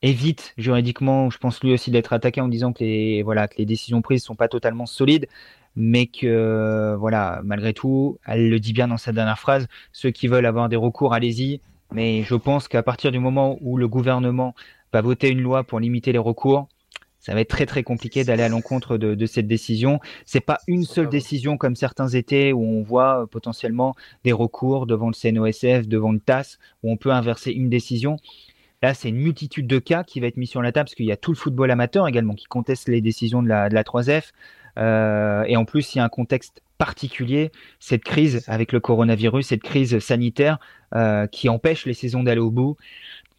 évite 0.00 0.54
juridiquement, 0.58 1.28
je 1.28 1.38
pense 1.38 1.60
lui 1.64 1.72
aussi 1.72 1.90
d'être 1.90 2.12
attaqué 2.12 2.40
en 2.40 2.46
disant 2.46 2.72
que 2.72 2.84
les 2.84 3.24
voilà 3.24 3.48
que 3.48 3.56
les 3.58 3.66
décisions 3.66 4.00
prises 4.00 4.22
sont 4.22 4.36
pas 4.36 4.48
totalement 4.48 4.86
solides, 4.86 5.26
mais 5.74 6.06
que 6.06 6.94
voilà 7.00 7.40
malgré 7.42 7.74
tout, 7.74 8.20
elle 8.26 8.48
le 8.48 8.60
dit 8.60 8.72
bien 8.72 8.86
dans 8.86 8.96
sa 8.96 9.10
dernière 9.10 9.40
phrase, 9.40 9.66
ceux 9.90 10.12
qui 10.12 10.28
veulent 10.28 10.46
avoir 10.46 10.68
des 10.68 10.76
recours, 10.76 11.14
allez-y. 11.14 11.60
Mais 11.92 12.24
je 12.24 12.34
pense 12.34 12.66
qu'à 12.66 12.82
partir 12.82 13.12
du 13.12 13.20
moment 13.20 13.56
où 13.60 13.76
le 13.76 13.86
gouvernement 13.86 14.54
va 14.94 15.02
voter 15.02 15.28
une 15.28 15.40
loi 15.40 15.64
pour 15.64 15.80
limiter 15.80 16.12
les 16.12 16.18
recours, 16.18 16.68
ça 17.18 17.32
va 17.34 17.40
être 17.40 17.48
très 17.48 17.66
très 17.66 17.82
compliqué 17.82 18.22
d'aller 18.22 18.42
à 18.42 18.48
l'encontre 18.48 18.98
de, 18.98 19.26
cette 19.26 19.46
décision. 19.46 19.98
C'est 20.26 20.40
pas 20.40 20.58
une 20.68 20.84
seule 20.84 21.08
décision 21.08 21.56
comme 21.56 21.74
certains 21.74 22.08
étaient 22.08 22.52
où 22.52 22.62
on 22.62 22.82
voit 22.82 23.22
euh, 23.22 23.26
potentiellement 23.26 23.94
des 24.24 24.32
recours 24.32 24.86
devant 24.86 25.08
le 25.08 25.14
CNOSF, 25.14 25.88
devant 25.88 26.12
le 26.12 26.20
TAS, 26.20 26.58
où 26.82 26.92
on 26.92 26.98
peut 26.98 27.10
inverser 27.10 27.50
une 27.50 27.70
décision. 27.70 28.18
Là, 28.82 28.92
c'est 28.92 29.08
une 29.08 29.16
multitude 29.16 29.66
de 29.66 29.78
cas 29.78 30.04
qui 30.04 30.20
va 30.20 30.26
être 30.26 30.36
mis 30.36 30.46
sur 30.46 30.60
la 30.60 30.70
table 30.70 30.84
parce 30.84 30.94
qu'il 30.94 31.06
y 31.06 31.12
a 31.12 31.16
tout 31.16 31.32
le 31.32 31.38
football 31.38 31.70
amateur 31.70 32.06
également 32.06 32.34
qui 32.34 32.44
conteste 32.44 32.88
les 32.88 33.00
décisions 33.00 33.42
de 33.42 33.48
la, 33.48 33.68
3F. 33.70 34.32
Euh, 34.76 35.44
et 35.44 35.56
en 35.56 35.64
plus, 35.64 35.94
il 35.94 35.98
y 35.98 36.00
a 36.02 36.04
un 36.04 36.10
contexte 36.10 36.62
particulier, 36.76 37.52
cette 37.80 38.04
crise 38.04 38.44
avec 38.48 38.72
le 38.72 38.80
coronavirus, 38.80 39.46
cette 39.46 39.62
crise 39.62 39.98
sanitaire 40.00 40.58
euh, 40.94 41.26
qui 41.26 41.48
empêche 41.48 41.86
les 41.86 41.94
saisons 41.94 42.22
d'aller 42.22 42.40
au 42.40 42.50
bout 42.50 42.76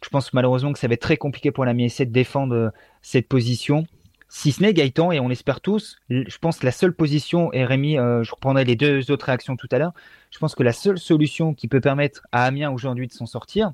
je 0.06 0.10
pense 0.10 0.32
malheureusement 0.32 0.72
que 0.72 0.78
ça 0.78 0.86
va 0.86 0.94
être 0.94 1.02
très 1.02 1.16
compliqué 1.16 1.50
pour 1.50 1.64
la 1.64 1.74
MSC 1.74 2.02
de 2.02 2.12
défendre 2.12 2.54
euh, 2.54 2.70
cette 3.02 3.26
position. 3.26 3.88
Si 4.28 4.52
ce 4.52 4.62
n'est 4.62 4.72
Gaëtan, 4.72 5.10
et 5.10 5.18
on 5.18 5.26
l'espère 5.26 5.60
tous, 5.60 5.96
je 6.08 6.38
pense 6.38 6.60
que 6.60 6.64
la 6.64 6.70
seule 6.70 6.94
position, 6.94 7.52
et 7.52 7.64
Rémi, 7.64 7.98
euh, 7.98 8.22
je 8.22 8.30
reprendrai 8.30 8.64
les 8.64 8.76
deux 8.76 9.10
autres 9.10 9.26
réactions 9.26 9.56
tout 9.56 9.66
à 9.72 9.78
l'heure, 9.78 9.94
je 10.30 10.38
pense 10.38 10.54
que 10.54 10.62
la 10.62 10.72
seule 10.72 10.98
solution 10.98 11.54
qui 11.54 11.66
peut 11.66 11.80
permettre 11.80 12.22
à 12.30 12.44
Amiens 12.44 12.70
aujourd'hui 12.70 13.08
de 13.08 13.12
s'en 13.12 13.26
sortir, 13.26 13.72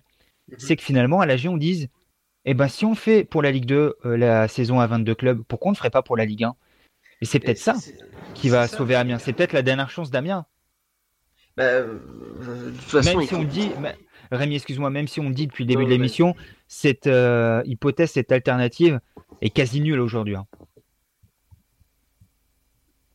mhm. 0.49 0.57
c'est 0.59 0.77
que 0.77 0.83
finalement 0.83 1.21
à 1.21 1.27
l'AG 1.27 1.47
on 1.49 1.59
dise, 1.59 1.89
eh 2.47 2.55
ben 2.55 2.69
si 2.69 2.87
on 2.87 2.95
fait 2.95 3.25
pour 3.25 3.43
la 3.43 3.51
Ligue 3.51 3.67
2 3.67 3.97
euh, 4.07 4.17
la 4.17 4.49
saison 4.49 4.81
à 4.81 4.87
22 4.87 5.15
clubs, 5.15 5.43
pourquoi 5.47 5.69
on 5.69 5.73
ne 5.73 5.77
ferait 5.77 5.91
pas 5.91 6.03
pour 6.03 6.17
la 6.17 6.25
Ligue 6.25 6.45
1 6.45 6.55
Et 7.21 7.27
c'est 7.27 7.41
peut-être 7.41 7.59
ça 7.59 7.75
qui 8.33 8.49
va 8.49 8.69
sauver 8.69 8.95
Amiens, 8.95 9.19
c'est 9.19 9.35
peut-être 9.35 9.53
la 9.53 9.63
dernière 9.63 9.91
chance 9.91 10.11
d'Amiens. 10.11 10.47
Bah, 11.59 11.83
Même 11.85 13.23
si 13.27 13.35
on 13.35 13.45
dit, 13.45 13.71
Rémi, 14.33 14.57
excuse-moi, 14.57 14.91
même 14.91 15.09
si 15.09 15.21
on 15.21 15.31
dit 15.31 15.47
depuis 15.47 15.65
le 15.65 15.69
début 15.69 15.85
de 15.85 15.91
l'émission, 15.91 16.35
cette 16.67 17.07
euh, 17.07 17.63
hypothèse, 17.67 18.13
cette 18.13 18.33
alternative 18.33 19.01
est 19.43 19.51
quasi 19.51 19.81
nulle 19.81 20.01
aujourd'hui. 20.01 20.37
Hein. 20.37 20.47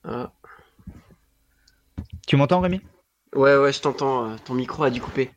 Ah. 0.03 0.31
Tu 2.27 2.35
m'entends, 2.35 2.61
Rémi? 2.61 2.81
Ouais, 3.35 3.57
ouais, 3.57 3.73
je 3.73 3.81
t'entends. 3.81 4.29
Euh, 4.29 4.35
ton 4.45 4.53
micro 4.53 4.83
a 4.83 4.91
dû 4.91 5.01
couper. 5.01 5.31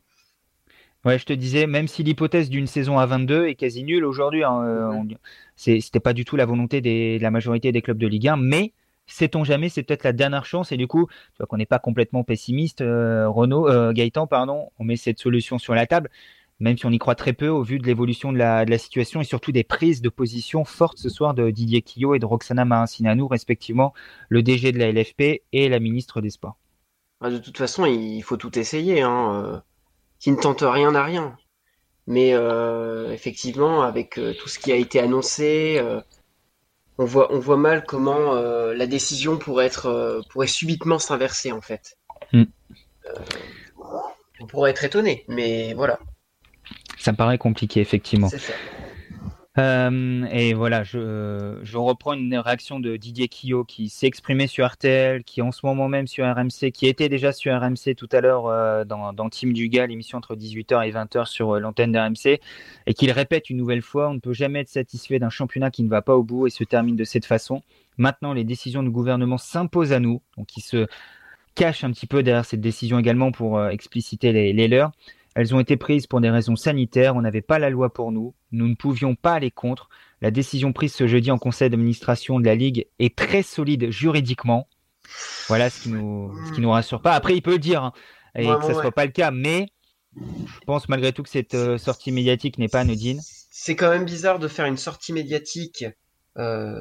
Ouais, 1.03 1.17
je 1.17 1.25
te 1.25 1.33
disais, 1.33 1.65
même 1.65 1.87
si 1.87 2.03
l'hypothèse 2.03 2.49
d'une 2.49 2.67
saison 2.67 2.99
à 2.99 3.07
22 3.07 3.47
est 3.47 3.55
quasi 3.55 3.83
nulle 3.83 4.05
aujourd'hui, 4.05 4.43
hein, 4.43 4.61
euh, 4.63 4.91
c'était 5.55 5.99
pas 5.99 6.13
du 6.13 6.25
tout 6.25 6.35
la 6.35 6.45
volonté 6.45 6.79
de 6.81 7.19
la 7.19 7.31
majorité 7.31 7.71
des 7.71 7.81
clubs 7.81 7.97
de 7.97 8.05
Ligue 8.05 8.27
1, 8.27 8.37
mais 8.37 8.73
sait-on 9.07 9.43
jamais, 9.43 9.69
c'est 9.69 9.83
peut-être 9.83 10.03
la 10.03 10.13
dernière 10.13 10.45
chance. 10.45 10.71
Et 10.71 10.77
du 10.77 10.87
coup, 10.87 11.07
tu 11.07 11.37
vois 11.37 11.47
qu'on 11.47 11.57
n'est 11.57 11.65
pas 11.65 11.79
complètement 11.79 12.23
pessimiste, 12.23 12.79
Renault, 12.81 13.93
Gaëtan, 13.93 14.27
pardon, 14.27 14.69
on 14.79 14.83
met 14.83 14.95
cette 14.95 15.19
solution 15.19 15.57
sur 15.57 15.73
la 15.73 15.85
table 15.85 16.09
même 16.61 16.77
si 16.77 16.85
on 16.85 16.91
y 16.91 16.99
croit 16.99 17.15
très 17.15 17.33
peu 17.33 17.49
au 17.49 17.63
vu 17.63 17.79
de 17.79 17.87
l'évolution 17.87 18.31
de 18.31 18.37
la, 18.37 18.77
situation 18.77 19.19
et 19.19 19.23
surtout 19.23 19.51
des 19.51 19.63
prises 19.63 20.01
de 20.01 20.09
position 20.09 20.63
fortes 20.63 20.99
ce 20.99 21.09
soir 21.09 21.33
de 21.33 21.49
Didier 21.49 21.81
Quillot 21.81 22.13
et 22.13 22.19
de 22.19 22.25
Roxana 22.25 22.65
Mahansinanou, 22.65 23.27
respectivement 23.27 23.93
le 24.29 24.43
DG 24.43 24.71
de 24.71 24.77
la 24.77 24.91
LFP 24.91 25.41
et 25.51 25.69
la 25.69 25.79
ministre 25.79 26.21
des 26.21 26.29
Sports. 26.29 26.57
Bah, 27.19 27.31
de 27.31 27.39
toute 27.39 27.57
façon, 27.57 27.85
il 27.85 28.21
faut 28.21 28.37
tout 28.37 28.57
essayer. 28.57 29.01
Hein. 29.01 29.43
Euh, 29.43 29.57
qui 30.19 30.31
ne 30.31 30.37
tente 30.37 30.61
rien 30.61 30.91
n'a 30.91 31.03
rien. 31.03 31.35
Mais 32.05 32.33
euh, 32.33 33.11
effectivement, 33.11 33.81
avec 33.81 34.19
euh, 34.19 34.35
tout 34.39 34.47
ce 34.47 34.59
qui 34.59 34.71
a 34.71 34.75
été 34.75 34.99
annoncé, 34.99 35.81
on, 36.97 37.05
voit, 37.05 37.33
on 37.33 37.39
voit 37.39 37.57
mal 37.57 37.83
comment 37.85 38.33
la 38.33 38.87
décision 38.87 39.37
pourrait, 39.37 39.65
être, 39.65 40.21
pourrait 40.29 40.47
subitement 40.47 40.99
s'inverser 40.99 41.51
en 41.51 41.61
fait. 41.61 41.97
Hmm. 42.33 42.43
on 44.39 44.45
pourrait 44.45 44.71
être 44.71 44.83
étonné, 44.83 45.25
mais 45.27 45.73
voilà. 45.73 45.99
Ça 46.97 47.11
me 47.11 47.17
paraît 47.17 47.37
compliqué, 47.37 47.81
effectivement. 47.81 48.29
Euh, 49.57 50.23
et 50.31 50.53
voilà, 50.53 50.83
je, 50.83 51.59
je, 51.61 51.77
reprends 51.77 52.13
une 52.13 52.37
réaction 52.37 52.79
de 52.79 52.95
Didier 52.95 53.27
Quillot 53.27 53.65
qui 53.65 53.89
s'est 53.89 54.07
exprimé 54.07 54.47
sur 54.47 54.65
RTL, 54.65 55.25
qui 55.25 55.41
en 55.41 55.51
ce 55.51 55.65
moment 55.65 55.89
même 55.89 56.07
sur 56.07 56.25
RMC, 56.25 56.71
qui 56.71 56.87
était 56.87 57.09
déjà 57.09 57.33
sur 57.33 57.53
RMC 57.59 57.95
tout 57.97 58.07
à 58.13 58.21
l'heure 58.21 58.47
euh, 58.47 58.85
dans, 58.85 59.29
Team 59.29 59.51
Duga, 59.51 59.87
l'émission 59.87 60.19
entre 60.19 60.37
18h 60.37 60.87
et 60.87 60.91
20h 60.93 61.25
sur 61.25 61.55
euh, 61.55 61.59
l'antenne 61.59 61.91
d'RMC, 61.91 62.39
et 62.87 62.93
qu'il 62.93 63.11
répète 63.11 63.49
une 63.49 63.57
nouvelle 63.57 63.81
fois, 63.81 64.09
on 64.09 64.13
ne 64.13 64.19
peut 64.19 64.31
jamais 64.31 64.61
être 64.61 64.69
satisfait 64.69 65.19
d'un 65.19 65.29
championnat 65.29 65.69
qui 65.69 65.83
ne 65.83 65.89
va 65.89 66.01
pas 66.01 66.15
au 66.15 66.23
bout 66.23 66.47
et 66.47 66.49
se 66.49 66.63
termine 66.63 66.95
de 66.95 67.03
cette 67.03 67.25
façon. 67.25 67.61
Maintenant, 67.97 68.33
les 68.33 68.45
décisions 68.45 68.83
du 68.83 68.89
gouvernement 68.89 69.37
s'imposent 69.37 69.91
à 69.91 69.99
nous, 69.99 70.21
donc 70.37 70.55
il 70.55 70.61
se 70.61 70.87
cache 71.55 71.83
un 71.83 71.91
petit 71.91 72.07
peu 72.07 72.23
derrière 72.23 72.45
cette 72.45 72.61
décision 72.61 72.99
également 72.99 73.33
pour 73.33 73.61
expliciter 73.67 74.31
les 74.31 74.67
leurs. 74.69 74.93
Elles 75.35 75.55
ont 75.55 75.59
été 75.59 75.77
prises 75.77 76.07
pour 76.07 76.19
des 76.19 76.29
raisons 76.29 76.55
sanitaires, 76.55 77.15
on 77.15 77.21
n'avait 77.21 77.41
pas 77.41 77.59
la 77.59 77.69
loi 77.69 77.93
pour 77.93 78.11
nous, 78.11 78.33
nous 78.51 78.67
ne 78.67 78.75
pouvions 78.75 79.15
pas 79.15 79.33
aller 79.33 79.51
contre. 79.51 79.89
La 80.21 80.29
décision 80.29 80.73
prise 80.73 80.93
ce 80.93 81.07
jeudi 81.07 81.31
en 81.31 81.37
conseil 81.37 81.69
d'administration 81.69 82.39
de 82.39 82.45
la 82.45 82.55
Ligue 82.55 82.87
est 82.99 83.15
très 83.15 83.41
solide 83.41 83.89
juridiquement. 83.91 84.67
Voilà 85.47 85.69
ce 85.69 85.83
qui 85.83 85.89
nous, 85.89 86.33
ce 86.47 86.53
qui 86.53 86.61
nous 86.61 86.71
rassure 86.71 87.01
pas. 87.01 87.13
Après, 87.13 87.35
il 87.35 87.41
peut 87.41 87.51
le 87.51 87.59
dire, 87.59 87.83
hein, 87.83 87.93
et 88.35 88.45
que 88.45 88.63
ce 88.63 88.69
ne 88.69 88.73
soit 88.73 88.91
pas 88.91 89.05
le 89.05 89.11
cas, 89.11 89.31
mais 89.31 89.67
je 90.15 90.65
pense 90.65 90.89
malgré 90.89 91.13
tout 91.13 91.23
que 91.23 91.29
cette 91.29 91.55
euh, 91.55 91.77
sortie 91.77 92.11
médiatique 92.11 92.57
n'est 92.57 92.67
pas 92.67 92.81
anodine. 92.81 93.21
C'est 93.49 93.75
quand 93.75 93.89
même 93.89 94.05
bizarre 94.05 94.39
de 94.39 94.47
faire 94.47 94.65
une 94.65 94.77
sortie 94.77 95.13
médiatique 95.13 95.85
euh, 96.37 96.75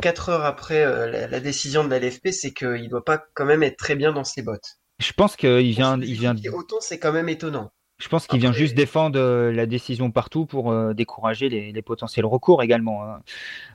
4 0.00 0.28
heures 0.28 0.44
après 0.44 0.84
euh, 0.84 1.28
la, 1.28 1.40
décision 1.40 1.84
de 1.84 1.90
la 1.90 1.98
LFP, 1.98 2.28
c'est 2.30 2.52
qu'il 2.52 2.82
ne 2.82 2.88
doit 2.88 3.04
pas 3.04 3.22
quand 3.34 3.44
même 3.44 3.62
être 3.62 3.76
très 3.76 3.96
bien 3.96 4.12
dans 4.12 4.24
ses 4.24 4.42
bottes. 4.42 4.78
Je 4.98 5.12
pense 5.12 5.36
qu'il 5.36 5.72
vient, 5.72 6.00
il 6.00 6.14
vient. 6.14 6.34
Autant 6.52 6.76
c'est 6.80 6.98
quand 6.98 7.12
même 7.12 7.28
étonnant. 7.28 7.72
Je 8.02 8.08
pense 8.08 8.26
qu'il 8.26 8.40
vient 8.40 8.52
juste 8.52 8.74
défendre 8.74 9.16
euh, 9.16 9.52
la 9.52 9.64
décision 9.64 10.10
partout 10.10 10.44
pour 10.44 10.72
euh, 10.72 10.92
décourager 10.92 11.48
les, 11.48 11.82
potentiels 11.82 12.26
recours 12.26 12.60
également. 12.60 13.04
Hein. 13.04 13.20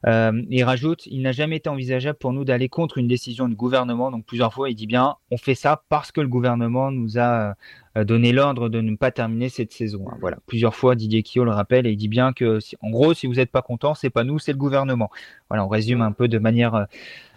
Euh, 0.06 0.42
il 0.50 0.66
rajoute, 0.66 1.06
il 1.06 1.22
n'a 1.22 1.32
jamais 1.32 1.56
été 1.56 1.70
envisageable 1.70 2.20
pour 2.20 2.34
nous 2.34 2.44
d'aller 2.44 2.68
contre 2.68 2.98
une 2.98 3.08
décision 3.08 3.48
du 3.48 3.56
gouvernement. 3.56 4.12
Donc 4.12 4.26
plusieurs 4.26 4.54
fois, 4.54 4.70
il 4.70 4.76
dit 4.76 4.86
bien, 4.86 5.16
on 5.32 5.38
fait 5.38 5.56
ça 5.56 5.82
parce 5.88 6.12
que 6.12 6.20
le 6.20 6.28
gouvernement 6.28 6.92
nous 6.92 7.18
a 7.18 7.56
donné 8.04 8.34
l'ordre 8.34 8.68
de 8.68 8.82
ne 8.82 8.98
pas 8.98 9.12
terminer 9.12 9.48
cette 9.48 9.72
saison. 9.72 10.06
Hein. 10.10 10.18
Voilà, 10.20 10.38
plusieurs 10.46 10.76
fois, 10.76 10.96
Didier 10.96 11.24
Quillot 11.24 11.46
le 11.46 11.52
rappelle 11.52 11.88
et 11.88 11.92
il 11.92 11.98
dit 11.98 12.10
bien 12.10 12.34
que, 12.34 12.60
en 12.82 12.90
gros, 12.90 13.14
si 13.14 13.28
vous 13.28 13.36
n'êtes 13.36 13.50
pas 13.50 13.62
content, 13.62 13.96
c'est 13.96 14.10
pas 14.10 14.26
nous, 14.26 14.40
c'est 14.40 14.52
le 14.52 14.58
gouvernement. 14.58 15.10
Voilà, 15.50 15.64
on 15.66 15.70
résume 15.70 16.02
un 16.02 16.12
peu 16.12 16.28
de 16.28 16.38
manière. 16.38 16.86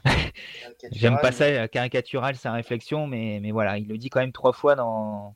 J'aime 0.93 1.19
pas 1.23 1.31
ça, 1.31 1.69
caricaturale 1.69 2.35
sa 2.35 2.51
réflexion, 2.51 3.07
mais, 3.07 3.39
mais 3.41 3.53
voilà, 3.53 3.79
il 3.79 3.87
le 3.87 3.97
dit 3.97 4.11
quand 4.11 4.21
même 4.21 4.33
trois 4.33 4.53
fois 4.53 4.75
dans 4.75 5.35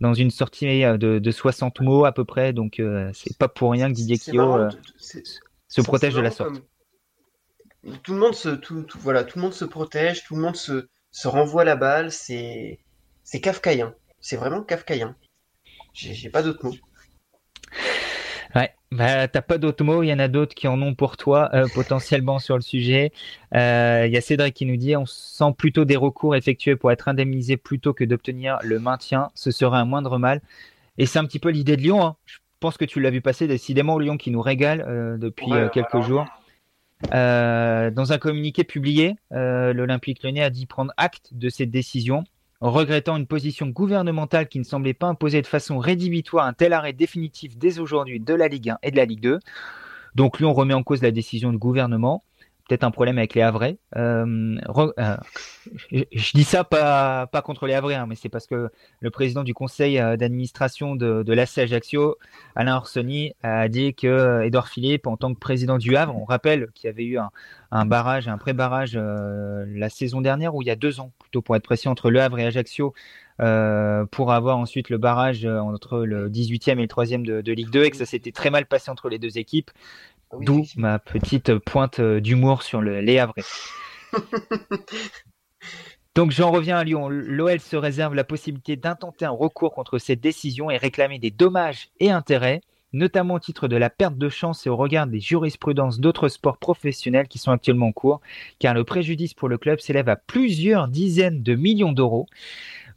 dans 0.00 0.14
une 0.14 0.30
sortie 0.30 0.84
euh, 0.84 0.96
de, 0.96 1.30
60 1.30 1.80
mots 1.80 2.04
à 2.04 2.12
peu 2.12 2.24
près. 2.24 2.52
Donc, 2.52 2.80
euh, 2.80 3.10
c'est 3.14 3.36
pas 3.36 3.48
pour 3.48 3.72
rien 3.72 3.88
que 3.88 3.94
Didier 3.94 4.18
Quillot 4.18 4.56
euh, 4.56 4.70
se 5.68 5.80
protège 5.82 6.14
de 6.14 6.20
la 6.20 6.30
sorte. 6.30 6.62
Tout 8.02 8.12
le 8.12 8.18
monde 8.18 8.34
se, 8.34 8.50
tout, 8.50 8.84
voilà, 8.98 9.24
tout 9.24 9.38
le 9.38 9.42
monde 9.42 9.54
se 9.54 9.64
protège, 9.64 10.24
tout 10.24 10.36
le 10.36 10.42
monde 10.42 10.56
se, 10.56 10.88
se 11.10 11.28
renvoie 11.28 11.64
la 11.64 11.76
balle. 11.76 12.12
C'est, 12.12 12.80
c'est 13.24 13.40
kafkaïen. 13.40 13.94
C'est 14.20 14.36
vraiment 14.36 14.62
kafkaïen. 14.62 15.16
J'ai 15.92 16.30
pas 16.30 16.42
d'autres 16.42 16.64
mots. 16.64 16.74
Bah, 18.92 19.28
t'as 19.28 19.40
pas 19.40 19.58
d'autres 19.58 19.84
mots, 19.84 20.02
il 20.02 20.08
y 20.08 20.12
en 20.12 20.18
a 20.18 20.26
d'autres 20.26 20.52
qui 20.52 20.66
en 20.66 20.82
ont 20.82 20.96
pour 20.96 21.16
toi 21.16 21.48
euh, 21.54 21.68
potentiellement 21.74 22.40
sur 22.40 22.56
le 22.56 22.60
sujet. 22.60 23.12
Euh, 23.54 24.02
il 24.04 24.12
y 24.12 24.16
a 24.16 24.20
Cédric 24.20 24.52
qui 24.52 24.66
nous 24.66 24.76
dit 24.76 24.96
on 24.96 25.06
sent 25.06 25.52
plutôt 25.56 25.84
des 25.84 25.94
recours 25.94 26.34
effectués 26.34 26.74
pour 26.74 26.90
être 26.90 27.06
indemnisé 27.06 27.56
plutôt 27.56 27.94
que 27.94 28.02
d'obtenir 28.02 28.58
le 28.64 28.80
maintien. 28.80 29.30
Ce 29.36 29.52
serait 29.52 29.78
un 29.78 29.84
moindre 29.84 30.18
mal. 30.18 30.40
Et 30.98 31.06
c'est 31.06 31.20
un 31.20 31.24
petit 31.24 31.38
peu 31.38 31.50
l'idée 31.50 31.76
de 31.76 31.82
Lyon. 31.82 32.04
Hein. 32.04 32.16
Je 32.26 32.38
pense 32.58 32.76
que 32.76 32.84
tu 32.84 33.00
l'as 33.00 33.10
vu 33.10 33.20
passer, 33.20 33.46
décidément 33.46 33.96
Lyon 33.96 34.16
qui 34.16 34.32
nous 34.32 34.42
régale 34.42 34.84
euh, 34.88 35.16
depuis 35.16 35.52
quelques 35.72 36.00
jours. 36.00 36.26
dans 37.12 38.12
un 38.12 38.18
communiqué 38.18 38.64
publié, 38.64 39.14
l'Olympique 39.30 40.24
lyonnais 40.24 40.42
a 40.42 40.50
dit 40.50 40.66
prendre 40.66 40.92
acte 40.96 41.28
de 41.30 41.48
cette 41.48 41.70
décision 41.70 42.24
regrettant 42.60 43.16
une 43.16 43.26
position 43.26 43.68
gouvernementale 43.68 44.48
qui 44.48 44.58
ne 44.58 44.64
semblait 44.64 44.94
pas 44.94 45.06
imposer 45.06 45.40
de 45.40 45.46
façon 45.46 45.78
rédhibitoire 45.78 46.46
un 46.46 46.52
tel 46.52 46.72
arrêt 46.72 46.92
définitif 46.92 47.56
dès 47.56 47.78
aujourd'hui 47.78 48.20
de 48.20 48.34
la 48.34 48.48
Ligue 48.48 48.70
1 48.70 48.78
et 48.82 48.90
de 48.90 48.96
la 48.96 49.06
Ligue 49.06 49.20
2. 49.20 49.40
Donc 50.14 50.38
lui, 50.38 50.44
on 50.44 50.52
remet 50.52 50.74
en 50.74 50.82
cause 50.82 51.02
la 51.02 51.10
décision 51.10 51.50
du 51.52 51.58
gouvernement 51.58 52.24
un 52.82 52.90
problème 52.90 53.18
avec 53.18 53.34
les 53.34 53.42
Havrais. 53.42 53.78
Euh, 53.96 54.56
euh, 54.76 55.16
je, 55.90 56.32
dis 56.32 56.44
ça 56.44 56.64
pas, 56.64 57.26
pas 57.26 57.42
contre 57.42 57.66
les 57.66 57.74
Havrais, 57.74 57.94
hein, 57.94 58.06
mais 58.08 58.14
c'est 58.14 58.28
parce 58.28 58.46
que 58.46 58.70
le 59.00 59.10
président 59.10 59.42
du 59.42 59.54
conseil 59.54 59.98
euh, 59.98 60.16
d'administration 60.16 60.96
de, 60.96 61.22
de 61.22 61.32
l'AC 61.32 61.58
Ajaccio, 61.58 62.16
Alain 62.54 62.76
Orsoni, 62.76 63.34
a 63.42 63.68
dit 63.68 63.94
que 63.94 64.42
Edouard 64.42 64.68
Philippe, 64.68 65.06
en 65.06 65.16
tant 65.16 65.34
que 65.34 65.38
président 65.38 65.78
du 65.78 65.96
Havre, 65.96 66.16
on 66.16 66.24
rappelle 66.24 66.68
qu'il 66.74 66.88
y 66.88 66.90
avait 66.90 67.04
eu 67.04 67.18
un, 67.18 67.30
un 67.70 67.86
barrage, 67.86 68.28
un 68.28 68.38
pré-barrage 68.38 68.96
la 68.96 69.88
saison 69.88 70.20
dernière, 70.20 70.54
ou 70.54 70.62
il 70.62 70.66
y 70.66 70.70
a 70.70 70.76
deux 70.76 71.00
ans, 71.00 71.12
plutôt 71.18 71.42
pour 71.42 71.56
être 71.56 71.64
précis, 71.64 71.88
entre 71.88 72.10
le 72.10 72.20
Havre 72.20 72.38
et 72.38 72.46
Ajaccio, 72.46 72.94
pour 74.10 74.32
avoir 74.32 74.58
ensuite 74.58 74.90
le 74.90 74.98
barrage 74.98 75.46
entre 75.46 76.00
le 76.00 76.28
18e 76.28 76.72
et 76.72 76.82
le 76.82 76.86
3e 76.86 77.24
de, 77.24 77.40
de 77.40 77.52
Ligue 77.52 77.70
2, 77.70 77.84
et 77.84 77.90
que 77.90 77.96
ça 77.96 78.06
s'était 78.06 78.32
très 78.32 78.50
mal 78.50 78.66
passé 78.66 78.90
entre 78.90 79.08
les 79.08 79.18
deux 79.18 79.38
équipes. 79.38 79.70
D'où 80.38 80.64
ma 80.76 80.98
petite 80.98 81.58
pointe 81.58 81.98
euh, 81.98 82.20
d'humour 82.20 82.62
sur 82.62 82.80
le, 82.80 83.00
les 83.00 83.18
Havrais. 83.18 83.42
Donc 86.14 86.30
j'en 86.30 86.50
reviens 86.50 86.78
à 86.78 86.84
Lyon. 86.84 87.08
L'OL 87.08 87.60
se 87.60 87.76
réserve 87.76 88.14
la 88.14 88.24
possibilité 88.24 88.76
d'intenter 88.76 89.24
un 89.24 89.30
recours 89.30 89.72
contre 89.72 89.98
cette 89.98 90.20
décision 90.20 90.70
et 90.70 90.76
réclamer 90.76 91.18
des 91.18 91.30
dommages 91.30 91.88
et 92.00 92.10
intérêts, 92.10 92.60
notamment 92.92 93.34
au 93.34 93.38
titre 93.38 93.68
de 93.68 93.76
la 93.76 93.90
perte 93.90 94.18
de 94.18 94.28
chance 94.28 94.66
et 94.66 94.70
au 94.70 94.76
regard 94.76 95.06
des 95.06 95.20
jurisprudences 95.20 96.00
d'autres 96.00 96.28
sports 96.28 96.58
professionnels 96.58 97.28
qui 97.28 97.38
sont 97.38 97.52
actuellement 97.52 97.86
en 97.86 97.92
cours, 97.92 98.20
car 98.58 98.74
le 98.74 98.84
préjudice 98.84 99.34
pour 99.34 99.48
le 99.48 99.58
club 99.58 99.78
s'élève 99.78 100.08
à 100.08 100.16
plusieurs 100.16 100.88
dizaines 100.88 101.42
de 101.42 101.54
millions 101.54 101.92
d'euros. 101.92 102.26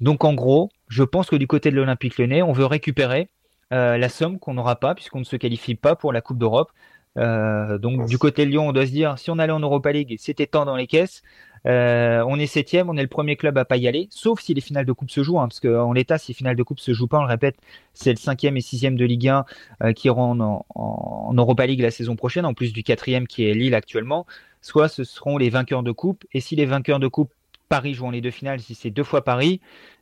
Donc 0.02 0.24
en 0.24 0.34
gros, 0.34 0.72
je 0.88 1.04
pense 1.04 1.30
que 1.30 1.36
du 1.36 1.48
côté 1.48 1.72
de 1.72 1.76
l'Olympique 1.76 2.18
lyonnais, 2.18 2.42
on 2.42 2.52
veut 2.52 2.66
récupérer 2.66 3.30
euh, 3.72 3.98
la 3.98 4.10
somme 4.10 4.40
qu'on 4.40 4.54
n'aura 4.56 4.76
pas 4.76 4.94
puisqu'on 4.96 5.20
ne 5.20 5.24
se 5.24 5.36
qualifie 5.36 5.76
pas 5.76 5.96
pour 5.96 6.14
la 6.14 6.22
Coupe 6.22 6.38
d'Europe. 6.38 6.72
Euh, 7.18 7.78
donc 7.78 8.08
du 8.08 8.18
côté 8.18 8.46
de 8.46 8.50
Lyon, 8.50 8.70
on 8.70 8.74
doit 8.74 8.88
se 8.88 8.92
dire 8.92 9.18
si 9.20 9.30
on 9.30 9.40
allait 9.40 9.54
en 9.54 9.60
Europa 9.60 9.92
League, 9.92 10.16
c'était 10.20 10.48
temps 10.48 10.66
dans 10.66 10.76
les 10.76 10.88
caisses. 10.88 11.22
Euh, 11.66 12.24
on 12.28 12.38
est 12.40 12.48
septième, 12.48 12.90
on 12.90 12.98
est 12.98 13.02
le 13.02 13.08
premier 13.08 13.38
club 13.38 13.58
à 13.58 13.64
pas 13.64 13.78
y 13.78 13.88
aller, 13.88 14.08
sauf 14.10 14.42
si 14.42 14.54
les 14.54 14.60
finales 14.60 14.86
de 14.86 14.92
coupe 14.92 15.10
se 15.10 15.24
jouent, 15.24 15.40
hein, 15.40 15.48
parce 15.48 15.62
qu'en 15.62 15.94
l'état, 15.94 16.18
si 16.18 16.32
les 16.32 16.36
finales 16.36 16.58
de 16.58 16.64
coupe 16.64 16.80
se 16.80 16.92
jouent 16.92 17.08
pas, 17.08 17.20
on 17.20 17.22
le 17.22 17.30
répète, 17.30 17.56
c'est 17.94 18.10
le 18.10 18.18
cinquième 18.18 18.58
et 18.58 18.62
sixième 18.62 18.98
de 18.98 19.06
Ligue 19.06 19.30
1 19.30 19.46
euh, 19.84 19.94
qui 19.94 20.08
iront 20.08 20.40
en, 20.42 20.66
en, 20.76 21.34
Europa 21.34 21.66
League 21.66 21.80
la 21.80 21.92
saison 21.92 22.18
prochaine, 22.18 22.46
en 22.46 22.54
plus 22.54 22.74
du 22.74 22.84
quatrième 22.84 23.28
qui 23.28 23.46
est 23.46 23.54
Lille 23.54 23.76
actuellement. 23.76 24.26
Soit 24.62 24.90
ce 24.90 25.04
seront 25.04 25.38
les 25.38 25.50
vainqueurs 25.50 25.84
de 25.84 25.92
coupe, 25.92 26.26
et 26.34 26.42
si 26.42 26.56
les 26.58 26.66
vainqueurs 26.66 27.00
de 27.00 27.08
coupe 27.08 27.32
Paris 27.70 27.94
jouent 27.94 28.12
les 28.12 28.22
deux 28.22 28.32
finales, 28.32 28.60
si 28.60 28.76
c'est 28.76 28.92
deux 28.92 29.04
fois 29.04 29.24
Paris, 29.24 29.62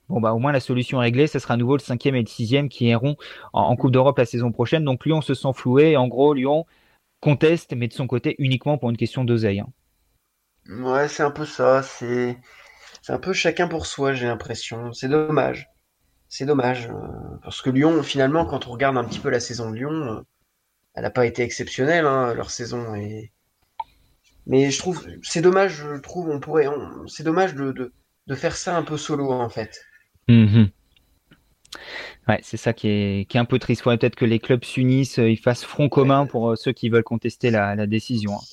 bon 0.09 0.19
bah 0.19 0.33
au 0.33 0.39
moins 0.39 0.51
la 0.51 0.59
solution 0.59 0.99
est 1.01 1.05
réglée, 1.05 1.27
ce 1.27 1.37
sera 1.39 1.53
à 1.53 1.57
nouveau 1.57 1.77
le 1.77 1.81
cinquième 1.81 2.15
et 2.15 2.21
le 2.21 2.27
sixième 2.27 2.69
qui 2.69 2.85
iront 2.87 3.17
en, 3.53 3.61
en 3.61 3.75
Coupe 3.75 3.91
d'Europe 3.91 4.17
la 4.17 4.25
saison 4.25 4.51
prochaine. 4.51 4.83
Donc 4.83 5.05
Lyon 5.05 5.21
se 5.21 5.35
sent 5.35 5.53
floué. 5.53 5.95
En 5.95 6.07
gros, 6.07 6.33
Lyon 6.33 6.65
conteste, 7.21 7.73
mais 7.73 7.87
de 7.87 7.93
son 7.93 8.07
côté 8.07 8.35
uniquement 8.39 8.77
pour 8.77 8.89
une 8.89 8.97
question 8.97 9.23
d'oseille. 9.23 9.61
Hein. 9.61 9.69
Ouais, 10.69 11.07
c'est 11.07 11.23
un 11.23 11.31
peu 11.31 11.45
ça. 11.45 11.81
C'est 11.83 12.37
un 13.07 13.19
peu 13.19 13.33
chacun 13.33 13.67
pour 13.67 13.85
soi, 13.85 14.13
j'ai 14.13 14.27
l'impression. 14.27 14.91
C'est 14.91 15.07
dommage. 15.07 15.69
C'est 16.27 16.45
dommage. 16.45 16.87
Euh, 16.87 17.37
parce 17.43 17.61
que 17.61 17.69
Lyon, 17.69 18.03
finalement, 18.03 18.45
quand 18.45 18.67
on 18.67 18.71
regarde 18.71 18.97
un 18.97 19.03
petit 19.03 19.19
peu 19.19 19.29
la 19.29 19.39
saison 19.39 19.71
de 19.71 19.75
Lyon, 19.75 19.91
euh, 19.91 20.21
elle 20.93 21.03
n'a 21.03 21.09
pas 21.09 21.25
été 21.25 21.43
exceptionnelle, 21.43 22.05
hein, 22.05 22.33
leur 22.33 22.51
saison. 22.51 22.95
Et... 22.95 23.31
Mais 24.45 24.71
je 24.71 24.79
trouve, 24.79 25.05
c'est 25.23 25.41
dommage, 25.41 25.75
je 25.77 25.99
trouve, 25.99 26.29
on 26.29 26.39
pourrait, 26.39 26.67
c'est 27.07 27.23
dommage 27.23 27.55
de, 27.55 27.71
de, 28.27 28.35
faire 28.35 28.55
ça 28.55 28.75
un 28.75 28.83
peu 28.83 28.97
solo, 28.97 29.31
en 29.31 29.49
fait. 29.49 29.81
Mmh 30.27 30.65
Ouais, 32.27 32.39
c'est 32.43 32.57
ça 32.57 32.73
qui 32.73 32.87
est, 32.87 33.25
qui 33.29 33.37
est 33.37 33.39
un 33.39 33.45
peu 33.45 33.59
triste. 33.59 33.81
Il 33.81 33.83
faudrait 33.83 33.97
peut-être 33.97 34.15
que 34.15 34.25
les 34.25 34.39
clubs 34.39 34.63
s'unissent, 34.63 35.19
euh, 35.19 35.29
ils 35.29 35.39
fassent 35.39 35.63
front 35.63 35.89
commun 35.89 36.25
pour 36.25 36.51
euh, 36.51 36.55
ceux 36.55 36.71
qui 36.71 36.89
veulent 36.89 37.03
contester 37.03 37.49
la, 37.49 37.75
la 37.75 37.87
décision. 37.87 38.35
Hein. 38.35 38.45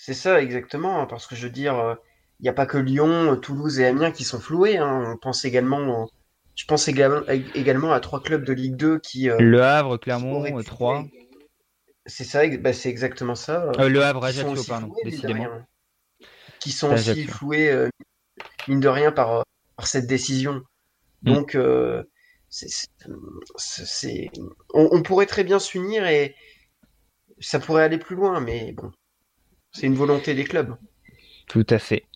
C'est 0.00 0.14
ça, 0.14 0.40
exactement. 0.42 1.06
Parce 1.06 1.26
que 1.26 1.34
je 1.34 1.44
veux 1.44 1.52
dire, 1.52 1.78
euh, 1.78 1.94
il 2.40 2.44
n'y 2.44 2.48
a 2.48 2.52
pas 2.52 2.66
que 2.66 2.78
Lyon, 2.78 3.36
Toulouse 3.36 3.80
et 3.80 3.86
Amiens 3.86 4.10
qui 4.10 4.24
sont 4.24 4.40
floués. 4.40 4.76
Hein. 4.76 5.12
On 5.12 5.16
pense 5.16 5.44
également, 5.44 6.08
je 6.54 6.64
pense 6.66 6.88
également, 6.88 7.22
également 7.54 7.92
à 7.92 8.00
trois 8.00 8.22
clubs 8.22 8.44
de 8.44 8.52
Ligue 8.52 8.76
2 8.76 8.98
qui. 8.98 9.28
le 9.38 9.62
Havre, 9.62 9.96
Clermont, 9.96 10.62
3. 10.62 11.04
C'est 12.06 12.24
ça, 12.24 12.46
bah, 12.46 12.72
c'est 12.72 12.88
exactement 12.88 13.34
ça. 13.34 13.70
le 13.78 14.02
Havre, 14.02 14.24
Ajaccio, 14.24 14.64
pardon, 14.64 14.94
décidément. 15.04 15.48
Qui 16.60 16.72
sont 16.72 16.92
aussi 16.92 17.24
floués, 17.24 17.88
mine 18.66 18.80
de 18.80 18.88
rien, 18.88 19.12
par, 19.12 19.44
par 19.76 19.86
cette 19.86 20.06
décision. 20.06 20.62
Mm. 21.22 21.32
Donc, 21.32 21.56
c'est, 22.48 24.30
on, 24.72 25.02
pourrait 25.02 25.26
très 25.26 25.44
bien 25.44 25.58
s'unir 25.58 26.06
et 26.06 26.34
ça 27.40 27.60
pourrait 27.60 27.84
aller 27.84 27.98
plus 27.98 28.16
loin, 28.16 28.40
mais 28.40 28.72
bon, 28.72 28.90
c'est 29.72 29.86
une 29.86 29.94
volonté 29.94 30.34
des 30.34 30.44
clubs. 30.44 30.76
Tout 31.46 31.66
à 31.70 31.78
fait. 31.78 32.07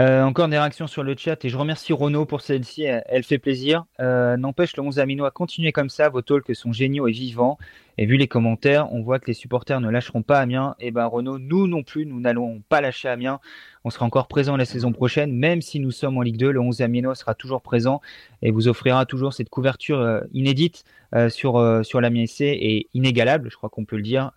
Euh, 0.00 0.22
encore 0.22 0.48
des 0.48 0.58
réactions 0.58 0.86
sur 0.86 1.02
le 1.02 1.14
chat 1.16 1.44
et 1.44 1.48
je 1.48 1.56
remercie 1.56 1.92
Renaud 1.92 2.24
pour 2.24 2.40
celle-ci, 2.40 2.82
elle, 2.82 3.22
fait 3.22 3.38
plaisir. 3.38 3.84
Euh, 4.00 4.36
n'empêche, 4.36 4.76
le 4.76 4.82
11 4.82 4.98
Aminois, 4.98 5.30
continuez 5.30 5.72
comme 5.72 5.90
ça, 5.90 6.08
vos 6.08 6.22
talks 6.22 6.54
sont 6.54 6.72
géniaux 6.72 7.06
et 7.08 7.12
vivants. 7.12 7.58
Et 7.98 8.06
vu 8.06 8.16
les 8.16 8.26
commentaires, 8.26 8.90
on 8.92 9.02
voit 9.02 9.18
que 9.18 9.26
les 9.26 9.34
supporters 9.34 9.80
ne 9.80 9.90
lâcheront 9.90 10.22
pas 10.22 10.40
Amiens. 10.40 10.74
Et 10.80 10.90
ben 10.90 11.04
Renaud, 11.04 11.38
nous 11.38 11.66
non 11.66 11.82
plus, 11.82 12.06
nous 12.06 12.20
n'allons 12.20 12.62
pas 12.68 12.80
lâcher 12.80 13.08
Amiens. 13.08 13.38
On 13.84 13.90
sera 13.90 14.06
encore 14.06 14.28
présent 14.28 14.56
la 14.56 14.64
saison 14.64 14.92
prochaine, 14.92 15.30
même 15.32 15.60
si 15.60 15.78
nous 15.78 15.90
sommes 15.90 16.16
en 16.16 16.22
Ligue 16.22 16.38
2. 16.38 16.50
Le 16.52 16.60
11 16.60 16.80
Amiens 16.80 17.14
sera 17.14 17.34
toujours 17.34 17.60
présent 17.60 18.00
et 18.40 18.50
vous 18.50 18.66
offrira 18.66 19.04
toujours 19.04 19.34
cette 19.34 19.50
couverture 19.50 20.00
euh, 20.00 20.20
inédite 20.32 20.84
sur, 21.28 21.84
sur 21.84 22.00
l'Amiens 22.00 22.24
et 22.40 22.88
inégalable, 22.94 23.50
je 23.50 23.56
crois 23.56 23.68
qu'on 23.68 23.84
peut 23.84 23.96
le 23.96 24.02
dire. 24.02 24.30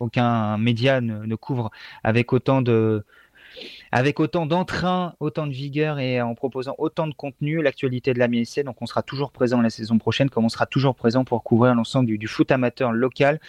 aucun 0.00 0.58
média 0.58 1.00
ne 1.00 1.34
couvre 1.36 1.70
avec 2.02 2.32
autant 2.32 2.60
de 2.60 3.04
avec 3.92 4.20
autant 4.20 4.46
d'entrain, 4.46 5.14
autant 5.20 5.46
de 5.46 5.52
vigueur 5.52 5.98
et 5.98 6.20
en 6.20 6.34
proposant 6.34 6.74
autant 6.78 7.06
de 7.06 7.14
contenu, 7.14 7.62
l'actualité 7.62 8.12
de 8.12 8.18
la 8.18 8.28
MSC. 8.28 8.62
Donc 8.64 8.76
on 8.80 8.86
sera 8.86 9.02
toujours 9.02 9.30
présent 9.30 9.60
la 9.60 9.70
saison 9.70 9.98
prochaine, 9.98 10.30
comme 10.30 10.44
on 10.44 10.48
sera 10.48 10.66
toujours 10.66 10.94
présent 10.94 11.24
pour 11.24 11.42
couvrir 11.42 11.74
l'ensemble 11.74 12.16
du, 12.16 12.28
foot 12.28 12.50
amateur 12.50 12.92
local. 12.92 13.40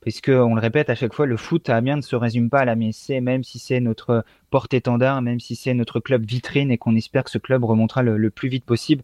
Puisque, 0.00 0.28
on 0.28 0.54
le 0.54 0.60
répète 0.60 0.90
à 0.90 0.94
chaque 0.94 1.14
fois, 1.14 1.24
le 1.24 1.38
foot 1.38 1.70
à 1.70 1.76
Amiens 1.76 1.96
ne 1.96 2.02
se 2.02 2.14
résume 2.14 2.50
pas 2.50 2.60
à 2.60 2.64
la 2.66 2.76
MSC, 2.76 3.22
même 3.22 3.42
si 3.42 3.58
c'est 3.58 3.80
notre 3.80 4.26
porte-étendard, 4.50 5.22
même 5.22 5.40
si 5.40 5.56
c'est 5.56 5.72
notre 5.72 5.98
club 5.98 6.26
vitrine 6.26 6.70
et 6.70 6.76
qu'on 6.76 6.94
espère 6.94 7.24
que 7.24 7.30
ce 7.30 7.38
club 7.38 7.64
remontera 7.64 8.02
le 8.02 8.30
plus 8.30 8.50
vite 8.50 8.66
possible 8.66 9.02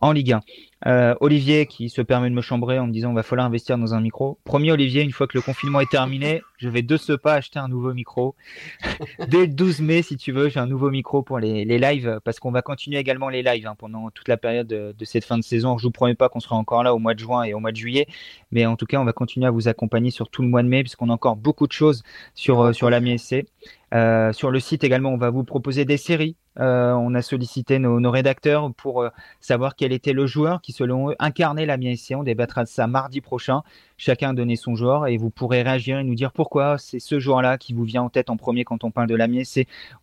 en 0.00 0.12
Ligue 0.12 0.32
1. 0.32 0.40
Euh, 0.86 1.14
Olivier 1.20 1.66
qui 1.66 1.90
se 1.90 2.00
permet 2.00 2.30
de 2.30 2.34
me 2.34 2.40
chambrer 2.40 2.78
en 2.78 2.86
me 2.86 2.92
disant 2.92 3.12
va 3.12 3.22
falloir 3.22 3.46
investir 3.46 3.76
dans 3.76 3.92
un 3.92 4.00
micro. 4.00 4.38
Premier 4.44 4.72
Olivier, 4.72 5.02
une 5.02 5.12
fois 5.12 5.26
que 5.26 5.36
le 5.36 5.42
confinement 5.42 5.80
est 5.80 5.90
terminé, 5.90 6.40
je 6.56 6.70
vais 6.70 6.80
de 6.80 6.96
ce 6.96 7.12
pas 7.12 7.34
acheter 7.34 7.58
un 7.58 7.68
nouveau 7.68 7.92
micro. 7.92 8.34
Dès 9.28 9.40
le 9.40 9.48
12 9.48 9.80
mai, 9.80 10.00
si 10.02 10.16
tu 10.16 10.32
veux, 10.32 10.48
j'ai 10.48 10.58
un 10.58 10.66
nouveau 10.66 10.90
micro 10.90 11.22
pour 11.22 11.38
les, 11.38 11.66
les 11.66 11.78
lives 11.78 12.20
parce 12.24 12.40
qu'on 12.40 12.50
va 12.50 12.62
continuer 12.62 12.98
également 12.98 13.28
les 13.28 13.42
lives 13.42 13.66
hein, 13.66 13.74
pendant 13.78 14.10
toute 14.10 14.28
la 14.28 14.38
période 14.38 14.66
de, 14.66 14.94
cette 15.04 15.24
fin 15.24 15.36
de 15.36 15.44
saison. 15.44 15.76
Je 15.76 15.86
vous 15.86 15.90
promets 15.90 16.14
pas 16.14 16.30
qu'on 16.30 16.40
sera 16.40 16.56
encore 16.56 16.82
là 16.82 16.94
au 16.94 16.98
mois 16.98 17.12
de 17.12 17.18
juin 17.18 17.42
et 17.42 17.52
au 17.52 17.60
mois 17.60 17.72
de 17.72 17.76
juillet, 17.76 18.06
mais 18.50 18.64
en 18.64 18.76
tout 18.76 18.86
cas, 18.86 18.98
on 18.98 19.04
va 19.04 19.12
continuer 19.12 19.46
à 19.46 19.50
vous 19.50 19.68
accompagner 19.68 20.10
sur 20.10 20.30
tout 20.30 20.40
le 20.40 20.48
mois 20.48 20.62
de 20.62 20.68
mai 20.68 20.82
puisqu'on 20.82 21.10
a 21.10 21.12
encore 21.12 21.36
beaucoup 21.36 21.66
de 21.66 21.72
choses 21.72 22.02
sur, 22.34 22.62
euh, 22.62 22.90
la 22.90 23.00
MSC. 23.00 23.46
Euh, 23.92 24.32
sur 24.32 24.50
le 24.50 24.60
site 24.60 24.82
également, 24.82 25.12
on 25.12 25.18
va 25.18 25.30
vous 25.30 25.44
proposer 25.44 25.84
des 25.84 25.96
séries. 25.96 26.36
Euh, 26.60 26.92
on 26.92 27.14
a 27.14 27.22
sollicité 27.22 27.78
nos, 27.78 28.10
rédacteurs 28.10 28.72
pour 28.74 29.02
euh, 29.02 29.08
savoir 29.40 29.76
quel 29.76 29.92
était 29.92 30.12
le 30.12 30.26
joueur 30.26 30.60
qui, 30.60 30.72
selon 30.72 31.10
eux, 31.10 31.16
incarnait 31.18 31.66
la 31.66 31.76
MSC. 31.76 32.14
On 32.14 32.22
débattra 32.22 32.64
de 32.64 32.68
ça 32.68 32.86
mardi 32.86 33.20
prochain 33.20 33.62
chacun 34.00 34.32
donner 34.32 34.56
son 34.56 34.76
joueur 34.76 35.08
et 35.08 35.18
vous 35.18 35.28
pourrez 35.28 35.60
réagir 35.60 35.98
et 35.98 36.04
nous 36.04 36.14
dire 36.14 36.32
pourquoi 36.32 36.78
c'est 36.78 37.00
ce 37.00 37.20
joueur-là 37.20 37.58
qui 37.58 37.74
vous 37.74 37.84
vient 37.84 38.02
en 38.02 38.08
tête 38.08 38.30
en 38.30 38.38
premier 38.38 38.64
quand 38.64 38.82
on 38.82 38.90
parle 38.90 39.08
de 39.08 39.14
la. 39.14 39.26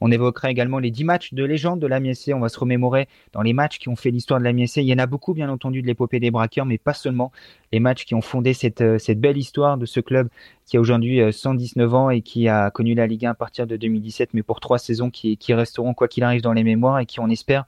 On 0.02 0.12
évoquera 0.12 0.52
également 0.52 0.78
les 0.78 0.92
10 0.92 1.04
matchs 1.04 1.34
de 1.34 1.44
légende 1.44 1.80
de 1.80 1.88
la 1.88 1.96
l'AMIEC. 1.96 2.32
On 2.36 2.40
va 2.40 2.48
se 2.48 2.60
remémorer 2.60 3.08
dans 3.34 3.42
les 3.42 3.54
matchs 3.54 3.80
qui 3.80 3.90
ont 3.90 3.96
fait 3.96 4.12
l'histoire 4.12 4.40
de 4.40 4.44
la 4.44 4.52
l'AMIEC. 4.52 4.78
Il 4.78 4.84
y 4.84 4.94
en 4.94 5.00
a 5.00 5.08
beaucoup, 5.08 5.34
bien 5.34 5.50
entendu, 5.50 5.82
de 5.82 5.88
l'épopée 5.88 6.20
des 6.20 6.30
braqueurs, 6.30 6.68
mais 6.68 6.78
pas 6.78 6.94
seulement. 6.94 7.32
Les 7.72 7.80
matchs 7.80 8.06
qui 8.06 8.14
ont 8.14 8.22
fondé 8.22 8.54
cette, 8.54 8.82
euh, 8.82 9.00
belle 9.16 9.38
histoire 9.38 9.78
de 9.80 9.88
ce 9.88 10.00
club 10.00 10.30
qui 10.68 10.78
a 10.78 10.80
aujourd'hui 10.80 11.34
119 11.34 11.92
euh, 11.92 11.96
ans 11.96 12.10
et 12.12 12.22
qui 12.22 12.48
a 12.48 12.70
connu 12.70 12.94
la 12.94 13.08
Ligue 13.08 13.26
1 13.26 13.32
à 13.32 13.34
partir 13.34 13.66
de 13.66 13.78
2017, 13.78 14.30
mais 14.36 14.44
pour 14.44 14.60
trois 14.60 14.78
saisons 14.78 15.10
qui, 15.10 15.38
resteront, 15.50 15.96
quoi 15.96 16.08
qu'il 16.08 16.24
arrive, 16.24 16.42
dans 16.42 16.54
les 16.54 16.64
mémoires 16.64 17.00
et 17.00 17.08
qui, 17.08 17.20
on 17.20 17.30
espère, 17.30 17.62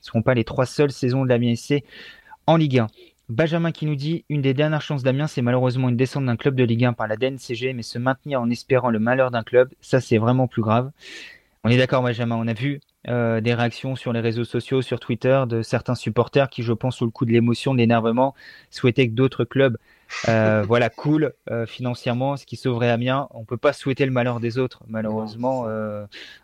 ne 0.00 0.06
seront 0.06 0.22
pas 0.22 0.34
les 0.34 0.44
trois 0.44 0.66
seules 0.66 0.90
saisons 0.90 1.22
de 1.22 1.28
la 1.28 1.36
l'AMIEC 1.36 1.84
en 2.48 2.56
Ligue 2.56 2.80
1. 2.80 2.86
Benjamin 3.28 3.72
qui 3.72 3.84
nous 3.84 3.94
dit 3.94 4.24
Une 4.30 4.40
des 4.40 4.54
dernières 4.54 4.80
chances 4.80 5.02
d'Amiens, 5.02 5.26
c'est 5.26 5.42
malheureusement 5.42 5.90
une 5.90 5.96
descente 5.96 6.24
d'un 6.24 6.36
club 6.36 6.54
de 6.54 6.64
Ligue 6.64 6.86
1 6.86 6.94
par 6.94 7.08
la 7.08 7.16
DNCG, 7.16 7.74
mais 7.74 7.82
se 7.82 7.98
maintenir 7.98 8.40
en 8.40 8.48
espérant 8.48 8.88
le 8.88 8.98
malheur 8.98 9.30
d'un 9.30 9.42
club, 9.42 9.68
ça 9.80 10.00
c'est 10.00 10.18
vraiment 10.18 10.48
plus 10.48 10.62
grave. 10.62 10.90
On 11.64 11.68
est 11.68 11.76
d'accord, 11.76 12.02
Benjamin, 12.02 12.36
on 12.36 12.46
a 12.46 12.54
vu 12.54 12.80
euh, 13.08 13.40
des 13.42 13.52
réactions 13.52 13.96
sur 13.96 14.12
les 14.12 14.20
réseaux 14.20 14.44
sociaux, 14.44 14.80
sur 14.80 14.98
Twitter, 14.98 15.42
de 15.46 15.60
certains 15.60 15.94
supporters 15.94 16.48
qui, 16.48 16.62
je 16.62 16.72
pense, 16.72 16.96
sous 16.96 17.04
le 17.04 17.10
coup 17.10 17.26
de 17.26 17.32
l'émotion, 17.32 17.74
de 17.74 17.78
l'énervement, 17.78 18.34
souhaitaient 18.70 19.08
que 19.08 19.12
d'autres 19.12 19.44
clubs 19.44 19.76
euh, 20.28 20.62
voilà, 20.66 20.88
cool 20.88 21.34
euh, 21.50 21.66
financièrement, 21.66 22.38
ce 22.38 22.46
qui 22.46 22.56
sauverait 22.56 22.88
Amiens. 22.88 23.28
On 23.32 23.44
peut 23.44 23.58
pas 23.58 23.74
souhaiter 23.74 24.06
le 24.06 24.12
malheur 24.12 24.40
des 24.40 24.56
autres, 24.56 24.82
malheureusement. 24.88 25.66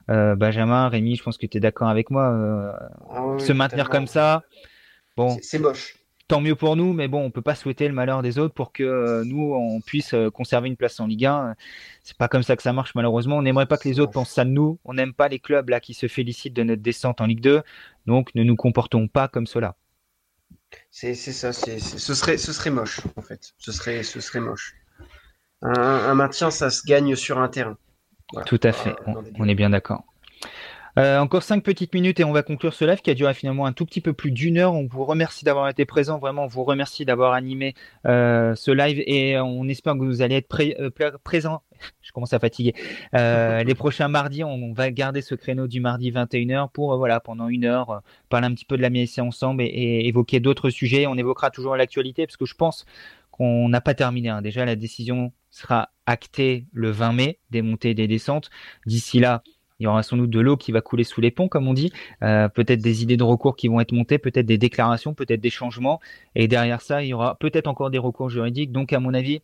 Benjamin, 0.09 0.89
Rémi, 0.89 1.16
je 1.16 1.22
pense 1.22 1.39
que 1.39 1.47
tu 1.47 1.57
es 1.57 1.61
d'accord 1.61 1.89
avec 1.89 2.11
moi. 2.11 2.76
Ah 3.09 3.39
se 3.39 3.53
maintenir 3.55 3.89
comme 3.89 4.07
ça, 4.07 4.43
bon, 5.16 5.39
c'est 5.41 5.59
moche 5.59 6.04
tant 6.29 6.41
mieux 6.41 6.55
pour 6.55 6.77
nous, 6.77 6.93
mais 6.93 7.09
bon, 7.09 7.22
on 7.22 7.31
peut 7.31 7.43
pas 7.43 7.55
souhaiter 7.55 7.87
le 7.89 7.95
malheur 7.95 8.22
des 8.22 8.39
autres 8.39 8.55
pour 8.55 8.72
que 8.72 8.83
euh, 8.83 9.25
nous 9.25 9.55
on 9.55 9.81
puisse 9.81 10.14
euh, 10.14 10.31
conserver 10.31 10.68
une 10.68 10.77
place 10.77 10.99
en 11.01 11.07
Ligue 11.07 11.27
1. 11.27 11.55
C'est 12.03 12.16
pas 12.16 12.29
comme 12.29 12.43
ça 12.43 12.57
que 12.57 12.62
ça 12.62 12.72
marche 12.72 12.95
malheureusement. 12.95 13.37
On 13.37 13.43
n'aimerait 13.43 13.66
pas 13.66 13.77
que 13.77 13.89
les 13.89 14.01
autres 14.01 14.12
pensent 14.12 14.31
ça 14.31 14.45
de 14.45 14.51
nous. 14.51 14.79
On 14.85 14.95
n'aime 14.95 15.12
pas 15.12 15.29
les 15.29 15.39
clubs 15.39 15.68
là 15.68 15.81
qui 15.81 15.95
se 15.95 16.09
félicitent 16.09 16.55
de 16.55 16.62
notre 16.62 16.83
descente 16.83 17.20
en 17.20 17.27
Ligue 17.27 17.41
2. 17.41 17.62
Donc 18.07 18.35
ne 18.35 18.43
nous 18.43 18.57
comportons 18.57 19.09
pas 19.09 19.29
comme 19.29 19.47
cela. 19.47 19.77
C'est 20.91 21.14
ça, 21.14 21.53
ce 21.53 22.14
serait 22.14 22.37
ce 22.37 22.53
serait 22.53 22.70
moche 22.70 23.01
en 23.16 23.22
fait. 23.22 23.55
Ce 23.59 23.72
serait 23.72 24.03
ce 24.03 24.20
serait 24.20 24.41
moche. 24.41 24.75
Un, 25.62 26.14
maintien, 26.14 26.51
ça 26.51 26.68
se 26.68 26.83
gagne 26.87 27.14
sur 27.16 27.39
un 27.39 27.49
terrain. 27.49 27.79
Tout 28.45 28.61
à 28.62 28.72
fait. 28.72 28.95
on 29.07 29.49
est 29.49 29.55
bien 29.55 29.70
d'accord. 29.70 30.05
Euh, 30.97 31.19
encore 31.19 31.43
cinq 31.43 31.63
petites 31.65 31.93
minutes 31.93 32.21
et 32.21 32.25
on 32.25 32.33
va 32.33 32.43
conclure 32.43 32.73
ce 32.73 32.85
live 32.85 33.01
qui 33.01 33.11
a 33.11 33.15
duré 33.15 33.35
finalement 33.35 33.67
un 33.67 33.73
tout 33.73 33.85
petit 33.85 34.01
peu 34.01 34.13
plus 34.13 34.31
d'une 34.31 34.59
heure. 34.59 34.75
On 34.75 34.87
vous 34.87 35.05
remercie 35.05 35.45
d'avoir 35.45 35.69
été 35.69 35.85
présent, 35.85 36.19
vraiment, 36.19 36.45
on 36.45 36.47
vous 36.47 36.65
remercie 36.65 37.05
d'avoir 37.05 37.33
animé 37.33 37.75
euh, 38.07 38.55
ce 38.55 38.71
live 38.71 39.03
et 39.07 39.39
on 39.39 39.67
espère 39.69 39.95
que 39.95 40.05
vous 40.05 40.23
allez 40.23 40.37
être 40.37 40.49
pré 40.49 40.77
euh, 40.79 40.91
présent. 41.25 41.63
Je 42.03 42.13
commence 42.13 42.33
à 42.33 42.39
fatiguer. 42.39 42.75
Les 43.13 43.75
prochains 43.75 44.09
mardis, 44.09 44.45
on, 44.45 44.73
va 44.73 44.91
garder 44.91 45.21
ce 45.21 45.35
créneau 45.35 45.67
du 45.67 45.81
mardi 45.81 46.11
21h 46.11 46.71
pour 46.71 46.97
voilà 46.97 47.21
pendant 47.21 47.49
une 47.49 47.65
heure 47.65 48.03
parler 48.29 48.47
un 48.47 48.55
petit 48.55 48.65
peu 48.65 48.77
de 48.77 48.83
la 48.83 48.91
MSC 48.91 49.19
ensemble 49.19 49.63
et, 49.63 49.67
et 49.67 50.09
évoquer 50.09 50.41
d'autres 50.41 50.71
sujets. 50.71 51.07
On 51.07 51.17
évoquera 51.17 51.51
toujours 51.51 51.77
l'actualité 51.77 52.27
parce 52.27 52.37
que 52.37 52.47
je 52.47 52.55
pense 52.55 52.87
qu'on 53.37 53.69
n'a 53.69 53.81
pas 53.81 53.95
terminé. 53.95 54.29
Hein. 54.29 54.43
Déjà, 54.43 54.65
la 54.65 54.77
décision 54.77 55.33
sera 55.51 55.91
actée 56.07 56.67
le 56.73 56.91
20 56.91 57.13
mai, 57.15 57.41
des 57.51 57.63
montées 57.63 57.91
et 57.91 57.95
des 57.95 58.07
descentes. 58.07 58.49
D'ici 58.87 59.19
là, 59.19 59.43
il 59.81 59.85
y 59.85 59.87
aura 59.87 60.03
sans 60.03 60.16
doute 60.16 60.31
de 60.31 60.41
l'eau 60.41 60.57
qui 60.57 60.72
va 60.72 60.81
couler 60.81 61.05
sous 61.05 61.20
les 61.20 61.31
ponts, 61.31 61.49
comme 61.49 61.66
on 61.66 61.75
dit. 61.75 61.93
Euh, 62.22 62.49
peut-être 62.49 62.81
des 62.81 63.03
idées 63.03 63.16
de 63.16 63.25
recours 63.25 63.57
qui 63.57 63.68
vont 63.68 63.81
être 63.81 63.93
montées, 63.93 64.18
peut-être 64.18 64.47
des 64.47 64.59
déclarations, 64.59 65.14
peut-être 65.14 65.41
des 65.41 65.51
changements. 65.51 66.01
Et 66.35 66.47
derrière 66.49 66.81
ça, 66.81 67.03
il 67.03 67.09
y 67.09 67.14
aura 67.14 67.37
peut-être 67.37 67.66
encore 67.66 67.91
des 67.91 67.99
recours 67.99 68.31
juridiques. 68.31 68.70
Donc, 68.70 68.93
à 68.93 69.01
mon 69.01 69.14
avis, 69.14 69.43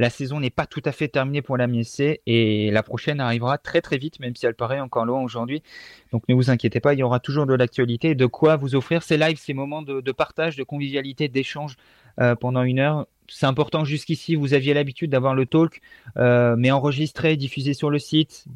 la 0.00 0.08
saison 0.08 0.40
n'est 0.40 0.50
pas 0.50 0.64
tout 0.64 0.80
à 0.86 0.92
fait 0.92 1.08
terminée 1.08 1.42
pour 1.42 1.58
la 1.58 1.66
MSC 1.66 2.22
et 2.26 2.70
la 2.70 2.82
prochaine 2.82 3.20
arrivera 3.20 3.58
très 3.58 3.82
très 3.82 3.98
vite, 3.98 4.18
même 4.18 4.34
si 4.34 4.46
elle 4.46 4.54
paraît 4.54 4.80
encore 4.80 5.04
loin 5.04 5.20
aujourd'hui. 5.20 5.62
Donc 6.10 6.26
ne 6.26 6.34
vous 6.34 6.48
inquiétez 6.48 6.80
pas, 6.80 6.94
il 6.94 7.00
y 7.00 7.02
aura 7.02 7.20
toujours 7.20 7.44
de 7.44 7.52
l'actualité, 7.52 8.14
de 8.14 8.24
quoi 8.24 8.56
vous 8.56 8.74
offrir 8.74 9.02
ces 9.02 9.18
lives, 9.18 9.36
ces 9.36 9.52
moments 9.52 9.82
de, 9.82 10.12
partage, 10.12 10.56
de 10.56 10.62
convivialité, 10.62 11.28
d'échange 11.28 11.76
euh, 12.18 12.34
pendant 12.34 12.62
une 12.62 12.78
heure. 12.78 13.08
C'est 13.28 13.44
important 13.44 13.84
jusqu'ici, 13.84 14.36
vous 14.36 14.54
aviez 14.54 14.72
l'habitude 14.72 15.10
d'avoir 15.10 15.34
le 15.34 15.44
talk, 15.44 15.82
euh, 16.16 16.56
mais 16.56 16.70
enregistré, 16.70 17.36
diffusé 17.36 17.74
sur 17.74 17.90
le 17.90 17.98
site, 17.98 18.46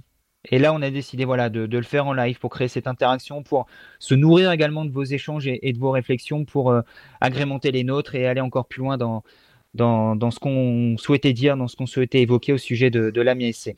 et 0.51 0.59
là, 0.59 0.73
on 0.75 0.83
a 0.83 0.91
décidé 0.91 1.25
voilà, 1.25 1.49
de, 1.49 1.67
le 1.67 1.83
faire 1.83 2.07
en 2.07 2.13
live 2.13 2.39
pour 2.39 2.51
créer 2.51 2.69
cette 2.69 2.87
interaction, 2.87 3.43
pour 3.43 3.67
se 3.99 4.15
nourrir 4.15 4.53
également 4.53 4.85
de 4.85 4.91
vos 4.91 5.05
échanges 5.05 5.47
et, 5.47 5.73
de 5.73 5.79
vos 5.79 5.91
réflexions, 5.91 6.45
pour 6.45 6.71
euh, 6.71 6.83
agrémenter 7.21 7.71
les 7.71 7.85
nôtres 7.85 8.15
et 8.15 8.27
aller 8.27 8.41
encore 8.41 8.67
plus 8.67 8.81
loin 8.81 8.99
dans, 8.99 9.23
dans, 9.75 10.31
ce 10.31 10.39
qu'on 10.39 10.97
souhaitait 10.99 11.33
dire, 11.33 11.57
dans 11.57 11.69
ce 11.69 11.77
qu'on 11.77 11.87
souhaitait 11.87 12.21
évoquer 12.21 12.53
au 12.53 12.59
sujet 12.59 12.91
de, 12.91 13.11
de 13.11 13.21
l'AMISC. 13.21 13.75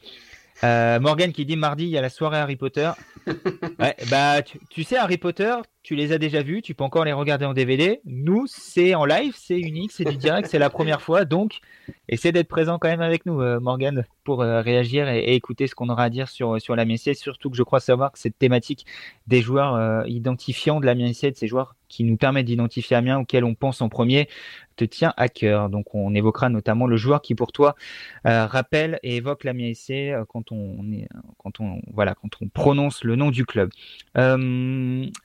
Euh, 0.64 0.98
Morgan 1.00 1.32
qui 1.32 1.44
dit 1.44 1.56
mardi, 1.56 1.84
il 1.84 1.90
y 1.90 1.98
a 1.98 2.00
la 2.00 2.08
soirée 2.08 2.38
Harry 2.38 2.56
Potter. 2.56 2.90
bah, 4.10 4.42
tu, 4.42 4.82
sais, 4.84 4.96
Harry 4.96 5.18
Potter, 5.18 5.54
tu 5.86 5.94
les 5.94 6.10
as 6.10 6.18
déjà 6.18 6.42
vus, 6.42 6.62
tu 6.62 6.74
peux 6.74 6.82
encore 6.82 7.04
les 7.04 7.12
regarder 7.12 7.44
en 7.44 7.52
DVD. 7.52 8.00
Nous, 8.04 8.46
c'est 8.48 8.96
en 8.96 9.04
live, 9.04 9.34
c'est 9.36 9.56
unique, 9.56 9.92
c'est 9.92 10.02
du 10.02 10.16
direct, 10.16 10.48
c'est 10.50 10.58
la 10.58 10.68
première 10.68 11.00
fois. 11.00 11.24
Donc, 11.24 11.60
essaie 12.08 12.32
d'être 12.32 12.48
présent 12.48 12.80
quand 12.80 12.88
même 12.88 13.02
avec 13.02 13.24
nous, 13.24 13.40
euh, 13.40 13.60
Morgan, 13.60 14.04
pour 14.24 14.42
euh, 14.42 14.60
réagir 14.62 15.08
et, 15.08 15.36
écouter 15.36 15.68
ce 15.68 15.76
qu'on 15.76 15.88
aura 15.88 16.02
à 16.02 16.10
dire 16.10 16.28
sur, 16.28 16.60
sur 16.60 16.74
la 16.74 16.84
MSC. 16.84 17.14
Surtout 17.14 17.50
que 17.50 17.56
je 17.56 17.62
crois 17.62 17.78
savoir 17.78 18.10
que 18.10 18.18
cette 18.18 18.36
thématique 18.36 18.84
des 19.28 19.40
joueurs 19.42 19.76
euh, 19.76 20.02
identifiants 20.08 20.80
de 20.80 20.86
la 20.86 20.96
MSC, 20.96 21.30
de 21.30 21.36
ces 21.36 21.46
joueurs 21.46 21.76
qui 21.88 22.02
nous 22.02 22.16
permettent 22.16 22.46
d'identifier 22.46 22.96
Amiens 22.96 23.20
auxquels 23.20 23.44
on 23.44 23.54
pense 23.54 23.80
en 23.80 23.88
premier, 23.88 24.28
te 24.74 24.84
tient 24.84 25.14
à 25.16 25.28
cœur. 25.28 25.70
Donc, 25.70 25.94
on 25.94 26.16
évoquera 26.16 26.48
notamment 26.48 26.88
le 26.88 26.96
joueur 26.96 27.22
qui, 27.22 27.36
pour 27.36 27.52
toi, 27.52 27.76
rappelle 28.24 28.98
et 29.04 29.16
évoque 29.16 29.44
la 29.44 29.52
MSC 29.52 30.12
quand 30.28 30.50
on, 30.50 30.90
est, 30.90 31.08
quand 31.38 31.60
on, 31.60 31.80
voilà, 31.92 32.16
quand 32.16 32.28
on 32.42 32.48
prononce 32.48 33.04
le 33.04 33.14
nom 33.14 33.30
du 33.30 33.46
club. 33.46 33.70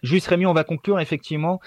juste 0.04 0.28
Rémi, 0.28 0.46
on 0.52 0.54
va 0.54 0.64
conclure 0.64 1.00
effectivement. 1.00 1.60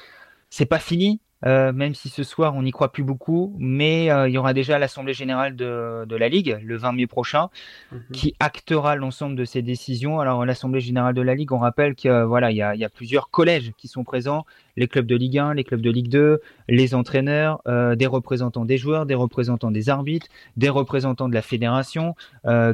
C'est 0.50 0.66
pas 0.66 0.78
fini, 0.78 1.20
euh, 1.46 1.72
même 1.72 1.94
si 1.94 2.08
ce 2.08 2.22
soir 2.22 2.54
on 2.56 2.62
n'y 2.62 2.70
croit 2.70 2.90
plus 2.90 3.02
beaucoup, 3.02 3.54
mais 3.58 4.10
euh, 4.10 4.28
il 4.28 4.32
y 4.32 4.38
aura 4.38 4.54
déjà 4.54 4.78
l'Assemblée 4.78 5.12
générale 5.12 5.56
de, 5.56 6.04
de, 6.06 6.16
la 6.16 6.28
Ligue 6.28 6.58
le 6.62 6.76
20 6.76 6.92
mai 6.92 7.06
prochain 7.06 7.48
mhm. 7.92 8.00
qui 8.12 8.34
actera 8.40 8.96
l'ensemble 8.96 9.36
de 9.36 9.44
ces 9.44 9.60
décisions. 9.60 10.20
Alors 10.20 10.46
l'Assemblée 10.46 10.80
générale 10.80 11.14
de 11.14 11.20
la 11.20 11.34
Ligue, 11.34 11.52
on 11.52 11.58
rappelle 11.58 11.94
que 11.94 12.08
euh, 12.08 12.24
voilà, 12.24 12.50
il 12.50 12.56
y, 12.56 12.62
a, 12.62 12.74
il 12.74 12.80
y, 12.80 12.84
a, 12.84 12.88
plusieurs 12.88 13.28
collèges 13.30 13.72
qui 13.76 13.88
sont 13.88 14.04
présents, 14.04 14.46
les 14.76 14.88
clubs 14.88 15.06
de 15.06 15.16
Ligue 15.16 15.38
1, 15.38 15.54
les 15.54 15.64
clubs 15.64 15.82
de 15.82 15.90
Ligue 15.90 16.08
2, 16.08 16.40
les 16.68 16.94
entraîneurs, 16.94 17.60
euh, 17.68 17.94
des 17.94 18.06
représentants 18.06 18.64
des 18.64 18.78
joueurs, 18.78 19.04
des 19.04 19.14
représentants 19.14 19.70
des 19.70 19.90
arbitres, 19.90 20.28
des 20.56 20.70
représentants 20.70 21.28
de 21.28 21.34
la 21.34 21.42
fédération 21.42 22.14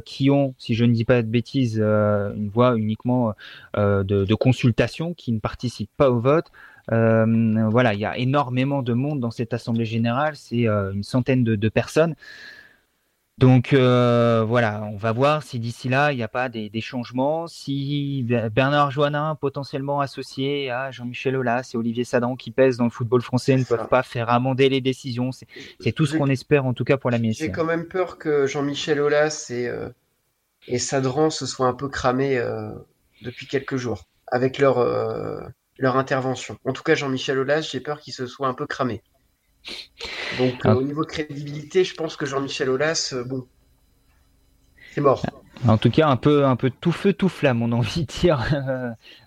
qui 0.04 0.30
ont, 0.30 0.54
si 0.58 0.74
je 0.74 0.84
ne 0.84 0.92
dis 0.92 1.04
pas 1.04 1.22
de 1.22 1.28
bêtises, 1.28 1.78
une 1.78 2.48
voix 2.48 2.76
uniquement 2.76 3.34
de, 3.76 4.02
de 4.02 4.34
consultation, 4.34 5.14
qui 5.14 5.32
ne 5.32 5.38
participent 5.38 5.90
pas 5.96 6.10
au 6.10 6.20
vote. 6.20 6.50
Euh, 6.92 7.68
voilà, 7.70 7.94
il 7.94 8.00
y 8.00 8.04
a 8.04 8.16
énormément 8.18 8.82
de 8.82 8.92
monde 8.92 9.20
dans 9.20 9.30
cette 9.30 9.54
assemblée 9.54 9.84
générale, 9.84 10.36
c'est 10.36 10.66
euh, 10.66 10.92
une 10.92 11.02
centaine 11.02 11.44
de, 11.44 11.68
personnes. 11.68 12.14
Donc 13.38 13.72
euh, 13.72 14.44
voilà, 14.46 14.82
on 14.92 14.96
va 14.96 15.12
voir 15.12 15.42
si 15.42 15.58
d'ici 15.58 15.88
là, 15.88 16.12
il 16.12 16.16
n'y 16.16 16.22
a 16.22 16.28
pas 16.28 16.50
des, 16.50 16.70
changements. 16.80 17.46
Si 17.46 18.26
Bernard 18.52 18.90
Joannin, 18.90 19.34
potentiellement 19.34 20.00
associé 20.00 20.70
à 20.70 20.90
Jean-Michel 20.90 21.36
Aulas 21.36 21.70
et 21.72 21.76
Olivier 21.78 22.04
Sadran 22.04 22.36
qui 22.36 22.50
pèsent 22.50 22.76
dans 22.76 22.84
le 22.84 22.90
football 22.90 23.22
français, 23.22 23.56
ne 23.56 23.64
peuvent 23.64 23.88
pas 23.88 24.02
faire 24.02 24.28
amender 24.28 24.68
les 24.68 24.82
décisions. 24.82 25.30
C'est 25.32 25.92
tout 25.92 26.04
ce 26.04 26.18
qu'on 26.18 26.28
espère 26.28 26.66
en 26.66 26.74
tout 26.74 26.84
cas 26.84 26.98
pour 26.98 27.10
la 27.10 27.18
MSC. 27.18 27.38
J'ai 27.38 27.50
quand 27.50 27.64
même 27.64 27.86
peur 27.86 28.18
que 28.18 28.46
Jean-Michel 28.46 29.00
Aulas 29.00 29.46
et, 29.50 29.70
et 30.66 30.78
Sadran 30.78 31.30
se 31.30 31.46
soient 31.46 31.68
un 31.68 31.74
peu 31.74 31.88
cramés 31.88 32.38
depuis 33.22 33.46
quelques 33.46 33.76
jours 33.76 34.04
avec 34.30 34.58
leur, 34.58 34.78
leur 35.80 35.96
intervention. 35.96 36.58
En 36.64 36.72
tout 36.72 36.82
cas, 36.82 36.94
Jean-Michel 36.94 37.38
Aulas, 37.38 37.62
j'ai 37.72 37.80
peur 37.80 38.00
qu'il 38.00 38.12
se 38.12 38.26
soit 38.26 38.46
un 38.46 38.54
peu 38.54 38.66
cramé. 38.66 39.02
Donc, 40.38 40.54
ah. 40.64 40.70
euh, 40.70 40.74
au 40.74 40.82
niveau 40.82 41.04
de 41.04 41.10
crédibilité, 41.10 41.84
je 41.84 41.94
pense 41.94 42.16
que 42.16 42.26
Jean-Michel 42.26 42.68
Aulas, 42.68 43.12
euh, 43.14 43.24
bon, 43.24 43.46
c'est 44.94 45.00
mort. 45.00 45.24
En 45.66 45.78
tout 45.78 45.90
cas, 45.90 46.06
un 46.06 46.16
peu, 46.16 46.44
un 46.44 46.56
peu 46.56 46.70
tout 46.70 46.92
feu, 46.92 47.14
tout 47.14 47.30
flamme, 47.30 47.62
on 47.62 47.72
a 47.72 47.76
envie 47.76 48.02
de 48.02 48.12
dire. 48.12 48.44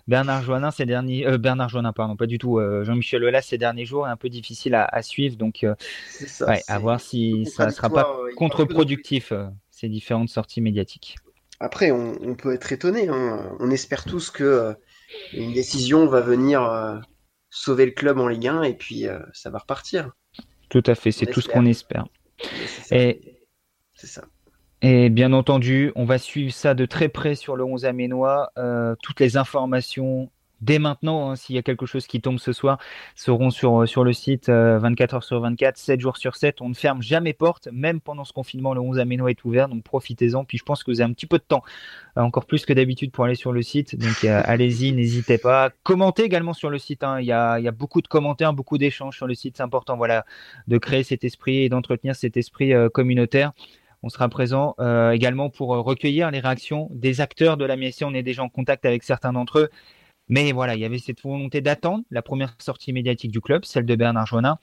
Bernard 0.08 0.42
Joannin, 0.42 0.70
ces 0.70 0.86
derniers, 0.86 1.26
euh, 1.26 1.38
Bernard 1.38 1.70
Joannin, 1.70 1.92
pardon, 1.92 2.16
pas 2.16 2.26
du 2.26 2.38
tout. 2.38 2.60
Jean-Michel 2.82 3.24
Aulas, 3.24 3.42
ces 3.42 3.58
derniers 3.58 3.84
jours, 3.84 4.06
est 4.06 4.10
un 4.10 4.16
peu 4.16 4.28
difficile 4.28 4.76
à, 4.76 5.02
suivre, 5.02 5.36
donc 5.36 5.66
à 6.68 6.78
voir 6.78 7.00
si 7.00 7.46
ça 7.46 7.66
ne 7.66 7.70
sera 7.70 7.90
pas 7.90 8.16
contre-productif 8.36 9.32
ces 9.70 9.88
différentes 9.88 10.28
sorties 10.28 10.60
médiatiques. 10.60 11.16
Après, 11.58 11.90
on, 11.90 12.34
peut 12.34 12.54
être 12.54 12.72
étonné. 12.72 13.08
Hein. 13.08 13.56
On 13.58 13.70
espère 13.70 14.04
tous 14.04 14.30
que 14.30 14.76
une 15.32 15.52
décision 15.52 16.06
va 16.06 16.20
venir 16.20 16.62
euh, 16.62 16.98
sauver 17.50 17.86
le 17.86 17.92
club 17.92 18.18
en 18.18 18.28
Ligue 18.28 18.48
1 18.48 18.62
et 18.62 18.74
puis 18.74 19.06
euh, 19.06 19.18
ça 19.32 19.50
va 19.50 19.58
repartir. 19.58 20.10
Tout 20.68 20.82
à 20.86 20.94
fait, 20.94 21.12
c'est 21.12 21.26
tout 21.26 21.40
ce 21.40 21.48
qu'on 21.48 21.66
espère. 21.66 22.06
Et 22.90 23.38
c'est 23.94 24.06
ça. 24.06 24.24
Et 24.82 25.08
bien 25.08 25.32
entendu, 25.32 25.92
on 25.94 26.04
va 26.04 26.18
suivre 26.18 26.52
ça 26.52 26.74
de 26.74 26.84
très 26.84 27.08
près 27.08 27.34
sur 27.34 27.56
le 27.56 27.64
11 27.64 27.84
aménois. 27.86 28.50
Euh, 28.58 28.94
toutes 29.02 29.20
les 29.20 29.36
informations 29.36 30.30
dès 30.64 30.78
maintenant, 30.78 31.30
hein, 31.30 31.36
s'il 31.36 31.54
y 31.54 31.58
a 31.58 31.62
quelque 31.62 31.86
chose 31.86 32.06
qui 32.06 32.20
tombe 32.20 32.38
ce 32.38 32.52
soir, 32.52 32.78
seront 33.14 33.50
sur, 33.50 33.82
euh, 33.82 33.86
sur 33.86 34.02
le 34.02 34.12
site 34.12 34.48
24 34.48 35.12
euh, 35.12 35.16
heures 35.16 35.24
sur 35.24 35.40
24, 35.40 35.76
7 35.76 36.00
jours 36.00 36.16
sur 36.16 36.36
7. 36.36 36.60
On 36.60 36.70
ne 36.70 36.74
ferme 36.74 37.02
jamais 37.02 37.32
porte, 37.32 37.68
même 37.70 38.00
pendant 38.00 38.24
ce 38.24 38.32
confinement, 38.32 38.74
le 38.74 38.80
11 38.80 38.98
aménois 38.98 39.30
est 39.30 39.44
ouvert, 39.44 39.68
donc 39.68 39.84
profitez-en. 39.84 40.44
Puis 40.44 40.58
je 40.58 40.64
pense 40.64 40.82
que 40.82 40.90
vous 40.90 41.00
avez 41.00 41.10
un 41.10 41.12
petit 41.12 41.26
peu 41.26 41.38
de 41.38 41.44
temps, 41.44 41.62
euh, 42.16 42.22
encore 42.22 42.46
plus 42.46 42.64
que 42.64 42.72
d'habitude, 42.72 43.12
pour 43.12 43.24
aller 43.24 43.34
sur 43.34 43.52
le 43.52 43.62
site. 43.62 43.96
Donc 43.96 44.24
allez-y, 44.24 44.92
n'hésitez 44.92 45.38
pas. 45.38 45.70
Commentez 45.82 46.24
également 46.24 46.54
sur 46.54 46.70
le 46.70 46.78
site. 46.78 47.04
Hein. 47.04 47.20
Il, 47.20 47.26
y 47.26 47.32
a, 47.32 47.58
il, 47.58 47.64
y 47.64 47.68
a, 47.68 47.72
beaucoup 47.72 48.00
de 48.00 48.08
commentaires, 48.08 48.54
beaucoup 48.54 48.78
d'échanges 48.78 49.16
sur 49.16 49.26
le 49.26 49.34
site. 49.34 49.58
C'est 49.58 49.62
important 49.62 49.96
voilà, 49.96 50.24
de 50.66 50.78
créer 50.78 51.02
cet 51.02 51.24
esprit 51.24 51.58
et 51.58 51.68
d'entretenir 51.68 52.16
cet 52.16 52.36
esprit 52.36 52.72
communautaire. 52.92 53.52
On 54.02 54.08
sera 54.08 54.28
présent 54.28 54.76
également 55.12 55.50
pour 55.50 55.68
recueillir 55.68 56.30
les 56.30 56.40
réactions 56.40 56.88
des 56.92 57.20
acteurs 57.20 57.56
de 57.56 57.64
la 57.64 57.76
MSC. 57.76 58.02
On 58.04 58.14
est 58.14 58.22
déjà 58.22 58.42
en 58.42 58.48
contact 58.48 58.84
avec 58.84 59.02
certains 59.02 59.32
d'entre 59.32 59.60
eux. 59.60 59.70
Mais 60.28 60.52
voilà, 60.52 60.74
il 60.74 60.80
y 60.80 60.84
avait 60.84 60.98
cette 60.98 61.22
volonté 61.22 61.60
d'attendre 61.60 62.04
la 62.10 62.22
première 62.22 62.56
sortie 62.58 62.92
médiatique 62.92 63.30
du 63.30 63.40
club, 63.40 63.64
celle 63.64 63.84
de 63.84 63.94
Bernard 63.94 64.26
Joannin, 64.26 64.58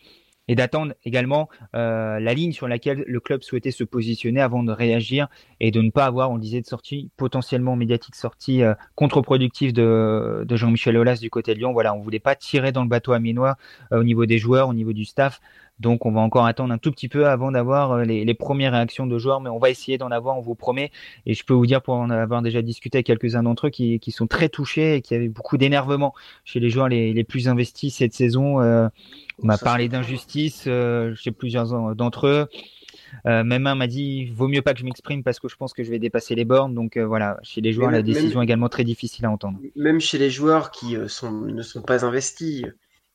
et 0.47 0.55
d'attendre 0.55 0.93
également 1.05 1.49
euh, 1.75 2.19
la 2.19 2.33
ligne 2.33 2.51
sur 2.51 2.67
laquelle 2.67 3.03
le 3.07 3.19
club 3.19 3.41
souhaitait 3.41 3.71
se 3.71 3.83
positionner 3.83 4.41
avant 4.41 4.63
de 4.63 4.71
réagir 4.71 5.27
et 5.59 5.71
de 5.71 5.81
ne 5.81 5.91
pas 5.91 6.05
avoir, 6.05 6.31
on 6.31 6.37
disait, 6.37 6.61
de 6.61 6.65
sortie 6.65 7.09
potentiellement 7.15 7.75
médiatique, 7.75 8.15
sortie 8.15 8.63
euh, 8.63 8.73
contre-productive 8.95 9.71
de, 9.71 10.45
Jean-Michel 10.49 10.97
Aulas 10.97 11.19
du 11.21 11.29
côté 11.29 11.53
de 11.53 11.59
Lyon. 11.59 11.73
Voilà, 11.73 11.93
on 11.93 12.01
voulait 12.01 12.19
pas 12.19 12.35
tirer 12.35 12.71
dans 12.71 12.83
le 12.83 12.89
bateau 12.89 13.13
aménois 13.13 13.55
euh, 13.91 14.01
au 14.01 14.03
niveau 14.03 14.25
des 14.25 14.39
joueurs, 14.39 14.67
au 14.67 14.73
niveau 14.73 14.93
du 14.93 15.05
staff. 15.05 15.39
Donc 15.81 16.05
on 16.05 16.11
va 16.11 16.21
encore 16.21 16.45
attendre 16.45 16.71
un 16.71 16.77
tout 16.77 16.91
petit 16.91 17.09
peu 17.09 17.27
avant 17.27 17.51
d'avoir 17.51 17.91
euh, 17.91 18.03
les, 18.03 18.33
premières 18.35 18.73
réactions 18.73 19.07
de 19.07 19.17
joueurs, 19.17 19.41
mais 19.41 19.49
on 19.49 19.57
va 19.57 19.71
essayer 19.71 19.97
d'en 19.97 20.11
avoir, 20.11 20.37
on 20.37 20.41
vous 20.41 20.53
promet. 20.53 20.91
Et 21.25 21.33
je 21.33 21.43
peux 21.43 21.53
vous 21.53 21.65
dire, 21.65 21.81
pour 21.81 21.95
en 21.95 22.09
avoir 22.11 22.43
déjà 22.43 22.61
discuté 22.61 22.99
avec 22.99 23.07
quelques-uns 23.07 23.43
d'entre 23.43 23.67
eux, 23.67 23.69
qui, 23.71 23.99
sont 24.11 24.27
très 24.27 24.47
touchés 24.47 24.95
et 24.95 25.01
qui 25.01 25.15
avaient 25.15 25.29
beaucoup 25.29 25.57
d'énervement 25.57 26.13
chez 26.45 26.59
les 26.59 26.69
joueurs 26.69 26.87
les, 26.87 27.23
plus 27.23 27.49
investis 27.49 27.95
cette 27.95 28.13
saison. 28.13 28.61
Euh, 28.61 28.87
on 29.41 29.47
m'a 29.47 29.57
parlé 29.57 29.89
d'injustice 29.89 30.65
euh, 30.67 31.15
chez 31.15 31.31
plusieurs 31.31 31.95
d'entre 31.95 32.27
eux. 32.27 32.47
même 33.25 33.65
un 33.65 33.75
m'a 33.75 33.87
dit 33.87 34.25
vaut 34.25 34.47
mieux 34.47 34.61
pas 34.61 34.73
que 34.73 34.79
je 34.79 34.85
m'exprime 34.85 35.23
parce 35.23 35.39
que 35.39 35.47
je 35.47 35.55
pense 35.55 35.73
que 35.73 35.83
je 35.83 35.89
vais 35.89 35.99
dépasser 35.99 36.35
les 36.35 36.45
bornes. 36.45 36.75
Donc 36.75 36.97
voilà, 36.97 37.39
chez 37.41 37.61
les 37.61 37.73
joueurs, 37.73 37.89
la 37.89 38.03
décision 38.03 38.41
est 38.41 38.45
également 38.45 38.69
très 38.69 38.83
difficile 38.83 39.25
à 39.25 39.31
entendre. 39.31 39.59
Même 39.75 39.99
chez 39.99 40.19
les 40.19 40.29
joueurs 40.29 40.69
qui 40.69 40.95
sont, 41.07 41.31
ne 41.31 41.61
sont 41.63 41.81
pas 41.81 42.05
investis, 42.05 42.65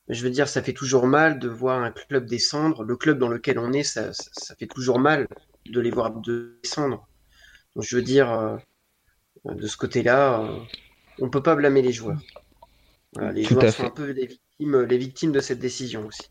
je 0.09 0.23
veux 0.23 0.29
dire, 0.29 0.47
ça 0.47 0.61
fait 0.61 0.73
toujours 0.73 1.05
mal 1.07 1.39
de 1.39 1.49
voir 1.49 1.83
un 1.83 1.91
club 1.91 2.25
descendre. 2.25 2.83
Le 2.83 2.95
club 2.95 3.19
dans 3.19 3.27
lequel 3.27 3.59
on 3.59 3.73
est, 3.73 3.83
ça, 3.83 4.13
ça, 4.13 4.55
fait 4.55 4.67
toujours 4.67 4.99
mal 4.99 5.27
de 5.65 5.81
les 5.81 5.91
voir 5.91 6.13
descendre. 6.63 7.07
Donc, 7.75 7.83
je 7.83 7.95
veux 7.95 8.01
dire, 8.01 8.31
euh, 8.31 8.57
de 9.45 9.67
ce 9.67 9.75
côté-là, 9.75 10.41
euh, 10.41 10.59
on 11.19 11.25
ne 11.25 11.29
peut 11.29 11.43
pas 11.43 11.55
blâmer 11.55 11.81
les 11.81 11.91
joueurs. 11.91 12.19
les 13.33 13.43
joueurs 13.43 13.71
sont 13.73 13.85
un 13.85 13.89
peu 13.89 14.11
les 14.11 14.27
victimes, 14.27 14.81
les 14.81 14.97
victimes 14.97 15.31
de 15.31 15.39
cette 15.41 15.59
décision 15.59 16.05
aussi. 16.05 16.27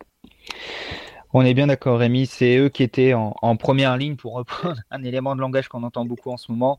On 1.32 1.42
est 1.42 1.54
bien 1.54 1.66
d'accord, 1.66 1.98
Rémi. 1.98 2.26
C'est 2.26 2.56
eux 2.56 2.68
qui 2.68 2.82
étaient 2.82 3.12
en, 3.14 3.56
première 3.56 3.96
ligne 3.96 4.16
pour 4.16 4.34
reprendre 4.34 4.76
un 4.90 5.02
élément 5.02 5.34
de 5.34 5.40
langage 5.40 5.68
qu'on 5.68 5.82
entend 5.82 6.04
beaucoup 6.04 6.30
en 6.30 6.36
ce 6.36 6.50
moment. 6.50 6.78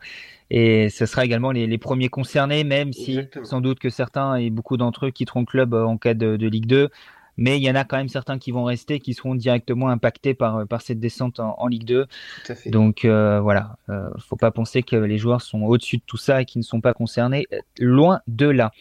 Et 0.49 0.89
ce 0.89 1.05
sera 1.05 1.25
également 1.25 1.51
les, 1.51 1.77
premiers 1.77 2.09
concernés, 2.09 2.63
même 2.63 2.93
si 2.93 3.19
sans 3.43 3.61
doute 3.61 3.79
que 3.79 3.89
certains 3.89 4.35
et 4.35 4.49
beaucoup 4.49 4.77
d'entre 4.77 5.07
eux 5.07 5.11
quitteront 5.11 5.41
le 5.41 5.45
club 5.45 5.73
euh, 5.73 5.85
en 5.85 5.97
cas 5.97 6.13
de, 6.13 6.37
de 6.37 6.47
Ligue 6.47 6.65
2 6.65 6.89
mais 7.37 7.57
il 7.57 7.63
y 7.63 7.69
en 7.69 7.75
a 7.75 7.83
quand 7.83 7.97
même 7.97 8.09
certains 8.09 8.39
qui 8.39 8.51
vont 8.51 8.63
rester, 8.63 8.99
qui 8.99 9.13
seront 9.13 9.35
directement 9.35 9.89
impactés 9.89 10.33
par, 10.33 10.67
par 10.67 10.81
cette 10.81 10.99
descente 10.99 11.39
en, 11.39 11.67
Ligue 11.67 11.85
2. 11.85 12.05
Tout 12.05 12.51
à 12.51 12.55
fait. 12.55 12.69
Donc 12.69 13.05
euh, 13.05 13.39
voilà, 13.39 13.77
euh, 13.89 14.09
faut 14.19 14.35
pas 14.35 14.51
penser 14.51 14.83
que 14.83 14.95
les 14.95 15.17
joueurs 15.17 15.41
sont 15.41 15.61
au-dessus 15.61 15.97
de 15.97 16.03
tout 16.05 16.17
ça 16.17 16.41
et 16.41 16.45
qu'ils 16.45 16.59
ne 16.59 16.65
sont 16.65 16.81
pas 16.81 16.93
concernés. 16.93 17.47
Loin 17.79 18.21
de 18.27 18.47
là. 18.47 18.71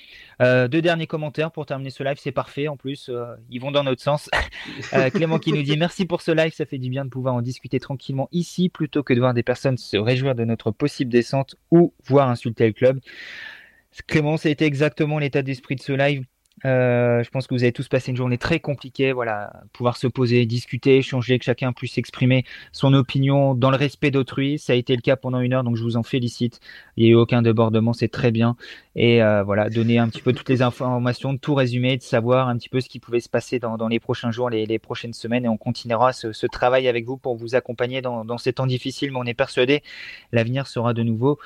Euh, 0.42 0.68
deux 0.68 0.82
derniers 0.82 1.06
commentaires 1.06 1.50
pour 1.50 1.66
terminer 1.66 1.90
ce 1.90 2.02
live, 2.02 2.16
c'est 2.18 2.32
parfait. 2.32 2.68
En 2.68 2.76
plus, 2.76 3.08
euh, 3.08 3.34
ils 3.50 3.60
vont 3.60 3.70
dans 3.70 3.84
notre 3.84 4.02
sens. 4.02 4.28
Clément 5.12 5.38
qui 5.38 5.52
nous 5.52 5.62
dit 5.62 5.76
merci 5.76 6.06
pour 6.06 6.22
ce 6.22 6.30
live, 6.30 6.52
ça 6.54 6.66
fait 6.66 6.78
du 6.78 6.90
bien 6.90 7.04
de 7.04 7.10
pouvoir 7.10 7.34
en 7.34 7.42
discuter 7.42 7.80
tranquillement 7.80 8.28
ici 8.32 8.68
plutôt 8.68 9.02
que 9.02 9.14
de 9.14 9.20
voir 9.20 9.34
des 9.34 9.42
personnes 9.42 9.76
se 9.76 9.96
réjouir 9.96 10.34
de 10.34 10.44
notre 10.44 10.70
possible 10.70 11.10
descente 11.10 11.56
ou 11.70 11.92
voir 12.06 12.28
insulter 12.28 12.66
le 12.66 12.72
club. 12.72 13.00
Clément, 14.06 14.36
été 14.36 14.64
exactement 14.64 15.18
l'état 15.18 15.42
d'esprit 15.42 15.76
de 15.76 15.80
ce 15.80 15.92
live. 15.92 16.24
Euh, 16.64 17.22
je 17.22 17.28
pense 17.30 17.46
que 17.46 17.54
vous 17.54 17.62
avez 17.62 17.72
tous 17.72 17.86
passé 17.88 18.10
une 18.10 18.16
journée 18.16 18.38
très 18.38 18.60
compliquée. 18.60 19.12
Voilà, 19.12 19.62
pouvoir 19.72 19.96
se 19.96 20.06
poser, 20.06 20.46
discuter, 20.46 20.98
échanger, 20.98 21.38
que 21.38 21.44
chacun 21.44 21.72
puisse 21.72 21.98
exprimer 21.98 22.44
son 22.72 22.94
opinion 22.94 23.54
dans 23.54 23.70
le 23.70 23.76
respect 23.76 24.10
d'autrui. 24.10 24.58
Ça 24.58 24.72
a 24.72 24.76
été 24.76 24.96
le 24.96 25.02
cas 25.02 25.16
pendant 25.16 25.40
une 25.40 25.52
heure, 25.52 25.64
donc 25.64 25.76
je 25.76 25.82
vous 25.82 25.96
en 25.96 26.02
félicite. 26.02 26.60
Il 26.96 27.04
n'y 27.04 27.10
a 27.10 27.12
eu 27.12 27.16
aucun 27.16 27.42
débordement, 27.42 27.92
c'est 27.92 28.08
très 28.08 28.30
bien. 28.30 28.56
Et 28.94 29.22
euh, 29.22 29.42
voilà, 29.42 29.68
donner 29.68 29.98
un 29.98 30.08
petit 30.08 30.22
peu 30.22 30.32
toutes 30.32 30.48
les 30.48 30.62
informations, 30.62 31.36
tout 31.36 31.54
résumer, 31.54 31.98
de 31.98 32.02
savoir 32.02 32.48
un 32.48 32.56
petit 32.56 32.70
peu 32.70 32.80
ce 32.80 32.88
qui 32.88 33.00
pouvait 33.00 33.20
se 33.20 33.28
passer 33.28 33.58
dans, 33.58 33.88
les 33.88 34.00
prochains 34.00 34.30
jours, 34.30 34.48
les, 34.48 34.78
prochaines 34.78 35.12
semaines. 35.12 35.44
Et 35.44 35.48
on 35.48 35.58
continuera 35.58 36.12
ce, 36.12 36.32
ce, 36.32 36.46
travail 36.46 36.88
avec 36.88 37.04
vous 37.04 37.18
pour 37.18 37.36
vous 37.36 37.54
accompagner 37.54 38.00
dans, 38.00 38.24
dans 38.24 38.38
ces 38.38 38.54
temps 38.54 38.66
difficiles. 38.66 39.10
Mais 39.12 39.18
on 39.18 39.24
est 39.24 39.34
persuadé, 39.34 39.82
l'avenir 40.32 40.66
sera 40.66 40.94
de 40.94 41.02
nouveau 41.02 41.38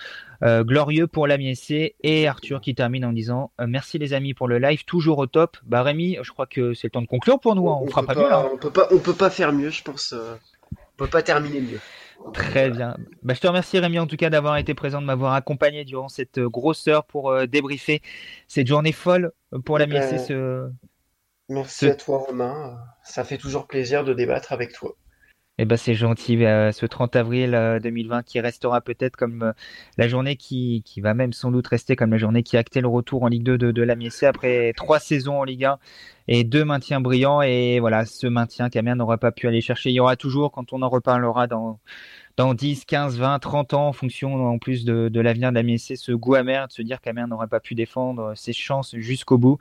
glorieux 0.43 1.07
pour 1.07 1.27
la 1.27 1.37
SC 1.55 1.95
et 2.03 2.29
Arthur 2.29 2.61
qui 2.61 2.75
termine 2.75 3.05
en 3.05 3.13
disant 3.13 3.53
merci 3.67 3.99
les 3.99 4.13
amis 4.13 4.35
pour 4.35 4.49
le 4.49 4.59
live, 4.59 4.85
toujours 4.85 5.19
au 5.19 5.27
top. 5.27 5.57
Bah 5.65 5.83
Rémi, 5.83 6.19
je 6.23 6.31
crois 6.31 6.47
que 6.47 6.75
c'est 6.75 6.89
le 6.89 6.93
temps 6.93 7.03
de 7.03 7.07
conclure 7.07 7.41
pour 7.41 7.55
nous. 7.55 7.69
Hein. 7.69 7.79
On, 7.83 7.87
fera 7.89 8.03
pas, 8.03 8.15
mieux 8.15 8.29
là. 8.29 8.49
On 8.53 8.57
peut 8.57 8.71
pas, 8.71 8.89
on 8.91 8.99
peut 8.99 9.15
pas 9.15 9.31
faire 9.31 9.53
mieux, 9.53 9.71
je 9.71 9.83
pense. 9.83 10.15
on 10.15 10.79
peut 10.97 11.07
pas 11.07 11.23
terminer 11.23 11.61
mieux. 11.61 11.81
Très 12.35 12.71
bien. 12.71 12.97
Bah, 13.23 13.35
je 13.35 13.41
te 13.41 13.47
remercie 13.47 13.79
Rémi 13.79 13.99
en 13.99 14.07
tout 14.07 14.17
cas 14.17 14.31
d'avoir 14.31 14.57
été 14.57 14.75
présent, 14.75 15.01
de 15.01 15.07
m'avoir 15.07 15.35
accompagné 15.35 15.85
durant 15.85 16.09
cette 16.09 16.39
grosse 16.39 16.87
heure 16.89 17.05
pour 17.05 17.47
débriefer 17.47 18.03
cette 18.49 18.67
journée 18.67 18.93
folle 18.93 19.33
pour 19.65 19.79
la 19.79 19.87
MSC. 19.87 20.19
Ce... 20.19 20.71
Merci 21.51 21.89
à 21.89 21.97
toi 21.97 22.19
Romain. 22.19 22.79
Ça 23.03 23.25
fait 23.25 23.37
toujours 23.37 23.67
plaisir 23.67 24.05
de 24.05 24.15
débattre 24.15 24.53
avec 24.53 24.73
toi. 24.73 24.95
Eh 25.63 25.67
ben 25.67 25.77
c'est 25.77 25.95
gentil, 25.95 26.43
euh, 26.47 26.73
ce 26.73 26.87
30 26.87 27.17
avril 27.17 27.51
2020 27.83 28.19
euh, 28.19 28.23
qui 28.23 28.41
restera 28.41 28.81
peut-être 28.81 29.15
comme 29.15 29.43
euh, 29.43 29.53
la 29.99 30.09
journée 30.09 30.37
qui, 30.37 30.83
qui 30.87 31.03
va 31.03 31.13
même 31.13 31.35
sans 31.35 31.51
doute 31.51 31.67
rester 31.67 31.97
comme 31.97 32.13
la 32.13 32.17
journée 32.17 32.43
qui 32.43 32.57
actait 32.57 32.81
le 32.81 32.89
retour 32.89 33.25
en 33.25 33.29
Ligue 33.29 33.43
2 33.43 33.59
de, 33.59 33.71
de 33.71 33.83
la 33.83 33.95
après 34.27 34.73
trois 34.75 34.99
saisons 34.99 35.39
en 35.39 35.45
Ligue 35.45 35.67
1 35.67 35.79
et 36.29 36.45
deux 36.45 36.65
maintiens 36.65 37.03
brillants. 37.03 37.43
Et 37.43 37.79
voilà, 37.79 38.07
ce 38.07 38.27
maintien 38.27 38.71
qu'Amiens 38.71 38.95
n'aura 38.95 39.19
pas 39.19 39.33
pu 39.33 39.49
aller 39.49 39.61
chercher. 39.61 39.91
Il 39.91 39.95
y 39.95 40.01
aura 40.01 40.17
toujours, 40.17 40.51
quand 40.51 40.73
on 40.73 40.81
en 40.81 40.89
reparlera 40.89 41.47
dans, 41.47 41.79
dans 42.37 42.55
10, 42.55 42.85
15, 42.85 43.19
20, 43.19 43.39
30 43.39 43.75
ans, 43.75 43.89
en 43.89 43.93
fonction 43.93 44.47
en 44.47 44.59
plus 44.59 44.85
de, 44.85 45.09
de 45.09 45.21
l'avenir 45.21 45.53
de 45.53 45.61
ce 45.77 46.13
goût 46.13 46.35
amer 46.35 46.69
de 46.69 46.73
se 46.73 46.83
dire 46.83 47.01
qu'Amiens 47.01 47.27
n'aurait 47.27 47.49
pas 47.49 47.61
pu 47.61 47.75
défendre 47.75 48.35
ses 48.35 48.53
chances 48.53 48.97
jusqu'au 48.97 49.39
bout. 49.39 49.59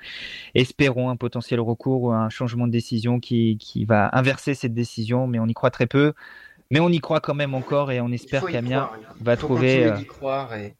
Espérons 0.55 1.09
un 1.09 1.15
potentiel 1.15 1.59
recours 1.59 2.03
ou 2.03 2.11
un 2.11 2.29
changement 2.29 2.67
de 2.67 2.71
décision 2.71 3.19
qui, 3.19 3.57
qui 3.57 3.85
va 3.85 4.09
inverser 4.13 4.53
cette 4.53 4.73
décision, 4.73 5.27
mais 5.27 5.39
on 5.39 5.45
y 5.45 5.53
croit 5.53 5.71
très 5.71 5.87
peu. 5.87 6.13
Mais 6.71 6.79
on 6.79 6.89
y 6.89 6.99
croit 6.99 7.19
quand 7.19 7.33
même 7.33 7.55
encore 7.55 7.91
et 7.91 7.99
on 7.99 8.11
espère 8.11 8.45
qu'Amiens 8.45 8.89
va 9.21 9.35
trouver. 9.37 9.85
Euh, 9.85 10.01
croire 10.03 10.53
et 10.53 10.75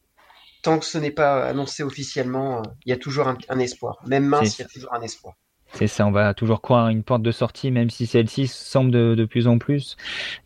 tant 0.61 0.78
que 0.78 0.86
ce 0.86 0.98
n'est 0.98 1.11
pas 1.11 1.48
annoncé 1.48 1.84
officiellement, 1.84 2.61
il 2.86 2.90
y 2.90 2.94
a 2.94 2.98
toujours 2.98 3.28
un, 3.28 3.60
espoir. 3.60 3.98
Même 4.06 4.26
mince, 4.26 4.57
il 4.57 4.61
y 4.61 4.66
a 4.66 4.68
toujours 4.68 4.94
un 4.94 5.02
espoir. 5.02 5.36
C'est 5.74 5.88
ça, 5.88 6.06
on 6.08 6.12
va 6.12 6.34
toujours 6.34 6.62
croire 6.62 6.86
à 6.86 6.91
une 6.91 7.04
porte 7.04 7.22
de 7.22 7.32
sortie, 7.32 7.72
même 7.72 7.90
si 7.90 8.08
celle-ci 8.08 8.48
semble 8.48 8.91
de, 8.91 9.26
plus 9.26 9.48
en 9.48 9.58
plus 9.58 9.98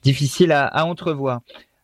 difficile 0.04 0.52
à 0.52 0.86
entrevoir. 0.86 1.42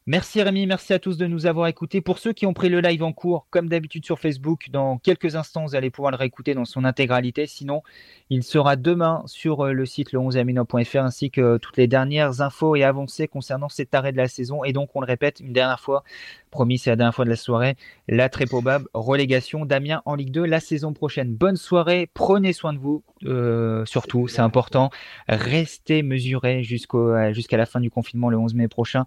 Merci 0.09 0.41
Rémi, 0.41 0.65
merci 0.65 0.91
à 0.93 0.97
tous 0.97 1.17
de 1.17 1.27
nous 1.27 1.45
avoir 1.45 1.67
écoutés. 1.67 2.01
Pour 2.01 2.17
ceux 2.17 2.33
qui 2.33 2.47
ont 2.47 2.53
pris 2.55 2.69
le 2.69 2.81
live 2.81 3.03
en 3.03 3.13
cours, 3.13 3.45
comme 3.51 3.69
d'habitude 3.69 4.03
sur 4.03 4.17
Facebook, 4.17 4.71
dans 4.71 4.97
quelques 4.97 5.35
instants, 5.35 5.67
vous 5.67 5.75
allez 5.75 5.91
pouvoir 5.91 6.09
le 6.09 6.17
réécouter 6.17 6.55
dans 6.55 6.65
son 6.65 6.83
intégralité. 6.83 7.45
Sinon, 7.45 7.83
il 8.31 8.41
sera 8.41 8.75
demain 8.75 9.21
sur 9.27 9.67
euh, 9.67 9.71
le 9.71 9.85
site 9.85 10.11
le11amino.fr 10.11 10.97
ainsi 10.97 11.29
que 11.29 11.57
toutes 11.57 11.77
les 11.77 11.85
dernières 11.85 12.41
infos 12.41 12.75
et 12.75 12.83
avancées 12.83 13.27
concernant 13.27 13.69
cet 13.69 13.93
arrêt 13.93 14.11
de 14.11 14.17
la 14.17 14.27
saison. 14.27 14.63
Et 14.63 14.73
donc, 14.73 14.89
on 14.95 15.01
le 15.01 15.05
répète 15.05 15.41
une 15.41 15.53
dernière 15.53 15.79
fois, 15.79 16.03
promis, 16.49 16.77
c'est 16.77 16.89
la 16.89 16.95
dernière 16.95 17.15
fois 17.15 17.25
de 17.25 17.29
la 17.29 17.35
soirée, 17.35 17.75
la 18.07 18.29
très 18.29 18.45
probable 18.45 18.87
relégation 18.93 19.65
d'Amiens 19.65 20.01
en 20.05 20.15
Ligue 20.15 20.31
2 20.31 20.45
la 20.45 20.59
saison 20.59 20.93
prochaine. 20.93 21.33
Bonne 21.33 21.55
soirée, 21.55 22.09
prenez 22.13 22.53
soin 22.53 22.73
de 22.73 22.79
vous, 22.79 23.03
euh, 23.25 23.85
surtout, 23.85 24.27
c'est 24.27 24.41
important. 24.41 24.89
Restez 25.27 26.03
mesurés 26.03 26.63
jusqu'au, 26.63 27.13
jusqu'à 27.31 27.57
la 27.57 27.65
fin 27.65 27.79
du 27.79 27.89
confinement 27.89 28.29
le 28.29 28.37
11 28.37 28.53
mai 28.55 28.67
prochain. 28.67 29.05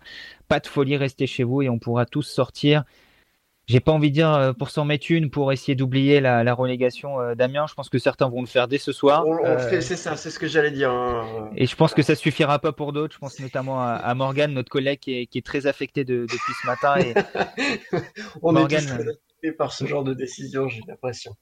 Pas 0.49 0.61
de 0.61 0.67
folie 0.67 0.97
restez 0.97 1.27
chez 1.27 1.45
vous 1.45 1.63
et 1.63 1.69
on 1.69 1.79
pourra 1.79 2.07
tous 2.07 2.23
sortir. 2.23 2.85
J'ai 3.69 3.79
pas 3.79 3.93
envie 3.93 4.11
de 4.11 4.15
dire 4.15 4.33
euh, 4.33 4.53
pour 4.53 4.71
s'en 4.71 4.85
mettre 4.85 5.07
une 5.11 5.31
pour 5.31 5.53
essayer 5.53 5.77
d'oublier 5.77 6.21
la, 6.21 6.55
relégation 6.55 7.21
euh, 7.21 7.35
d'Amiens. 7.35 7.67
Je 7.69 7.75
pense 7.75 7.89
que 7.89 7.99
certains 7.99 8.29
vont 8.29 8.41
le 8.41 8.47
faire 8.47 8.67
dès 8.67 8.79
ce 8.79 8.93
soir. 8.93 9.25
Euh, 9.25 9.81
c'est 9.81 9.97
ça, 9.97 10.17
c'est 10.17 10.31
ce 10.31 10.39
que 10.39 10.49
j'allais 10.49 10.73
dire. 10.73 10.91
Hein. 10.91 11.51
Et 11.57 11.67
je 11.67 11.77
pense 11.77 11.95
que 11.95 12.03
ça 12.03 12.17
suffira 12.17 12.59
pas 12.59 12.73
pour 12.73 12.93
d'autres. 12.93 13.15
Je 13.15 13.19
pense 13.19 13.39
notamment 13.39 13.81
à, 13.81 14.15
Morgan, 14.15 14.53
notre 14.53 14.71
collègue 14.71 14.99
qui 14.99 15.29
est, 15.33 15.47
très 15.47 15.67
affecté 15.67 16.05
depuis 16.05 16.39
ce 16.61 16.67
matin. 16.67 16.97
Et... 16.99 17.15
On 18.43 18.53
Morgan, 18.53 18.83
est 18.83 19.51
tous 19.51 19.57
par 19.57 19.73
ce 19.73 19.87
genre 19.87 20.05
de 20.05 20.15
décision, 20.15 20.69
j'ai 20.69 20.83
l'impression. 20.87 21.35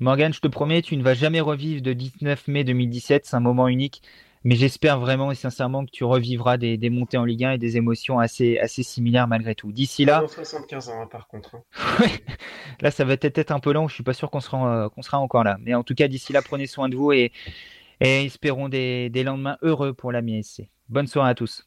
Morgan, 0.00 0.32
je 0.32 0.40
te 0.40 0.48
promets, 0.48 0.82
tu 0.82 0.96
ne 0.96 1.02
vas 1.02 1.14
jamais 1.14 1.40
revivre 1.40 1.82
de 1.82 1.92
19 1.92 2.48
mai 2.48 2.64
2017. 2.64 3.26
C'est 3.26 3.36
un 3.36 3.40
moment 3.40 3.68
unique. 3.68 4.02
Mais 4.44 4.56
j'espère 4.56 5.00
vraiment 5.00 5.32
et 5.32 5.34
sincèrement 5.34 5.86
que 5.86 5.90
tu 5.90 6.04
revivras 6.04 6.58
des, 6.58 6.90
montées 6.90 7.16
en 7.16 7.24
Ligue 7.24 7.44
1 7.44 7.52
et 7.52 7.58
des 7.58 7.78
émotions 7.78 8.18
assez, 8.18 8.58
assez 8.58 8.82
similaires 8.82 9.26
malgré 9.26 9.54
tout. 9.54 9.72
D'ici 9.72 10.04
là. 10.04 10.22
75 10.28 10.90
ans, 10.90 11.02
hein, 11.02 11.06
par 11.10 11.28
contre. 11.28 11.56
Hein. 11.56 12.06
là, 12.80 12.90
ça 12.90 13.04
va 13.04 13.16
peut-être 13.16 13.38
être 13.38 13.52
un 13.52 13.60
peu 13.60 13.72
long. 13.72 13.88
Je 13.88 13.94
suis 13.94 14.02
pas 14.02 14.12
sûr 14.12 14.30
qu'on 14.30 14.40
sera, 14.40 14.84
euh, 14.84 14.88
qu'on 14.90 15.00
sera 15.00 15.18
encore 15.18 15.44
là. 15.44 15.56
Mais 15.60 15.74
en 15.74 15.82
tout 15.82 15.94
cas, 15.94 16.08
d'ici 16.08 16.34
là, 16.34 16.42
prenez 16.42 16.66
soin 16.66 16.90
de 16.90 16.96
vous 16.96 17.12
et, 17.12 17.32
et 18.00 18.26
espérons 18.26 18.68
des, 18.68 19.08
des 19.08 19.22
lendemains 19.22 19.56
heureux 19.62 19.94
pour 19.94 20.12
la 20.12 20.20
MSC. 20.20 20.68
Bonne 20.90 21.06
soirée 21.06 21.30
à 21.30 21.34
tous. 21.34 21.66